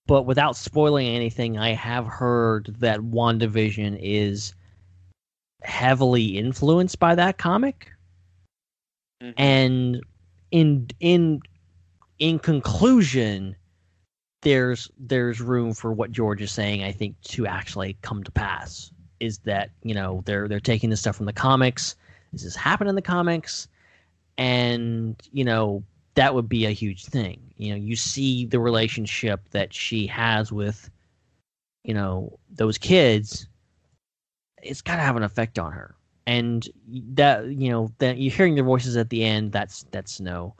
but 0.06 0.22
without 0.22 0.56
spoiling 0.56 1.08
anything, 1.08 1.58
I 1.58 1.70
have 1.74 2.06
heard 2.06 2.74
that 2.78 3.00
WandaVision 3.00 3.98
is 4.00 4.54
heavily 5.62 6.38
influenced 6.38 6.98
by 6.98 7.14
that 7.16 7.38
comic. 7.38 7.90
Mhm. 9.22 9.34
And 9.36 10.00
in 10.50 10.88
in 11.00 11.40
in 12.18 12.38
conclusion, 12.38 13.56
there's 14.42 14.90
there's 14.98 15.40
room 15.40 15.74
for 15.74 15.92
what 15.92 16.12
George 16.12 16.42
is 16.42 16.52
saying, 16.52 16.82
I 16.82 16.92
think, 16.92 17.20
to 17.22 17.46
actually 17.46 17.96
come 18.02 18.22
to 18.24 18.30
pass. 18.30 18.90
Is 19.20 19.38
that, 19.40 19.70
you 19.82 19.94
know, 19.94 20.22
they're 20.26 20.48
they're 20.48 20.60
taking 20.60 20.90
this 20.90 21.00
stuff 21.00 21.16
from 21.16 21.26
the 21.26 21.32
comics. 21.32 21.96
This 22.32 22.42
has 22.42 22.56
happened 22.56 22.90
in 22.90 22.96
the 22.96 23.02
comics, 23.02 23.68
and 24.38 25.16
you 25.32 25.44
know, 25.44 25.82
that 26.14 26.34
would 26.34 26.48
be 26.48 26.66
a 26.66 26.70
huge 26.70 27.06
thing. 27.06 27.40
You 27.56 27.70
know, 27.70 27.76
you 27.76 27.96
see 27.96 28.46
the 28.46 28.60
relationship 28.60 29.48
that 29.50 29.72
she 29.72 30.06
has 30.08 30.52
with, 30.52 30.90
you 31.84 31.94
know, 31.94 32.38
those 32.50 32.78
kids. 32.78 33.48
It's 34.62 34.82
got 34.82 34.96
to 34.96 35.02
have 35.02 35.16
an 35.16 35.22
effect 35.22 35.58
on 35.58 35.72
her, 35.72 35.94
and 36.26 36.68
that 37.14 37.46
you 37.46 37.70
know 37.70 37.92
that 37.98 38.18
you're 38.18 38.34
hearing 38.34 38.54
their 38.54 38.64
voices 38.64 38.96
at 38.96 39.10
the 39.10 39.24
end. 39.24 39.52
That's 39.52 39.84
that's 39.90 40.20
no, 40.20 40.54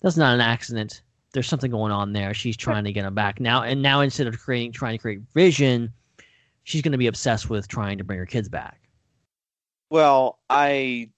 that's 0.00 0.16
not 0.16 0.34
an 0.34 0.40
accident. 0.40 1.02
There's 1.32 1.48
something 1.48 1.70
going 1.70 1.92
on 1.92 2.12
there. 2.12 2.34
She's 2.34 2.56
trying 2.56 2.84
to 2.84 2.92
get 2.92 3.04
him 3.04 3.14
back 3.14 3.40
now, 3.40 3.62
and 3.62 3.82
now 3.82 4.00
instead 4.00 4.26
of 4.26 4.38
creating 4.38 4.72
trying 4.72 4.98
to 4.98 5.02
create 5.02 5.20
vision, 5.34 5.92
she's 6.64 6.82
going 6.82 6.92
to 6.92 6.98
be 6.98 7.06
obsessed 7.06 7.48
with 7.48 7.68
trying 7.68 7.98
to 7.98 8.04
bring 8.04 8.18
her 8.18 8.26
kids 8.26 8.48
back. 8.48 8.80
Well, 9.90 10.38
I 10.50 11.10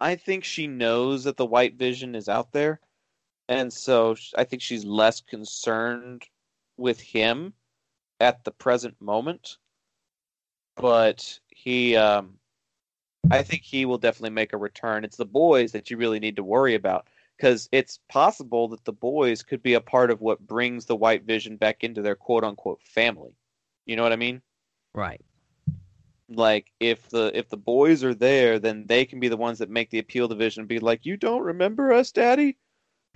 I 0.00 0.16
think 0.16 0.44
she 0.44 0.66
knows 0.66 1.24
that 1.24 1.36
the 1.36 1.46
white 1.46 1.76
vision 1.76 2.14
is 2.14 2.28
out 2.28 2.52
there, 2.52 2.80
and 3.48 3.72
so 3.72 4.16
I 4.36 4.44
think 4.44 4.62
she's 4.62 4.84
less 4.84 5.20
concerned 5.20 6.24
with 6.76 7.00
him 7.00 7.54
at 8.20 8.44
the 8.44 8.50
present 8.50 9.00
moment. 9.00 9.56
But 10.76 11.40
he, 11.48 11.96
um, 11.96 12.34
I 13.30 13.42
think 13.42 13.62
he 13.62 13.84
will 13.86 13.98
definitely 13.98 14.30
make 14.30 14.52
a 14.52 14.58
return. 14.58 15.04
It's 15.04 15.16
the 15.16 15.24
boys 15.24 15.72
that 15.72 15.90
you 15.90 15.96
really 15.96 16.20
need 16.20 16.36
to 16.36 16.44
worry 16.44 16.74
about 16.74 17.08
because 17.36 17.68
it's 17.72 18.00
possible 18.08 18.68
that 18.68 18.84
the 18.84 18.92
boys 18.92 19.42
could 19.42 19.62
be 19.62 19.74
a 19.74 19.80
part 19.80 20.10
of 20.10 20.20
what 20.20 20.46
brings 20.46 20.86
the 20.86 20.96
white 20.96 21.24
vision 21.24 21.56
back 21.56 21.84
into 21.84 22.02
their 22.02 22.14
quote 22.16 22.44
unquote 22.44 22.82
family. 22.82 23.34
You 23.86 23.96
know 23.96 24.02
what 24.02 24.12
I 24.12 24.16
mean? 24.16 24.42
Right. 24.94 25.20
like 26.28 26.72
if 26.80 27.08
the 27.10 27.30
if 27.38 27.48
the 27.48 27.56
boys 27.56 28.02
are 28.02 28.14
there 28.14 28.58
then 28.58 28.84
they 28.86 29.04
can 29.04 29.20
be 29.20 29.28
the 29.28 29.36
ones 29.36 29.58
that 29.58 29.70
make 29.70 29.90
the 29.90 29.98
appeal 30.00 30.26
division 30.28 30.60
and 30.62 30.68
be 30.68 30.80
like 30.80 31.06
you 31.06 31.16
don't 31.16 31.42
remember 31.42 31.92
us 31.92 32.10
daddy 32.12 32.56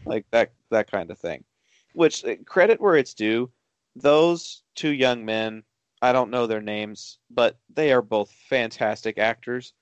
like 0.07 0.25
that 0.31 0.53
that 0.71 0.91
kind 0.91 1.11
of 1.11 1.19
thing 1.19 1.45
which 1.93 2.25
uh, 2.25 2.37
credit 2.47 2.81
where 2.81 2.97
it's 2.97 3.15
due 3.15 3.51
those 3.97 4.63
two 4.77 4.91
young 4.91 5.25
men 5.25 5.63
i 6.03 6.13
don't 6.13 6.31
know 6.31 6.47
their 6.47 6.61
names 6.61 7.19
but 7.31 7.59
they 7.75 7.93
are 7.93 8.03
both 8.03 8.31
fantastic 8.49 9.19
actors 9.19 9.73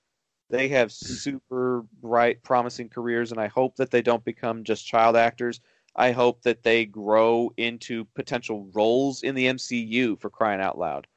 they 0.49 0.67
have 0.69 0.91
super 0.91 1.85
bright 2.01 2.41
promising 2.43 2.89
careers 2.89 3.31
and 3.31 3.39
i 3.39 3.47
hope 3.47 3.75
that 3.75 3.91
they 3.91 4.01
don't 4.01 4.23
become 4.25 4.63
just 4.63 4.85
child 4.87 5.15
actors. 5.15 5.61
I 5.95 6.11
hope 6.11 6.43
that 6.43 6.63
they 6.63 6.85
grow 6.85 7.51
into 7.57 8.05
potential 8.15 8.69
roles 8.73 9.23
in 9.23 9.35
the 9.35 9.45
mcu 9.47 10.19
for 10.19 10.29
crying 10.29 10.61
out 10.61 10.77
loud. 10.77 11.07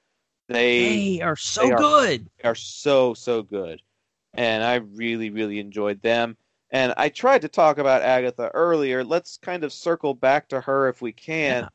They 0.49 1.17
They 1.19 1.21
are 1.23 1.37
so 1.37 1.67
they 1.67 1.73
are- 1.73 1.79
good. 1.79 2.27
are 2.43 2.55
so 2.55 3.15
so 3.15 3.43
good. 3.43 3.81
And 4.35 4.65
i 4.65 4.77
really 4.77 5.31
really 5.31 5.61
enjoyed 5.61 6.01
them. 6.03 6.37
And 6.71 6.95
i 6.97 7.09
tried 7.11 7.43
to 7.43 7.49
talk 7.49 7.79
about 7.79 8.03
agatha 8.03 8.51
earlier. 8.55 9.05
Let's 9.05 9.37
kind 9.37 9.63
of 9.63 9.73
circle 9.73 10.15
back 10.15 10.49
to 10.49 10.61
her 10.61 10.89
if 10.89 11.01
we 11.03 11.13
can. 11.13 11.65
Yeah. 11.65 11.69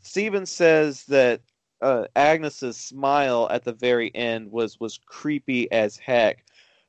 steven 0.00 0.46
says 0.46 1.04
that 1.06 1.40
uh, 1.82 2.06
agnes's 2.16 2.76
smile 2.78 3.46
at 3.50 3.64
the 3.64 3.72
very 3.72 4.14
end 4.14 4.50
was 4.50 4.78
was 4.80 4.98
creepy 5.04 5.70
as 5.72 5.96
heck 5.98 6.44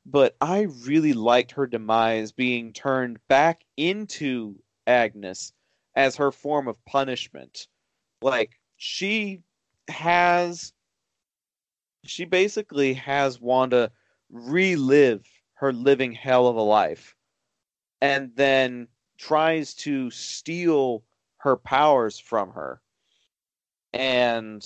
but 0.05 0.35
i 0.41 0.61
really 0.83 1.13
liked 1.13 1.51
her 1.51 1.67
demise 1.67 2.31
being 2.31 2.73
turned 2.73 3.19
back 3.27 3.63
into 3.77 4.55
agnes 4.87 5.53
as 5.95 6.15
her 6.15 6.31
form 6.31 6.67
of 6.67 6.83
punishment 6.85 7.67
like 8.21 8.59
she 8.77 9.41
has 9.87 10.73
she 12.05 12.25
basically 12.25 12.93
has 12.93 13.41
Wanda 13.41 13.91
relive 14.29 15.25
her 15.55 15.73
living 15.73 16.11
hell 16.11 16.47
of 16.47 16.55
a 16.55 16.61
life 16.61 17.15
and 18.01 18.31
then 18.35 18.87
tries 19.17 19.73
to 19.73 20.11
steal 20.11 21.03
her 21.37 21.55
powers 21.55 22.19
from 22.19 22.51
her. 22.51 22.81
And 23.93 24.65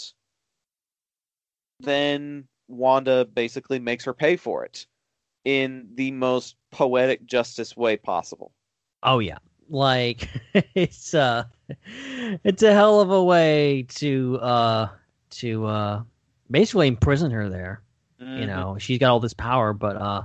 then 1.80 2.48
Wanda 2.68 3.26
basically 3.26 3.80
makes 3.80 4.06
her 4.06 4.14
pay 4.14 4.36
for 4.36 4.66
it 4.66 4.88
in 5.45 5.90
the 5.95 6.11
most 6.11 6.56
poetic 6.72 7.26
justice 7.26 7.76
way 7.76 7.98
possible. 7.98 8.52
Oh 9.03 9.20
yeah. 9.20 9.38
Like 9.70 10.28
it's 10.76 11.14
uh 11.14 11.44
it's 12.44 12.64
a 12.64 12.74
hell 12.74 13.02
of 13.02 13.11
a 13.11 13.24
way 13.24 13.86
to 13.90 14.38
uh 14.41 14.88
to 15.32 15.66
uh 15.66 16.03
basically 16.49 16.88
imprison 16.88 17.32
her 17.32 17.49
there. 17.49 17.82
Mhm. 18.22 18.40
You 18.40 18.45
know, 18.48 18.78
she's 18.80 18.98
got 18.99 19.11
all 19.11 19.20
this 19.20 19.34
power, 19.34 19.74
but 19.74 19.95
uh, 19.95 20.24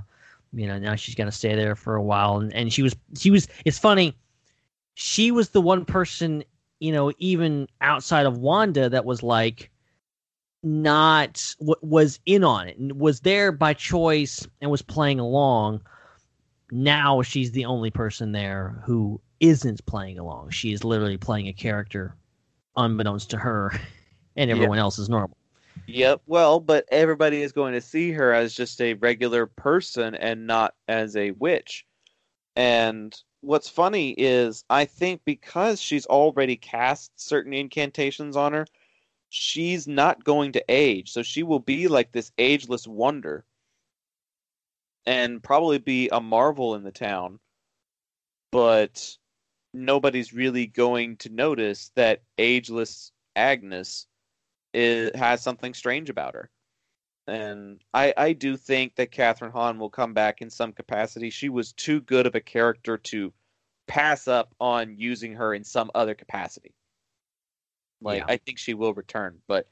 you 0.53 0.67
know, 0.67 0.77
now 0.79 0.95
she's 0.95 1.15
gonna 1.15 1.31
stay 1.31 1.55
there 1.55 1.75
for 1.75 1.95
a 1.95 2.03
while. 2.03 2.37
And 2.39 2.53
and 2.53 2.73
she 2.73 2.81
was 2.81 2.95
she 3.17 3.31
was. 3.31 3.47
It's 3.63 3.79
funny. 3.79 4.17
She 4.95 5.31
was 5.31 5.49
the 5.49 5.61
one 5.61 5.85
person, 5.85 6.43
you 6.79 6.91
know, 6.91 7.11
even 7.19 7.67
outside 7.81 8.25
of 8.25 8.37
Wanda, 8.37 8.89
that 8.89 9.05
was 9.05 9.23
like 9.23 9.69
not 10.65 11.55
w- 11.59 11.75
was 11.81 12.19
in 12.25 12.43
on 12.43 12.67
it 12.67 12.77
and 12.77 12.99
was 12.99 13.21
there 13.21 13.51
by 13.51 13.73
choice 13.73 14.47
and 14.61 14.71
was 14.71 14.81
playing 14.81 15.19
along. 15.19 15.81
Now 16.71 17.21
she's 17.21 17.51
the 17.51 17.65
only 17.65 17.91
person 17.91 18.31
there 18.33 18.81
who 18.85 19.21
isn't 19.39 19.85
playing 19.85 20.19
along. 20.19 20.49
She 20.51 20.73
is 20.73 20.83
literally 20.83 21.17
playing 21.17 21.47
a 21.47 21.53
character 21.53 22.15
unbeknownst 22.75 23.29
to 23.31 23.37
her, 23.37 23.71
and 24.35 24.51
Yeah. 24.51 24.51
everyone 24.51 24.79
else 24.79 24.99
is 24.99 25.09
normal. 25.09 25.37
Yep. 25.87 26.23
Well, 26.25 26.59
but 26.59 26.85
everybody 26.91 27.41
is 27.41 27.51
going 27.51 27.73
to 27.73 27.81
see 27.81 28.11
her 28.13 28.33
as 28.33 28.55
just 28.55 28.81
a 28.81 28.95
regular 28.95 29.45
person 29.45 30.15
and 30.15 30.47
not 30.47 30.75
as 30.87 31.15
a 31.15 31.31
witch. 31.31 31.85
And 32.55 33.15
what's 33.41 33.69
funny 33.69 34.11
is 34.11 34.65
I 34.69 34.85
think 34.85 35.21
because 35.25 35.81
she's 35.81 36.05
already 36.07 36.57
cast 36.57 37.11
certain 37.19 37.53
incantations 37.53 38.35
on 38.35 38.53
her, 38.53 38.67
she's 39.35 39.85
not 39.87 40.23
going 40.23 40.53
to 40.53 40.63
age. 40.69 41.11
So 41.11 41.21
she 41.21 41.43
will 41.43 41.59
be 41.59 41.87
like 41.87 42.11
this 42.11 42.31
ageless 42.37 42.87
wonder 42.87 43.43
and 45.05 45.43
probably 45.43 45.77
be 45.77 46.09
a 46.09 46.21
marvel 46.21 46.75
in 46.75 46.83
the 46.83 46.91
town. 46.91 47.39
But 48.51 49.17
nobody's 49.73 50.33
really 50.33 50.67
going 50.67 51.17
to 51.17 51.29
notice 51.29 51.91
that 51.95 52.23
ageless 52.37 53.11
Agnes 53.35 54.07
it 54.73 55.15
has 55.15 55.41
something 55.41 55.73
strange 55.73 56.09
about 56.09 56.33
her. 56.33 56.49
And 57.27 57.81
I, 57.93 58.13
I 58.15 58.33
do 58.33 58.55
think 58.55 58.95
that 58.95 59.11
Kathryn 59.11 59.51
Hahn 59.51 59.79
will 59.79 59.89
come 59.89 60.13
back 60.13 60.41
in 60.41 60.49
some 60.49 60.71
capacity. 60.71 61.29
She 61.29 61.49
was 61.49 61.73
too 61.73 62.01
good 62.01 62.25
of 62.25 62.35
a 62.35 62.41
character 62.41 62.97
to 62.97 63.33
pass 63.87 64.27
up 64.27 64.53
on 64.59 64.97
using 64.97 65.33
her 65.33 65.53
in 65.53 65.63
some 65.63 65.91
other 65.95 66.13
capacity. 66.13 66.73
Like 68.01 68.19
Yeah. 68.19 68.25
I 68.27 68.37
think 68.37 68.57
she 68.57 68.73
will 68.73 68.93
return, 68.93 69.39
but 69.47 69.67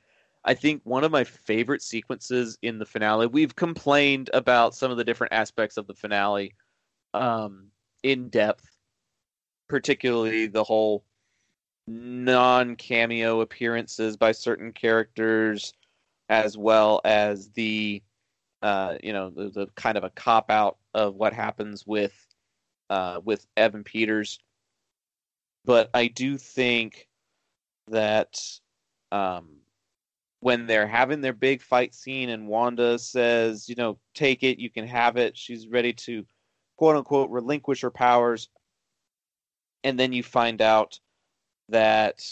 I 0.45 0.53
think 0.53 0.81
one 0.83 1.03
of 1.03 1.11
my 1.11 1.23
favorite 1.23 1.81
sequences 1.81 2.57
in 2.61 2.77
the 2.77 2.85
finale. 2.85 3.27
We've 3.27 3.55
complained 3.55 4.29
about 4.33 4.75
some 4.75 4.91
of 4.91 4.97
the 4.97 5.03
different 5.03 5.33
aspects 5.33 5.77
of 5.77 5.87
the 5.87 5.93
finale 5.93 6.53
um, 7.13 7.67
in 8.03 8.29
depth, 8.29 8.69
particularly 9.69 10.47
the 10.47 10.63
whole 10.63 11.05
non 11.87 12.75
cameo 12.75 13.41
appearances 13.41 14.17
by 14.17 14.33
certain 14.33 14.73
characters, 14.73 15.73
as 16.27 16.57
well 16.57 16.99
as 17.05 17.49
the 17.51 18.03
uh, 18.61 18.97
you 19.01 19.13
know 19.13 19.29
the, 19.29 19.49
the 19.49 19.67
kind 19.75 19.97
of 19.97 20.03
a 20.03 20.09
cop 20.09 20.51
out 20.51 20.77
of 20.93 21.15
what 21.15 21.31
happens 21.31 21.87
with 21.87 22.27
uh, 22.89 23.21
with 23.23 23.45
Evan 23.55 23.83
Peters. 23.83 24.39
But 25.65 25.89
I 25.93 26.07
do 26.07 26.37
think 26.37 27.07
that 27.87 28.39
um, 29.11 29.49
when 30.39 30.67
they're 30.67 30.87
having 30.87 31.21
their 31.21 31.33
big 31.33 31.61
fight 31.61 31.93
scene 31.93 32.29
and 32.29 32.47
Wanda 32.47 32.99
says, 32.99 33.69
you 33.69 33.75
know, 33.75 33.97
take 34.13 34.43
it, 34.43 34.59
you 34.59 34.69
can 34.69 34.87
have 34.87 35.17
it, 35.17 35.37
she's 35.37 35.67
ready 35.67 35.93
to 35.93 36.25
quote 36.77 36.95
unquote 36.95 37.29
relinquish 37.29 37.81
her 37.81 37.91
powers. 37.91 38.49
And 39.83 39.99
then 39.99 40.13
you 40.13 40.23
find 40.23 40.61
out 40.61 40.99
that 41.69 42.23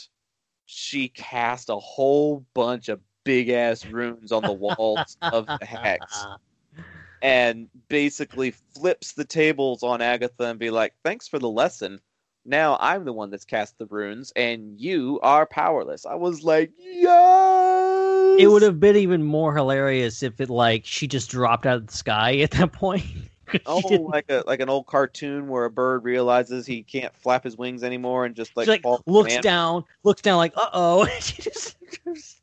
she 0.66 1.10
cast 1.10 1.70
a 1.70 1.76
whole 1.76 2.46
bunch 2.54 2.90
of 2.90 3.00
big 3.24 3.50
ass 3.50 3.86
runes 3.86 4.32
on 4.32 4.44
the 4.44 4.52
walls 4.52 5.18
of 5.22 5.46
the 5.46 5.66
hex 5.66 6.26
and 7.22 7.68
basically 7.88 8.52
flips 8.52 9.14
the 9.14 9.26
tables 9.26 9.84
on 9.84 10.02
Agatha 10.02 10.46
and 10.46 10.60
be 10.60 10.72
like, 10.72 10.94
thanks 11.04 11.28
for 11.28 11.40
the 11.40 11.50
lesson. 11.50 12.00
Now 12.46 12.78
I'm 12.80 13.06
the 13.06 13.14
one 13.14 13.30
that's 13.30 13.46
cast 13.46 13.78
the 13.78 13.86
runes 13.86 14.32
and 14.36 14.80
you 14.80 15.20
are 15.22 15.46
powerless. 15.46 16.06
I 16.06 16.16
was 16.16 16.44
like, 16.44 16.72
yes! 16.80 18.40
It 18.40 18.48
would 18.48 18.64
have 18.64 18.80
been 18.80 18.96
even 18.96 19.24
more 19.24 19.56
hilarious 19.56 20.24
if 20.24 20.42
it 20.42 20.50
like 20.50 20.86
she 20.86 21.08
just 21.08 21.30
dropped 21.30 21.66
out 21.66 21.78
of 21.78 21.88
the 21.88 21.94
sky 21.94 22.38
at 22.38 22.52
that 22.52 22.72
point. 22.72 23.04
Oh, 23.66 24.08
like 24.10 24.30
a 24.30 24.46
like 24.48 24.62
an 24.62 24.70
old 24.70 24.88
cartoon 24.88 25.50
where 25.50 25.66
a 25.66 25.70
bird 25.70 26.06
realizes 26.06 26.66
he 26.66 26.84
can't 26.84 27.14
flap 27.18 27.44
his 27.44 27.58
wings 27.58 27.84
anymore 27.84 28.24
and 28.24 28.34
just 28.34 28.56
like, 28.56 28.66
like 28.70 28.82
looks 29.06 29.38
down, 29.40 29.84
looks 30.04 30.22
down 30.22 30.38
like, 30.38 30.54
uh 30.56 30.70
oh. 30.72 31.06
she 31.20 31.42
just 31.42 31.76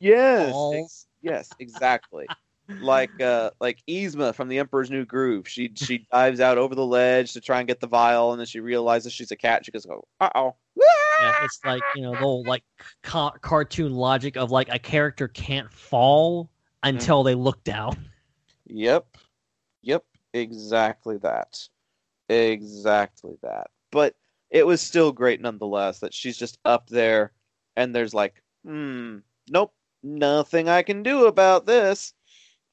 Yes, 0.01 0.55
ex- 0.75 1.07
yes, 1.23 1.51
exactly. 1.59 2.27
like 2.81 3.21
uh 3.21 3.51
like 3.61 3.83
Yzma 3.89 4.35
from 4.35 4.49
the 4.49 4.59
Emperor's 4.59 4.91
New 4.91 5.05
Groove. 5.05 5.49
She 5.49 5.73
she 5.75 6.07
dives 6.13 6.41
out 6.41 6.59
over 6.59 6.75
the 6.75 6.87
ledge 6.87 7.33
to 7.33 7.41
try 7.41 7.59
and 7.59 7.69
get 7.69 7.81
the 7.81 7.87
vial, 7.87 8.33
and 8.33 8.41
then 8.41 8.47
she 8.47 8.61
realizes 8.61 9.13
she's 9.13 9.31
a 9.31 9.37
cat. 9.37 9.65
She 9.65 9.73
goes, 9.73 9.87
"Oh, 9.91 10.05
uh 10.21 10.31
oh." 10.35 10.55
Yeah, 10.77 11.45
it's 11.45 11.65
like 11.65 11.83
you 11.97 12.03
know 12.03 12.13
the 12.13 12.19
whole 12.19 12.45
like 12.45 12.63
ca- 13.03 13.33
cartoon 13.41 13.93
logic 13.93 14.37
of 14.37 14.51
like 14.51 14.69
a 14.71 14.79
character 14.79 15.27
can't 15.29 15.73
fall 15.73 16.51
until 16.83 17.23
they 17.23 17.35
look 17.35 17.65
down. 17.65 18.09
Yep. 18.67 19.17
Yep. 19.83 20.05
Exactly 20.35 21.17
that. 21.19 21.69
Exactly 22.29 23.37
that. 23.43 23.69
But 23.91 24.15
it 24.51 24.67
was 24.67 24.81
still 24.81 25.13
great 25.13 25.41
nonetheless 25.41 26.01
that 26.01 26.15
she's 26.15 26.37
just 26.37 26.59
up 26.65 26.89
there 26.89 27.33
and 27.77 27.95
there's 27.95 28.15
like, 28.15 28.43
hmm, 28.65 29.19
nope, 29.49 29.73
nothing 30.03 30.69
I 30.69 30.83
can 30.83 31.03
do 31.03 31.27
about 31.27 31.67
this. 31.67 32.15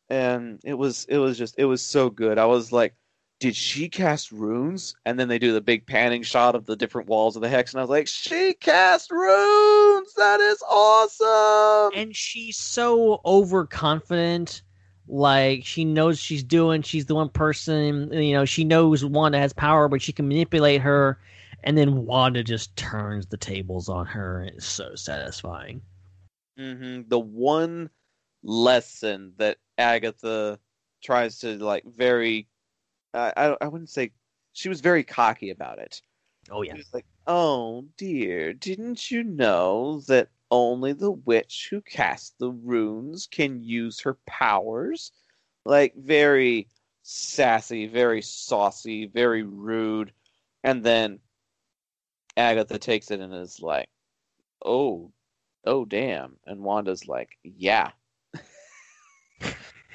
And 0.09 0.59
it 0.63 0.75
was 0.75 1.05
it 1.09 1.17
was 1.17 1.37
just 1.37 1.55
it 1.57 1.65
was 1.65 1.81
so 1.83 2.09
good. 2.09 2.37
I 2.37 2.45
was 2.45 2.71
like, 2.71 2.95
did 3.39 3.55
she 3.55 3.89
cast 3.89 4.31
runes? 4.31 4.95
And 5.05 5.19
then 5.19 5.27
they 5.27 5.39
do 5.39 5.53
the 5.53 5.61
big 5.61 5.85
panning 5.87 6.23
shot 6.23 6.55
of 6.55 6.65
the 6.65 6.75
different 6.75 7.07
walls 7.09 7.35
of 7.35 7.41
the 7.41 7.49
hex, 7.49 7.73
and 7.73 7.79
I 7.79 7.83
was 7.83 7.89
like, 7.89 8.07
she 8.07 8.53
cast 8.53 9.11
runes! 9.11 10.13
That 10.15 10.39
is 10.41 10.61
awesome! 10.69 11.99
And 11.99 12.15
she's 12.15 12.57
so 12.57 13.21
overconfident. 13.25 14.61
Like 15.07 15.65
she 15.65 15.85
knows 15.85 16.19
she's 16.19 16.43
doing. 16.43 16.81
She's 16.81 17.05
the 17.05 17.15
one 17.15 17.29
person. 17.29 18.11
You 18.11 18.33
know, 18.33 18.45
she 18.45 18.63
knows 18.63 19.03
Wanda 19.05 19.37
has 19.39 19.53
power, 19.53 19.87
but 19.87 20.01
she 20.01 20.13
can 20.13 20.27
manipulate 20.27 20.81
her. 20.81 21.19
And 21.63 21.77
then 21.77 22.05
Wanda 22.05 22.43
just 22.43 22.75
turns 22.75 23.25
the 23.25 23.37
tables 23.37 23.89
on 23.89 24.05
her. 24.05 24.41
and 24.41 24.55
It's 24.55 24.65
so 24.65 24.95
satisfying. 24.95 25.81
hmm 26.57 27.01
The 27.07 27.19
one 27.19 27.89
lesson 28.43 29.33
that 29.37 29.57
Agatha 29.77 30.59
tries 31.03 31.39
to 31.39 31.57
like 31.57 31.83
very, 31.85 32.47
I 33.13 33.33
I, 33.35 33.57
I 33.61 33.67
wouldn't 33.67 33.89
say 33.89 34.11
she 34.53 34.69
was 34.69 34.81
very 34.81 35.03
cocky 35.03 35.49
about 35.49 35.79
it. 35.79 36.01
Oh 36.49 36.61
yeah. 36.61 36.75
Like, 36.93 37.05
"Oh 37.27 37.85
dear, 37.97 38.53
didn't 38.53 39.11
you 39.11 39.23
know 39.23 40.01
that 40.07 40.29
only 40.51 40.93
the 40.93 41.11
witch 41.11 41.67
who 41.69 41.81
casts 41.81 42.33
the 42.39 42.51
runes 42.51 43.27
can 43.27 43.61
use 43.63 43.99
her 44.01 44.17
powers?" 44.25 45.11
Like 45.65 45.95
very 45.95 46.67
sassy, 47.01 47.87
very 47.87 48.21
saucy, 48.21 49.05
very 49.07 49.43
rude, 49.43 50.13
and 50.63 50.83
then 50.83 51.19
Agatha 52.37 52.77
takes 52.77 53.11
it 53.11 53.19
and 53.19 53.33
is 53.33 53.61
like, 53.61 53.89
"Oh, 54.63 55.11
oh 55.65 55.85
damn," 55.85 56.37
and 56.45 56.63
Wanda's 56.63 57.07
like, 57.07 57.37
"Yeah." 57.43 57.91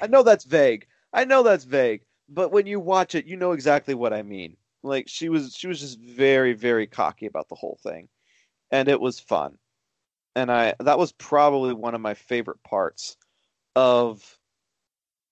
I 0.01 0.07
know 0.07 0.23
that's 0.23 0.45
vague. 0.45 0.87
I 1.13 1.25
know 1.25 1.43
that's 1.43 1.63
vague, 1.63 2.01
but 2.29 2.51
when 2.51 2.65
you 2.65 2.79
watch 2.79 3.15
it, 3.15 3.25
you 3.25 3.37
know 3.37 3.51
exactly 3.51 3.93
what 3.93 4.13
I 4.13 4.23
mean. 4.23 4.57
Like 4.83 5.07
she 5.07 5.29
was 5.29 5.55
she 5.55 5.67
was 5.67 5.79
just 5.79 5.99
very 5.99 6.53
very 6.53 6.87
cocky 6.87 7.27
about 7.27 7.49
the 7.49 7.55
whole 7.55 7.79
thing. 7.83 8.09
And 8.71 8.87
it 8.87 8.99
was 8.99 9.19
fun. 9.19 9.57
And 10.35 10.51
I 10.51 10.73
that 10.79 10.97
was 10.97 11.11
probably 11.11 11.73
one 11.73 11.95
of 11.95 12.01
my 12.01 12.13
favorite 12.13 12.63
parts 12.63 13.17
of 13.75 14.37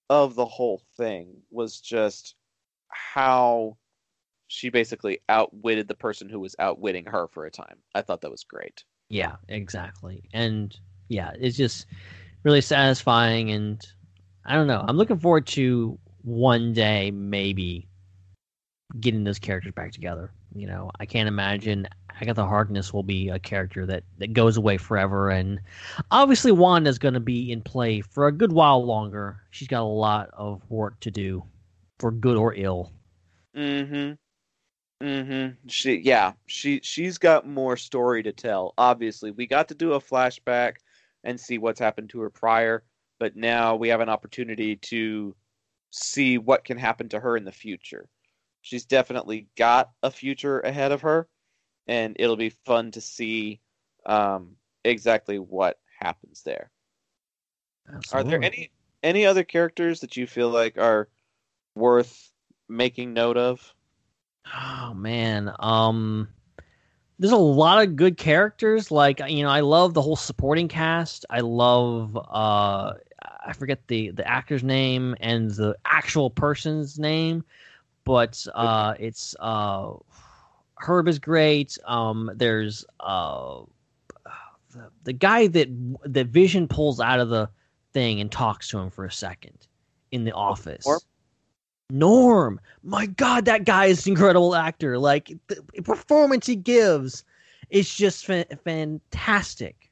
of 0.09 0.35
the 0.35 0.45
whole 0.45 0.81
thing 0.97 1.41
was 1.51 1.79
just 1.79 2.35
how 2.89 3.77
she 4.47 4.69
basically 4.69 5.19
outwitted 5.29 5.87
the 5.87 5.95
person 5.95 6.27
who 6.27 6.39
was 6.39 6.55
outwitting 6.59 7.05
her 7.05 7.27
for 7.27 7.45
a 7.45 7.51
time. 7.51 7.77
I 7.93 8.01
thought 8.01 8.21
that 8.21 8.31
was 8.31 8.43
great. 8.43 8.83
Yeah, 9.09 9.35
exactly. 9.47 10.23
And 10.33 10.75
yeah, 11.07 11.31
it's 11.39 11.57
just 11.57 11.85
really 12.43 12.61
satisfying 12.61 13.51
and 13.51 13.85
I 14.49 14.55
don't 14.55 14.67
know. 14.67 14.83
I'm 14.87 14.97
looking 14.97 15.19
forward 15.19 15.45
to 15.47 15.97
one 16.23 16.73
day 16.73 17.11
maybe 17.11 17.87
getting 18.99 19.23
those 19.23 19.37
characters 19.37 19.73
back 19.73 19.91
together. 19.91 20.31
You 20.55 20.65
know, 20.65 20.89
I 20.99 21.05
can't 21.05 21.27
imagine 21.27 21.87
Agatha 22.19 22.45
Harkness 22.45 22.91
will 22.91 23.03
be 23.03 23.29
a 23.29 23.37
character 23.37 23.85
that, 23.85 24.03
that 24.17 24.33
goes 24.33 24.57
away 24.57 24.77
forever 24.77 25.29
and 25.29 25.59
obviously 26.09 26.51
Wanda's 26.51 26.97
gonna 26.97 27.19
be 27.19 27.51
in 27.51 27.61
play 27.61 28.01
for 28.01 28.25
a 28.27 28.31
good 28.31 28.51
while 28.51 28.83
longer. 28.83 29.41
She's 29.51 29.67
got 29.67 29.81
a 29.81 29.83
lot 29.83 30.31
of 30.33 30.67
work 30.69 30.99
to 31.01 31.11
do 31.11 31.43
for 31.99 32.11
good 32.11 32.35
or 32.35 32.55
ill. 32.55 32.91
Mm 33.55 33.87
Mhm. 33.89 34.17
Mm 35.01 35.27
Mhm. 35.27 35.57
She 35.71 35.95
yeah, 35.99 36.33
she 36.47 36.81
she's 36.83 37.19
got 37.19 37.47
more 37.47 37.77
story 37.77 38.23
to 38.23 38.31
tell. 38.33 38.73
Obviously, 38.77 39.31
we 39.31 39.45
got 39.45 39.67
to 39.69 39.75
do 39.75 39.93
a 39.93 39.99
flashback 39.99 40.77
and 41.23 41.39
see 41.39 41.57
what's 41.59 41.79
happened 41.79 42.09
to 42.09 42.21
her 42.21 42.29
prior, 42.31 42.83
but 43.19 43.35
now 43.35 43.75
we 43.75 43.89
have 43.89 44.01
an 44.01 44.09
opportunity 44.09 44.77
to 44.77 45.35
see 45.91 46.37
what 46.37 46.63
can 46.63 46.77
happen 46.77 47.09
to 47.09 47.19
her 47.19 47.35
in 47.35 47.45
the 47.45 47.51
future. 47.51 48.07
She's 48.61 48.85
definitely 48.85 49.47
got 49.57 49.91
a 50.03 50.11
future 50.11 50.59
ahead 50.61 50.91
of 50.91 51.01
her, 51.01 51.27
and 51.87 52.15
it'll 52.19 52.35
be 52.35 52.49
fun 52.49 52.91
to 52.91 53.01
see 53.01 53.61
um, 54.05 54.55
exactly 54.83 55.39
what 55.39 55.79
happens 55.99 56.43
there. 56.43 56.71
Are 58.11 58.23
there 58.23 58.41
any 58.41 58.71
any 59.01 59.25
other 59.25 59.43
characters 59.43 60.01
that 60.01 60.15
you 60.15 60.27
feel 60.27 60.49
like 60.49 60.77
are 60.77 61.09
worth 61.75 62.31
making 62.67 63.13
note 63.13 63.37
of? 63.37 63.73
Oh 64.53 64.93
man, 64.93 65.51
um, 65.59 66.27
there's 67.17 67.31
a 67.31 67.37
lot 67.37 67.83
of 67.83 67.95
good 67.95 68.17
characters. 68.17 68.91
Like 68.91 69.21
you 69.27 69.43
know, 69.43 69.49
I 69.49 69.61
love 69.61 69.93
the 69.93 70.01
whole 70.01 70.15
supporting 70.15 70.67
cast. 70.67 71.25
I 71.29 71.39
love 71.39 72.17
uh, 72.17 72.93
I 73.45 73.53
forget 73.53 73.87
the 73.87 74.11
the 74.11 74.27
actor's 74.27 74.63
name 74.63 75.15
and 75.19 75.51
the 75.51 75.75
actual 75.85 76.29
person's 76.29 76.99
name, 76.99 77.43
but 78.05 78.45
uh, 78.53 78.95
it's 78.99 79.35
uh, 79.39 79.93
Herb 80.77 81.07
is 81.07 81.19
great. 81.19 81.77
Um, 81.85 82.31
there's 82.35 82.85
uh, 82.99 83.61
the, 84.71 84.89
the 85.03 85.13
guy 85.13 85.47
that 85.47 85.69
that 86.03 86.27
Vision 86.27 86.67
pulls 86.67 86.99
out 86.99 87.19
of 87.19 87.29
the 87.29 87.49
thing 87.93 88.21
and 88.21 88.31
talks 88.31 88.67
to 88.69 88.79
him 88.79 88.89
for 88.89 89.05
a 89.05 89.11
second 89.11 89.67
in 90.11 90.23
the 90.23 90.31
office. 90.31 90.85
Norm? 90.85 90.99
Norm, 91.91 92.61
my 92.83 93.07
God, 93.07 93.45
that 93.45 93.65
guy 93.65 93.85
is 93.85 94.05
an 94.05 94.11
incredible 94.11 94.55
actor. 94.55 94.99
Like 94.99 95.35
the 95.47 95.81
performance 95.81 96.45
he 96.45 96.55
gives 96.55 97.23
is 97.71 97.93
just 97.93 98.25
fa- 98.25 98.45
fantastic. 98.63 99.89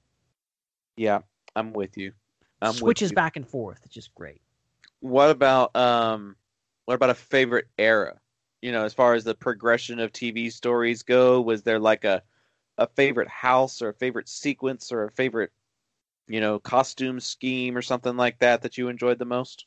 Yeah, 0.95 1.21
I'm 1.55 1.73
with 1.73 1.97
you. 1.97 2.11
I'm 2.61 2.73
Switches 2.73 3.11
back 3.11 3.35
and 3.35 3.47
forth. 3.47 3.81
It's 3.85 3.93
just 3.93 4.13
great. 4.15 4.41
What 5.01 5.29
about 5.29 5.75
um 5.75 6.35
what 6.85 6.95
about 6.95 7.09
a 7.11 7.15
favorite 7.15 7.67
era? 7.77 8.19
You 8.61 8.71
know, 8.71 8.85
as 8.85 8.93
far 8.93 9.13
as 9.13 9.23
the 9.23 9.35
progression 9.35 9.99
of 9.99 10.11
TV 10.11 10.49
stories 10.49 11.03
go, 11.03 11.41
was 11.41 11.63
there 11.63 11.79
like 11.79 12.03
a 12.03 12.23
a 12.77 12.88
favorite 12.88 13.27
house 13.29 13.81
or 13.81 13.89
a 13.89 13.93
favorite 13.93 14.29
sequence 14.29 14.91
or 14.91 15.05
a 15.05 15.11
favorite 15.11 15.51
you 16.27 16.41
know, 16.41 16.59
costume 16.59 17.19
scheme 17.19 17.77
or 17.77 17.81
something 17.81 18.17
like 18.17 18.39
that 18.39 18.61
that 18.61 18.77
you 18.77 18.89
enjoyed 18.89 19.19
the 19.19 19.25
most? 19.25 19.65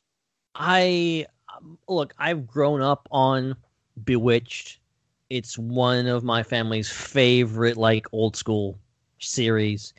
I 0.54 1.26
um, 1.56 1.78
look. 1.88 2.14
I've 2.18 2.46
grown 2.46 2.82
up 2.82 3.08
on 3.10 3.56
Bewitched. 4.04 4.78
It's 5.30 5.56
one 5.58 6.06
of 6.06 6.24
my 6.24 6.42
family's 6.42 6.90
favorite, 6.90 7.76
like 7.76 8.06
old 8.12 8.36
school 8.36 8.78
series, 9.20 9.94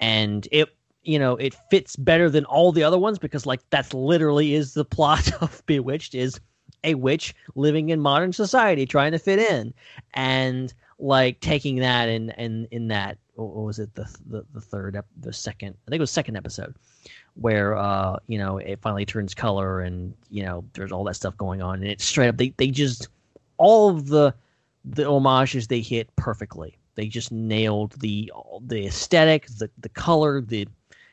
and 0.00 0.46
it 0.52 0.74
you 1.08 1.18
know 1.18 1.36
it 1.36 1.56
fits 1.70 1.96
better 1.96 2.28
than 2.28 2.44
all 2.44 2.70
the 2.70 2.82
other 2.84 2.98
ones 2.98 3.18
because 3.18 3.46
like 3.46 3.60
that's 3.70 3.94
literally 3.94 4.54
is 4.54 4.74
the 4.74 4.84
plot 4.96 5.30
of 5.42 5.64
Bewitched 5.66 6.14
is 6.14 6.38
a 6.84 6.94
witch 6.94 7.34
living 7.56 7.88
in 7.88 8.00
modern 8.00 8.32
society 8.32 8.86
trying 8.86 9.12
to 9.12 9.18
fit 9.18 9.38
in, 9.38 9.72
and 10.14 10.72
like 10.98 11.40
taking 11.40 11.76
that 11.76 12.08
and 12.08 12.38
and 12.38 12.68
in 12.70 12.88
that 12.88 13.18
what 13.34 13.64
was 13.64 13.78
it 13.78 13.94
the 13.94 14.04
the, 14.26 14.44
the 14.52 14.60
third 14.60 14.96
ep- 14.96 15.06
the 15.20 15.32
second 15.32 15.76
I 15.86 15.90
think 15.90 15.98
it 15.98 16.02
was 16.02 16.10
second 16.10 16.36
episode 16.36 16.74
where 17.34 17.76
uh 17.76 18.18
you 18.26 18.36
know 18.36 18.58
it 18.58 18.80
finally 18.80 19.06
turns 19.06 19.34
color 19.34 19.80
and 19.80 20.12
you 20.28 20.42
know 20.44 20.64
there's 20.74 20.92
all 20.92 21.04
that 21.04 21.14
stuff 21.14 21.36
going 21.36 21.62
on 21.62 21.76
and 21.76 21.86
it's 21.86 22.04
straight 22.04 22.28
up 22.28 22.36
they 22.36 22.52
they 22.56 22.68
just 22.68 23.08
all 23.58 23.90
of 23.90 24.08
the 24.08 24.34
the 24.84 25.04
homages 25.04 25.68
they 25.68 25.80
hit 25.80 26.14
perfectly. 26.16 26.78
They 26.94 27.06
just 27.06 27.30
nailed 27.30 27.92
the 28.00 28.32
the 28.60 28.86
aesthetic 28.86 29.46
the 29.46 29.70
the 29.78 29.88
color 29.88 30.40
the 30.40 30.66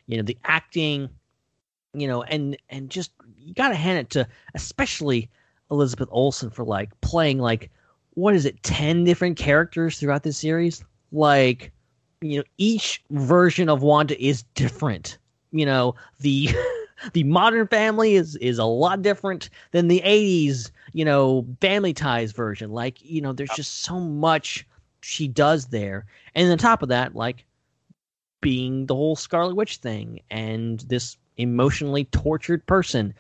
you 0.08 0.18
know 0.18 0.24
the 0.24 0.38
acting 0.44 1.10
you 1.94 2.08
know 2.08 2.24
and 2.24 2.58
and 2.70 2.90
just 2.90 3.12
you 3.38 3.54
got 3.54 3.70
to 3.70 3.76
hand 3.76 3.98
it 4.00 4.10
to 4.12 4.28
especially 4.54 5.30
Elizabeth 5.72 6.10
Olsen 6.12 6.50
for 6.50 6.64
like 6.64 6.90
playing 7.02 7.40
like 7.40 7.72
what 8.12 8.34
is 8.34 8.46
it 8.46 8.62
10 8.64 9.04
different 9.04 9.38
characters 9.38 10.00
throughout 10.00 10.24
this 10.24 10.38
series? 10.38 10.84
Like 11.12 11.72
you 12.22 12.38
know 12.38 12.44
each 12.58 13.04
version 13.12 13.70
of 13.70 13.82
Wanda 13.82 14.22
is 14.24 14.44
different. 14.56 15.18
You 15.52 15.66
know 15.66 15.96
the 16.20 16.50
the 17.14 17.24
modern 17.24 17.68
family 17.68 18.16
is 18.16 18.36
is 18.38 18.58
a 18.58 18.66
lot 18.66 19.02
different 19.02 19.50
than 19.72 19.88
the 19.88 20.02
80s 20.06 20.72
you 20.94 21.06
know 21.06 21.46
family 21.62 21.94
ties 21.94 22.32
version. 22.32 22.72
Like 22.72 23.04
you 23.04 23.22
know 23.22 23.34
there's 23.34 23.50
just 23.52 23.82
so 23.82 24.00
much 24.00 24.66
she 25.02 25.28
does 25.28 25.68
there. 25.68 26.06
And 26.34 26.52
on 26.52 26.58
top 26.58 26.82
of 26.82 26.90
that 26.90 27.16
like 27.16 27.46
being 28.46 28.86
the 28.86 28.94
whole 28.94 29.16
scarlet 29.16 29.56
witch 29.56 29.78
thing 29.78 30.20
and 30.30 30.82
this 30.82 31.18
emotionally 31.38 32.06
tortured 32.06 32.64
person. 32.68 33.12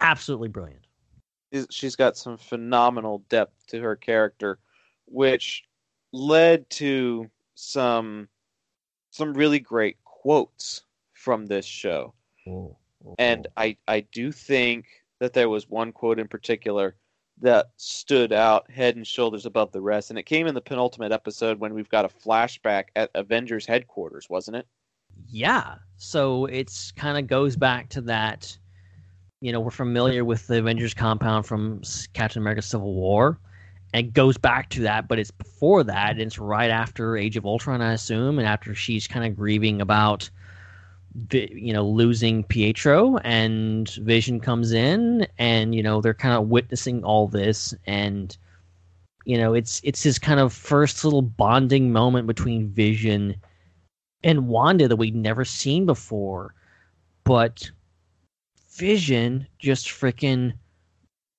Absolutely 0.00 0.48
brilliant. 0.48 0.80
She's- 1.52 1.66
She's 1.70 1.94
got 1.94 2.16
some 2.16 2.38
phenomenal 2.38 3.18
depth 3.28 3.66
to 3.66 3.82
her 3.82 3.96
character, 3.96 4.58
which 5.04 5.64
led 6.12 6.68
to 6.70 7.28
some 7.54 8.30
some 9.10 9.34
really 9.34 9.58
great 9.58 10.02
quotes 10.04 10.84
from 11.12 11.44
this 11.44 11.66
show. 11.66 12.14
And 13.18 13.46
I, 13.58 13.76
I 13.88 14.00
do 14.00 14.32
think 14.32 14.86
that 15.18 15.34
there 15.34 15.50
was 15.50 15.68
one 15.68 15.92
quote 15.92 16.18
in 16.18 16.28
particular 16.28 16.94
that 17.40 17.70
stood 17.76 18.32
out 18.32 18.70
head 18.70 18.96
and 18.96 19.06
shoulders 19.06 19.46
above 19.46 19.72
the 19.72 19.80
rest. 19.80 20.10
And 20.10 20.18
it 20.18 20.24
came 20.24 20.46
in 20.46 20.54
the 20.54 20.60
penultimate 20.60 21.12
episode 21.12 21.58
when 21.58 21.74
we've 21.74 21.88
got 21.88 22.04
a 22.04 22.08
flashback 22.08 22.84
at 22.96 23.10
Avengers 23.14 23.66
headquarters, 23.66 24.28
wasn't 24.28 24.56
it? 24.56 24.66
yeah 25.28 25.76
so 25.96 26.46
it's 26.46 26.92
kind 26.92 27.18
of 27.18 27.26
goes 27.26 27.56
back 27.56 27.88
to 27.88 28.00
that 28.00 28.56
you 29.40 29.52
know 29.52 29.60
we're 29.60 29.70
familiar 29.70 30.24
with 30.24 30.46
the 30.46 30.58
avengers 30.58 30.94
compound 30.94 31.46
from 31.46 31.82
captain 32.12 32.42
america 32.42 32.62
civil 32.62 32.94
war 32.94 33.38
and 33.92 34.06
it 34.06 34.12
goes 34.12 34.36
back 34.36 34.68
to 34.70 34.80
that 34.80 35.08
but 35.08 35.18
it's 35.18 35.30
before 35.30 35.82
that 35.84 36.12
and 36.12 36.20
it's 36.20 36.38
right 36.38 36.70
after 36.70 37.16
age 37.16 37.36
of 37.36 37.44
ultron 37.46 37.82
i 37.82 37.92
assume 37.92 38.38
and 38.38 38.46
after 38.48 38.74
she's 38.74 39.06
kind 39.06 39.24
of 39.24 39.36
grieving 39.36 39.80
about 39.80 40.30
you 41.30 41.72
know 41.72 41.84
losing 41.86 42.44
pietro 42.44 43.16
and 43.18 43.90
vision 44.02 44.38
comes 44.38 44.72
in 44.72 45.26
and 45.38 45.74
you 45.74 45.82
know 45.82 46.00
they're 46.00 46.14
kind 46.14 46.34
of 46.34 46.48
witnessing 46.48 47.02
all 47.02 47.26
this 47.26 47.74
and 47.86 48.36
you 49.24 49.36
know 49.36 49.52
it's 49.52 49.80
it's 49.82 50.02
his 50.02 50.18
kind 50.18 50.38
of 50.38 50.52
first 50.52 51.04
little 51.04 51.22
bonding 51.22 51.92
moment 51.92 52.26
between 52.26 52.68
vision 52.68 53.34
and 54.22 54.48
Wanda 54.48 54.88
that 54.88 54.96
we'd 54.96 55.14
never 55.14 55.44
seen 55.44 55.86
before. 55.86 56.54
But 57.24 57.70
Vision 58.72 59.46
just 59.58 59.88
freaking 59.88 60.52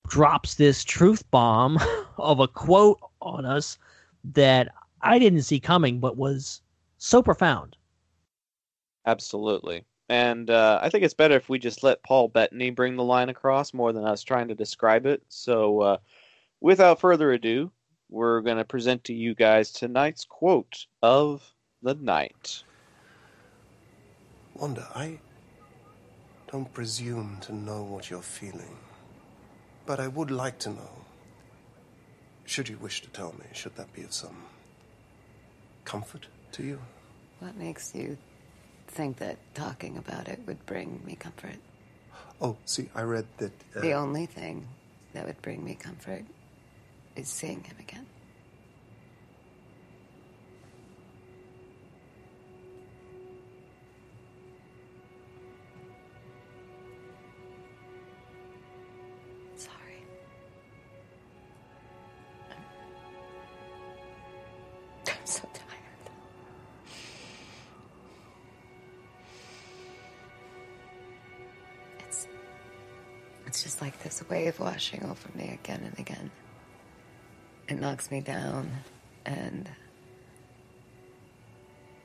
drops 0.08 0.56
this 0.56 0.84
truth 0.84 1.30
bomb 1.32 1.80
of 2.18 2.40
a 2.40 2.48
quote 2.48 3.00
on 3.22 3.46
us 3.46 3.78
that 4.24 4.70
I 5.02 5.20
didn't 5.20 5.44
see 5.44 5.60
coming, 5.60 6.00
but 6.00 6.18
was 6.18 6.62
so 6.98 7.22
profound. 7.22 7.78
Absolutely. 9.06 9.86
And 10.10 10.50
uh, 10.50 10.80
I 10.82 10.90
think 10.90 11.06
it's 11.06 11.14
better 11.14 11.36
if 11.36 11.48
we 11.48 11.58
just 11.58 11.84
let 11.84 12.04
Paul 12.04 12.28
Bettany 12.28 12.70
bring 12.70 12.98
the 12.98 13.04
line 13.04 13.30
across 13.30 13.74
more 13.74 13.94
than 13.94 14.04
us 14.04 14.24
trying 14.24 14.50
to 14.50 14.56
describe 14.56 15.06
it. 15.06 15.24
So, 15.30 15.80
uh, 15.80 15.98
without 16.60 17.00
further 17.00 17.32
ado, 17.32 17.72
we're 18.10 18.42
going 18.42 18.58
to 18.58 18.66
present 18.66 19.06
to 19.06 19.14
you 19.14 19.34
guys 19.34 19.72
tonight's 19.72 20.26
quote 20.26 20.86
of 21.02 21.54
the 21.82 21.96
night. 21.96 22.64
Wanda, 24.54 24.86
I 24.94 25.20
don't 26.52 26.72
presume 26.74 27.38
to 27.44 27.56
know 27.56 27.84
what 27.84 28.10
you're 28.10 28.22
feeling, 28.22 28.78
but 29.86 30.02
I 30.02 30.10
would 30.10 30.30
like 30.30 30.60
to 30.60 30.70
know. 30.72 31.06
Should 32.46 32.68
you 32.68 32.78
wish 32.78 33.02
to 33.04 33.10
tell 33.12 33.34
me, 33.40 33.46
should 33.54 33.78
that 33.78 33.94
be 33.94 34.04
of 34.04 34.12
some 34.12 34.44
comfort 35.86 36.28
to 36.52 36.64
you? 36.64 36.82
What 37.40 37.56
makes 37.56 37.96
you 37.96 38.18
think 38.92 39.18
that 39.18 39.38
talking 39.54 39.98
about 39.98 40.28
it 40.28 40.40
would 40.46 40.66
bring 40.66 41.02
me 41.06 41.16
comfort? 41.16 41.56
Oh, 42.42 42.58
see, 42.66 42.90
I 42.96 43.02
read 43.04 43.26
that. 43.38 43.52
Uh, 43.76 43.82
The 43.82 43.94
only 43.94 44.26
thing 44.26 44.68
that 45.14 45.26
would 45.26 45.42
bring 45.42 45.64
me 45.64 45.76
comfort 45.76 46.24
is 47.16 47.28
seeing 47.28 47.64
him 47.64 47.76
again. 47.80 48.06
Wave 74.42 74.60
washing 74.60 75.04
over 75.04 75.30
me 75.36 75.52
again 75.62 75.82
and 75.84 76.00
again. 76.00 76.32
It 77.68 77.80
knocks 77.80 78.10
me 78.10 78.22
down, 78.22 78.72
and 79.26 79.70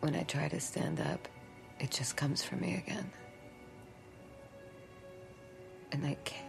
when 0.00 0.14
I 0.14 0.22
try 0.24 0.48
to 0.48 0.60
stand 0.60 1.00
up, 1.00 1.28
it 1.80 1.90
just 1.90 2.14
comes 2.16 2.42
for 2.42 2.56
me 2.56 2.74
again. 2.74 3.10
And 5.92 6.04
I 6.04 6.16
can't. 6.24 6.42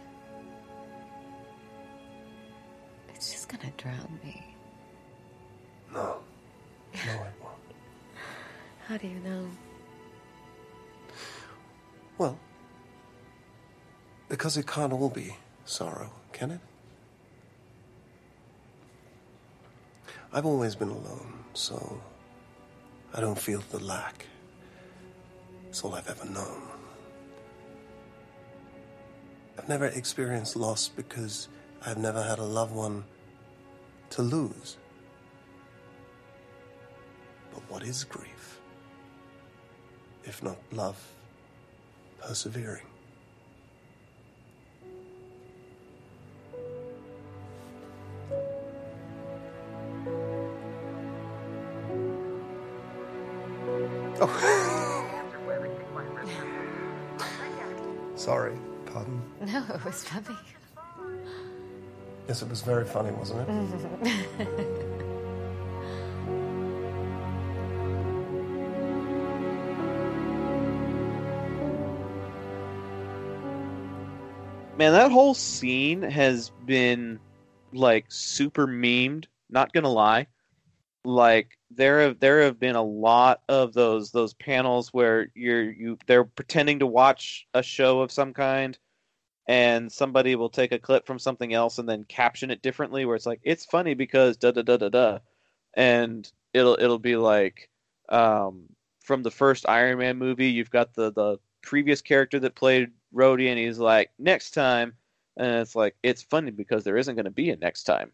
It's 3.14 3.32
just 3.32 3.48
gonna 3.48 3.72
drown 3.78 4.18
me. 4.22 4.44
No. 5.92 6.18
No, 7.06 7.12
it 7.12 7.32
won't. 7.42 7.54
How 8.86 8.98
do 8.98 9.08
you 9.08 9.20
know? 9.20 9.48
Well, 12.18 12.38
because 14.28 14.58
it 14.58 14.66
can't 14.66 14.92
all 14.92 15.08
be 15.08 15.34
sorrow, 15.68 16.10
can 16.32 16.50
it? 16.50 16.60
I've 20.32 20.46
always 20.46 20.74
been 20.74 20.88
alone, 20.88 21.44
so 21.54 22.00
I 23.14 23.20
don't 23.20 23.38
feel 23.38 23.62
the 23.70 23.78
lack. 23.78 24.26
It's 25.68 25.82
all 25.84 25.94
I've 25.94 26.08
ever 26.08 26.24
known. 26.24 26.62
I've 29.58 29.68
never 29.68 29.86
experienced 29.86 30.56
loss 30.56 30.88
because 30.88 31.48
I've 31.84 31.98
never 31.98 32.22
had 32.22 32.38
a 32.38 32.44
loved 32.44 32.74
one 32.74 33.04
to 34.10 34.22
lose. 34.22 34.78
But 37.52 37.62
what 37.70 37.82
is 37.82 38.04
grief? 38.04 38.60
If 40.24 40.42
not 40.42 40.56
love 40.72 40.98
persevering? 42.20 42.87
Yes, 62.38 62.44
it 62.44 62.50
was 62.50 62.62
very 62.62 62.84
funny, 62.84 63.10
wasn't 63.10 63.40
it? 63.40 63.48
Man, 74.76 74.92
that 74.92 75.10
whole 75.10 75.34
scene 75.34 76.02
has 76.02 76.52
been 76.64 77.18
like 77.72 78.04
super 78.08 78.68
memed. 78.68 79.24
Not 79.50 79.72
gonna 79.72 79.88
lie, 79.88 80.28
like 81.04 81.58
there 81.72 82.02
have 82.02 82.20
there 82.20 82.42
have 82.42 82.60
been 82.60 82.76
a 82.76 82.82
lot 82.84 83.40
of 83.48 83.72
those 83.72 84.12
those 84.12 84.34
panels 84.34 84.90
where 84.92 85.32
you're 85.34 85.72
you 85.72 85.98
they're 86.06 86.22
pretending 86.22 86.78
to 86.78 86.86
watch 86.86 87.48
a 87.52 87.64
show 87.64 88.00
of 88.00 88.12
some 88.12 88.32
kind, 88.32 88.78
and 89.48 89.90
somebody 89.90 90.36
will 90.36 90.50
take 90.50 90.72
a 90.72 90.78
clip 90.78 91.06
from 91.06 91.18
something 91.18 91.54
else 91.54 91.78
and 91.78 91.88
then 91.88 92.04
caption 92.04 92.50
it 92.50 92.62
differently, 92.62 93.06
where 93.06 93.16
it's 93.16 93.26
like 93.26 93.40
it's 93.42 93.64
funny 93.64 93.94
because 93.94 94.36
da 94.36 94.50
da 94.50 94.62
da 94.62 94.76
da 94.76 94.90
da, 94.90 95.18
and 95.74 96.30
it'll 96.52 96.76
it'll 96.78 96.98
be 96.98 97.16
like 97.16 97.70
um, 98.10 98.64
from 99.00 99.22
the 99.22 99.30
first 99.30 99.68
Iron 99.68 99.98
Man 99.98 100.18
movie, 100.18 100.50
you've 100.50 100.70
got 100.70 100.94
the 100.94 101.10
the 101.10 101.38
previous 101.62 102.02
character 102.02 102.38
that 102.40 102.54
played 102.54 102.90
Rhodey, 103.14 103.48
and 103.48 103.58
he's 103.58 103.78
like, 103.78 104.10
next 104.18 104.50
time, 104.50 104.92
and 105.38 105.56
it's 105.56 105.74
like 105.74 105.96
it's 106.02 106.22
funny 106.22 106.50
because 106.50 106.84
there 106.84 106.98
isn't 106.98 107.16
going 107.16 107.24
to 107.24 107.30
be 107.30 107.50
a 107.50 107.56
next 107.56 107.84
time, 107.84 108.12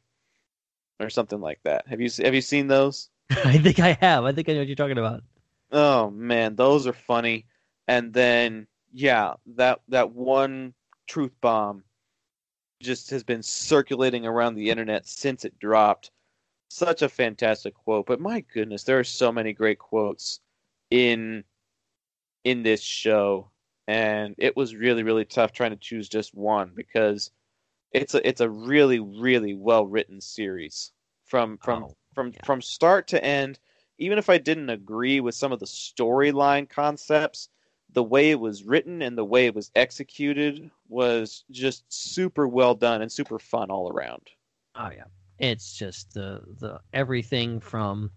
or 1.00 1.10
something 1.10 1.40
like 1.40 1.58
that. 1.64 1.86
Have 1.88 2.00
you 2.00 2.08
have 2.22 2.34
you 2.34 2.42
seen 2.42 2.68
those? 2.68 3.10
I 3.44 3.58
think 3.58 3.80
I 3.80 3.98
have. 4.00 4.24
I 4.24 4.32
think 4.32 4.48
I 4.48 4.52
know 4.52 4.60
what 4.60 4.68
you're 4.68 4.76
talking 4.76 4.98
about. 4.98 5.24
Oh 5.72 6.10
man, 6.10 6.54
those 6.54 6.86
are 6.86 6.92
funny. 6.92 7.46
And 7.88 8.12
then 8.12 8.68
yeah, 8.92 9.34
that 9.56 9.80
that 9.88 10.12
one 10.12 10.74
truth 11.06 11.32
bomb 11.40 11.84
just 12.80 13.10
has 13.10 13.24
been 13.24 13.42
circulating 13.42 14.26
around 14.26 14.54
the 14.54 14.70
internet 14.70 15.06
since 15.06 15.44
it 15.44 15.58
dropped. 15.58 16.10
Such 16.68 17.02
a 17.02 17.08
fantastic 17.08 17.74
quote, 17.74 18.06
but 18.06 18.20
my 18.20 18.40
goodness, 18.40 18.84
there 18.84 18.98
are 18.98 19.04
so 19.04 19.30
many 19.32 19.52
great 19.52 19.78
quotes 19.78 20.40
in 20.90 21.44
in 22.44 22.62
this 22.62 22.80
show 22.82 23.50
and 23.86 24.34
it 24.38 24.56
was 24.56 24.76
really 24.76 25.02
really 25.02 25.24
tough 25.24 25.52
trying 25.52 25.70
to 25.70 25.76
choose 25.76 26.08
just 26.08 26.34
one 26.34 26.72
because 26.74 27.30
it's 27.92 28.14
a 28.14 28.26
it's 28.26 28.40
a 28.40 28.48
really 28.48 28.98
really 29.00 29.54
well 29.54 29.86
written 29.86 30.20
series 30.20 30.92
from 31.24 31.58
from 31.58 31.84
Oh, 31.84 31.96
from 32.14 32.32
yeah. 32.32 32.40
from 32.44 32.62
start 32.62 33.08
to 33.08 33.24
end 33.24 33.58
even 33.98 34.18
if 34.18 34.28
i 34.28 34.38
didn't 34.38 34.70
agree 34.70 35.20
with 35.20 35.34
some 35.34 35.52
of 35.52 35.60
the 35.60 35.66
storyline 35.66 36.68
concepts 36.68 37.48
the 37.94 38.02
way 38.02 38.30
it 38.30 38.40
was 38.40 38.64
written 38.64 39.02
and 39.02 39.16
the 39.16 39.24
way 39.24 39.46
it 39.46 39.54
was 39.54 39.70
executed 39.74 40.70
was 40.88 41.44
just 41.50 41.84
super 41.88 42.46
well 42.46 42.74
done 42.74 43.02
and 43.02 43.10
super 43.10 43.38
fun 43.38 43.70
all 43.70 43.90
around 43.90 44.30
Oh 44.76 44.90
yeah, 44.94 45.04
it's 45.38 45.76
just 45.76 46.14
the 46.14 46.42
the 46.58 46.80
everything 46.92 47.60
from, 47.60 48.10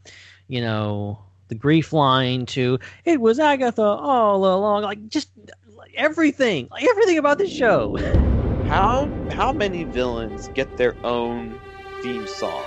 you 0.48 0.62
know, 0.62 1.20
the 1.50 1.56
grief 1.56 1.94
line 1.94 2.46
to 2.48 2.80
it 3.06 3.22
was 3.22 3.40
Agatha 3.40 3.84
all 3.84 4.38
along. 4.38 4.84
Like 4.84 5.08
just 5.08 5.30
everything, 5.96 6.68
like 6.72 6.84
everything 6.84 7.20
about 7.20 7.38
the 7.38 7.48
show. 7.48 7.96
how 8.68 9.08
how 9.32 9.54
many 9.54 9.84
villains 9.84 10.50
get 10.56 10.76
their 10.78 10.96
own 11.06 11.58
theme 12.02 12.28
song 12.28 12.64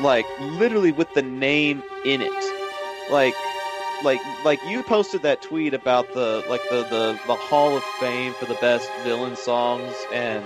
like 0.00 0.26
literally 0.58 0.92
with 0.92 1.12
the 1.14 1.22
name 1.22 1.82
in 2.04 2.20
it 2.20 3.10
like 3.10 3.34
like 4.04 4.20
like 4.44 4.62
you 4.64 4.82
posted 4.82 5.22
that 5.22 5.42
tweet 5.42 5.74
about 5.74 6.12
the 6.14 6.44
like 6.48 6.62
the 6.70 6.82
the, 6.84 7.18
the 7.26 7.34
hall 7.34 7.76
of 7.76 7.82
fame 8.00 8.32
for 8.34 8.46
the 8.46 8.54
best 8.54 8.90
villain 9.02 9.36
songs 9.36 9.94
and 10.12 10.44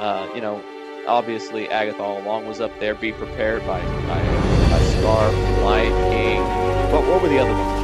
uh 0.00 0.28
you 0.34 0.40
know 0.40 0.62
obviously 1.06 1.68
agatha 1.68 2.02
all 2.02 2.20
along 2.22 2.46
was 2.46 2.60
up 2.60 2.70
there 2.80 2.94
be 2.94 3.12
prepared 3.12 3.60
by 3.66 3.80
by, 4.06 4.22
by 4.70 4.80
scar 4.98 5.30
lion 5.64 5.92
king 6.12 6.40
what, 6.92 7.06
what 7.08 7.22
were 7.22 7.28
the 7.28 7.38
other 7.38 7.52
ones 7.52 7.82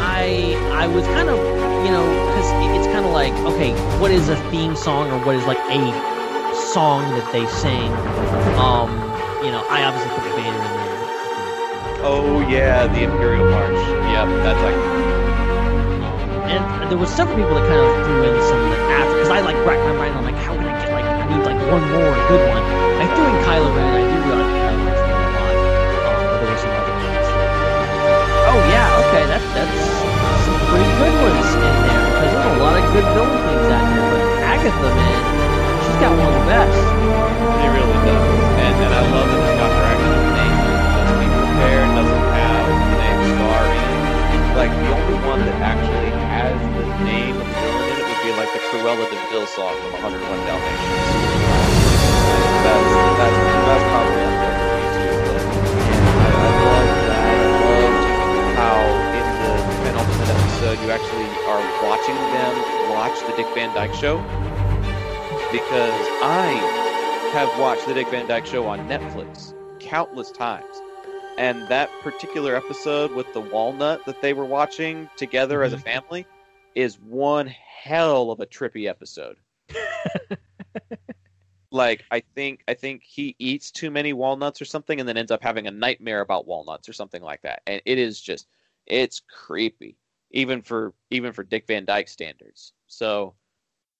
i 0.00 0.54
I 0.84 0.86
was 0.86 1.06
kind 1.06 1.28
of 1.28 1.38
you 1.84 1.90
know 1.90 2.04
because 2.28 2.50
it's 2.76 2.86
kind 2.92 3.06
of 3.06 3.12
like 3.12 3.32
okay, 3.54 3.72
what 4.00 4.10
is 4.10 4.28
a 4.28 4.36
theme 4.50 4.76
song 4.76 5.10
or 5.10 5.24
what 5.24 5.34
is 5.34 5.46
like 5.46 5.58
a 5.70 6.54
song 6.72 7.02
that 7.16 7.32
they 7.32 7.46
sing? 7.46 7.90
Um, 8.58 8.90
you 9.44 9.50
know, 9.50 9.64
I 9.70 9.84
obviously 9.84 10.10
put 10.12 10.24
the 10.24 10.36
Vader 10.36 10.50
in. 10.50 10.73
Oh 12.04 12.40
yeah 12.48 12.86
the 12.86 13.02
imperial 13.04 13.48
march 13.50 13.80
yep 14.12 14.28
that's 14.44 14.62
like 14.62 14.76
and 16.44 16.90
there 16.92 17.00
was 17.00 17.08
several 17.08 17.34
people 17.40 17.56
that 17.56 17.64
kind 17.64 17.80
of 17.80 17.88
threw 18.04 18.20
in 18.28 18.36
some 18.44 18.60
of 18.60 18.68
the 18.68 18.78
after 18.92 19.16
because 19.16 19.32
I 19.32 19.40
like 19.40 19.56
racked 19.64 19.80
my 19.88 19.96
brain. 19.96 20.12
I'm 20.12 20.28
like, 20.28 20.36
how 20.44 20.52
can 20.52 20.68
I 20.68 20.76
get 20.76 20.92
like 20.92 21.08
I 21.08 21.24
need 21.24 21.40
like 21.40 21.56
one 21.72 21.80
more 21.88 22.14
good 22.28 22.44
one. 22.52 22.60
I 23.00 23.04
threw 23.08 23.24
in 23.24 23.38
Kylo 23.48 23.68
Ren. 23.72 23.88
I 23.88 24.04
do 24.04 24.18
really 24.28 24.44
like 24.44 24.52
Kylo 24.60 24.84
Ren's 24.84 25.00
a 25.00 25.08
lot. 25.08 25.56
Um, 26.04 26.20
but 26.28 26.36
there 26.44 26.50
were 26.52 26.60
some 26.60 26.74
other 26.76 26.94
ones. 27.00 27.28
Oh 28.52 28.60
yeah, 28.68 29.00
okay, 29.08 29.24
that 29.24 29.42
that's 29.56 29.80
some 30.44 30.58
pretty 30.68 30.92
good 31.00 31.14
ones 31.24 31.48
in 31.56 31.74
there 31.88 32.04
because 32.12 32.30
there's 32.36 32.48
a 32.52 32.56
lot 32.60 32.74
of 32.76 32.84
good 32.92 33.06
villain 33.16 33.40
things 33.48 33.68
out 33.72 33.86
there. 33.88 34.04
But 34.12 34.24
Agatha, 34.44 34.90
man, 34.92 35.22
she's 35.88 35.98
got 36.04 36.12
one 36.12 36.28
of 36.28 36.36
the 36.36 36.46
best. 36.52 36.80
It 37.64 37.70
really 37.72 37.98
does. 38.04 38.28
And, 38.60 38.74
and 38.84 38.92
I 38.92 39.02
love 39.08 39.28
that 39.32 39.63
doesn't 41.94 42.26
have 42.34 42.66
the 42.66 42.96
name 42.98 43.22
Scar 43.30 43.62
in 43.70 43.78
it. 43.78 44.58
Like, 44.58 44.72
the 44.74 44.90
only 44.90 45.18
one 45.22 45.40
that 45.46 45.58
actually 45.62 46.10
has 46.26 46.58
the 46.74 46.86
name 47.06 47.38
of 47.38 47.46
villain 47.46 47.86
in 47.86 47.96
it 48.02 48.06
would 48.10 48.22
be 48.26 48.34
like 48.34 48.50
the 48.50 48.62
Cruella 48.66 49.06
de 49.06 49.18
Vil 49.30 49.46
song 49.46 49.70
from 49.78 50.02
101 50.02 50.26
Dalmatians. 50.42 51.54
That's, 52.66 52.90
that's, 53.14 53.38
that's 53.38 53.86
probably 53.94 54.26
up 54.26 54.36
there 54.42 54.58
I, 56.18 56.50
love 56.66 56.90
that. 57.06 57.22
I 57.22 57.52
loved 57.62 58.02
how 58.58 58.74
in 59.14 59.26
the 59.38 59.54
penultimate 59.86 60.34
episode 60.34 60.76
you 60.82 60.90
actually 60.90 61.30
are 61.46 61.62
watching 61.86 62.18
them 62.34 62.52
watch 62.90 63.14
the 63.30 63.36
Dick 63.36 63.46
Van 63.54 63.70
Dyke 63.74 63.94
Show 63.94 64.18
because 65.54 65.94
I 66.26 66.58
have 67.32 67.56
watched 67.60 67.86
the 67.86 67.94
Dick 67.94 68.08
Van 68.08 68.26
Dyke 68.26 68.46
Show 68.46 68.66
on 68.66 68.88
Netflix 68.88 69.54
countless 69.78 70.30
times. 70.30 70.80
And 71.36 71.66
that 71.68 71.90
particular 72.00 72.54
episode 72.54 73.12
with 73.12 73.32
the 73.32 73.40
walnut 73.40 74.04
that 74.06 74.20
they 74.22 74.32
were 74.32 74.44
watching 74.44 75.08
together 75.16 75.62
as 75.62 75.72
a 75.72 75.76
mm-hmm. 75.76 75.84
family 75.84 76.26
is 76.74 76.96
one 77.00 77.46
hell 77.46 78.30
of 78.30 78.40
a 78.40 78.46
trippy 78.46 78.88
episode. 78.88 79.36
like 81.70 82.04
I 82.10 82.22
think 82.34 82.62
I 82.68 82.74
think 82.74 83.02
he 83.02 83.34
eats 83.38 83.70
too 83.70 83.90
many 83.90 84.12
walnuts 84.12 84.62
or 84.62 84.64
something 84.64 85.00
and 85.00 85.08
then 85.08 85.16
ends 85.16 85.32
up 85.32 85.42
having 85.42 85.66
a 85.66 85.72
nightmare 85.72 86.20
about 86.20 86.46
walnuts 86.46 86.88
or 86.88 86.92
something 86.92 87.22
like 87.22 87.42
that. 87.42 87.62
And 87.66 87.82
it 87.84 87.98
is 87.98 88.20
just 88.20 88.46
it's 88.86 89.20
creepy 89.20 89.96
even 90.30 90.62
for 90.62 90.94
even 91.10 91.32
for 91.32 91.42
Dick 91.42 91.66
Van 91.66 91.84
Dyke 91.84 92.08
standards. 92.08 92.72
So 92.86 93.34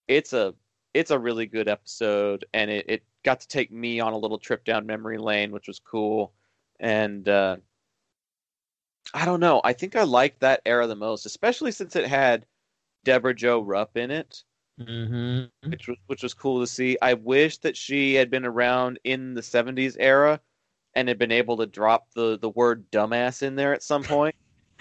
it's 0.09 0.33
a 0.33 0.55
it's 0.95 1.11
a 1.11 1.19
really 1.19 1.47
good 1.47 1.69
episode 1.69 2.45
and 2.55 2.71
it, 2.71 2.85
it 2.89 3.03
got 3.25 3.41
to 3.41 3.49
take 3.49 3.73
me 3.73 3.99
on 3.99 4.13
a 4.13 4.19
little 4.19 4.39
trip 4.39 4.65
down 4.65 4.87
memory 4.87 5.19
lane, 5.19 5.51
which 5.51 5.67
was 5.67 5.81
cool. 5.81 6.33
And 6.81 7.29
uh, 7.29 7.57
I 9.13 9.25
don't 9.25 9.41
know. 9.41 9.61
I 9.65 9.73
think 9.73 9.97
I 9.97 10.03
liked 10.03 10.41
that 10.41 10.63
era 10.67 10.87
the 10.87 10.97
most, 10.97 11.27
especially 11.27 11.73
since 11.73 11.97
it 11.97 12.07
had 12.07 12.47
Debra 13.05 13.35
Jo 13.35 13.61
Rupp 13.61 13.97
in 13.97 14.11
it. 14.11 14.43
Mm-hmm. 14.81 15.71
which 15.71 15.87
was 15.87 15.97
which 16.07 16.23
was 16.25 16.35
cool 16.35 16.61
to 16.61 16.67
see. 16.67 16.99
I 17.01 17.15
wish 17.15 17.59
that 17.59 17.77
she 17.77 18.15
had 18.15 18.29
been 18.29 18.45
around 18.45 18.99
in 19.05 19.35
the 19.35 19.41
'70s 19.41 19.95
era 20.01 20.41
and 20.95 21.07
had 21.07 21.17
been 21.19 21.31
able 21.31 21.59
to 21.59 21.67
drop 21.67 22.11
the 22.15 22.39
the 22.41 22.49
word 22.49 22.91
"dumbass" 22.91 23.43
in 23.43 23.55
there 23.55 23.73
at 23.73 23.85
some 23.85 24.03
point. 24.03 24.35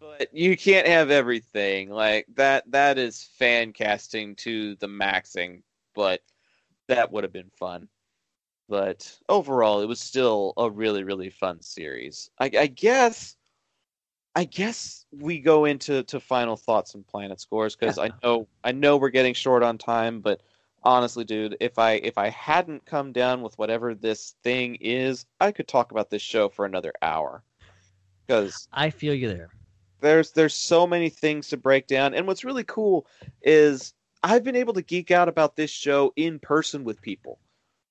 but 0.00 0.32
you 0.32 0.56
can't 0.56 0.86
have 0.86 1.10
everything 1.10 1.90
like 1.90 2.26
that. 2.36 2.64
That 2.70 2.96
is 2.96 3.28
fan 3.38 3.74
casting 3.74 4.36
to 4.36 4.74
the 4.76 4.88
maxing, 4.88 5.62
but 5.94 6.22
that 6.88 7.12
would 7.12 7.24
have 7.24 7.32
been 7.32 7.50
fun. 7.58 7.88
But 8.70 9.18
overall, 9.28 9.80
it 9.80 9.86
was 9.86 10.00
still 10.00 10.54
a 10.56 10.70
really 10.70 11.02
really 11.02 11.28
fun 11.28 11.60
series. 11.60 12.30
I, 12.38 12.50
I 12.58 12.66
guess. 12.68 13.36
I 14.36 14.44
guess 14.44 15.06
we 15.10 15.40
go 15.40 15.64
into 15.64 16.04
to 16.04 16.20
final 16.20 16.56
thoughts 16.56 16.94
and 16.94 17.04
planet 17.04 17.40
scores 17.40 17.74
because 17.74 17.98
I 17.98 18.12
know 18.22 18.46
I 18.62 18.70
know 18.70 18.96
we're 18.96 19.10
getting 19.10 19.34
short 19.34 19.64
on 19.64 19.76
time, 19.76 20.20
but 20.20 20.40
honestly, 20.84 21.24
dude, 21.24 21.56
if 21.58 21.80
I 21.80 21.94
if 21.94 22.16
I 22.16 22.28
hadn't 22.28 22.86
come 22.86 23.12
down 23.12 23.42
with 23.42 23.58
whatever 23.58 23.92
this 23.92 24.36
thing 24.44 24.76
is, 24.80 25.26
I 25.40 25.50
could 25.50 25.66
talk 25.66 25.90
about 25.90 26.10
this 26.10 26.22
show 26.22 26.48
for 26.48 26.64
another 26.64 26.92
hour. 27.02 27.42
Because 28.24 28.68
I 28.72 28.90
feel 28.90 29.14
you 29.14 29.26
there. 29.26 29.48
there's 30.00 30.30
there's 30.30 30.54
so 30.54 30.86
many 30.86 31.08
things 31.08 31.48
to 31.48 31.56
break 31.56 31.88
down, 31.88 32.14
and 32.14 32.24
what's 32.24 32.44
really 32.44 32.64
cool 32.64 33.08
is 33.42 33.94
I've 34.22 34.44
been 34.44 34.56
able 34.56 34.74
to 34.74 34.82
geek 34.82 35.10
out 35.10 35.28
about 35.28 35.56
this 35.56 35.70
show 35.70 36.12
in 36.14 36.38
person 36.38 36.84
with 36.84 37.02
people. 37.02 37.40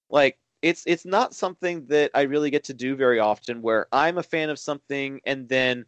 Like 0.09 0.37
it's 0.61 0.83
it's 0.85 1.05
not 1.05 1.33
something 1.33 1.85
that 1.87 2.11
I 2.13 2.21
really 2.23 2.49
get 2.49 2.65
to 2.65 2.73
do 2.73 2.95
very 2.95 3.19
often, 3.19 3.61
where 3.61 3.87
I'm 3.91 4.17
a 4.17 4.23
fan 4.23 4.49
of 4.49 4.59
something 4.59 5.21
and 5.25 5.47
then 5.47 5.85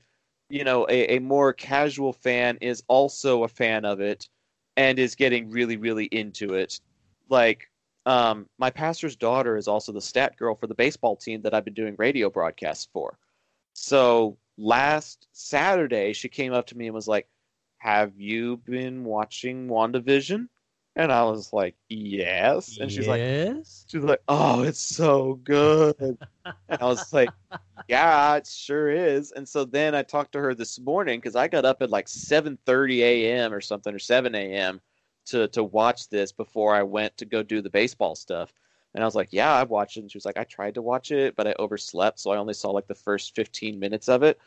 you 0.50 0.64
know 0.64 0.86
a, 0.90 1.16
a 1.18 1.20
more 1.20 1.54
casual 1.54 2.14
fan 2.14 2.58
is 2.62 2.84
also 2.88 3.44
a 3.44 3.48
fan 3.48 3.86
of 3.86 4.00
it 4.02 4.30
and 4.78 5.00
is 5.00 5.16
getting 5.16 5.50
really 5.50 5.78
really 5.78 6.06
into 6.06 6.54
it. 6.54 6.80
Like 7.30 7.70
um, 8.06 8.48
my 8.58 8.70
pastor's 8.72 9.16
daughter 9.16 9.58
is 9.58 9.68
also 9.68 9.92
the 9.92 10.02
stat 10.02 10.36
girl 10.38 10.56
for 10.56 10.68
the 10.68 10.76
baseball 10.76 11.16
team 11.16 11.42
that 11.44 11.54
i've 11.54 11.66
been 11.66 11.74
doing 11.74 11.96
radio 11.98 12.30
broadcasts 12.30 12.88
for. 12.94 13.18
So 13.74 14.38
last 14.58 15.28
saturday 15.32 16.14
she 16.14 16.30
came 16.30 16.54
up 16.54 16.68
to 16.68 16.78
me 16.78 16.88
and 16.88 16.96
was 16.96 17.08
like 17.08 17.28
have 17.78 18.12
you 18.20 18.58
been 18.58 19.04
watching 19.04 19.68
wandavision 19.68 20.48
and 20.96 21.12
i 21.12 21.24
was 21.24 21.52
like 21.54 21.76
yes 21.90 22.78
and 22.82 22.92
she's 22.92 23.08
like 23.08 23.22
yes. 23.22 23.86
She's 23.92 24.04
like, 24.04 24.22
"Oh, 24.28 24.64
it's 24.64 24.82
so 24.82 25.36
good." 25.44 25.96
and 26.00 26.18
I 26.80 26.86
was 26.86 27.12
like, 27.14 27.34
"Yeah, 27.90 28.36
it 28.38 28.48
sure 28.48 28.90
is." 28.90 29.32
And 29.34 29.48
so 29.48 29.66
then 29.66 29.96
I 29.96 30.04
talked 30.04 30.32
to 30.34 30.40
her 30.40 30.56
this 30.56 30.80
morning 30.80 31.20
because 31.20 31.36
I 31.36 31.48
got 31.50 31.66
up 31.66 31.82
at 31.82 31.90
like 31.90 32.08
7:30 32.08 33.04
a.m. 33.04 33.54
or 33.54 33.62
something 33.62 33.94
or 33.94 34.00
7 34.00 34.34
a.m. 34.36 34.82
to 35.28 35.48
to 35.50 35.64
watch 35.64 36.10
this 36.10 36.32
before 36.32 36.74
I 36.76 36.84
went 36.84 37.18
to 37.18 37.26
go 37.26 37.44
do 37.44 37.62
the 37.62 37.70
baseball 37.70 38.16
stuff. 38.16 38.54
And 38.94 39.04
I 39.04 39.08
was 39.08 39.16
like, 39.16 39.30
"Yeah, 39.32 39.54
I 39.54 39.64
watched 39.64 39.98
it." 39.98 40.02
And 40.02 40.12
she 40.12 40.18
was 40.18 40.26
like, 40.26 40.38
"I 40.38 40.44
tried 40.46 40.76
to 40.76 40.82
watch 40.82 41.12
it, 41.12 41.36
but 41.36 41.48
I 41.48 41.56
overslept, 41.60 42.20
so 42.20 42.32
I 42.32 42.38
only 42.38 42.54
saw 42.54 42.72
like 42.72 42.88
the 42.88 42.96
first 42.96 43.36
15 43.36 43.80
minutes 43.80 44.08
of 44.10 44.24
it." 44.24 44.40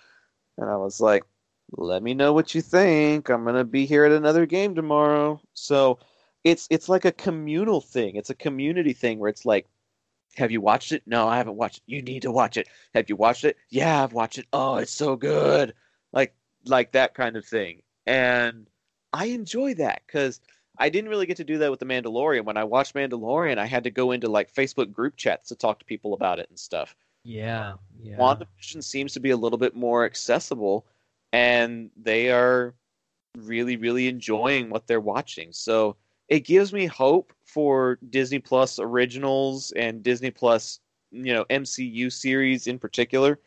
And 0.58 0.68
I 0.70 0.76
was 0.76 1.00
like, 1.00 1.24
"Let 1.76 2.02
me 2.02 2.14
know 2.14 2.32
what 2.32 2.54
you 2.54 2.62
think. 2.62 3.28
I'm 3.30 3.44
gonna 3.44 3.64
be 3.64 3.86
here 3.86 4.04
at 4.06 4.12
another 4.12 4.46
game 4.46 4.74
tomorrow." 4.74 5.40
So 5.54 5.98
it's 6.44 6.68
it's 6.70 6.88
like 6.88 7.04
a 7.04 7.12
communal 7.12 7.80
thing. 7.80 8.16
It's 8.16 8.30
a 8.30 8.34
community 8.34 8.92
thing 8.92 9.18
where 9.18 9.30
it's 9.30 9.46
like, 9.46 9.66
have 10.36 10.50
you 10.50 10.60
watched 10.60 10.92
it? 10.92 11.02
No, 11.06 11.26
I 11.26 11.38
haven't 11.38 11.56
watched 11.56 11.78
it. 11.78 11.84
You 11.86 12.02
need 12.02 12.22
to 12.22 12.30
watch 12.30 12.56
it. 12.56 12.68
Have 12.94 13.08
you 13.08 13.16
watched 13.16 13.44
it? 13.44 13.56
Yeah, 13.70 14.02
I've 14.02 14.12
watched 14.12 14.38
it. 14.38 14.46
Oh, 14.52 14.76
it's 14.76 14.92
so 14.92 15.16
good. 15.16 15.74
Like 16.12 16.34
like 16.66 16.92
that 16.92 17.14
kind 17.14 17.36
of 17.36 17.44
thing. 17.44 17.82
And 18.06 18.66
I 19.12 19.26
enjoy 19.26 19.74
that 19.74 20.02
because 20.06 20.40
I 20.78 20.90
didn't 20.90 21.10
really 21.10 21.26
get 21.26 21.36
to 21.38 21.44
do 21.44 21.58
that 21.58 21.70
with 21.70 21.80
the 21.80 21.86
Mandalorian. 21.86 22.44
When 22.44 22.56
I 22.56 22.64
watched 22.64 22.94
Mandalorian, 22.94 23.58
I 23.58 23.66
had 23.66 23.84
to 23.84 23.90
go 23.90 24.12
into 24.12 24.28
like 24.28 24.52
Facebook 24.52 24.92
group 24.92 25.16
chats 25.16 25.48
to 25.48 25.56
talk 25.56 25.78
to 25.78 25.84
people 25.84 26.14
about 26.14 26.38
it 26.38 26.48
and 26.50 26.58
stuff. 26.58 26.94
Yeah. 27.22 27.74
Yeah. 28.02 28.16
WandaVision 28.16 28.82
seems 28.82 29.14
to 29.14 29.20
be 29.20 29.30
a 29.30 29.36
little 29.36 29.58
bit 29.58 29.74
more 29.74 30.04
accessible, 30.04 30.84
and 31.32 31.90
they 31.96 32.30
are 32.30 32.74
really, 33.38 33.76
really 33.76 34.08
enjoying 34.08 34.68
what 34.68 34.86
they're 34.86 35.00
watching. 35.00 35.52
So 35.52 35.96
it 36.28 36.40
gives 36.40 36.72
me 36.72 36.86
hope 36.86 37.32
for 37.44 37.98
Disney 38.10 38.38
Plus 38.38 38.78
originals 38.78 39.72
and 39.72 40.02
Disney 40.02 40.30
Plus, 40.30 40.80
you 41.10 41.32
know, 41.32 41.44
MCU 41.46 42.10
series 42.10 42.66
in 42.66 42.78
particular. 42.78 43.38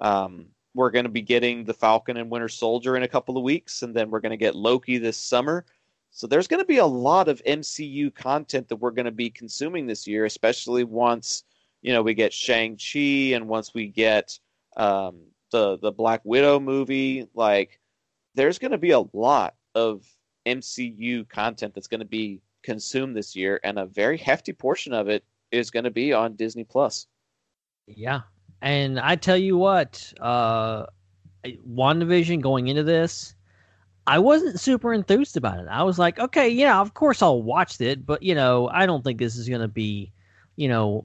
Um, 0.00 0.46
we're 0.74 0.90
going 0.90 1.04
to 1.04 1.10
be 1.10 1.22
getting 1.22 1.64
the 1.64 1.74
Falcon 1.74 2.16
and 2.16 2.30
Winter 2.30 2.48
Soldier 2.48 2.96
in 2.96 3.04
a 3.04 3.08
couple 3.08 3.36
of 3.36 3.44
weeks, 3.44 3.82
and 3.82 3.94
then 3.94 4.10
we're 4.10 4.20
going 4.20 4.30
to 4.30 4.36
get 4.36 4.56
Loki 4.56 4.98
this 4.98 5.16
summer. 5.16 5.64
So 6.10 6.26
there's 6.26 6.48
going 6.48 6.62
to 6.62 6.66
be 6.66 6.78
a 6.78 6.86
lot 6.86 7.28
of 7.28 7.42
MCU 7.44 8.14
content 8.14 8.68
that 8.68 8.76
we're 8.76 8.90
going 8.90 9.04
to 9.04 9.12
be 9.12 9.30
consuming 9.30 9.86
this 9.86 10.06
year, 10.06 10.24
especially 10.24 10.84
once 10.84 11.44
you 11.82 11.92
know 11.92 12.02
we 12.02 12.14
get 12.14 12.32
Shang 12.32 12.76
Chi 12.76 13.34
and 13.34 13.48
once 13.48 13.74
we 13.74 13.88
get 13.88 14.38
um, 14.76 15.20
the 15.50 15.78
the 15.78 15.92
Black 15.92 16.22
Widow 16.24 16.58
movie. 16.58 17.28
Like, 17.34 17.80
there's 18.34 18.58
going 18.58 18.72
to 18.72 18.78
be 18.78 18.92
a 18.92 19.04
lot 19.12 19.54
of 19.74 20.04
MCU 20.46 21.28
content 21.28 21.74
that's 21.74 21.86
going 21.86 22.00
to 22.00 22.06
be 22.06 22.40
consumed 22.62 23.16
this 23.16 23.36
year, 23.36 23.60
and 23.64 23.78
a 23.78 23.86
very 23.86 24.16
hefty 24.18 24.52
portion 24.52 24.92
of 24.92 25.08
it 25.08 25.24
is 25.50 25.70
going 25.70 25.84
to 25.84 25.90
be 25.90 26.12
on 26.12 26.34
Disney 26.34 26.64
Plus. 26.64 27.06
Yeah. 27.86 28.22
And 28.62 28.98
I 28.98 29.16
tell 29.16 29.36
you 29.36 29.56
what, 29.56 30.12
uh 30.20 30.86
WandaVision 31.44 32.40
going 32.40 32.68
into 32.68 32.82
this, 32.82 33.34
I 34.06 34.18
wasn't 34.18 34.60
super 34.60 34.92
enthused 34.92 35.36
about 35.36 35.58
it. 35.58 35.66
I 35.70 35.82
was 35.82 35.98
like, 35.98 36.18
okay, 36.18 36.48
yeah, 36.48 36.80
of 36.80 36.94
course 36.94 37.22
I'll 37.22 37.42
watch 37.42 37.80
it, 37.80 38.04
but 38.06 38.22
you 38.22 38.34
know, 38.34 38.68
I 38.68 38.86
don't 38.86 39.02
think 39.02 39.18
this 39.18 39.36
is 39.36 39.48
gonna 39.48 39.68
be, 39.68 40.12
you 40.56 40.68
know, 40.68 41.04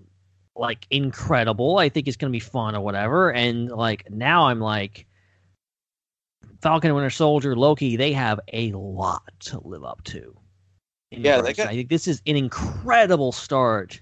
like 0.56 0.86
incredible. 0.90 1.78
I 1.78 1.90
think 1.90 2.08
it's 2.08 2.18
gonna 2.18 2.32
be 2.32 2.40
fun 2.40 2.76
or 2.76 2.82
whatever. 2.82 3.32
And 3.34 3.70
like 3.70 4.10
now 4.10 4.48
I'm 4.48 4.60
like 4.60 5.06
Falcon 6.62 6.90
and 6.90 6.96
Winter 6.96 7.10
Soldier, 7.10 7.56
Loki, 7.56 7.96
they 7.96 8.12
have 8.12 8.40
a 8.52 8.72
lot 8.72 9.24
to 9.40 9.66
live 9.66 9.84
up 9.84 10.04
to. 10.06 10.36
Yeah, 11.12 11.42
they 11.42 11.54
got- 11.54 11.68
I 11.68 11.76
think 11.76 11.90
this 11.90 12.08
is 12.08 12.22
an 12.28 12.36
incredible 12.36 13.32
start 13.32 14.02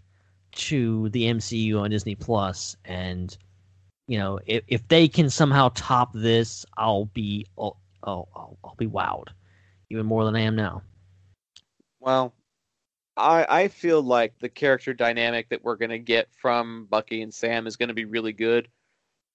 to 0.54 1.10
the 1.10 1.26
MCU 1.26 1.80
on 1.80 1.92
Disney 1.92 2.16
Plus, 2.16 2.76
and 2.86 3.38
you 4.08 4.18
know, 4.18 4.40
if 4.46 4.64
if 4.68 4.88
they 4.88 5.08
can 5.08 5.30
somehow 5.30 5.70
top 5.76 6.14
this, 6.14 6.66
I'll 6.78 7.06
be 7.06 7.46
oh, 7.58 7.76
oh 8.04 8.28
I'll, 8.36 8.58
I'll 8.64 8.76
be 8.76 8.88
wowed, 8.88 9.28
even 9.90 10.06
more 10.06 10.26
than 10.26 10.36
I 10.36 10.42
am 10.42 10.56
now. 10.56 10.82
Well, 12.00 12.34
I 13.16 13.46
I 13.48 13.68
feel 13.68 14.02
like 14.02 14.40
the 14.40 14.50
character 14.50 14.94
dynamic 14.94 15.50
that 15.50 15.64
we're 15.64 15.76
going 15.76 15.92
to 15.92 16.00
get 16.00 16.30
from 16.34 16.88
Bucky 16.90 17.22
and 17.22 17.34
Sam 17.34 17.68
is 17.68 17.76
going 17.76 17.90
to 17.90 17.94
be 17.94 18.06
really 18.06 18.34
good. 18.34 18.68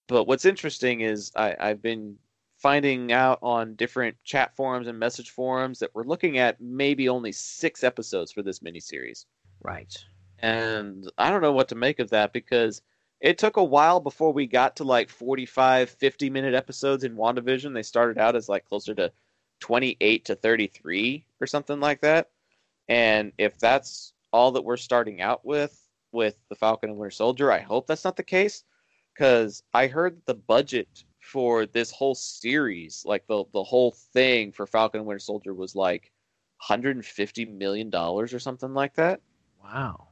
But 0.07 0.25
what's 0.25 0.45
interesting 0.45 1.01
is 1.01 1.31
I, 1.35 1.55
I've 1.59 1.81
been 1.81 2.17
finding 2.63 3.11
out 3.11 3.39
on 3.43 3.75
different 3.75 4.15
chat 4.23 4.55
forums 4.55 4.87
and 4.87 4.97
message 4.97 5.31
forums 5.31 5.79
that 5.79 5.93
we're 5.93 6.05
looking 6.05 6.37
at 6.37 6.61
maybe 6.61 7.09
only 7.09 7.33
six 7.33 7.83
episodes 7.83 8.31
for 8.31 8.41
this 8.41 8.59
miniseries. 8.59 9.25
Right. 9.61 9.93
And 10.39 11.11
I 11.17 11.29
don't 11.29 11.41
know 11.41 11.51
what 11.51 11.67
to 11.69 11.75
make 11.75 11.99
of 11.99 12.09
that 12.11 12.31
because 12.31 12.81
it 13.19 13.37
took 13.37 13.57
a 13.57 13.63
while 13.63 13.99
before 13.99 14.31
we 14.31 14.47
got 14.47 14.77
to 14.77 14.85
like 14.85 15.09
45, 15.09 15.89
50 15.89 16.29
minute 16.29 16.53
episodes 16.53 17.03
in 17.03 17.17
WandaVision. 17.17 17.73
They 17.73 17.83
started 17.83 18.17
out 18.17 18.37
as 18.37 18.47
like 18.47 18.63
closer 18.63 18.95
to 18.95 19.11
28 19.59 20.23
to 20.25 20.35
33 20.35 21.25
or 21.41 21.47
something 21.47 21.81
like 21.81 21.99
that. 21.99 22.29
And 22.87 23.33
if 23.37 23.59
that's 23.59 24.13
all 24.31 24.53
that 24.53 24.63
we're 24.63 24.77
starting 24.77 25.19
out 25.19 25.45
with, 25.45 25.77
with 26.13 26.37
the 26.47 26.55
Falcon 26.55 26.91
and 26.91 26.97
Winter 26.97 27.11
Soldier, 27.11 27.51
I 27.51 27.59
hope 27.59 27.87
that's 27.87 28.05
not 28.05 28.15
the 28.15 28.23
case. 28.23 28.63
Because 29.13 29.63
I 29.73 29.87
heard 29.87 30.21
the 30.25 30.33
budget 30.33 31.03
for 31.31 31.65
this 31.65 31.89
whole 31.91 32.15
series, 32.15 33.03
like 33.05 33.25
the, 33.27 33.43
the 33.53 33.63
whole 33.63 33.91
thing 34.13 34.51
for 34.51 34.67
Falcon 34.67 34.99
and 34.99 35.07
Winter 35.07 35.19
Soldier, 35.19 35.53
was 35.53 35.75
like 35.75 36.11
$150 36.69 37.57
million 37.57 37.93
or 37.93 38.27
something 38.39 38.73
like 38.73 38.95
that 38.95 39.19
Wow. 39.63 40.07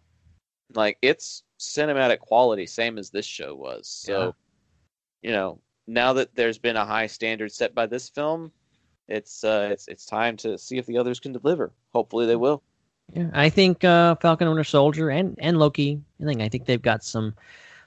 like 0.74 0.98
it's 1.02 1.44
cinematic 1.60 2.20
quality 2.20 2.66
same 2.66 2.98
as 2.98 3.10
this 3.10 3.26
show 3.26 3.56
was 3.56 3.88
so 3.88 4.36
you 5.22 5.32
know 5.32 5.60
now 5.88 6.14
that 6.14 6.34
there's 6.36 6.58
been 6.58 6.76
a 6.76 6.86
high 6.86 7.08
standard 7.08 7.52
set 7.52 7.74
by 7.76 7.86
this 7.86 8.10
film 8.10 8.52
it's 9.08 9.44
uh 9.44 9.70
it's 9.72 9.88
it's 9.88 10.06
time 10.06 10.36
to 10.38 10.58
see 10.58 10.78
if 10.78 10.86
the 10.88 10.98
others 10.98 11.20
can 11.20 11.32
deliver 11.32 11.72
hopefully 11.94 12.26
they 12.26 12.36
will 12.36 12.62
Yeah, 13.14 13.30
I 13.34 13.50
think 13.50 13.84
uh, 13.84 14.16
Falcon 14.16 14.48
and 14.48 14.56
Winter 14.56 14.68
Soldier 14.70 15.10
and 15.10 15.36
and 15.40 15.58
Loki. 15.58 16.02
I 16.22 16.26
think 16.26 16.42
I 16.42 16.50
think 16.50 16.66
they've 16.66 16.82
got 16.82 17.04
some 17.04 17.36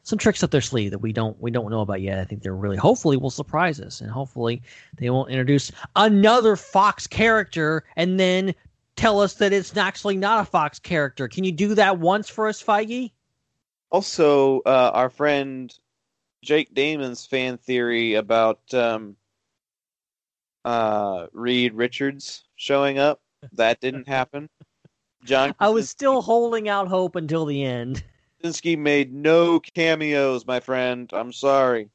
some 0.04 0.18
tricks 0.18 0.42
up 0.42 0.50
their 0.50 0.60
sleeve 0.60 0.92
that 0.92 1.00
we 1.00 1.12
don't 1.12 1.38
we 1.40 1.50
don't 1.50 1.70
know 1.70 1.80
about 1.80 2.00
yet. 2.00 2.18
I 2.18 2.24
think 2.24 2.42
they're 2.42 2.54
really 2.54 2.76
hopefully 2.76 3.16
will 3.16 3.30
surprise 3.30 3.80
us, 3.80 4.00
and 4.00 4.10
hopefully 4.10 4.62
they 4.98 5.10
won't 5.10 5.30
introduce 5.30 5.72
another 5.96 6.56
Fox 6.56 7.06
character 7.06 7.84
and 7.96 8.20
then 8.20 8.54
tell 8.96 9.20
us 9.20 9.34
that 9.34 9.52
it's 9.52 9.76
actually 9.76 10.16
not 10.16 10.40
a 10.40 10.44
Fox 10.44 10.78
character. 10.78 11.26
Can 11.26 11.42
you 11.42 11.52
do 11.52 11.74
that 11.74 11.98
once 11.98 12.28
for 12.28 12.46
us, 12.46 12.62
Feige? 12.62 13.10
also 13.90 14.60
uh 14.66 14.90
our 14.92 15.08
friend 15.08 15.78
jake 16.42 16.74
damon's 16.74 17.26
fan 17.26 17.56
theory 17.56 18.14
about 18.14 18.58
um 18.74 19.16
uh, 20.64 21.26
Reed 21.32 21.74
Richards 21.74 22.44
showing 22.56 22.98
up. 22.98 23.20
That 23.52 23.80
didn't 23.80 24.08
happen. 24.08 24.48
John 25.24 25.54
I 25.60 25.68
was 25.68 25.90
still 25.90 26.22
holding 26.22 26.68
out 26.68 26.88
hope 26.88 27.16
until 27.16 27.44
the 27.44 27.62
end. 27.62 28.02
Krasinski 28.44 28.76
made 28.76 29.10
no 29.10 29.58
cameos, 29.58 30.46
my 30.46 30.60
friend. 30.60 31.08
I'm 31.14 31.32
sorry. 31.32 31.88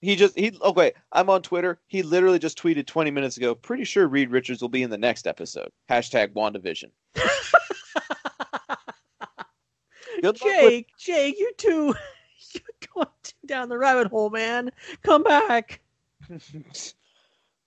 He 0.00 0.16
just 0.16 0.36
he 0.36 0.50
oh, 0.60 0.70
okay. 0.70 0.90
I'm 1.12 1.30
on 1.30 1.42
Twitter. 1.42 1.78
He 1.86 2.02
literally 2.02 2.40
just 2.40 2.60
tweeted 2.60 2.88
20 2.88 3.12
minutes 3.12 3.36
ago. 3.36 3.54
Pretty 3.54 3.84
sure 3.84 4.08
Reed 4.08 4.32
Richards 4.32 4.60
will 4.60 4.68
be 4.68 4.82
in 4.82 4.90
the 4.90 4.98
next 4.98 5.28
episode. 5.28 5.70
Hashtag 5.88 6.32
WandaVision. 6.32 6.90
Good 10.20 10.24
luck 10.24 10.42
with- 10.42 10.42
Jake, 10.42 10.88
Jake, 10.98 11.38
you 11.38 11.52
too. 11.56 11.94
You're 12.52 12.62
going 12.92 13.06
too 13.22 13.34
down 13.46 13.68
the 13.68 13.78
rabbit 13.78 14.08
hole, 14.08 14.30
man. 14.30 14.72
Come 15.04 15.22
back. 15.22 15.82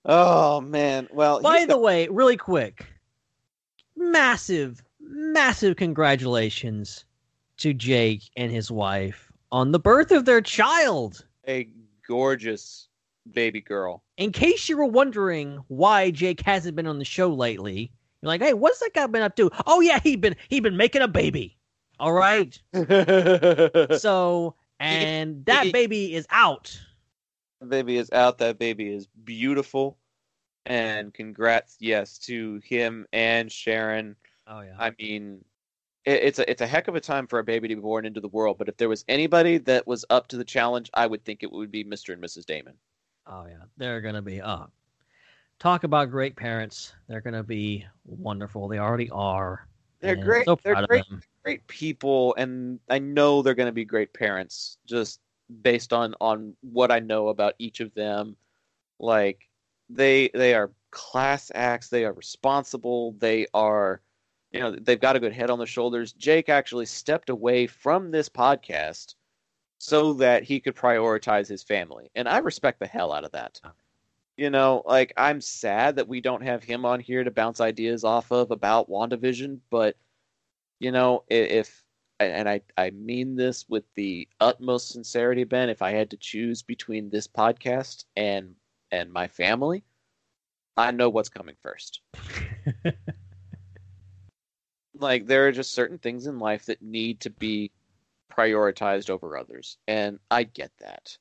oh 0.04 0.60
man. 0.60 1.08
Well, 1.10 1.40
By 1.42 1.64
the 1.64 1.78
way, 1.78 2.10
really 2.10 2.36
quick, 2.36 2.86
massive, 3.96 4.84
massive 5.00 5.78
congratulations 5.78 7.06
to 7.58 7.74
Jake 7.74 8.24
and 8.36 8.52
his 8.52 8.72
wife 8.72 9.32
on 9.52 9.72
the 9.72 9.80
birth 9.80 10.12
of 10.12 10.26
their 10.26 10.42
child. 10.42 11.26
a 11.48 11.68
gorgeous 12.08 12.88
baby 13.32 13.62
girl. 13.62 14.04
In 14.18 14.32
case 14.32 14.68
you 14.68 14.78
were 14.78 14.86
wondering 14.86 15.64
why 15.68 16.12
Jake 16.12 16.42
hasn't 16.42 16.76
been 16.76 16.88
on 16.88 17.00
the 17.00 17.06
show 17.06 17.30
lately, 17.34 17.92
you're 18.22 18.28
like, 18.28 18.42
hey, 18.42 18.54
what's 18.54 18.80
that 18.80 18.92
guy 18.94 19.06
been 19.08 19.22
up 19.22 19.36
to? 19.38 19.50
Oh 19.68 19.80
yeah, 19.82 20.00
he 20.00 20.16
been 20.16 20.36
he 20.50 20.60
been 20.60 20.78
making 20.78 21.02
a 21.02 21.08
baby. 21.08 21.58
All 22.00 22.14
right. 22.14 22.60
So 23.98 24.56
and 24.80 25.46
that 25.46 25.72
baby 25.72 26.14
is 26.16 26.26
out. 26.30 26.78
That 27.62 27.70
baby 27.70 27.98
is 27.98 28.12
out. 28.12 28.38
That 28.40 28.60
baby 28.60 28.94
is 28.94 29.08
beautiful. 29.24 29.98
And 30.66 31.14
congrats, 31.14 31.78
yes, 31.80 32.18
to 32.20 32.60
him 32.64 33.06
and 33.14 33.52
Sharon. 33.52 34.16
Oh 34.48 34.62
yeah. 34.62 34.76
I 34.78 34.92
mean, 35.00 35.44
it, 36.06 36.24
it's 36.24 36.40
a 36.40 36.50
it's 36.50 36.62
a 36.62 36.68
heck 36.68 36.88
of 36.88 36.96
a 36.96 37.02
time 37.02 37.28
for 37.28 37.40
a 37.40 37.44
baby 37.44 37.68
to 37.68 37.76
be 37.76 37.82
born 37.82 38.06
into 38.06 38.22
the 38.22 38.28
world. 38.28 38.58
But 38.58 38.70
if 38.70 38.78
there 38.78 38.90
was 38.90 39.06
anybody 39.08 39.58
that 39.60 39.88
was 39.88 40.06
up 40.10 40.28
to 40.28 40.38
the 40.38 40.44
challenge, 40.44 40.90
I 40.94 41.08
would 41.08 41.24
think 41.24 41.44
it 41.44 41.52
would 41.52 41.72
be 41.72 41.84
Mr. 41.84 42.14
and 42.14 42.24
Mrs. 42.24 42.46
Damon. 42.46 42.76
Oh 43.28 43.46
yeah, 43.48 43.64
they're 43.78 44.02
gonna 44.02 44.22
be 44.22 44.42
uh 44.42 44.66
talk 45.60 45.84
about 45.84 46.12
great 46.12 46.36
parents. 46.36 46.94
They're 47.08 47.22
gonna 47.22 47.44
be 47.44 47.86
wonderful. 48.06 48.68
They 48.68 48.80
already 48.80 49.10
are. 49.10 49.68
They're 50.04 50.16
And 50.16 50.24
great. 50.24 50.46
So 50.46 50.60
They're 50.64 50.86
great. 50.86 51.06
Great 51.44 51.68
people, 51.68 52.36
and 52.38 52.80
I 52.90 53.00
know 53.00 53.42
they're 53.42 53.54
going 53.54 53.68
to 53.68 53.74
be 53.74 53.84
great 53.84 54.14
parents. 54.14 54.78
Just 54.86 55.20
based 55.62 55.92
on 55.92 56.16
on 56.22 56.56
what 56.62 56.92
I 56.92 57.00
know 57.00 57.30
about 57.30 57.56
each 57.60 57.82
of 57.82 57.94
them, 57.94 58.36
like 59.00 59.50
they 59.90 60.30
they 60.34 60.54
are 60.54 60.72
class 60.92 61.52
acts. 61.56 61.90
They 61.90 62.06
are 62.06 62.14
responsible. 62.14 63.14
They 63.20 63.48
are, 63.54 64.02
you 64.54 64.60
know, 64.60 64.76
they've 64.80 65.00
got 65.00 65.16
a 65.16 65.20
good 65.20 65.34
head 65.34 65.50
on 65.50 65.58
their 65.58 65.68
shoulders. 65.68 66.14
Jake 66.14 66.48
actually 66.48 66.86
stepped 66.86 67.30
away 67.30 67.66
from 67.66 68.12
this 68.12 68.30
podcast 68.30 69.16
so 69.80 70.14
that 70.14 70.44
he 70.44 70.60
could 70.60 70.76
prioritize 70.76 71.48
his 71.48 71.64
family, 71.64 72.10
and 72.16 72.30
I 72.30 72.38
respect 72.38 72.80
the 72.80 72.88
hell 72.88 73.12
out 73.12 73.26
of 73.26 73.32
that. 73.32 73.60
You 74.38 74.50
know, 74.50 74.84
like 74.86 75.14
I'm 75.18 75.42
sad 75.42 75.98
that 75.98 76.08
we 76.08 76.22
don't 76.22 76.44
have 76.44 76.64
him 76.64 76.86
on 76.86 77.00
here 77.00 77.24
to 77.24 77.32
bounce 77.32 77.60
ideas 77.60 78.04
off 78.04 78.32
of 78.32 78.52
about 78.52 78.90
WandaVision, 78.90 79.60
but 79.70 79.98
you 80.80 80.92
know, 80.92 81.24
if 81.30 81.84
and 82.20 82.48
I 82.48 82.62
I 82.78 82.92
mean 82.92 83.36
this 83.36 83.68
with 83.68 83.84
the 83.96 84.28
utmost 84.40 84.90
sincerity, 84.90 85.44
Ben, 85.44 85.70
if 85.70 85.82
I 85.82 85.92
had 85.92 86.12
to 86.12 86.18
choose 86.18 86.62
between 86.62 87.10
this 87.10 87.28
podcast 87.28 88.06
and 88.16 88.56
and 88.92 89.12
my 89.12 89.28
family, 89.28 89.84
I 90.78 90.92
know 90.92 91.10
what's 91.10 91.30
coming 91.30 91.56
first. 91.62 92.02
like 95.04 95.28
there 95.28 95.48
are 95.48 95.52
just 95.52 95.74
certain 95.74 96.00
things 96.00 96.26
in 96.28 96.40
life 96.40 96.66
that 96.66 96.82
need 96.82 97.20
to 97.22 97.30
be 97.30 97.72
prioritized 98.32 99.10
over 99.10 99.38
others, 99.38 99.78
and 99.88 100.20
I 100.32 100.44
get 100.44 100.72
that. 100.80 101.18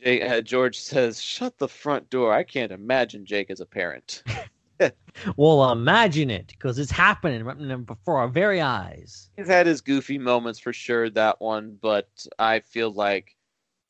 Jay, 0.00 0.22
uh, 0.22 0.40
George 0.40 0.78
says, 0.78 1.20
"Shut 1.20 1.58
the 1.58 1.68
front 1.68 2.08
door." 2.10 2.32
I 2.32 2.44
can't 2.44 2.72
imagine 2.72 3.26
Jake 3.26 3.50
as 3.50 3.60
a 3.60 3.66
parent. 3.66 4.22
Well, 5.36 5.72
imagine 5.72 6.30
it, 6.30 6.48
because 6.48 6.78
it's 6.78 6.90
happening 6.90 7.42
right 7.44 7.86
before 7.86 8.18
our 8.18 8.28
very 8.28 8.60
eyes. 8.60 9.30
He's 9.36 9.48
had 9.48 9.66
his 9.66 9.80
goofy 9.80 10.18
moments 10.18 10.58
for 10.58 10.72
sure, 10.72 11.08
that 11.10 11.40
one, 11.40 11.78
but 11.80 12.08
I 12.38 12.60
feel 12.60 12.90
like 12.90 13.34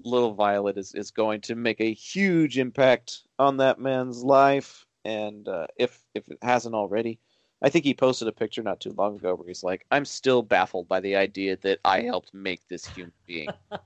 Little 0.04 0.34
Violet 0.34 0.78
is, 0.78 0.94
is 0.94 1.10
going 1.10 1.40
to 1.42 1.56
make 1.56 1.80
a 1.80 1.92
huge 1.92 2.58
impact 2.58 3.22
on 3.38 3.56
that 3.56 3.80
man's 3.80 4.22
life. 4.22 4.86
And 5.04 5.48
uh, 5.48 5.66
if 5.76 6.00
if 6.14 6.28
it 6.28 6.38
hasn't 6.42 6.74
already, 6.74 7.18
I 7.62 7.70
think 7.70 7.84
he 7.84 7.94
posted 7.94 8.28
a 8.28 8.32
picture 8.32 8.62
not 8.62 8.80
too 8.80 8.92
long 8.92 9.16
ago 9.16 9.34
where 9.34 9.48
he's 9.48 9.64
like, 9.64 9.86
"I'm 9.90 10.04
still 10.04 10.42
baffled 10.42 10.88
by 10.88 11.00
the 11.00 11.16
idea 11.16 11.56
that 11.58 11.80
I 11.84 12.02
helped 12.02 12.34
make 12.34 12.66
this 12.68 12.86
human 12.86 13.12
being." 13.26 13.56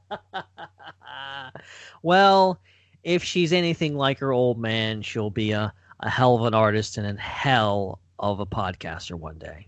well, 2.02 2.60
if 3.04 3.22
she's 3.24 3.52
anything 3.52 3.96
like 3.96 4.18
her 4.18 4.32
old 4.32 4.58
man, 4.58 5.02
she'll 5.02 5.30
be 5.30 5.52
a, 5.52 5.72
a 6.00 6.10
hell 6.10 6.36
of 6.36 6.44
an 6.44 6.54
artist 6.54 6.98
and 6.98 7.06
a 7.06 7.20
hell 7.20 8.00
of 8.18 8.40
a 8.40 8.46
podcaster 8.46 9.14
one 9.14 9.38
day. 9.38 9.66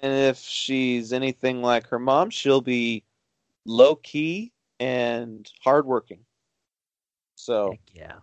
and 0.00 0.12
if 0.14 0.38
she's 0.38 1.12
anything 1.12 1.62
like 1.62 1.86
her 1.88 1.98
mom, 1.98 2.30
she'll 2.30 2.60
be 2.62 3.04
low 3.66 3.96
key 3.96 4.52
and 4.78 5.50
hardworking. 5.62 6.24
So 7.34 7.70
Heck 7.70 7.80
yeah. 7.92 8.18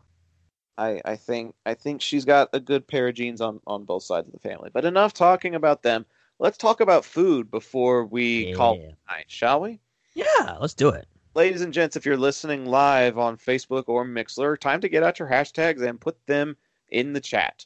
I, 0.78 1.02
I 1.06 1.16
think 1.16 1.56
I 1.66 1.74
think 1.74 2.02
she's 2.02 2.26
got 2.26 2.49
a 2.54 2.60
good 2.60 2.88
pair 2.88 3.08
of 3.08 3.16
genes 3.16 3.41
on, 3.41 3.60
on 3.66 3.86
both 3.86 4.04
sides 4.04 4.28
of 4.28 4.34
the 4.34 4.40
family. 4.40 4.70
But 4.72 4.86
enough 4.86 5.14
talking 5.14 5.56
about 5.56 5.84
them. 5.84 6.06
Let's 6.40 6.58
talk 6.58 6.82
about 6.82 7.04
food 7.04 7.49
before 7.49 8.06
we 8.06 8.54
call 8.54 8.76
it 8.76 8.95
night, 9.10 9.26
shall 9.28 9.62
we? 9.62 9.80
Yeah, 10.14 10.58
let's 10.60 10.76
do 10.76 10.90
it. 10.90 11.08
Ladies 11.34 11.62
and 11.62 11.74
gents, 11.74 11.95
if 11.95 12.06
you're 12.06 12.18
listening 12.18 12.66
live 12.66 13.18
on 13.18 13.38
Facebook 13.38 13.86
or 13.88 14.06
Mixlr, 14.06 14.60
time 14.60 14.82
to 14.82 14.90
get 14.90 15.02
out 15.02 15.18
your 15.18 15.28
hashtags 15.28 15.82
and 15.82 15.99
put 15.99 16.24
them 16.28 16.56
in 16.90 17.14
the 17.14 17.22
chat. 17.22 17.66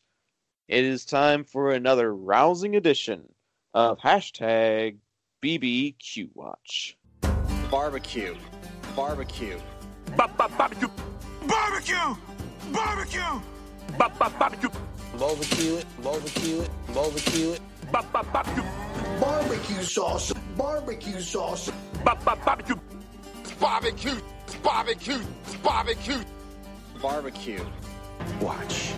It 0.69 0.85
is 0.85 1.05
time 1.05 1.43
for 1.43 1.71
another 1.71 2.15
rousing 2.15 2.77
edition 2.77 3.27
of 3.73 3.99
hashtag 3.99 4.97
BBQ 5.43 6.29
Watch. 6.33 6.97
Barbecue. 7.69 8.35
Barbecue. 8.95 9.59
Barbecue! 10.17 10.89
Barbecue! 11.47 12.15
Barbecue! 12.73 13.41
Barbecue! 13.97 14.69
Barbecue 15.19 15.75
it. 15.75 15.85
Barbecue 16.03 16.61
it. 16.61 16.69
Barbecue 16.93 17.51
it. 17.51 17.61
Barbecue! 17.91 18.63
Barbecue 19.19 19.83
sauce. 19.83 20.33
Barbecue 20.57 21.19
sauce. 21.19 21.71
Barbecue! 22.03 22.75
Barbecue! 23.59 24.15
Barbecue! 24.63 25.19
Barbecue! 25.63 26.23
Barbecue. 27.01 27.65
Watch. 28.39 28.93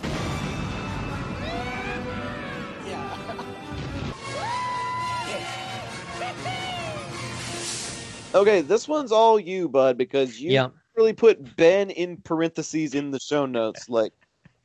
Okay, 8.35 8.61
this 8.61 8.87
one's 8.87 9.11
all 9.11 9.39
you, 9.39 9.69
bud, 9.69 9.97
because 9.97 10.39
you 10.39 10.51
Yeah. 10.51 10.69
Really 10.95 11.13
put 11.13 11.55
Ben 11.55 11.89
in 11.89 12.17
parentheses 12.17 12.93
in 12.93 13.11
the 13.11 13.19
show 13.19 13.45
notes. 13.45 13.89
Like, 13.89 14.13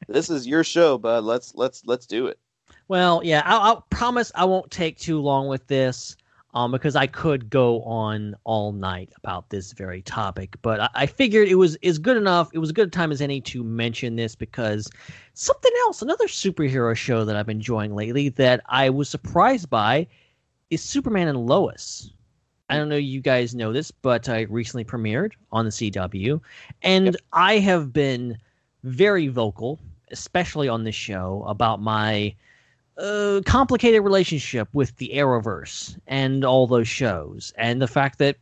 this 0.08 0.30
is 0.30 0.46
your 0.46 0.64
show, 0.64 0.98
bud. 0.98 1.24
Let's 1.24 1.54
let's 1.54 1.82
let's 1.86 2.06
do 2.06 2.26
it. 2.26 2.38
Well, 2.88 3.20
yeah, 3.22 3.42
I'll, 3.44 3.60
I'll 3.60 3.86
promise 3.90 4.32
I 4.34 4.44
won't 4.44 4.70
take 4.70 4.98
too 4.98 5.20
long 5.20 5.48
with 5.48 5.66
this, 5.66 6.16
um, 6.54 6.72
because 6.72 6.96
I 6.96 7.06
could 7.06 7.50
go 7.50 7.82
on 7.82 8.34
all 8.44 8.72
night 8.72 9.12
about 9.16 9.50
this 9.50 9.72
very 9.72 10.02
topic. 10.02 10.56
But 10.62 10.80
I, 10.80 10.88
I 10.94 11.06
figured 11.06 11.48
it 11.48 11.56
was 11.56 11.76
is 11.82 11.98
good 11.98 12.16
enough. 12.16 12.50
It 12.52 12.58
was 12.58 12.70
a 12.70 12.74
good 12.74 12.92
time 12.92 13.12
as 13.12 13.20
any 13.20 13.40
to 13.42 13.62
mention 13.62 14.16
this 14.16 14.34
because 14.34 14.88
something 15.34 15.72
else, 15.86 16.02
another 16.02 16.26
superhero 16.26 16.96
show 16.96 17.24
that 17.24 17.36
I've 17.36 17.46
been 17.46 17.58
enjoying 17.58 17.94
lately 17.94 18.30
that 18.30 18.62
I 18.66 18.90
was 18.90 19.08
surprised 19.08 19.68
by, 19.68 20.06
is 20.70 20.82
Superman 20.82 21.28
and 21.28 21.46
Lois. 21.46 22.10
I 22.68 22.76
don't 22.76 22.88
know 22.88 22.96
you 22.96 23.20
guys 23.20 23.54
know 23.54 23.72
this, 23.72 23.90
but 23.90 24.28
I 24.28 24.42
recently 24.42 24.84
premiered 24.84 25.32
on 25.52 25.64
the 25.64 25.70
CW, 25.70 26.40
and 26.82 27.16
I 27.32 27.58
have 27.58 27.92
been 27.92 28.36
very 28.84 29.28
vocal, 29.28 29.78
especially 30.10 30.68
on 30.68 30.84
this 30.84 30.94
show, 30.94 31.44
about 31.46 31.80
my 31.80 32.34
uh, 32.98 33.40
complicated 33.46 34.02
relationship 34.02 34.68
with 34.72 34.96
the 34.96 35.12
Arrowverse 35.14 35.98
and 36.06 36.44
all 36.44 36.66
those 36.66 36.88
shows, 36.88 37.52
and 37.56 37.80
the 37.80 37.88
fact 37.88 38.18
that 38.18 38.36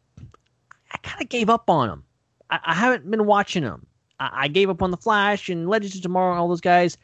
I 0.93 0.99
kind 0.99 1.23
of 1.23 1.29
gave 1.29 1.49
up 1.49 1.71
on 1.71 1.89
them. 1.89 2.05
I, 2.51 2.59
I 2.65 2.75
haven't 2.75 3.11
been 3.11 3.27
watching 3.27 3.63
them. 3.63 3.87
I, 4.19 4.31
I 4.33 4.49
gave 4.49 4.71
up 4.71 4.83
on 4.83 4.91
the 4.91 4.97
Flash 4.97 5.49
and 5.49 5.69
Legends 5.69 5.97
of 5.97 6.03
Tomorrow 6.03 6.33
and 6.33 6.41
all 6.41 6.49
those 6.49 6.61
guys. 6.61 6.97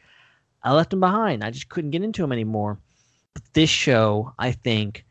I 0.63 0.73
left 0.73 0.89
them 0.89 0.99
behind. 0.99 1.43
I 1.43 1.51
just 1.51 1.69
couldn't 1.69 1.91
get 1.91 2.03
into 2.03 2.21
them 2.21 2.31
anymore. 2.31 2.79
But 3.33 3.43
this 3.53 3.69
show, 3.69 4.33
I 4.39 4.51
think, 4.51 5.05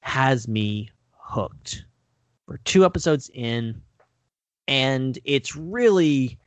has 0.00 0.48
me 0.48 0.90
hooked. 1.26 1.84
We're 2.46 2.58
two 2.58 2.84
episodes 2.84 3.30
in, 3.34 3.82
and 4.68 5.18
it's 5.24 5.56
really, 5.56 6.38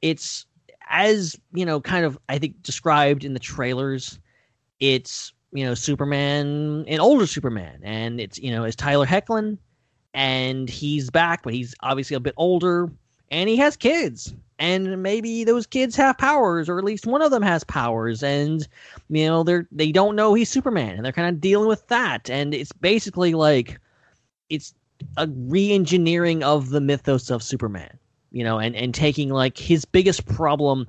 it's 0.00 0.46
as 0.88 1.38
you 1.52 1.66
know, 1.66 1.80
kind 1.80 2.04
of 2.04 2.18
I 2.28 2.38
think 2.38 2.62
described 2.62 3.24
in 3.24 3.34
the 3.34 3.40
trailers, 3.40 4.18
it's 4.80 5.32
you 5.52 5.64
know 5.64 5.74
Superman, 5.74 6.84
an 6.88 7.00
older 7.00 7.26
Superman, 7.26 7.80
and 7.82 8.20
it's 8.20 8.38
you 8.38 8.50
know 8.50 8.64
it's 8.64 8.76
Tyler 8.76 9.06
Hoechlin, 9.06 9.58
and 10.14 10.68
he's 10.68 11.10
back, 11.10 11.42
but 11.42 11.52
he's 11.54 11.74
obviously 11.80 12.16
a 12.16 12.20
bit 12.20 12.34
older, 12.36 12.90
and 13.30 13.48
he 13.48 13.56
has 13.56 13.76
kids, 13.76 14.34
and 14.58 15.02
maybe 15.02 15.44
those 15.44 15.66
kids 15.66 15.94
have 15.96 16.16
powers, 16.16 16.68
or 16.68 16.78
at 16.78 16.84
least 16.84 17.06
one 17.06 17.22
of 17.22 17.30
them 17.30 17.42
has 17.42 17.64
powers, 17.64 18.22
and 18.22 18.66
you 19.10 19.26
know 19.26 19.42
they're 19.42 19.68
they 19.70 19.92
don't 19.92 20.16
know 20.16 20.32
he's 20.32 20.48
Superman, 20.48 20.96
and 20.96 21.04
they're 21.04 21.12
kind 21.12 21.34
of 21.34 21.40
dealing 21.40 21.68
with 21.68 21.86
that, 21.88 22.30
and 22.30 22.54
it's 22.54 22.72
basically 22.72 23.34
like 23.34 23.78
it's 24.52 24.74
a 25.16 25.26
re-engineering 25.26 26.42
of 26.42 26.68
the 26.68 26.80
mythos 26.80 27.30
of 27.30 27.42
Superman, 27.42 27.98
you 28.30 28.44
know, 28.44 28.58
and 28.58 28.76
and 28.76 28.94
taking 28.94 29.30
like 29.30 29.56
his 29.56 29.84
biggest 29.84 30.26
problem 30.26 30.86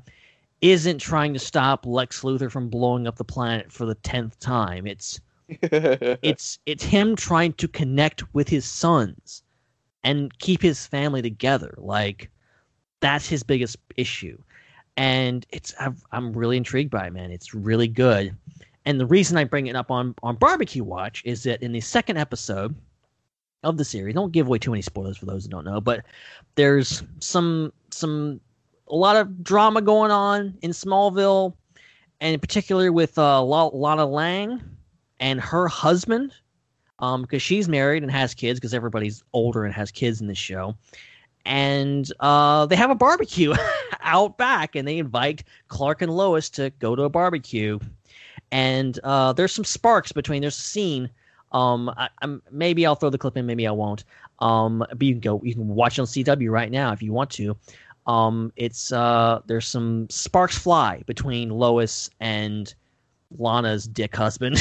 isn't 0.61 0.99
trying 0.99 1.33
to 1.33 1.39
stop 1.39 1.85
Lex 1.85 2.21
Luthor 2.21 2.51
from 2.51 2.69
blowing 2.69 3.07
up 3.07 3.15
the 3.15 3.23
planet 3.23 3.71
for 3.71 3.85
the 3.85 3.95
tenth 3.95 4.37
time. 4.39 4.85
It's 4.85 5.19
it's 5.49 6.59
it's 6.65 6.83
him 6.83 7.15
trying 7.15 7.53
to 7.53 7.67
connect 7.67 8.33
with 8.33 8.49
his 8.49 8.65
sons 8.65 9.43
and 10.03 10.37
keep 10.39 10.61
his 10.61 10.85
family 10.85 11.21
together. 11.21 11.73
Like 11.77 12.29
that's 12.99 13.27
his 13.27 13.43
biggest 13.43 13.77
issue, 13.95 14.37
and 14.97 15.45
it's 15.51 15.73
I've, 15.79 16.03
I'm 16.11 16.33
really 16.33 16.57
intrigued 16.57 16.91
by 16.91 17.07
it, 17.07 17.13
man. 17.13 17.31
It's 17.31 17.53
really 17.53 17.87
good, 17.87 18.35
and 18.85 18.99
the 18.99 19.05
reason 19.05 19.37
I 19.37 19.45
bring 19.45 19.67
it 19.67 19.75
up 19.77 19.89
on 19.89 20.15
on 20.21 20.35
Barbecue 20.35 20.83
Watch 20.83 21.21
is 21.25 21.43
that 21.43 21.63
in 21.63 21.71
the 21.71 21.81
second 21.81 22.17
episode 22.17 22.75
of 23.63 23.77
the 23.77 23.85
series, 23.85 24.13
don't 24.15 24.31
give 24.31 24.47
away 24.47 24.59
too 24.59 24.71
many 24.71 24.81
spoilers 24.81 25.17
for 25.17 25.25
those 25.25 25.45
who 25.45 25.49
don't 25.49 25.65
know, 25.65 25.81
but 25.81 26.05
there's 26.55 27.03
some 27.19 27.71
some 27.91 28.39
a 28.87 28.95
lot 28.95 29.15
of 29.15 29.43
drama 29.43 29.81
going 29.81 30.11
on 30.11 30.57
in 30.61 30.71
Smallville, 30.71 31.53
and 32.21 32.33
in 32.33 32.39
particular 32.39 32.91
with 32.91 33.17
uh, 33.17 33.41
Lana 33.43 34.05
Lang 34.05 34.61
and 35.19 35.39
her 35.39 35.67
husband, 35.67 36.33
um, 36.99 37.21
because 37.23 37.41
she's 37.41 37.67
married 37.67 38.03
and 38.03 38.11
has 38.11 38.33
kids. 38.33 38.59
Because 38.59 38.73
everybody's 38.73 39.23
older 39.33 39.63
and 39.63 39.73
has 39.73 39.91
kids 39.91 40.21
in 40.21 40.27
this 40.27 40.37
show, 40.37 40.75
and 41.45 42.11
uh, 42.19 42.65
they 42.65 42.75
have 42.75 42.91
a 42.91 42.95
barbecue 42.95 43.53
out 44.01 44.37
back, 44.37 44.75
and 44.75 44.87
they 44.87 44.97
invite 44.97 45.43
Clark 45.69 46.01
and 46.01 46.15
Lois 46.15 46.49
to 46.51 46.69
go 46.79 46.95
to 46.95 47.03
a 47.03 47.09
barbecue, 47.09 47.79
and 48.51 48.99
uh, 49.03 49.33
there's 49.33 49.53
some 49.53 49.65
sparks 49.65 50.11
between. 50.11 50.41
There's 50.41 50.57
a 50.57 50.61
scene. 50.61 51.09
Um, 51.53 51.89
I, 51.89 52.09
I'm, 52.21 52.41
maybe 52.51 52.85
I'll 52.85 52.95
throw 52.95 53.09
the 53.09 53.17
clip 53.17 53.37
in, 53.37 53.45
maybe 53.45 53.67
I 53.67 53.71
won't. 53.71 54.03
Um, 54.39 54.79
but 54.79 55.01
you 55.01 55.13
can 55.13 55.21
go, 55.21 55.41
you 55.43 55.53
can 55.53 55.67
watch 55.67 55.97
it 55.97 56.01
on 56.01 56.07
CW 56.07 56.49
right 56.51 56.71
now 56.71 56.91
if 56.91 57.01
you 57.01 57.13
want 57.13 57.29
to. 57.31 57.55
Um, 58.05 58.51
it's 58.55 58.91
uh, 58.91 59.41
there's 59.45 59.67
some 59.67 60.09
sparks 60.09 60.57
fly 60.57 61.03
between 61.05 61.49
Lois 61.49 62.09
and 62.19 62.73
Lana's 63.37 63.87
dick 63.87 64.15
husband. 64.15 64.57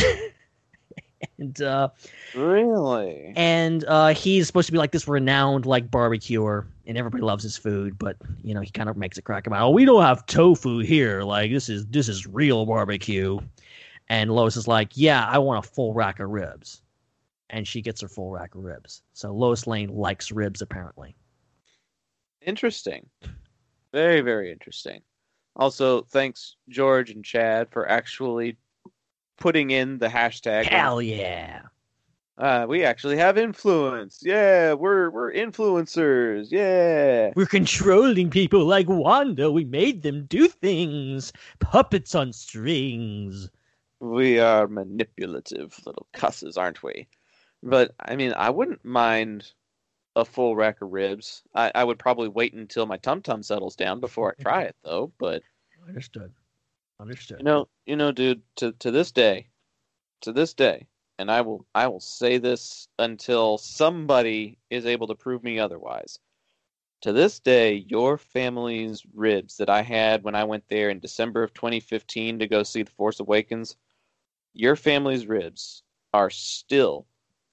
and 1.39 1.61
uh, 1.61 1.89
really, 2.35 3.33
and 3.37 3.85
uh, 3.87 4.09
he's 4.09 4.47
supposed 4.47 4.67
to 4.67 4.73
be 4.73 4.79
like 4.79 4.93
this 4.93 5.09
renowned 5.09 5.67
like 5.67 5.91
barbecuer, 5.91 6.67
and 6.87 6.97
everybody 6.97 7.23
loves 7.23 7.43
his 7.43 7.57
food. 7.57 7.99
But 7.99 8.17
you 8.45 8.55
know, 8.55 8.61
he 8.61 8.71
kind 8.71 8.89
of 8.89 8.97
makes 8.97 9.19
a 9.19 9.23
crack 9.23 9.47
about, 9.47 9.63
oh, 9.63 9.71
we 9.71 9.85
don't 9.85 10.03
have 10.03 10.25
tofu 10.27 10.79
here. 10.79 11.23
Like 11.23 11.51
this 11.51 11.69
is 11.69 11.87
this 11.87 12.09
is 12.09 12.27
real 12.27 12.65
barbecue. 12.65 13.39
And 14.13 14.31
Lois 14.31 14.59
is 14.59 14.69
like, 14.69 14.91
yeah, 14.95 15.27
I 15.27 15.39
want 15.39 15.65
a 15.65 15.67
full 15.67 15.95
rack 15.95 16.21
of 16.21 16.29
ribs, 16.29 16.83
and 17.49 17.67
she 17.67 17.81
gets 17.81 18.03
her 18.03 18.09
full 18.09 18.31
rack 18.31 18.55
of 18.55 18.63
ribs. 18.63 19.01
So 19.15 19.33
Lois 19.33 19.67
Lane 19.67 19.89
likes 19.89 20.31
ribs 20.31 20.61
apparently. 20.61 21.17
Interesting. 22.43 23.09
Very, 23.91 24.21
very 24.21 24.53
interesting. 24.53 25.01
Also, 25.57 26.03
thanks 26.03 26.57
George 26.69 27.11
and 27.11 27.25
Chad 27.25 27.71
for 27.71 27.89
actually 27.89 28.59
putting 29.39 29.71
in 29.71 29.97
the 29.97 30.09
hashtag. 30.09 30.65
Hell 30.65 31.01
yeah. 31.01 31.63
Uh, 32.37 32.67
we 32.69 32.85
actually 32.85 33.17
have 33.17 33.39
influence. 33.39 34.21
Yeah, 34.23 34.75
we're 34.75 35.09
we're 35.09 35.33
influencers. 35.33 36.49
Yeah. 36.51 37.33
We're 37.35 37.47
controlling 37.47 38.29
people 38.29 38.67
like 38.67 38.91
Wanda. 38.91 39.51
We 39.51 39.65
made 39.65 40.03
them 40.03 40.27
do 40.27 40.49
things. 40.49 41.33
Puppets 41.61 42.15
on 42.15 42.35
strings. 42.35 43.49
We 44.03 44.41
are 44.41 44.67
manipulative 44.67 45.79
little 45.87 46.09
cusses, 46.13 46.57
aren't 46.57 46.83
we? 46.83 47.07
But 47.63 47.95
I 48.01 48.17
mean, 48.17 48.33
I 48.33 48.51
wouldn't 48.51 48.85
mind 48.85 49.53
a 50.17 50.25
full 50.25 50.57
rack 50.57 50.83
of 50.83 50.93
ribs. 50.93 51.45
I, 51.55 51.71
I 51.73 51.85
would 51.85 52.01
probably 52.01 52.27
wait 52.27 52.53
until 52.53 52.85
my 52.85 52.97
tum 52.97 53.23
tum 53.23 53.45
settles 53.45 53.77
down 53.77 54.01
before 54.01 54.35
I 54.37 54.43
try 54.43 54.63
it, 54.63 54.75
though. 54.83 55.13
But 55.19 55.45
understood, 55.87 56.33
understood. 56.99 57.39
You 57.39 57.45
know, 57.45 57.69
you 57.87 57.95
know, 57.95 58.11
dude. 58.11 58.43
To 58.57 58.73
to 58.73 58.91
this 58.91 59.13
day, 59.13 59.51
to 60.23 60.33
this 60.33 60.53
day, 60.53 60.89
and 61.21 61.31
I 61.31 61.43
will 61.43 61.65
I 61.73 61.87
will 61.87 62.01
say 62.01 62.39
this 62.39 62.89
until 62.99 63.57
somebody 63.57 64.59
is 64.69 64.85
able 64.85 65.07
to 65.07 65.15
prove 65.15 65.45
me 65.45 65.61
otherwise. 65.61 66.19
To 67.03 67.13
this 67.13 67.39
day, 67.39 67.85
your 67.89 68.19
family's 68.19 69.05
ribs 69.15 69.59
that 69.59 69.71
I 69.71 69.83
had 69.83 70.25
when 70.25 70.35
I 70.35 70.43
went 70.43 70.65
there 70.69 70.91
in 70.91 70.99
December 70.99 71.45
of 71.45 71.55
2015 71.55 72.41
to 72.41 72.49
go 72.49 72.65
see 72.65 72.83
The 72.83 72.91
Force 72.91 73.21
Awakens, 73.21 73.77
your 74.55 74.77
family's 74.77 75.27
ribs 75.27 75.83
are 76.13 76.31
still 76.31 77.07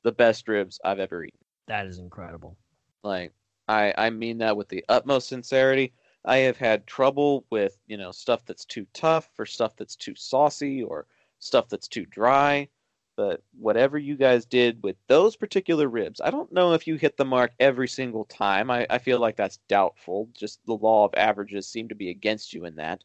the 0.04 0.12
best 0.12 0.48
ribs 0.48 0.80
I've 0.84 1.00
ever 1.00 1.24
eaten. 1.24 1.40
That 1.68 1.86
is 1.86 2.00
incredible. 2.00 2.58
Like 3.04 3.34
I 3.68 3.94
I 3.98 4.10
mean 4.10 4.40
that 4.40 4.58
with 4.58 4.70
the 4.70 4.84
utmost 4.90 5.28
sincerity. 5.28 5.94
I 6.26 6.38
have 6.38 6.58
had 6.58 6.86
trouble 6.86 7.46
with, 7.50 7.78
you 7.88 7.96
know, 7.98 8.12
stuff 8.12 8.46
that's 8.46 8.66
too 8.66 8.86
tough 8.94 9.30
or 9.40 9.46
stuff 9.46 9.76
that's 9.78 9.96
too 9.96 10.16
saucy 10.16 10.84
or 10.84 11.08
stuff 11.40 11.70
that's 11.70 11.88
too 11.88 12.06
dry. 12.06 12.68
But 13.16 13.42
whatever 13.58 13.98
you 13.98 14.16
guys 14.16 14.46
did 14.46 14.82
with 14.84 14.96
those 15.08 15.36
particular 15.36 15.88
ribs, 15.88 16.22
I 16.22 16.30
don't 16.30 16.52
know 16.52 16.74
if 16.74 16.88
you 16.88 16.96
hit 16.96 17.18
the 17.18 17.26
mark 17.26 17.52
every 17.60 17.88
single 17.88 18.26
time. 18.26 18.70
I, 18.72 18.86
I 18.90 18.98
feel 18.98 19.20
like 19.20 19.36
that's 19.36 19.60
doubtful. 19.68 20.30
Just 20.34 20.66
the 20.66 20.76
law 20.76 21.06
of 21.06 21.14
averages 21.16 21.68
seem 21.68 21.90
to 21.90 21.96
be 21.96 22.10
against 22.10 22.54
you 22.54 22.66
in 22.66 22.76
that. 22.76 23.04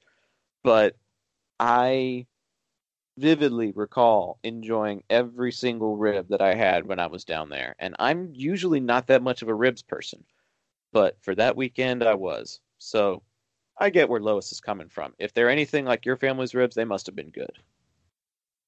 But 0.63 0.97
I 1.59 2.27
vividly 3.17 3.73
recall 3.73 4.39
enjoying 4.43 5.03
every 5.09 5.53
single 5.53 5.97
rib 5.97 6.29
that 6.29 6.43
I 6.43 6.55
had 6.55 6.87
when 6.87 6.99
I 6.99 7.07
was 7.07 7.25
down 7.25 7.49
there. 7.49 7.75
And 7.79 7.95
I'm 7.99 8.31
usually 8.35 8.81
not 8.81 9.07
that 9.07 9.23
much 9.23 9.43
of 9.43 9.49
a 9.49 9.55
ribs 9.55 9.83
person, 9.83 10.25
but 10.93 11.17
for 11.23 11.35
that 11.35 11.57
weekend 11.57 12.03
I 12.03 12.15
was. 12.15 12.61
So 12.79 13.23
I 13.79 13.91
get 13.91 14.09
where 14.09 14.21
Lois 14.21 14.53
is 14.53 14.61
coming 14.61 14.89
from. 14.89 15.15
If 15.19 15.33
they're 15.33 15.51
anything 15.51 15.85
like 15.85 16.05
your 16.05 16.17
family's 16.17 16.55
ribs, 16.55 16.75
they 16.75 16.85
must 16.85 17.07
have 17.07 17.17
been 17.17 17.31
good. 17.31 17.59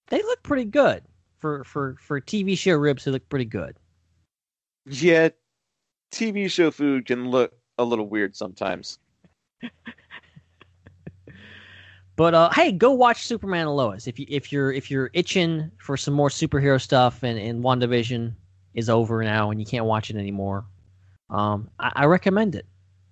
They 0.09 0.23
look 0.23 0.43
pretty 0.43 0.65
good 0.65 1.03
for 1.39 1.65
for 1.65 1.97
for 2.01 2.21
TV 2.21 2.57
show 2.57 2.75
ribs. 2.75 3.05
They 3.05 3.11
look 3.11 3.29
pretty 3.29 3.45
good. 3.45 3.77
Yeah, 4.89 5.31
TV 6.13 6.51
show 6.51 6.71
food 6.71 7.07
can 7.07 7.31
look 7.31 7.53
a 7.79 7.85
little 7.85 8.09
weird 8.09 8.37
sometimes. 8.37 8.99
But 12.17 12.35
uh, 12.35 12.51
hey, 12.51 12.73
go 12.73 12.93
watch 12.93 13.27
Superman 13.27 13.67
and 13.67 13.77
Lois 13.77 14.07
if 14.07 14.19
you 14.19 14.27
if 14.29 14.51
you're 14.51 14.73
if 14.73 14.91
you're 14.91 15.11
itching 15.13 15.71
for 15.79 15.97
some 15.97 16.15
more 16.15 16.31
superhero 16.31 16.81
stuff 16.81 17.23
and 17.23 17.39
and 17.39 17.63
WandaVision 17.63 18.35
is 18.75 18.89
over 18.89 19.23
now 19.23 19.51
and 19.51 19.61
you 19.61 19.67
can't 19.67 19.85
watch 19.85 20.11
it 20.11 20.17
anymore. 20.17 20.65
Um, 21.29 21.71
I, 21.79 21.93
I 21.97 22.05
recommend 22.07 22.55
it. 22.55 22.67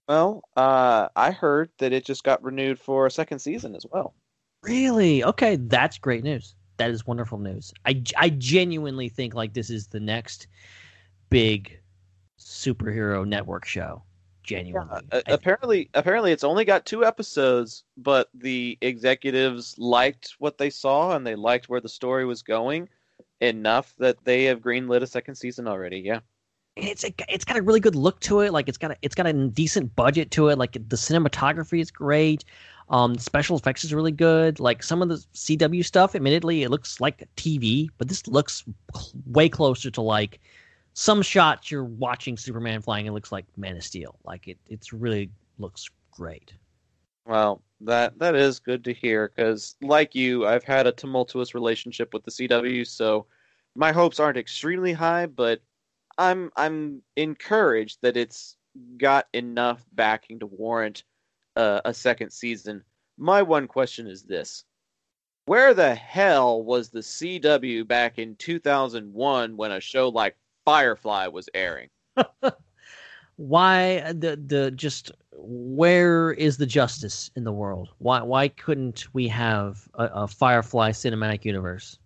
Well, 0.09 0.43
uh, 0.56 1.09
I 1.16 1.31
heard 1.31 1.70
that 1.78 1.93
it 1.93 2.05
just 2.05 2.24
got 2.24 2.43
renewed 2.43 2.78
for 2.78 3.06
a 3.06 3.10
second 3.10 3.39
season 3.39 3.74
as 3.74 3.86
well. 3.90 4.14
Really? 4.62 5.24
Okay, 5.24 5.56
that's 5.56 5.98
great 5.98 6.24
news. 6.24 6.55
That 6.76 6.90
is 6.90 7.06
wonderful 7.06 7.39
news. 7.39 7.72
I, 7.86 8.02
I 8.16 8.31
genuinely 8.31 9.09
think 9.09 9.35
like 9.35 9.55
this 9.55 9.70
is 9.70 9.86
the 9.86 10.01
next 10.01 10.47
big 11.31 11.81
superhero 12.39 13.26
network 13.26 13.64
show 13.64 14.02
genuinely. 14.45 15.03
Yeah, 15.12 15.23
apparently, 15.27 15.91
apparently, 15.95 16.31
it's 16.31 16.45
only 16.45 16.65
got 16.65 16.87
two 16.87 17.05
episodes, 17.05 17.85
but 17.97 18.29
the 18.35 18.79
executives 18.81 19.75
liked 19.79 20.35
what 20.39 20.59
they 20.59 20.71
saw 20.71 21.16
and 21.16 21.27
they 21.27 21.35
liked 21.35 21.69
where 21.69 21.81
the 21.81 21.89
story 21.89 22.25
was 22.25 22.43
going 22.43 22.89
enough 23.41 23.95
that 23.99 24.25
they 24.25 24.45
have 24.45 24.61
greenlit 24.61 25.03
a 25.03 25.07
second 25.07 25.35
season 25.35 25.66
already. 25.66 25.99
Yeah, 25.99 26.21
it's 26.77 27.05
a, 27.05 27.12
it's 27.29 27.45
got 27.45 27.57
a 27.57 27.62
really 27.62 27.81
good 27.81 27.95
look 27.95 28.21
to 28.21 28.41
it. 28.41 28.53
Like 28.53 28.69
it's 28.69 28.79
got 28.79 28.93
a, 28.93 28.97
it's 29.03 29.15
got 29.15 29.27
a 29.27 29.33
decent 29.49 29.95
budget 29.97 30.31
to 30.33 30.49
it. 30.49 30.59
Like 30.59 30.73
the 30.73 30.97
cinematography 30.97 31.81
is 31.81 31.91
great. 31.91 32.45
Um, 32.91 33.16
special 33.16 33.57
effects 33.57 33.85
is 33.85 33.95
really 33.95 34.12
good. 34.12 34.61
Like 34.61 34.83
some 34.83 35.01
of 35.01 35.09
the 35.09 35.25
CW 35.35 35.85
stuff, 35.85 36.15
admittedly, 36.15 36.65
it 36.65 36.71
looks 36.71 37.01
like 37.01 37.27
TV, 37.37 37.89
but 37.97 38.09
this 38.09 38.27
looks 38.27 38.65
way 39.27 39.49
closer 39.49 39.91
to 39.91 40.03
like 40.03 40.41
some 40.95 41.23
shots 41.23 41.71
you're 41.71 41.85
watching 41.85 42.37
Superman 42.37 42.81
flying, 42.81 43.07
it 43.07 43.12
looks 43.12 43.33
like 43.33 43.45
Man 43.57 43.77
of 43.77 43.83
Steel. 43.83 44.16
Like 44.25 44.49
it, 44.49 44.59
it's 44.69 44.93
really 44.93 45.31
looks 45.59 45.91
great. 46.12 46.55
Well, 47.27 47.62
that 47.81 48.19
that 48.21 48.35
is 48.35 48.61
good 48.61 48.85
to 48.85 48.95
hear 48.95 49.33
because, 49.35 49.77
like 49.83 50.15
you, 50.15 50.47
I've 50.47 50.65
had 50.65 50.87
a 50.87 50.93
tumultuous 50.93 51.55
relationship 51.55 52.15
with 52.15 52.25
the 52.25 52.31
CW, 52.31 52.87
so 52.87 53.27
my 53.75 53.93
hopes 53.93 54.21
aren't 54.21 54.39
extremely 54.39 54.93
high, 54.93 55.27
but 55.27 55.61
I'm 56.16 56.51
I'm 56.57 57.03
encouraged 57.16 57.99
that 58.03 58.16
it's 58.16 58.57
got 58.97 59.27
enough 59.33 59.85
backing 59.93 60.39
to 60.41 60.47
warrant 60.47 61.03
uh, 61.57 61.81
a 61.85 61.93
second 61.93 62.31
season. 62.31 62.85
My 63.19 63.43
one 63.43 63.66
question 63.66 64.07
is 64.07 64.23
this: 64.23 64.65
Where 65.47 65.75
the 65.75 65.95
hell 65.95 66.62
was 66.62 66.91
the 66.91 67.01
CW 67.01 67.89
back 67.89 68.19
in 68.19 68.37
2001 68.37 69.57
when 69.57 69.73
a 69.73 69.81
show 69.81 70.09
like 70.09 70.37
Firefly 70.65 71.28
was 71.28 71.49
airing? 71.55 71.91
Why 73.36 73.97
uh, 73.99 74.12
the 74.12 74.41
the 74.47 74.70
just 74.70 75.11
where 75.32 76.32
is 76.32 76.57
the 76.57 76.66
justice 76.66 77.31
in 77.35 77.43
the 77.43 77.53
world? 77.53 77.91
Why 77.99 78.23
why 78.23 78.49
couldn't 78.49 79.12
we 79.12 79.27
have 79.28 79.89
a, 79.95 80.05
a 80.05 80.28
Firefly 80.28 80.93
cinematic 80.93 81.45
universe? 81.45 81.99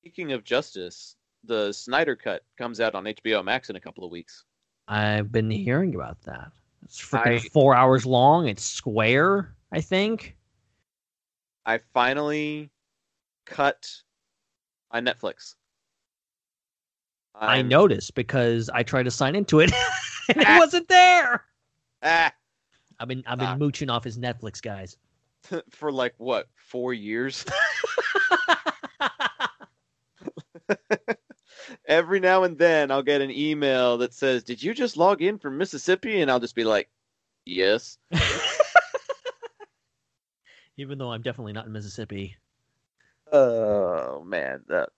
Speaking 0.00 0.32
of 0.32 0.42
justice, 0.42 1.16
the 1.44 1.72
Snyder 1.72 2.16
Cut 2.16 2.42
comes 2.56 2.80
out 2.80 2.94
on 2.94 3.04
HBO 3.04 3.44
Max 3.44 3.68
in 3.68 3.76
a 3.76 3.80
couple 3.80 4.04
of 4.04 4.10
weeks. 4.10 4.44
I've 4.88 5.30
been 5.30 5.50
hearing 5.50 5.94
about 5.94 6.20
that. 6.22 6.50
It's 6.84 7.00
freaking 7.00 7.36
I- 7.36 7.48
four 7.52 7.74
hours 7.74 8.06
long. 8.06 8.48
It's 8.48 8.64
square, 8.64 9.54
I 9.70 9.80
think. 9.80 10.36
I 11.64 11.78
finally 11.94 12.70
cut 13.44 13.86
my 14.92 15.00
Netflix. 15.00 15.54
I 17.48 17.62
noticed 17.62 18.14
because 18.14 18.68
I 18.70 18.82
tried 18.82 19.04
to 19.04 19.10
sign 19.10 19.34
into 19.34 19.60
it 19.60 19.72
and 20.34 20.42
it 20.42 20.58
wasn't 20.58 20.88
there. 20.88 21.44
Ah, 22.02 22.32
I've 23.00 23.08
been 23.08 23.22
I've 23.26 23.38
been 23.38 23.48
Ah. 23.48 23.56
mooching 23.56 23.90
off 23.90 24.04
his 24.04 24.18
Netflix 24.18 24.62
guys. 24.62 24.96
for 25.70 25.90
like 25.90 26.14
what 26.18 26.46
four 26.54 26.94
years. 26.94 27.44
Every 31.86 32.20
now 32.20 32.44
and 32.44 32.56
then, 32.56 32.90
I'll 32.90 33.02
get 33.02 33.20
an 33.20 33.30
email 33.30 33.98
that 33.98 34.14
says, 34.14 34.44
"Did 34.44 34.62
you 34.62 34.72
just 34.72 34.96
log 34.96 35.20
in 35.20 35.38
from 35.38 35.58
Mississippi?" 35.58 36.20
And 36.20 36.30
I'll 36.30 36.40
just 36.40 36.54
be 36.54 36.64
like, 36.64 36.88
"Yes." 37.44 37.98
Even 40.76 40.98
though 40.98 41.12
I'm 41.12 41.22
definitely 41.22 41.52
not 41.52 41.66
in 41.66 41.72
Mississippi. 41.72 42.36
Oh 43.32 44.22
man, 44.24 44.62
that 44.68 44.90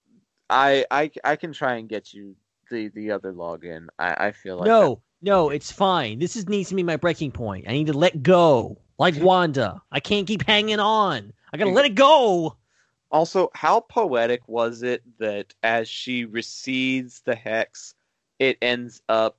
I 0.51 0.85
I 0.91 1.11
I 1.25 1.37
can 1.37 1.53
try 1.53 1.77
and 1.77 1.89
get 1.89 2.13
you 2.13 2.37
the 2.71 2.89
the 2.89 3.11
other 3.11 3.33
login. 3.33 3.87
I 3.99 4.29
I 4.29 4.33
feel 4.33 4.59
like 4.59 4.67
no, 4.67 5.01
no, 5.23 5.51
it's 5.51 5.73
fine. 5.73 6.19
This 6.19 6.37
is 6.37 6.49
needs 6.49 6.69
to 6.71 6.75
be 6.75 6.83
my 6.83 6.97
breaking 6.97 7.33
point. 7.33 7.67
I 7.69 7.73
need 7.73 7.87
to 7.87 7.93
let 7.93 8.23
go. 8.23 8.79
Like 8.99 9.17
Wanda. 9.21 9.83
I 9.91 10.01
can't 10.01 10.27
keep 10.27 10.47
hanging 10.47 10.79
on. 10.79 11.33
I 11.53 11.57
gotta 11.57 11.71
let 11.71 11.85
it 11.85 11.95
go. 11.95 12.57
Also, 13.11 13.51
how 13.55 13.81
poetic 13.81 14.41
was 14.49 14.83
it 14.83 15.03
that 15.19 15.55
as 15.63 15.89
she 15.89 16.25
recedes 16.25 17.21
the 17.21 17.35
hex, 17.35 17.95
it 18.39 18.59
ends 18.61 19.03
up 19.09 19.39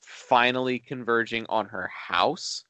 finally 0.00 0.78
converging 0.78 1.46
on 1.48 1.66
her 1.66 1.88
house? 1.88 2.64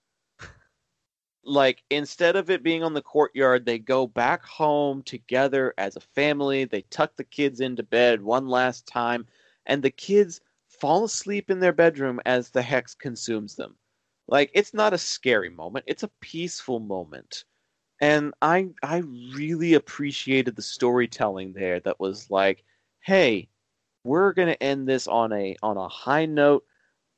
Like, 1.44 1.82
instead 1.90 2.36
of 2.36 2.50
it 2.50 2.62
being 2.62 2.82
on 2.82 2.94
the 2.94 3.02
courtyard, 3.02 3.64
they 3.66 3.78
go 3.78 4.06
back 4.06 4.44
home 4.44 5.02
together 5.02 5.74
as 5.78 5.96
a 5.96 6.00
family. 6.00 6.64
They 6.64 6.82
tuck 6.82 7.16
the 7.16 7.24
kids 7.24 7.60
into 7.60 7.82
bed 7.82 8.22
one 8.22 8.48
last 8.48 8.86
time, 8.86 9.26
and 9.66 9.82
the 9.82 9.90
kids 9.90 10.40
fall 10.68 11.04
asleep 11.04 11.50
in 11.50 11.60
their 11.60 11.72
bedroom 11.72 12.20
as 12.24 12.50
the 12.50 12.62
hex 12.62 12.94
consumes 12.94 13.56
them. 13.56 13.76
Like, 14.28 14.50
it's 14.54 14.72
not 14.74 14.92
a 14.94 14.98
scary 14.98 15.50
moment, 15.50 15.84
it's 15.88 16.02
a 16.04 16.08
peaceful 16.20 16.80
moment 16.80 17.44
and 18.00 18.34
I 18.42 18.70
I 18.82 18.98
really 19.34 19.74
appreciated 19.74 20.56
the 20.56 20.62
storytelling 20.62 21.52
there 21.52 21.80
that 21.80 22.00
was 22.00 22.30
like, 22.30 22.64
hey, 23.00 23.48
we're 24.04 24.32
gonna 24.32 24.56
end 24.60 24.88
this 24.88 25.06
on 25.08 25.32
a 25.32 25.56
on 25.62 25.76
a 25.76 25.88
high 25.88 26.26
note, 26.26 26.64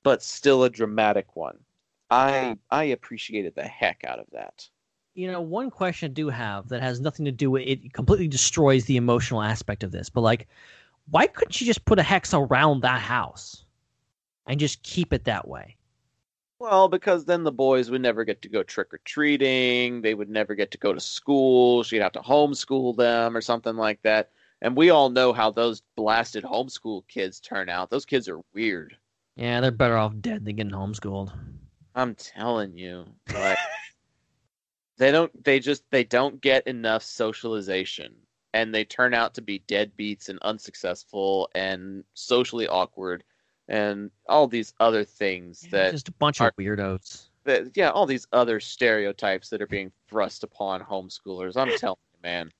but 0.04 0.22
still 0.22 0.64
a 0.64 0.70
dramatic 0.70 1.36
one. 1.36 1.64
I 2.12 2.56
I 2.70 2.84
appreciated 2.84 3.54
the 3.54 3.64
heck 3.64 4.04
out 4.04 4.18
of 4.18 4.26
that. 4.32 4.68
You 5.14 5.30
know, 5.30 5.40
one 5.40 5.70
question 5.70 6.10
I 6.10 6.14
do 6.14 6.28
have 6.28 6.68
that 6.68 6.82
has 6.82 7.00
nothing 7.00 7.24
to 7.24 7.32
do 7.32 7.50
with 7.50 7.62
it 7.66 7.92
completely 7.92 8.28
destroys 8.28 8.84
the 8.84 8.96
emotional 8.96 9.42
aspect 9.42 9.82
of 9.82 9.92
this, 9.92 10.10
but 10.10 10.20
like 10.20 10.48
why 11.10 11.26
couldn't 11.26 11.60
you 11.60 11.66
just 11.66 11.84
put 11.84 11.98
a 11.98 12.02
hex 12.02 12.32
around 12.32 12.82
that 12.82 13.00
house 13.00 13.64
and 14.46 14.60
just 14.60 14.82
keep 14.82 15.12
it 15.12 15.24
that 15.24 15.48
way? 15.48 15.76
Well, 16.58 16.88
because 16.88 17.24
then 17.24 17.42
the 17.42 17.50
boys 17.50 17.90
would 17.90 18.02
never 18.02 18.24
get 18.24 18.40
to 18.42 18.48
go 18.48 18.62
trick 18.62 18.94
or 18.94 19.00
treating. 19.04 20.00
They 20.00 20.14
would 20.14 20.28
never 20.28 20.54
get 20.54 20.70
to 20.70 20.78
go 20.78 20.92
to 20.92 21.00
school. 21.00 21.82
She'd 21.82 22.02
have 22.02 22.12
to 22.12 22.20
homeschool 22.20 22.96
them 22.96 23.36
or 23.36 23.40
something 23.40 23.76
like 23.76 24.00
that. 24.02 24.30
And 24.60 24.76
we 24.76 24.90
all 24.90 25.10
know 25.10 25.32
how 25.32 25.50
those 25.50 25.82
blasted 25.96 26.44
homeschool 26.44 27.02
kids 27.08 27.40
turn 27.40 27.68
out. 27.68 27.90
Those 27.90 28.06
kids 28.06 28.28
are 28.28 28.40
weird. 28.54 28.96
Yeah, 29.34 29.60
they're 29.60 29.72
better 29.72 29.96
off 29.96 30.14
dead 30.20 30.44
than 30.44 30.54
getting 30.54 30.72
homeschooled. 30.72 31.32
I'm 31.94 32.14
telling 32.14 32.76
you, 32.76 33.04
like 33.34 33.58
they 34.98 35.10
don't 35.10 35.44
they 35.44 35.58
just 35.60 35.84
they 35.90 36.04
don't 36.04 36.40
get 36.40 36.66
enough 36.66 37.02
socialization 37.02 38.14
and 38.54 38.74
they 38.74 38.84
turn 38.84 39.14
out 39.14 39.34
to 39.34 39.42
be 39.42 39.62
deadbeats 39.66 40.28
and 40.28 40.38
unsuccessful 40.42 41.48
and 41.54 42.04
socially 42.14 42.68
awkward 42.68 43.24
and 43.68 44.10
all 44.28 44.46
these 44.46 44.74
other 44.80 45.04
things 45.04 45.66
that 45.70 45.90
just 45.92 46.08
a 46.08 46.12
bunch 46.12 46.40
are- 46.40 46.48
of 46.48 46.56
weirdos. 46.56 47.28
that 47.44 47.76
yeah, 47.76 47.90
all 47.90 48.06
these 48.06 48.26
other 48.32 48.60
stereotypes 48.60 49.48
that 49.48 49.62
are 49.62 49.66
being 49.66 49.90
thrust 50.08 50.44
upon 50.44 50.80
homeschoolers. 50.80 51.56
I'm 51.56 51.72
telling 51.72 51.98
you, 52.14 52.20
man. 52.22 52.50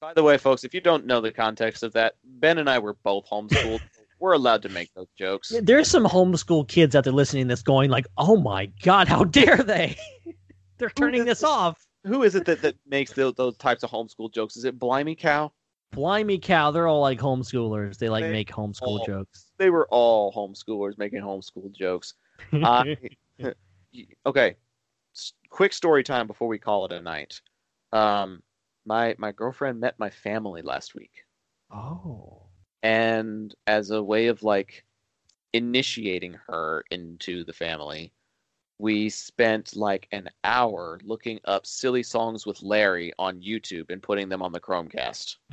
By 0.00 0.14
the 0.14 0.22
way, 0.22 0.38
folks, 0.38 0.62
if 0.62 0.74
you 0.74 0.80
don't 0.80 1.06
know 1.06 1.20
the 1.20 1.32
context 1.32 1.82
of 1.82 1.92
that, 1.94 2.14
Ben 2.24 2.58
and 2.58 2.70
I 2.70 2.78
were 2.78 2.94
both 2.94 3.28
homeschooled. 3.28 3.80
we're 4.20 4.32
allowed 4.32 4.62
to 4.62 4.68
make 4.68 4.92
those 4.94 5.08
jokes. 5.18 5.52
There's 5.62 5.88
some 5.88 6.04
homeschool 6.04 6.68
kids 6.68 6.94
out 6.96 7.04
there 7.04 7.12
listening 7.12 7.46
that's 7.48 7.62
going 7.62 7.90
like, 7.90 8.06
"Oh 8.16 8.36
my 8.36 8.66
god, 8.82 9.08
how 9.08 9.24
dare 9.24 9.58
they?" 9.58 9.96
they're 10.78 10.90
turning 10.90 11.24
this 11.24 11.42
off. 11.44 11.86
Who 12.04 12.22
is 12.22 12.34
it 12.34 12.44
that, 12.46 12.62
that 12.62 12.76
makes 12.86 13.12
those, 13.12 13.34
those 13.34 13.56
types 13.56 13.82
of 13.82 13.90
homeschool 13.90 14.32
jokes? 14.32 14.56
Is 14.56 14.64
it 14.64 14.78
Blimey 14.78 15.14
Cow? 15.14 15.52
Blimey 15.92 16.38
cow, 16.38 16.70
they're 16.70 16.86
all 16.86 17.00
like 17.00 17.18
homeschoolers. 17.18 17.96
They 17.96 18.10
like 18.10 18.24
They 18.24 18.30
make 18.30 18.50
homeschool 18.50 18.82
all- 19.00 19.06
jokes. 19.06 19.46
They 19.56 19.70
were 19.70 19.88
all 19.90 20.32
homeschoolers 20.32 20.98
making 20.98 21.22
homeschool 21.22 21.72
jokes. 21.74 22.12
I, 22.52 22.96
okay, 24.26 24.56
quick 25.48 25.72
story 25.72 26.04
time 26.04 26.26
before 26.26 26.46
we 26.46 26.58
call 26.58 26.84
it 26.84 26.92
a 26.92 27.00
night. 27.00 27.40
Um, 27.92 28.42
my 28.84 29.14
my 29.18 29.32
girlfriend 29.32 29.80
met 29.80 29.98
my 29.98 30.10
family 30.10 30.62
last 30.62 30.94
week. 30.94 31.12
oh. 31.72 32.42
And 32.82 33.54
as 33.66 33.90
a 33.90 34.02
way 34.02 34.26
of 34.28 34.42
like 34.42 34.84
initiating 35.52 36.36
her 36.46 36.84
into 36.90 37.44
the 37.44 37.52
family 37.52 38.12
we 38.78 39.08
spent 39.08 39.74
like 39.74 40.06
an 40.12 40.28
hour 40.44 41.00
looking 41.02 41.40
up 41.44 41.66
silly 41.66 42.02
songs 42.02 42.46
with 42.46 42.62
larry 42.62 43.12
on 43.18 43.40
youtube 43.40 43.90
and 43.90 44.02
putting 44.02 44.28
them 44.28 44.42
on 44.42 44.52
the 44.52 44.60
chromecast 44.60 45.36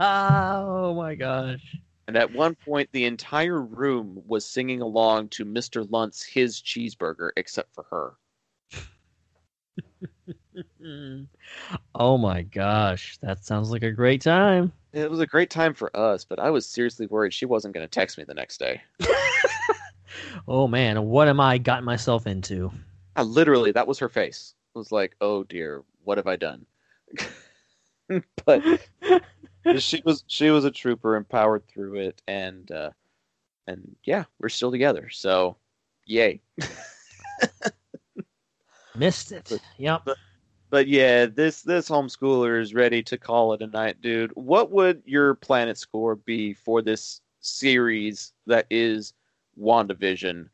oh 0.00 0.94
my 0.94 1.14
gosh. 1.14 1.76
and 2.08 2.16
at 2.16 2.32
one 2.32 2.54
point 2.54 2.88
the 2.92 3.04
entire 3.04 3.60
room 3.60 4.20
was 4.26 4.44
singing 4.44 4.80
along 4.80 5.28
to 5.28 5.44
mr 5.44 5.88
lunt's 5.90 6.22
his 6.24 6.60
cheeseburger 6.60 7.30
except 7.36 7.72
for 7.74 7.84
her 7.90 8.14
oh 11.94 12.18
my 12.18 12.42
gosh, 12.42 13.18
that 13.18 13.44
sounds 13.44 13.70
like 13.70 13.82
a 13.82 13.90
great 13.90 14.20
time. 14.22 14.72
it 14.92 15.10
was 15.10 15.20
a 15.20 15.26
great 15.26 15.50
time 15.50 15.72
for 15.74 15.94
us 15.96 16.24
but 16.24 16.38
i 16.40 16.50
was 16.50 16.66
seriously 16.66 17.06
worried 17.06 17.32
she 17.32 17.46
wasn't 17.46 17.72
going 17.72 17.84
to 17.84 17.90
text 17.90 18.18
me 18.18 18.24
the 18.24 18.34
next 18.34 18.58
day 18.58 18.80
Oh 20.48 20.66
man, 20.66 21.04
what 21.04 21.28
am 21.28 21.38
I 21.38 21.58
gotten 21.58 21.84
myself 21.84 22.26
into? 22.26 22.72
I, 23.14 23.22
literally 23.22 23.70
that 23.72 23.86
was 23.86 23.98
her 24.00 24.08
face 24.08 24.54
it 24.74 24.78
was 24.78 24.90
like 24.90 25.14
oh 25.20 25.44
dear 25.44 25.82
what 26.04 26.18
have 26.18 26.26
i 26.26 26.34
done 26.36 26.66
but 28.44 28.62
she 29.78 30.02
was 30.04 30.24
she 30.26 30.50
was 30.50 30.64
a 30.64 30.70
trooper 30.70 31.16
and 31.16 31.28
powered 31.28 31.66
through 31.68 31.96
it 32.00 32.22
and 32.26 32.70
uh 32.72 32.90
and 33.68 33.94
yeah 34.04 34.24
we're 34.40 34.48
still 34.48 34.70
together 34.72 35.08
so 35.10 35.56
yay 36.06 36.40
Missed 38.96 39.30
it. 39.32 39.52
Yep. 39.78 40.02
but 40.04 40.16
yeah 40.72 41.26
this 41.26 41.62
this 41.62 41.88
homeschooler 41.88 42.60
is 42.60 42.74
ready 42.74 43.02
to 43.02 43.18
call 43.18 43.52
it 43.52 43.62
a 43.62 43.66
night 43.66 44.00
dude. 44.00 44.30
What 44.34 44.70
would 44.70 45.02
your 45.04 45.34
planet 45.34 45.78
score 45.78 46.16
be 46.16 46.54
for 46.54 46.82
this 46.82 47.20
series 47.40 48.32
that 48.46 48.66
is 48.70 49.14
wandavision? 49.58 50.48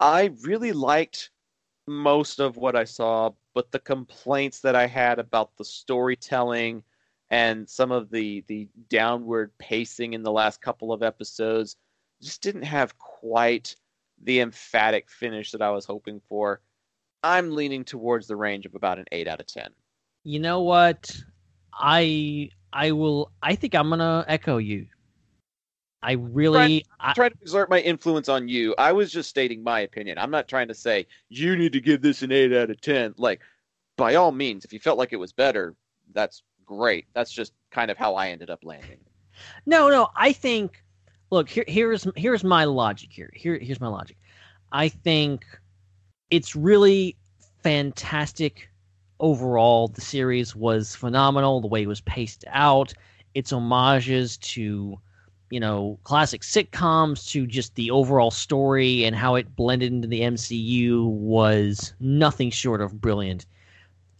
I 0.00 0.32
really 0.42 0.72
liked 0.72 1.30
most 1.86 2.40
of 2.40 2.56
what 2.56 2.74
i 2.74 2.84
saw 2.84 3.30
but 3.54 3.70
the 3.70 3.78
complaints 3.78 4.60
that 4.60 4.74
i 4.74 4.86
had 4.86 5.18
about 5.18 5.56
the 5.56 5.64
storytelling 5.64 6.82
and 7.30 7.68
some 7.68 7.92
of 7.92 8.10
the 8.10 8.44
the 8.48 8.68
downward 8.88 9.52
pacing 9.58 10.12
in 10.12 10.22
the 10.22 10.32
last 10.32 10.60
couple 10.60 10.92
of 10.92 11.02
episodes 11.02 11.76
just 12.20 12.42
didn't 12.42 12.62
have 12.62 12.98
quite 12.98 13.76
the 14.24 14.40
emphatic 14.40 15.08
finish 15.08 15.52
that 15.52 15.62
i 15.62 15.70
was 15.70 15.84
hoping 15.84 16.20
for 16.28 16.60
i'm 17.34 17.54
leaning 17.54 17.84
towards 17.84 18.26
the 18.26 18.36
range 18.36 18.66
of 18.66 18.74
about 18.74 18.98
an 18.98 19.06
8 19.12 19.28
out 19.28 19.40
of 19.40 19.46
10 19.46 19.70
You 20.24 20.40
know 20.40 20.60
what? 20.62 21.14
I 21.72 22.50
I 22.72 22.90
will 22.92 23.30
I 23.42 23.54
think 23.54 23.74
I'm 23.74 23.88
gonna 23.90 24.24
echo 24.28 24.58
you. 24.58 24.86
I 26.02 26.12
really, 26.12 26.84
I'm 27.00 27.14
trying 27.14 27.30
to 27.30 27.38
exert 27.40 27.68
my 27.68 27.80
influence 27.80 28.28
on 28.28 28.48
you. 28.48 28.74
I 28.78 28.92
was 28.92 29.10
just 29.10 29.28
stating 29.28 29.62
my 29.62 29.80
opinion. 29.80 30.18
I'm 30.18 30.30
not 30.30 30.46
trying 30.46 30.68
to 30.68 30.74
say 30.74 31.06
you 31.28 31.56
need 31.56 31.72
to 31.72 31.80
give 31.80 32.00
this 32.00 32.22
an 32.22 32.30
eight 32.32 32.52
out 32.52 32.70
of 32.70 32.80
ten. 32.80 33.14
Like, 33.16 33.40
by 33.96 34.14
all 34.14 34.30
means, 34.30 34.64
if 34.64 34.72
you 34.72 34.78
felt 34.78 34.98
like 34.98 35.12
it 35.12 35.16
was 35.16 35.32
better, 35.32 35.74
that's 36.12 36.42
great. 36.64 37.06
That's 37.14 37.32
just 37.32 37.52
kind 37.70 37.90
of 37.90 37.96
how 37.96 38.14
I 38.14 38.28
ended 38.28 38.50
up 38.50 38.60
landing. 38.62 39.00
No, 39.64 39.88
no. 39.88 40.08
I 40.16 40.32
think. 40.32 40.82
Look, 41.30 41.48
here, 41.48 41.64
here's 41.66 42.06
here's 42.14 42.44
my 42.44 42.64
logic. 42.64 43.10
Here, 43.12 43.30
here, 43.34 43.58
here's 43.58 43.80
my 43.80 43.88
logic. 43.88 44.16
I 44.70 44.88
think 44.88 45.44
it's 46.30 46.56
really 46.56 47.16
fantastic 47.62 48.68
overall. 49.20 49.88
The 49.88 50.00
series 50.00 50.54
was 50.54 50.94
phenomenal. 50.94 51.60
The 51.60 51.66
way 51.66 51.82
it 51.82 51.88
was 51.88 52.00
paced 52.02 52.44
out, 52.48 52.92
its 53.34 53.50
homages 53.50 54.36
to, 54.38 54.98
you 55.50 55.60
know, 55.60 55.98
classic 56.04 56.42
sitcoms, 56.42 57.30
to 57.30 57.46
just 57.46 57.74
the 57.74 57.90
overall 57.90 58.30
story 58.30 59.04
and 59.04 59.14
how 59.14 59.34
it 59.34 59.56
blended 59.56 59.92
into 59.92 60.08
the 60.08 60.20
MCU 60.20 61.06
was 61.06 61.94
nothing 62.00 62.50
short 62.50 62.80
of 62.80 63.00
brilliant. 63.00 63.46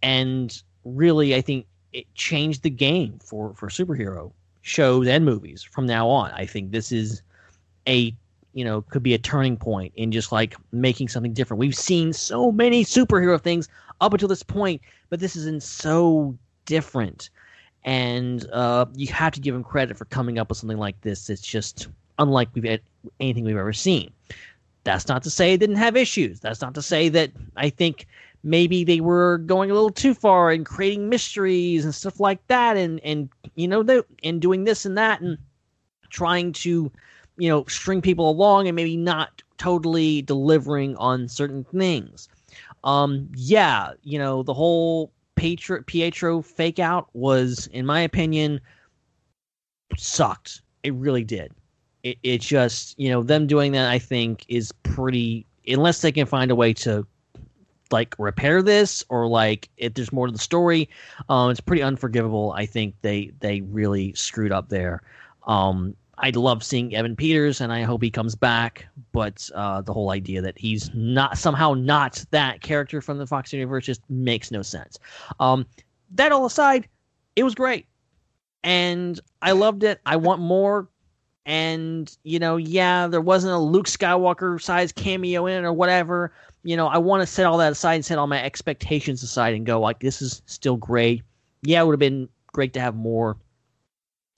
And 0.02 0.62
really, 0.84 1.34
I 1.34 1.40
think 1.40 1.66
it 1.92 2.12
changed 2.14 2.62
the 2.62 2.70
game 2.70 3.18
for 3.24 3.54
for 3.54 3.68
superhero 3.68 4.32
shows 4.62 5.06
and 5.06 5.24
movies 5.24 5.62
from 5.62 5.86
now 5.86 6.08
on. 6.08 6.30
I 6.32 6.44
think 6.46 6.70
this 6.70 6.92
is 6.92 7.22
a 7.88 8.14
you 8.56 8.64
know 8.64 8.80
could 8.80 9.02
be 9.02 9.12
a 9.12 9.18
turning 9.18 9.54
point 9.54 9.92
in 9.96 10.10
just 10.10 10.32
like 10.32 10.56
making 10.72 11.08
something 11.08 11.34
different. 11.34 11.58
We've 11.58 11.76
seen 11.76 12.14
so 12.14 12.50
many 12.50 12.86
superhero 12.86 13.38
things 13.38 13.68
up 14.00 14.14
until 14.14 14.28
this 14.28 14.42
point, 14.42 14.80
but 15.10 15.20
this 15.20 15.36
isn't 15.36 15.62
so 15.62 16.36
different. 16.64 17.28
And 17.84 18.48
uh, 18.52 18.86
you 18.94 19.08
have 19.08 19.34
to 19.34 19.40
give 19.40 19.54
him 19.54 19.62
credit 19.62 19.98
for 19.98 20.06
coming 20.06 20.38
up 20.38 20.48
with 20.48 20.56
something 20.56 20.78
like 20.78 20.98
this. 21.02 21.28
It's 21.28 21.42
just 21.42 21.88
unlike 22.18 22.48
we've 22.54 22.64
had 22.64 22.80
anything 23.20 23.44
we've 23.44 23.58
ever 23.58 23.74
seen. 23.74 24.10
That's 24.84 25.06
not 25.06 25.22
to 25.24 25.30
say 25.30 25.52
it 25.52 25.58
didn't 25.58 25.76
have 25.76 25.94
issues. 25.94 26.40
That's 26.40 26.62
not 26.62 26.74
to 26.76 26.82
say 26.82 27.10
that 27.10 27.32
I 27.58 27.68
think 27.68 28.06
maybe 28.42 28.84
they 28.84 29.00
were 29.00 29.36
going 29.38 29.70
a 29.70 29.74
little 29.74 29.90
too 29.90 30.14
far 30.14 30.50
and 30.50 30.64
creating 30.64 31.10
mysteries 31.10 31.84
and 31.84 31.94
stuff 31.94 32.20
like 32.20 32.44
that 32.46 32.78
and 32.78 33.00
and 33.04 33.28
you 33.54 33.68
know 33.68 34.02
and 34.24 34.40
doing 34.40 34.64
this 34.64 34.86
and 34.86 34.96
that 34.96 35.20
and 35.20 35.36
trying 36.08 36.52
to 36.52 36.90
you 37.36 37.48
know 37.48 37.64
string 37.66 38.00
people 38.02 38.28
along 38.30 38.68
and 38.68 38.76
maybe 38.76 38.96
not 38.96 39.42
totally 39.58 40.22
delivering 40.22 40.96
on 40.96 41.28
certain 41.28 41.64
things. 41.64 42.28
Um 42.84 43.28
yeah 43.34 43.92
you 44.02 44.18
know 44.18 44.42
the 44.42 44.54
whole 44.54 45.12
Pietro, 45.36 45.82
Pietro 45.82 46.40
fake 46.40 46.78
out 46.78 47.08
was 47.12 47.66
in 47.68 47.84
my 47.84 48.00
opinion 48.00 48.60
sucked. 49.96 50.62
It 50.82 50.94
really 50.94 51.24
did. 51.24 51.52
It, 52.02 52.18
it 52.22 52.40
just 52.40 52.98
you 52.98 53.10
know 53.10 53.22
them 53.22 53.46
doing 53.48 53.72
that 53.72 53.90
i 53.90 53.98
think 53.98 54.44
is 54.48 54.70
pretty 54.84 55.44
unless 55.66 56.02
they 56.02 56.12
can 56.12 56.26
find 56.26 56.52
a 56.52 56.54
way 56.54 56.72
to 56.74 57.04
like 57.90 58.14
repair 58.18 58.62
this 58.62 59.04
or 59.08 59.26
like 59.26 59.68
if 59.76 59.94
there's 59.94 60.12
more 60.12 60.26
to 60.26 60.32
the 60.32 60.38
story 60.38 60.88
um 61.28 61.50
it's 61.50 61.60
pretty 61.60 61.82
unforgivable 61.82 62.52
i 62.52 62.64
think 62.64 62.94
they 63.02 63.32
they 63.40 63.60
really 63.62 64.12
screwed 64.14 64.52
up 64.52 64.68
there. 64.68 65.02
Um 65.48 65.96
i 66.18 66.30
love 66.30 66.62
seeing 66.62 66.94
evan 66.94 67.14
peters 67.16 67.60
and 67.60 67.72
i 67.72 67.82
hope 67.82 68.02
he 68.02 68.10
comes 68.10 68.34
back 68.34 68.86
but 69.12 69.48
uh 69.54 69.80
the 69.82 69.92
whole 69.92 70.10
idea 70.10 70.40
that 70.40 70.58
he's 70.58 70.90
not 70.94 71.38
somehow 71.38 71.74
not 71.74 72.24
that 72.30 72.60
character 72.60 73.00
from 73.00 73.18
the 73.18 73.26
fox 73.26 73.52
universe 73.52 73.84
just 73.84 74.02
makes 74.08 74.50
no 74.50 74.62
sense. 74.62 74.98
Um 75.40 75.66
that 76.12 76.32
all 76.32 76.46
aside 76.46 76.88
it 77.34 77.42
was 77.42 77.54
great. 77.54 77.86
And 78.64 79.20
i 79.42 79.52
loved 79.52 79.84
it. 79.84 80.00
I 80.06 80.16
want 80.16 80.40
more. 80.40 80.88
And 81.44 82.14
you 82.24 82.38
know 82.38 82.56
yeah 82.56 83.06
there 83.06 83.20
wasn't 83.20 83.54
a 83.54 83.58
luke 83.58 83.86
skywalker 83.86 84.60
size 84.60 84.92
cameo 84.92 85.46
in 85.46 85.64
it 85.64 85.66
or 85.66 85.72
whatever. 85.72 86.32
You 86.62 86.76
know, 86.76 86.88
I 86.88 86.98
want 86.98 87.22
to 87.22 87.26
set 87.28 87.46
all 87.46 87.58
that 87.58 87.70
aside 87.70 87.94
and 87.94 88.04
set 88.04 88.18
all 88.18 88.26
my 88.26 88.42
expectations 88.42 89.22
aside 89.22 89.54
and 89.54 89.64
go 89.64 89.80
like, 89.80 90.00
this 90.00 90.20
is 90.20 90.42
still 90.46 90.76
great. 90.76 91.22
Yeah, 91.62 91.80
it 91.80 91.86
would 91.86 91.92
have 91.92 92.00
been 92.00 92.28
great 92.52 92.72
to 92.72 92.80
have 92.80 92.96
more, 92.96 93.36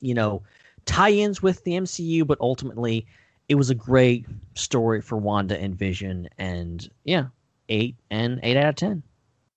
you 0.00 0.12
know, 0.12 0.42
tie-ins 0.88 1.42
with 1.42 1.62
the 1.64 1.72
MCU, 1.72 2.26
but 2.26 2.38
ultimately, 2.40 3.06
it 3.48 3.54
was 3.54 3.70
a 3.70 3.74
great 3.74 4.26
story 4.54 5.00
for 5.00 5.16
Wanda 5.16 5.58
and 5.60 5.76
Vision, 5.76 6.28
and 6.38 6.88
yeah, 7.04 7.26
eight 7.68 7.94
and 8.10 8.40
eight 8.42 8.56
out 8.56 8.70
of 8.70 8.74
ten. 8.74 9.02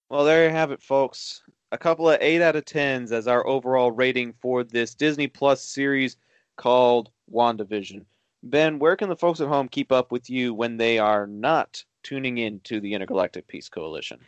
Well, 0.10 0.26
there 0.26 0.46
you 0.46 0.52
have 0.52 0.72
it, 0.72 0.82
folks. 0.82 1.42
A 1.72 1.78
couple 1.78 2.10
of 2.10 2.22
eight 2.22 2.42
out 2.42 2.58
of 2.58 2.66
tens 2.66 3.14
as 3.14 3.28
our 3.28 3.48
overall 3.48 3.92
rating 3.92 4.34
for 4.42 4.64
this 4.64 4.94
Disney 4.94 5.28
Plus 5.28 5.64
series 5.64 6.18
called 6.58 7.10
WandaVision. 7.34 8.04
Ben, 8.44 8.78
where 8.78 8.98
can 8.98 9.08
the 9.08 9.16
folks 9.16 9.40
at 9.40 9.48
home 9.48 9.70
keep 9.70 9.92
up 9.92 10.12
with 10.12 10.30
you 10.30 10.54
when 10.54 10.76
they 10.76 11.00
are 11.00 11.28
not 11.28 11.84
tuning 12.04 12.38
in 12.38 12.60
to 12.62 12.80
the 12.80 12.94
Intergalactic 12.94 13.48
Peace 13.48 13.70
Coalition. 13.70 14.20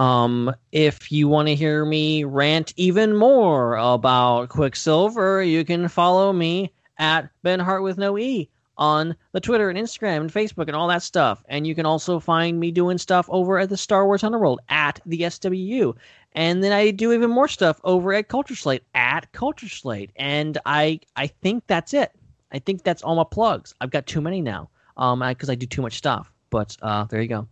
Um, 0.00 0.54
if 0.72 1.12
you 1.12 1.28
want 1.28 1.48
to 1.48 1.54
hear 1.54 1.84
me 1.84 2.24
rant 2.24 2.72
even 2.78 3.14
more 3.14 3.76
about 3.76 4.48
Quicksilver, 4.48 5.42
you 5.42 5.62
can 5.62 5.88
follow 5.88 6.32
me 6.32 6.72
at 6.96 7.28
Ben 7.42 7.60
Hart 7.60 7.82
with 7.82 7.98
no 7.98 8.16
E 8.16 8.48
on 8.78 9.14
the 9.32 9.40
Twitter 9.40 9.68
and 9.68 9.78
Instagram 9.78 10.22
and 10.22 10.32
Facebook 10.32 10.68
and 10.68 10.74
all 10.74 10.88
that 10.88 11.02
stuff. 11.02 11.44
And 11.50 11.66
you 11.66 11.74
can 11.74 11.84
also 11.84 12.18
find 12.18 12.58
me 12.58 12.70
doing 12.70 12.96
stuff 12.96 13.26
over 13.28 13.58
at 13.58 13.68
the 13.68 13.76
Star 13.76 14.06
Wars 14.06 14.24
Underworld 14.24 14.60
at 14.70 15.00
the 15.04 15.20
SWU. 15.20 15.94
And 16.32 16.64
then 16.64 16.72
I 16.72 16.92
do 16.92 17.12
even 17.12 17.28
more 17.28 17.48
stuff 17.48 17.78
over 17.84 18.14
at 18.14 18.28
Culture 18.28 18.56
Slate 18.56 18.84
at 18.94 19.30
Culture 19.32 19.68
Slate. 19.68 20.12
And 20.16 20.56
I 20.64 21.00
I 21.16 21.26
think 21.26 21.64
that's 21.66 21.92
it. 21.92 22.10
I 22.52 22.58
think 22.58 22.84
that's 22.84 23.02
all 23.02 23.16
my 23.16 23.24
plugs. 23.30 23.74
I've 23.82 23.90
got 23.90 24.06
too 24.06 24.22
many 24.22 24.40
now. 24.40 24.70
Um, 24.96 25.22
because 25.28 25.50
I, 25.50 25.52
I 25.52 25.56
do 25.56 25.66
too 25.66 25.82
much 25.82 25.98
stuff. 25.98 26.32
But 26.48 26.74
uh, 26.80 27.04
there 27.04 27.20
you 27.20 27.28
go. 27.28 27.46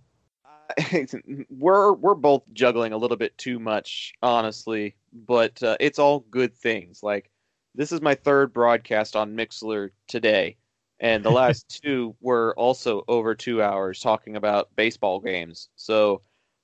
we're 1.50 1.92
we're 1.92 2.14
both 2.14 2.42
juggling 2.52 2.92
a 2.92 2.96
little 2.96 3.16
bit 3.16 3.36
too 3.38 3.58
much, 3.58 4.12
honestly, 4.22 4.96
but 5.12 5.62
uh, 5.62 5.76
it's 5.80 5.98
all 5.98 6.20
good 6.30 6.54
things. 6.54 7.02
Like 7.02 7.30
this 7.74 7.92
is 7.92 8.00
my 8.00 8.14
third 8.14 8.52
broadcast 8.52 9.16
on 9.16 9.36
Mixlr 9.36 9.90
today, 10.06 10.56
and 11.00 11.24
the 11.24 11.30
last 11.30 11.80
two 11.82 12.14
were 12.20 12.54
also 12.56 13.04
over 13.08 13.34
two 13.34 13.62
hours 13.62 14.00
talking 14.00 14.36
about 14.36 14.74
baseball 14.76 15.20
games. 15.20 15.68
So, 15.76 16.22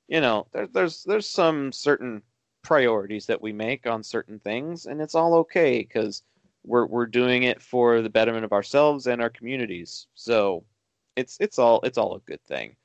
you 0.09 0.21
know, 0.21 0.47
there, 0.53 0.67
there's 0.67 1.05
there's 1.05 1.29
some 1.29 1.73
certain 1.73 2.23
priorities 2.63 3.27
that 3.27 3.43
we 3.43 3.53
make 3.53 3.87
on 3.87 4.03
certain 4.03 4.39
things, 4.41 4.87
and 4.87 5.01
it's 5.01 5.15
all 5.15 5.35
okay 5.35 5.79
because 5.79 6.23
we're 6.65 6.87
we're 6.87 7.07
doing 7.07 7.45
it 7.45 7.63
for 7.63 8.01
the 8.01 8.11
betterment 8.11 8.45
of 8.45 8.53
ourselves 8.53 9.07
and 9.07 9.23
our 9.23 9.31
communities. 9.31 10.07
So 10.15 10.65
it's 11.17 11.37
it's 11.41 11.59
all 11.59 11.81
it's 11.85 11.99
all 11.99 12.17
a 12.17 12.21
good 12.21 12.43
thing. 12.45 12.77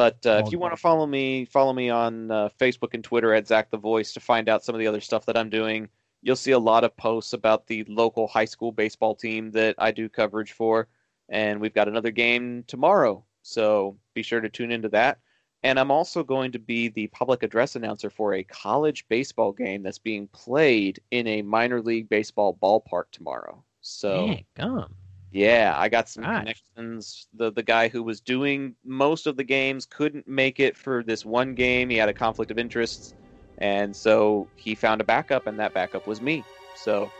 But 0.00 0.24
uh, 0.24 0.42
if 0.46 0.50
you 0.50 0.58
want 0.58 0.72
to 0.72 0.80
follow 0.80 1.06
me, 1.06 1.44
follow 1.44 1.74
me 1.74 1.90
on 1.90 2.30
uh, 2.30 2.48
Facebook 2.58 2.94
and 2.94 3.04
Twitter 3.04 3.34
at 3.34 3.46
Zac 3.46 3.70
the 3.70 3.76
Voice 3.76 4.14
to 4.14 4.20
find 4.20 4.48
out 4.48 4.64
some 4.64 4.74
of 4.74 4.78
the 4.78 4.86
other 4.86 5.02
stuff 5.02 5.26
that 5.26 5.36
I'm 5.36 5.50
doing. 5.50 5.90
You'll 6.22 6.36
see 6.36 6.52
a 6.52 6.58
lot 6.58 6.84
of 6.84 6.96
posts 6.96 7.34
about 7.34 7.66
the 7.66 7.84
local 7.84 8.26
high 8.26 8.46
school 8.46 8.72
baseball 8.72 9.14
team 9.14 9.50
that 9.50 9.74
I 9.76 9.90
do 9.90 10.08
coverage 10.08 10.52
for, 10.52 10.88
and 11.28 11.60
we've 11.60 11.74
got 11.74 11.86
another 11.86 12.12
game 12.12 12.64
tomorrow. 12.66 13.22
So 13.42 13.98
be 14.14 14.22
sure 14.22 14.40
to 14.40 14.48
tune 14.48 14.72
into 14.72 14.88
that. 14.88 15.18
And 15.64 15.78
I'm 15.78 15.90
also 15.90 16.24
going 16.24 16.52
to 16.52 16.58
be 16.58 16.88
the 16.88 17.08
public 17.08 17.42
address 17.42 17.76
announcer 17.76 18.08
for 18.08 18.32
a 18.32 18.42
college 18.42 19.06
baseball 19.10 19.52
game 19.52 19.82
that's 19.82 19.98
being 19.98 20.28
played 20.28 20.98
in 21.10 21.26
a 21.26 21.42
minor 21.42 21.82
league 21.82 22.08
baseball 22.08 22.56
ballpark 22.62 23.10
tomorrow. 23.12 23.62
So 23.82 24.34
come. 24.54 24.94
Yeah, 25.32 25.74
I 25.76 25.88
got 25.88 26.08
some 26.08 26.24
Nice. 26.24 26.38
connections. 26.38 27.28
The 27.34 27.52
the 27.52 27.62
guy 27.62 27.88
who 27.88 28.02
was 28.02 28.20
doing 28.20 28.74
most 28.84 29.26
of 29.26 29.36
the 29.36 29.44
games 29.44 29.86
couldn't 29.86 30.26
make 30.28 30.60
it 30.60 30.76
for 30.76 31.02
this 31.02 31.24
one 31.24 31.54
game. 31.54 31.90
He 31.90 31.96
had 31.96 32.08
a 32.08 32.14
conflict 32.14 32.50
of 32.50 32.58
interests, 32.58 33.14
and 33.58 33.94
so 33.94 34.48
he 34.56 34.74
found 34.74 35.00
a 35.00 35.04
backup, 35.04 35.46
and 35.46 35.58
that 35.58 35.74
backup 35.74 36.06
was 36.06 36.20
me. 36.20 36.44
So 36.76 37.10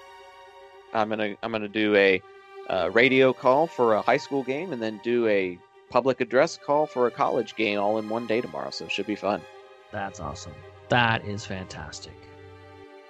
I'm 0.92 1.08
gonna 1.08 1.36
I'm 1.42 1.52
gonna 1.52 1.68
do 1.68 1.94
a 1.96 2.22
uh, 2.68 2.90
radio 2.92 3.32
call 3.32 3.66
for 3.66 3.94
a 3.94 4.02
high 4.02 4.16
school 4.16 4.42
game, 4.42 4.72
and 4.72 4.82
then 4.82 5.00
do 5.04 5.26
a 5.26 5.58
public 5.90 6.20
address 6.20 6.56
call 6.56 6.86
for 6.86 7.06
a 7.06 7.10
college 7.10 7.54
game 7.56 7.78
all 7.78 7.98
in 7.98 8.08
one 8.08 8.26
day 8.26 8.40
tomorrow. 8.40 8.70
So 8.70 8.84
it 8.86 8.92
should 8.92 9.06
be 9.06 9.16
fun. 9.16 9.40
That's 9.92 10.20
awesome. 10.20 10.54
That 10.88 11.24
is 11.24 11.44
fantastic. 11.44 12.14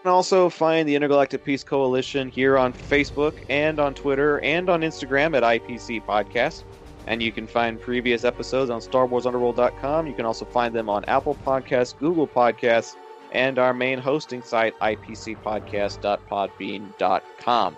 You 0.00 0.04
can 0.04 0.12
also 0.12 0.48
find 0.48 0.88
the 0.88 0.96
Intergalactic 0.96 1.44
Peace 1.44 1.62
Coalition 1.62 2.30
here 2.30 2.56
on 2.56 2.72
Facebook 2.72 3.34
and 3.50 3.78
on 3.78 3.92
Twitter 3.92 4.40
and 4.40 4.70
on 4.70 4.80
Instagram 4.80 5.36
at 5.36 5.42
IPC 5.42 6.06
Podcast. 6.06 6.64
And 7.06 7.22
you 7.22 7.30
can 7.30 7.46
find 7.46 7.78
previous 7.78 8.24
episodes 8.24 8.70
on 8.70 8.80
StarWarsUnderworld.com. 8.80 10.06
You 10.06 10.14
can 10.14 10.24
also 10.24 10.46
find 10.46 10.74
them 10.74 10.88
on 10.88 11.04
Apple 11.04 11.36
Podcasts, 11.46 11.94
Google 11.98 12.26
Podcasts, 12.26 12.96
and 13.32 13.58
our 13.58 13.74
main 13.74 13.98
hosting 13.98 14.40
site, 14.40 14.74
IPCPodcast.podbean.com. 14.78 17.76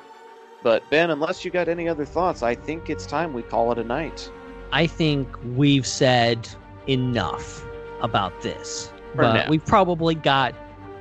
But 0.62 0.90
Ben, 0.90 1.11
unless 1.11 1.44
you 1.44 1.51
got 1.51 1.69
any 1.69 1.89
other 1.89 2.05
thoughts, 2.05 2.44
I 2.44 2.55
think 2.55 2.89
it's 2.89 3.05
time 3.05 3.32
we 3.32 3.43
call 3.43 3.73
it 3.73 3.81
a 3.81 3.85
night. 3.85 4.31
I 4.70 4.86
think 4.86 5.27
we've 5.57 5.89
said 5.89 6.49
enough 6.89 7.66
about 8.01 8.43
this. 8.43 8.93
For 9.16 9.23
but 9.23 9.32
now. 9.32 9.51
we've 9.51 9.66
probably 9.66 10.15
got 10.15 10.55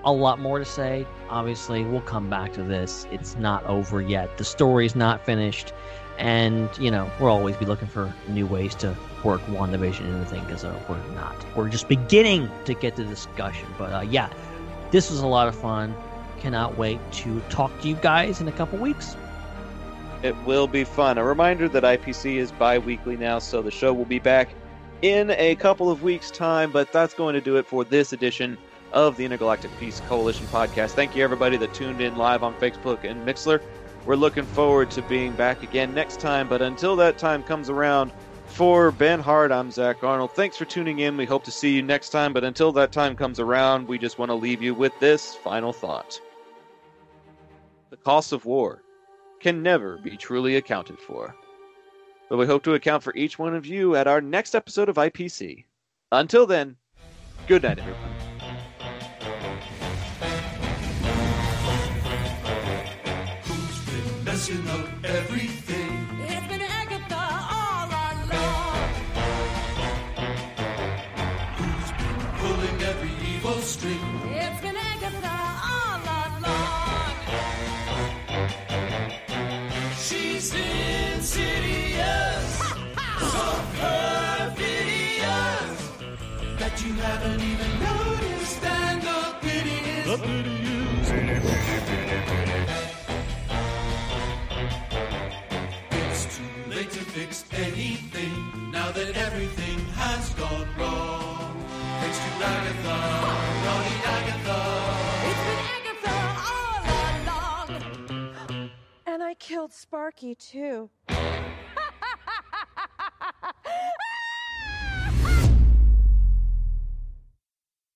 a 0.04 0.12
lot 0.12 0.40
more 0.40 0.60
to 0.60 0.66
say. 0.66 1.06
Obviously, 1.30 1.84
we'll 1.84 2.02
come 2.02 2.30
back 2.30 2.54
to 2.54 2.64
this. 2.64 3.08
It's 3.12 3.36
not 3.36 3.66
over 3.66 4.02
yet. 4.02 4.38
The 4.38 4.44
story's 4.44 4.96
not 4.96 5.26
finished. 5.26 5.74
And 6.18 6.70
you 6.78 6.92
know, 6.92 7.10
we'll 7.20 7.30
always 7.30 7.56
be 7.58 7.66
looking 7.66 7.88
for 7.88 8.14
new 8.28 8.46
ways 8.46 8.76
to 8.76 8.96
work 9.24 9.42
WandaVision 9.48 10.02
into 10.02 10.36
the 10.36 10.42
because 10.42 10.64
uh, 10.64 10.80
we're 10.88 10.98
not. 11.16 11.36
We're 11.56 11.70
just 11.70 11.88
beginning 11.88 12.50
to 12.66 12.74
get 12.74 12.96
the 12.96 13.04
discussion. 13.04 13.68
But 13.78 13.94
uh, 13.94 14.02
yeah, 14.02 14.32
this 14.92 15.10
was 15.10 15.22
a 15.22 15.28
lot 15.28 15.48
of 15.48 15.56
fun. 15.56 15.96
Cannot 16.40 16.78
wait 16.78 17.00
to 17.14 17.40
talk 17.50 17.72
to 17.82 17.88
you 17.88 17.96
guys 17.96 18.42
in 18.42 18.48
a 18.48 18.52
couple 18.52 18.78
weeks. 18.80 19.16
It 20.22 20.36
will 20.46 20.68
be 20.68 20.84
fun. 20.84 21.18
A 21.18 21.24
reminder 21.24 21.68
that 21.70 21.84
IPC 21.84 22.36
is 22.36 22.52
bi 22.52 22.78
weekly 22.78 23.18
now, 23.18 23.40
so 23.40 23.62
the 23.64 23.72
show 23.72 23.92
will 23.92 24.06
be 24.06 24.20
back 24.20 24.54
in 25.02 25.32
a 25.32 25.56
couple 25.56 25.90
of 25.90 26.04
weeks' 26.04 26.30
time, 26.30 26.72
but 26.72 26.92
that's 26.92 27.16
going 27.16 27.34
to 27.34 27.42
do 27.42 27.58
it 27.58 27.66
for 27.66 27.84
this 27.84 28.14
edition 28.14 28.58
of 28.94 29.18
the 29.18 29.26
Intergalactic 29.26 29.72
Peace 29.80 30.02
Coalition 30.08 30.48
podcast. 30.48 30.92
Thank 30.92 31.16
you, 31.16 31.24
everybody 31.24 31.58
that 31.58 31.74
tuned 31.74 32.02
in 32.02 32.16
live 32.16 32.44
on 32.44 32.54
Facebook 32.56 33.04
and 33.04 33.26
Mixlr. 33.26 33.62
We're 34.06 34.16
looking 34.16 34.46
forward 34.46 34.92
to 34.92 35.02
being 35.04 35.34
back 35.34 35.64
again 35.64 35.94
next 35.94 36.20
time, 36.20 36.50
but 36.50 36.62
until 36.62 36.96
that 36.98 37.18
time 37.18 37.44
comes 37.44 37.70
around, 37.70 38.12
for 38.52 38.92
Ben 38.92 39.22
Hart, 39.22 39.52
I'm 39.52 39.72
Zac 39.72 40.04
Arnold. 40.04 40.34
Thanks 40.34 40.58
for 40.58 40.66
tuning 40.66 41.00
in. 41.00 41.16
We 41.16 41.26
hope 41.26 41.44
to 41.46 41.52
see 41.52 41.74
you 41.74 41.82
next 41.82 42.10
time, 42.10 42.34
but 42.34 42.44
until 42.44 42.74
that 42.74 42.92
time 42.92 43.16
comes 43.16 43.40
around, 43.40 43.88
we 43.88 43.98
just 43.98 44.20
want 44.20 44.30
to 44.30 44.36
leave 44.36 44.62
you 44.62 44.74
with 44.74 44.92
this 45.00 45.36
final 45.36 45.72
thought. 45.72 46.20
The 47.90 47.98
cost 47.98 48.34
of 48.34 48.46
war 48.46 48.84
can 49.40 49.64
never 49.64 49.98
be 49.98 50.18
truly 50.18 50.58
accounted 50.58 51.00
for. 51.00 51.34
But 52.30 52.38
we 52.38 52.46
hope 52.46 52.64
to 52.64 52.74
account 52.74 53.04
for 53.04 53.16
each 53.16 53.40
one 53.40 53.56
of 53.56 53.66
you 53.66 53.96
at 53.96 54.08
our 54.08 54.22
next 54.22 54.54
episode 54.54 54.90
of 54.90 54.96
IPC. 54.98 55.66
Until 56.12 56.46
then, 56.46 56.76
good 57.48 57.64
night, 57.64 57.80
everyone. 57.80 58.21
Messing 64.42 64.68
up 64.70 64.88
everything. 65.04 65.92
It's 66.28 66.48
been 66.48 66.62
Agatha 66.62 67.24
all 67.58 67.90
along. 68.10 68.90
Who's 71.58 71.92
been 72.02 72.20
pulling 72.40 72.78
every 72.92 73.16
evil 73.34 73.60
string? 73.62 74.04
It's 74.34 74.62
been 74.62 74.78
Agatha 74.92 75.38
all 75.74 76.04
along. 76.24 77.16
She's 80.06 80.48
insidious, 80.56 82.50
so 83.34 83.46
perfidious 83.78 85.72
that 86.62 86.76
you 86.84 86.94
haven't 86.94 87.42
even 87.52 87.72
noticed. 87.90 88.64
And 88.64 89.02
the 89.04 89.20
pity 89.42 89.78
is, 90.00 90.06
the 90.08 90.18
pity 90.18 90.51
killed 109.52 109.74
Sparky, 109.74 110.34
too. 110.34 110.90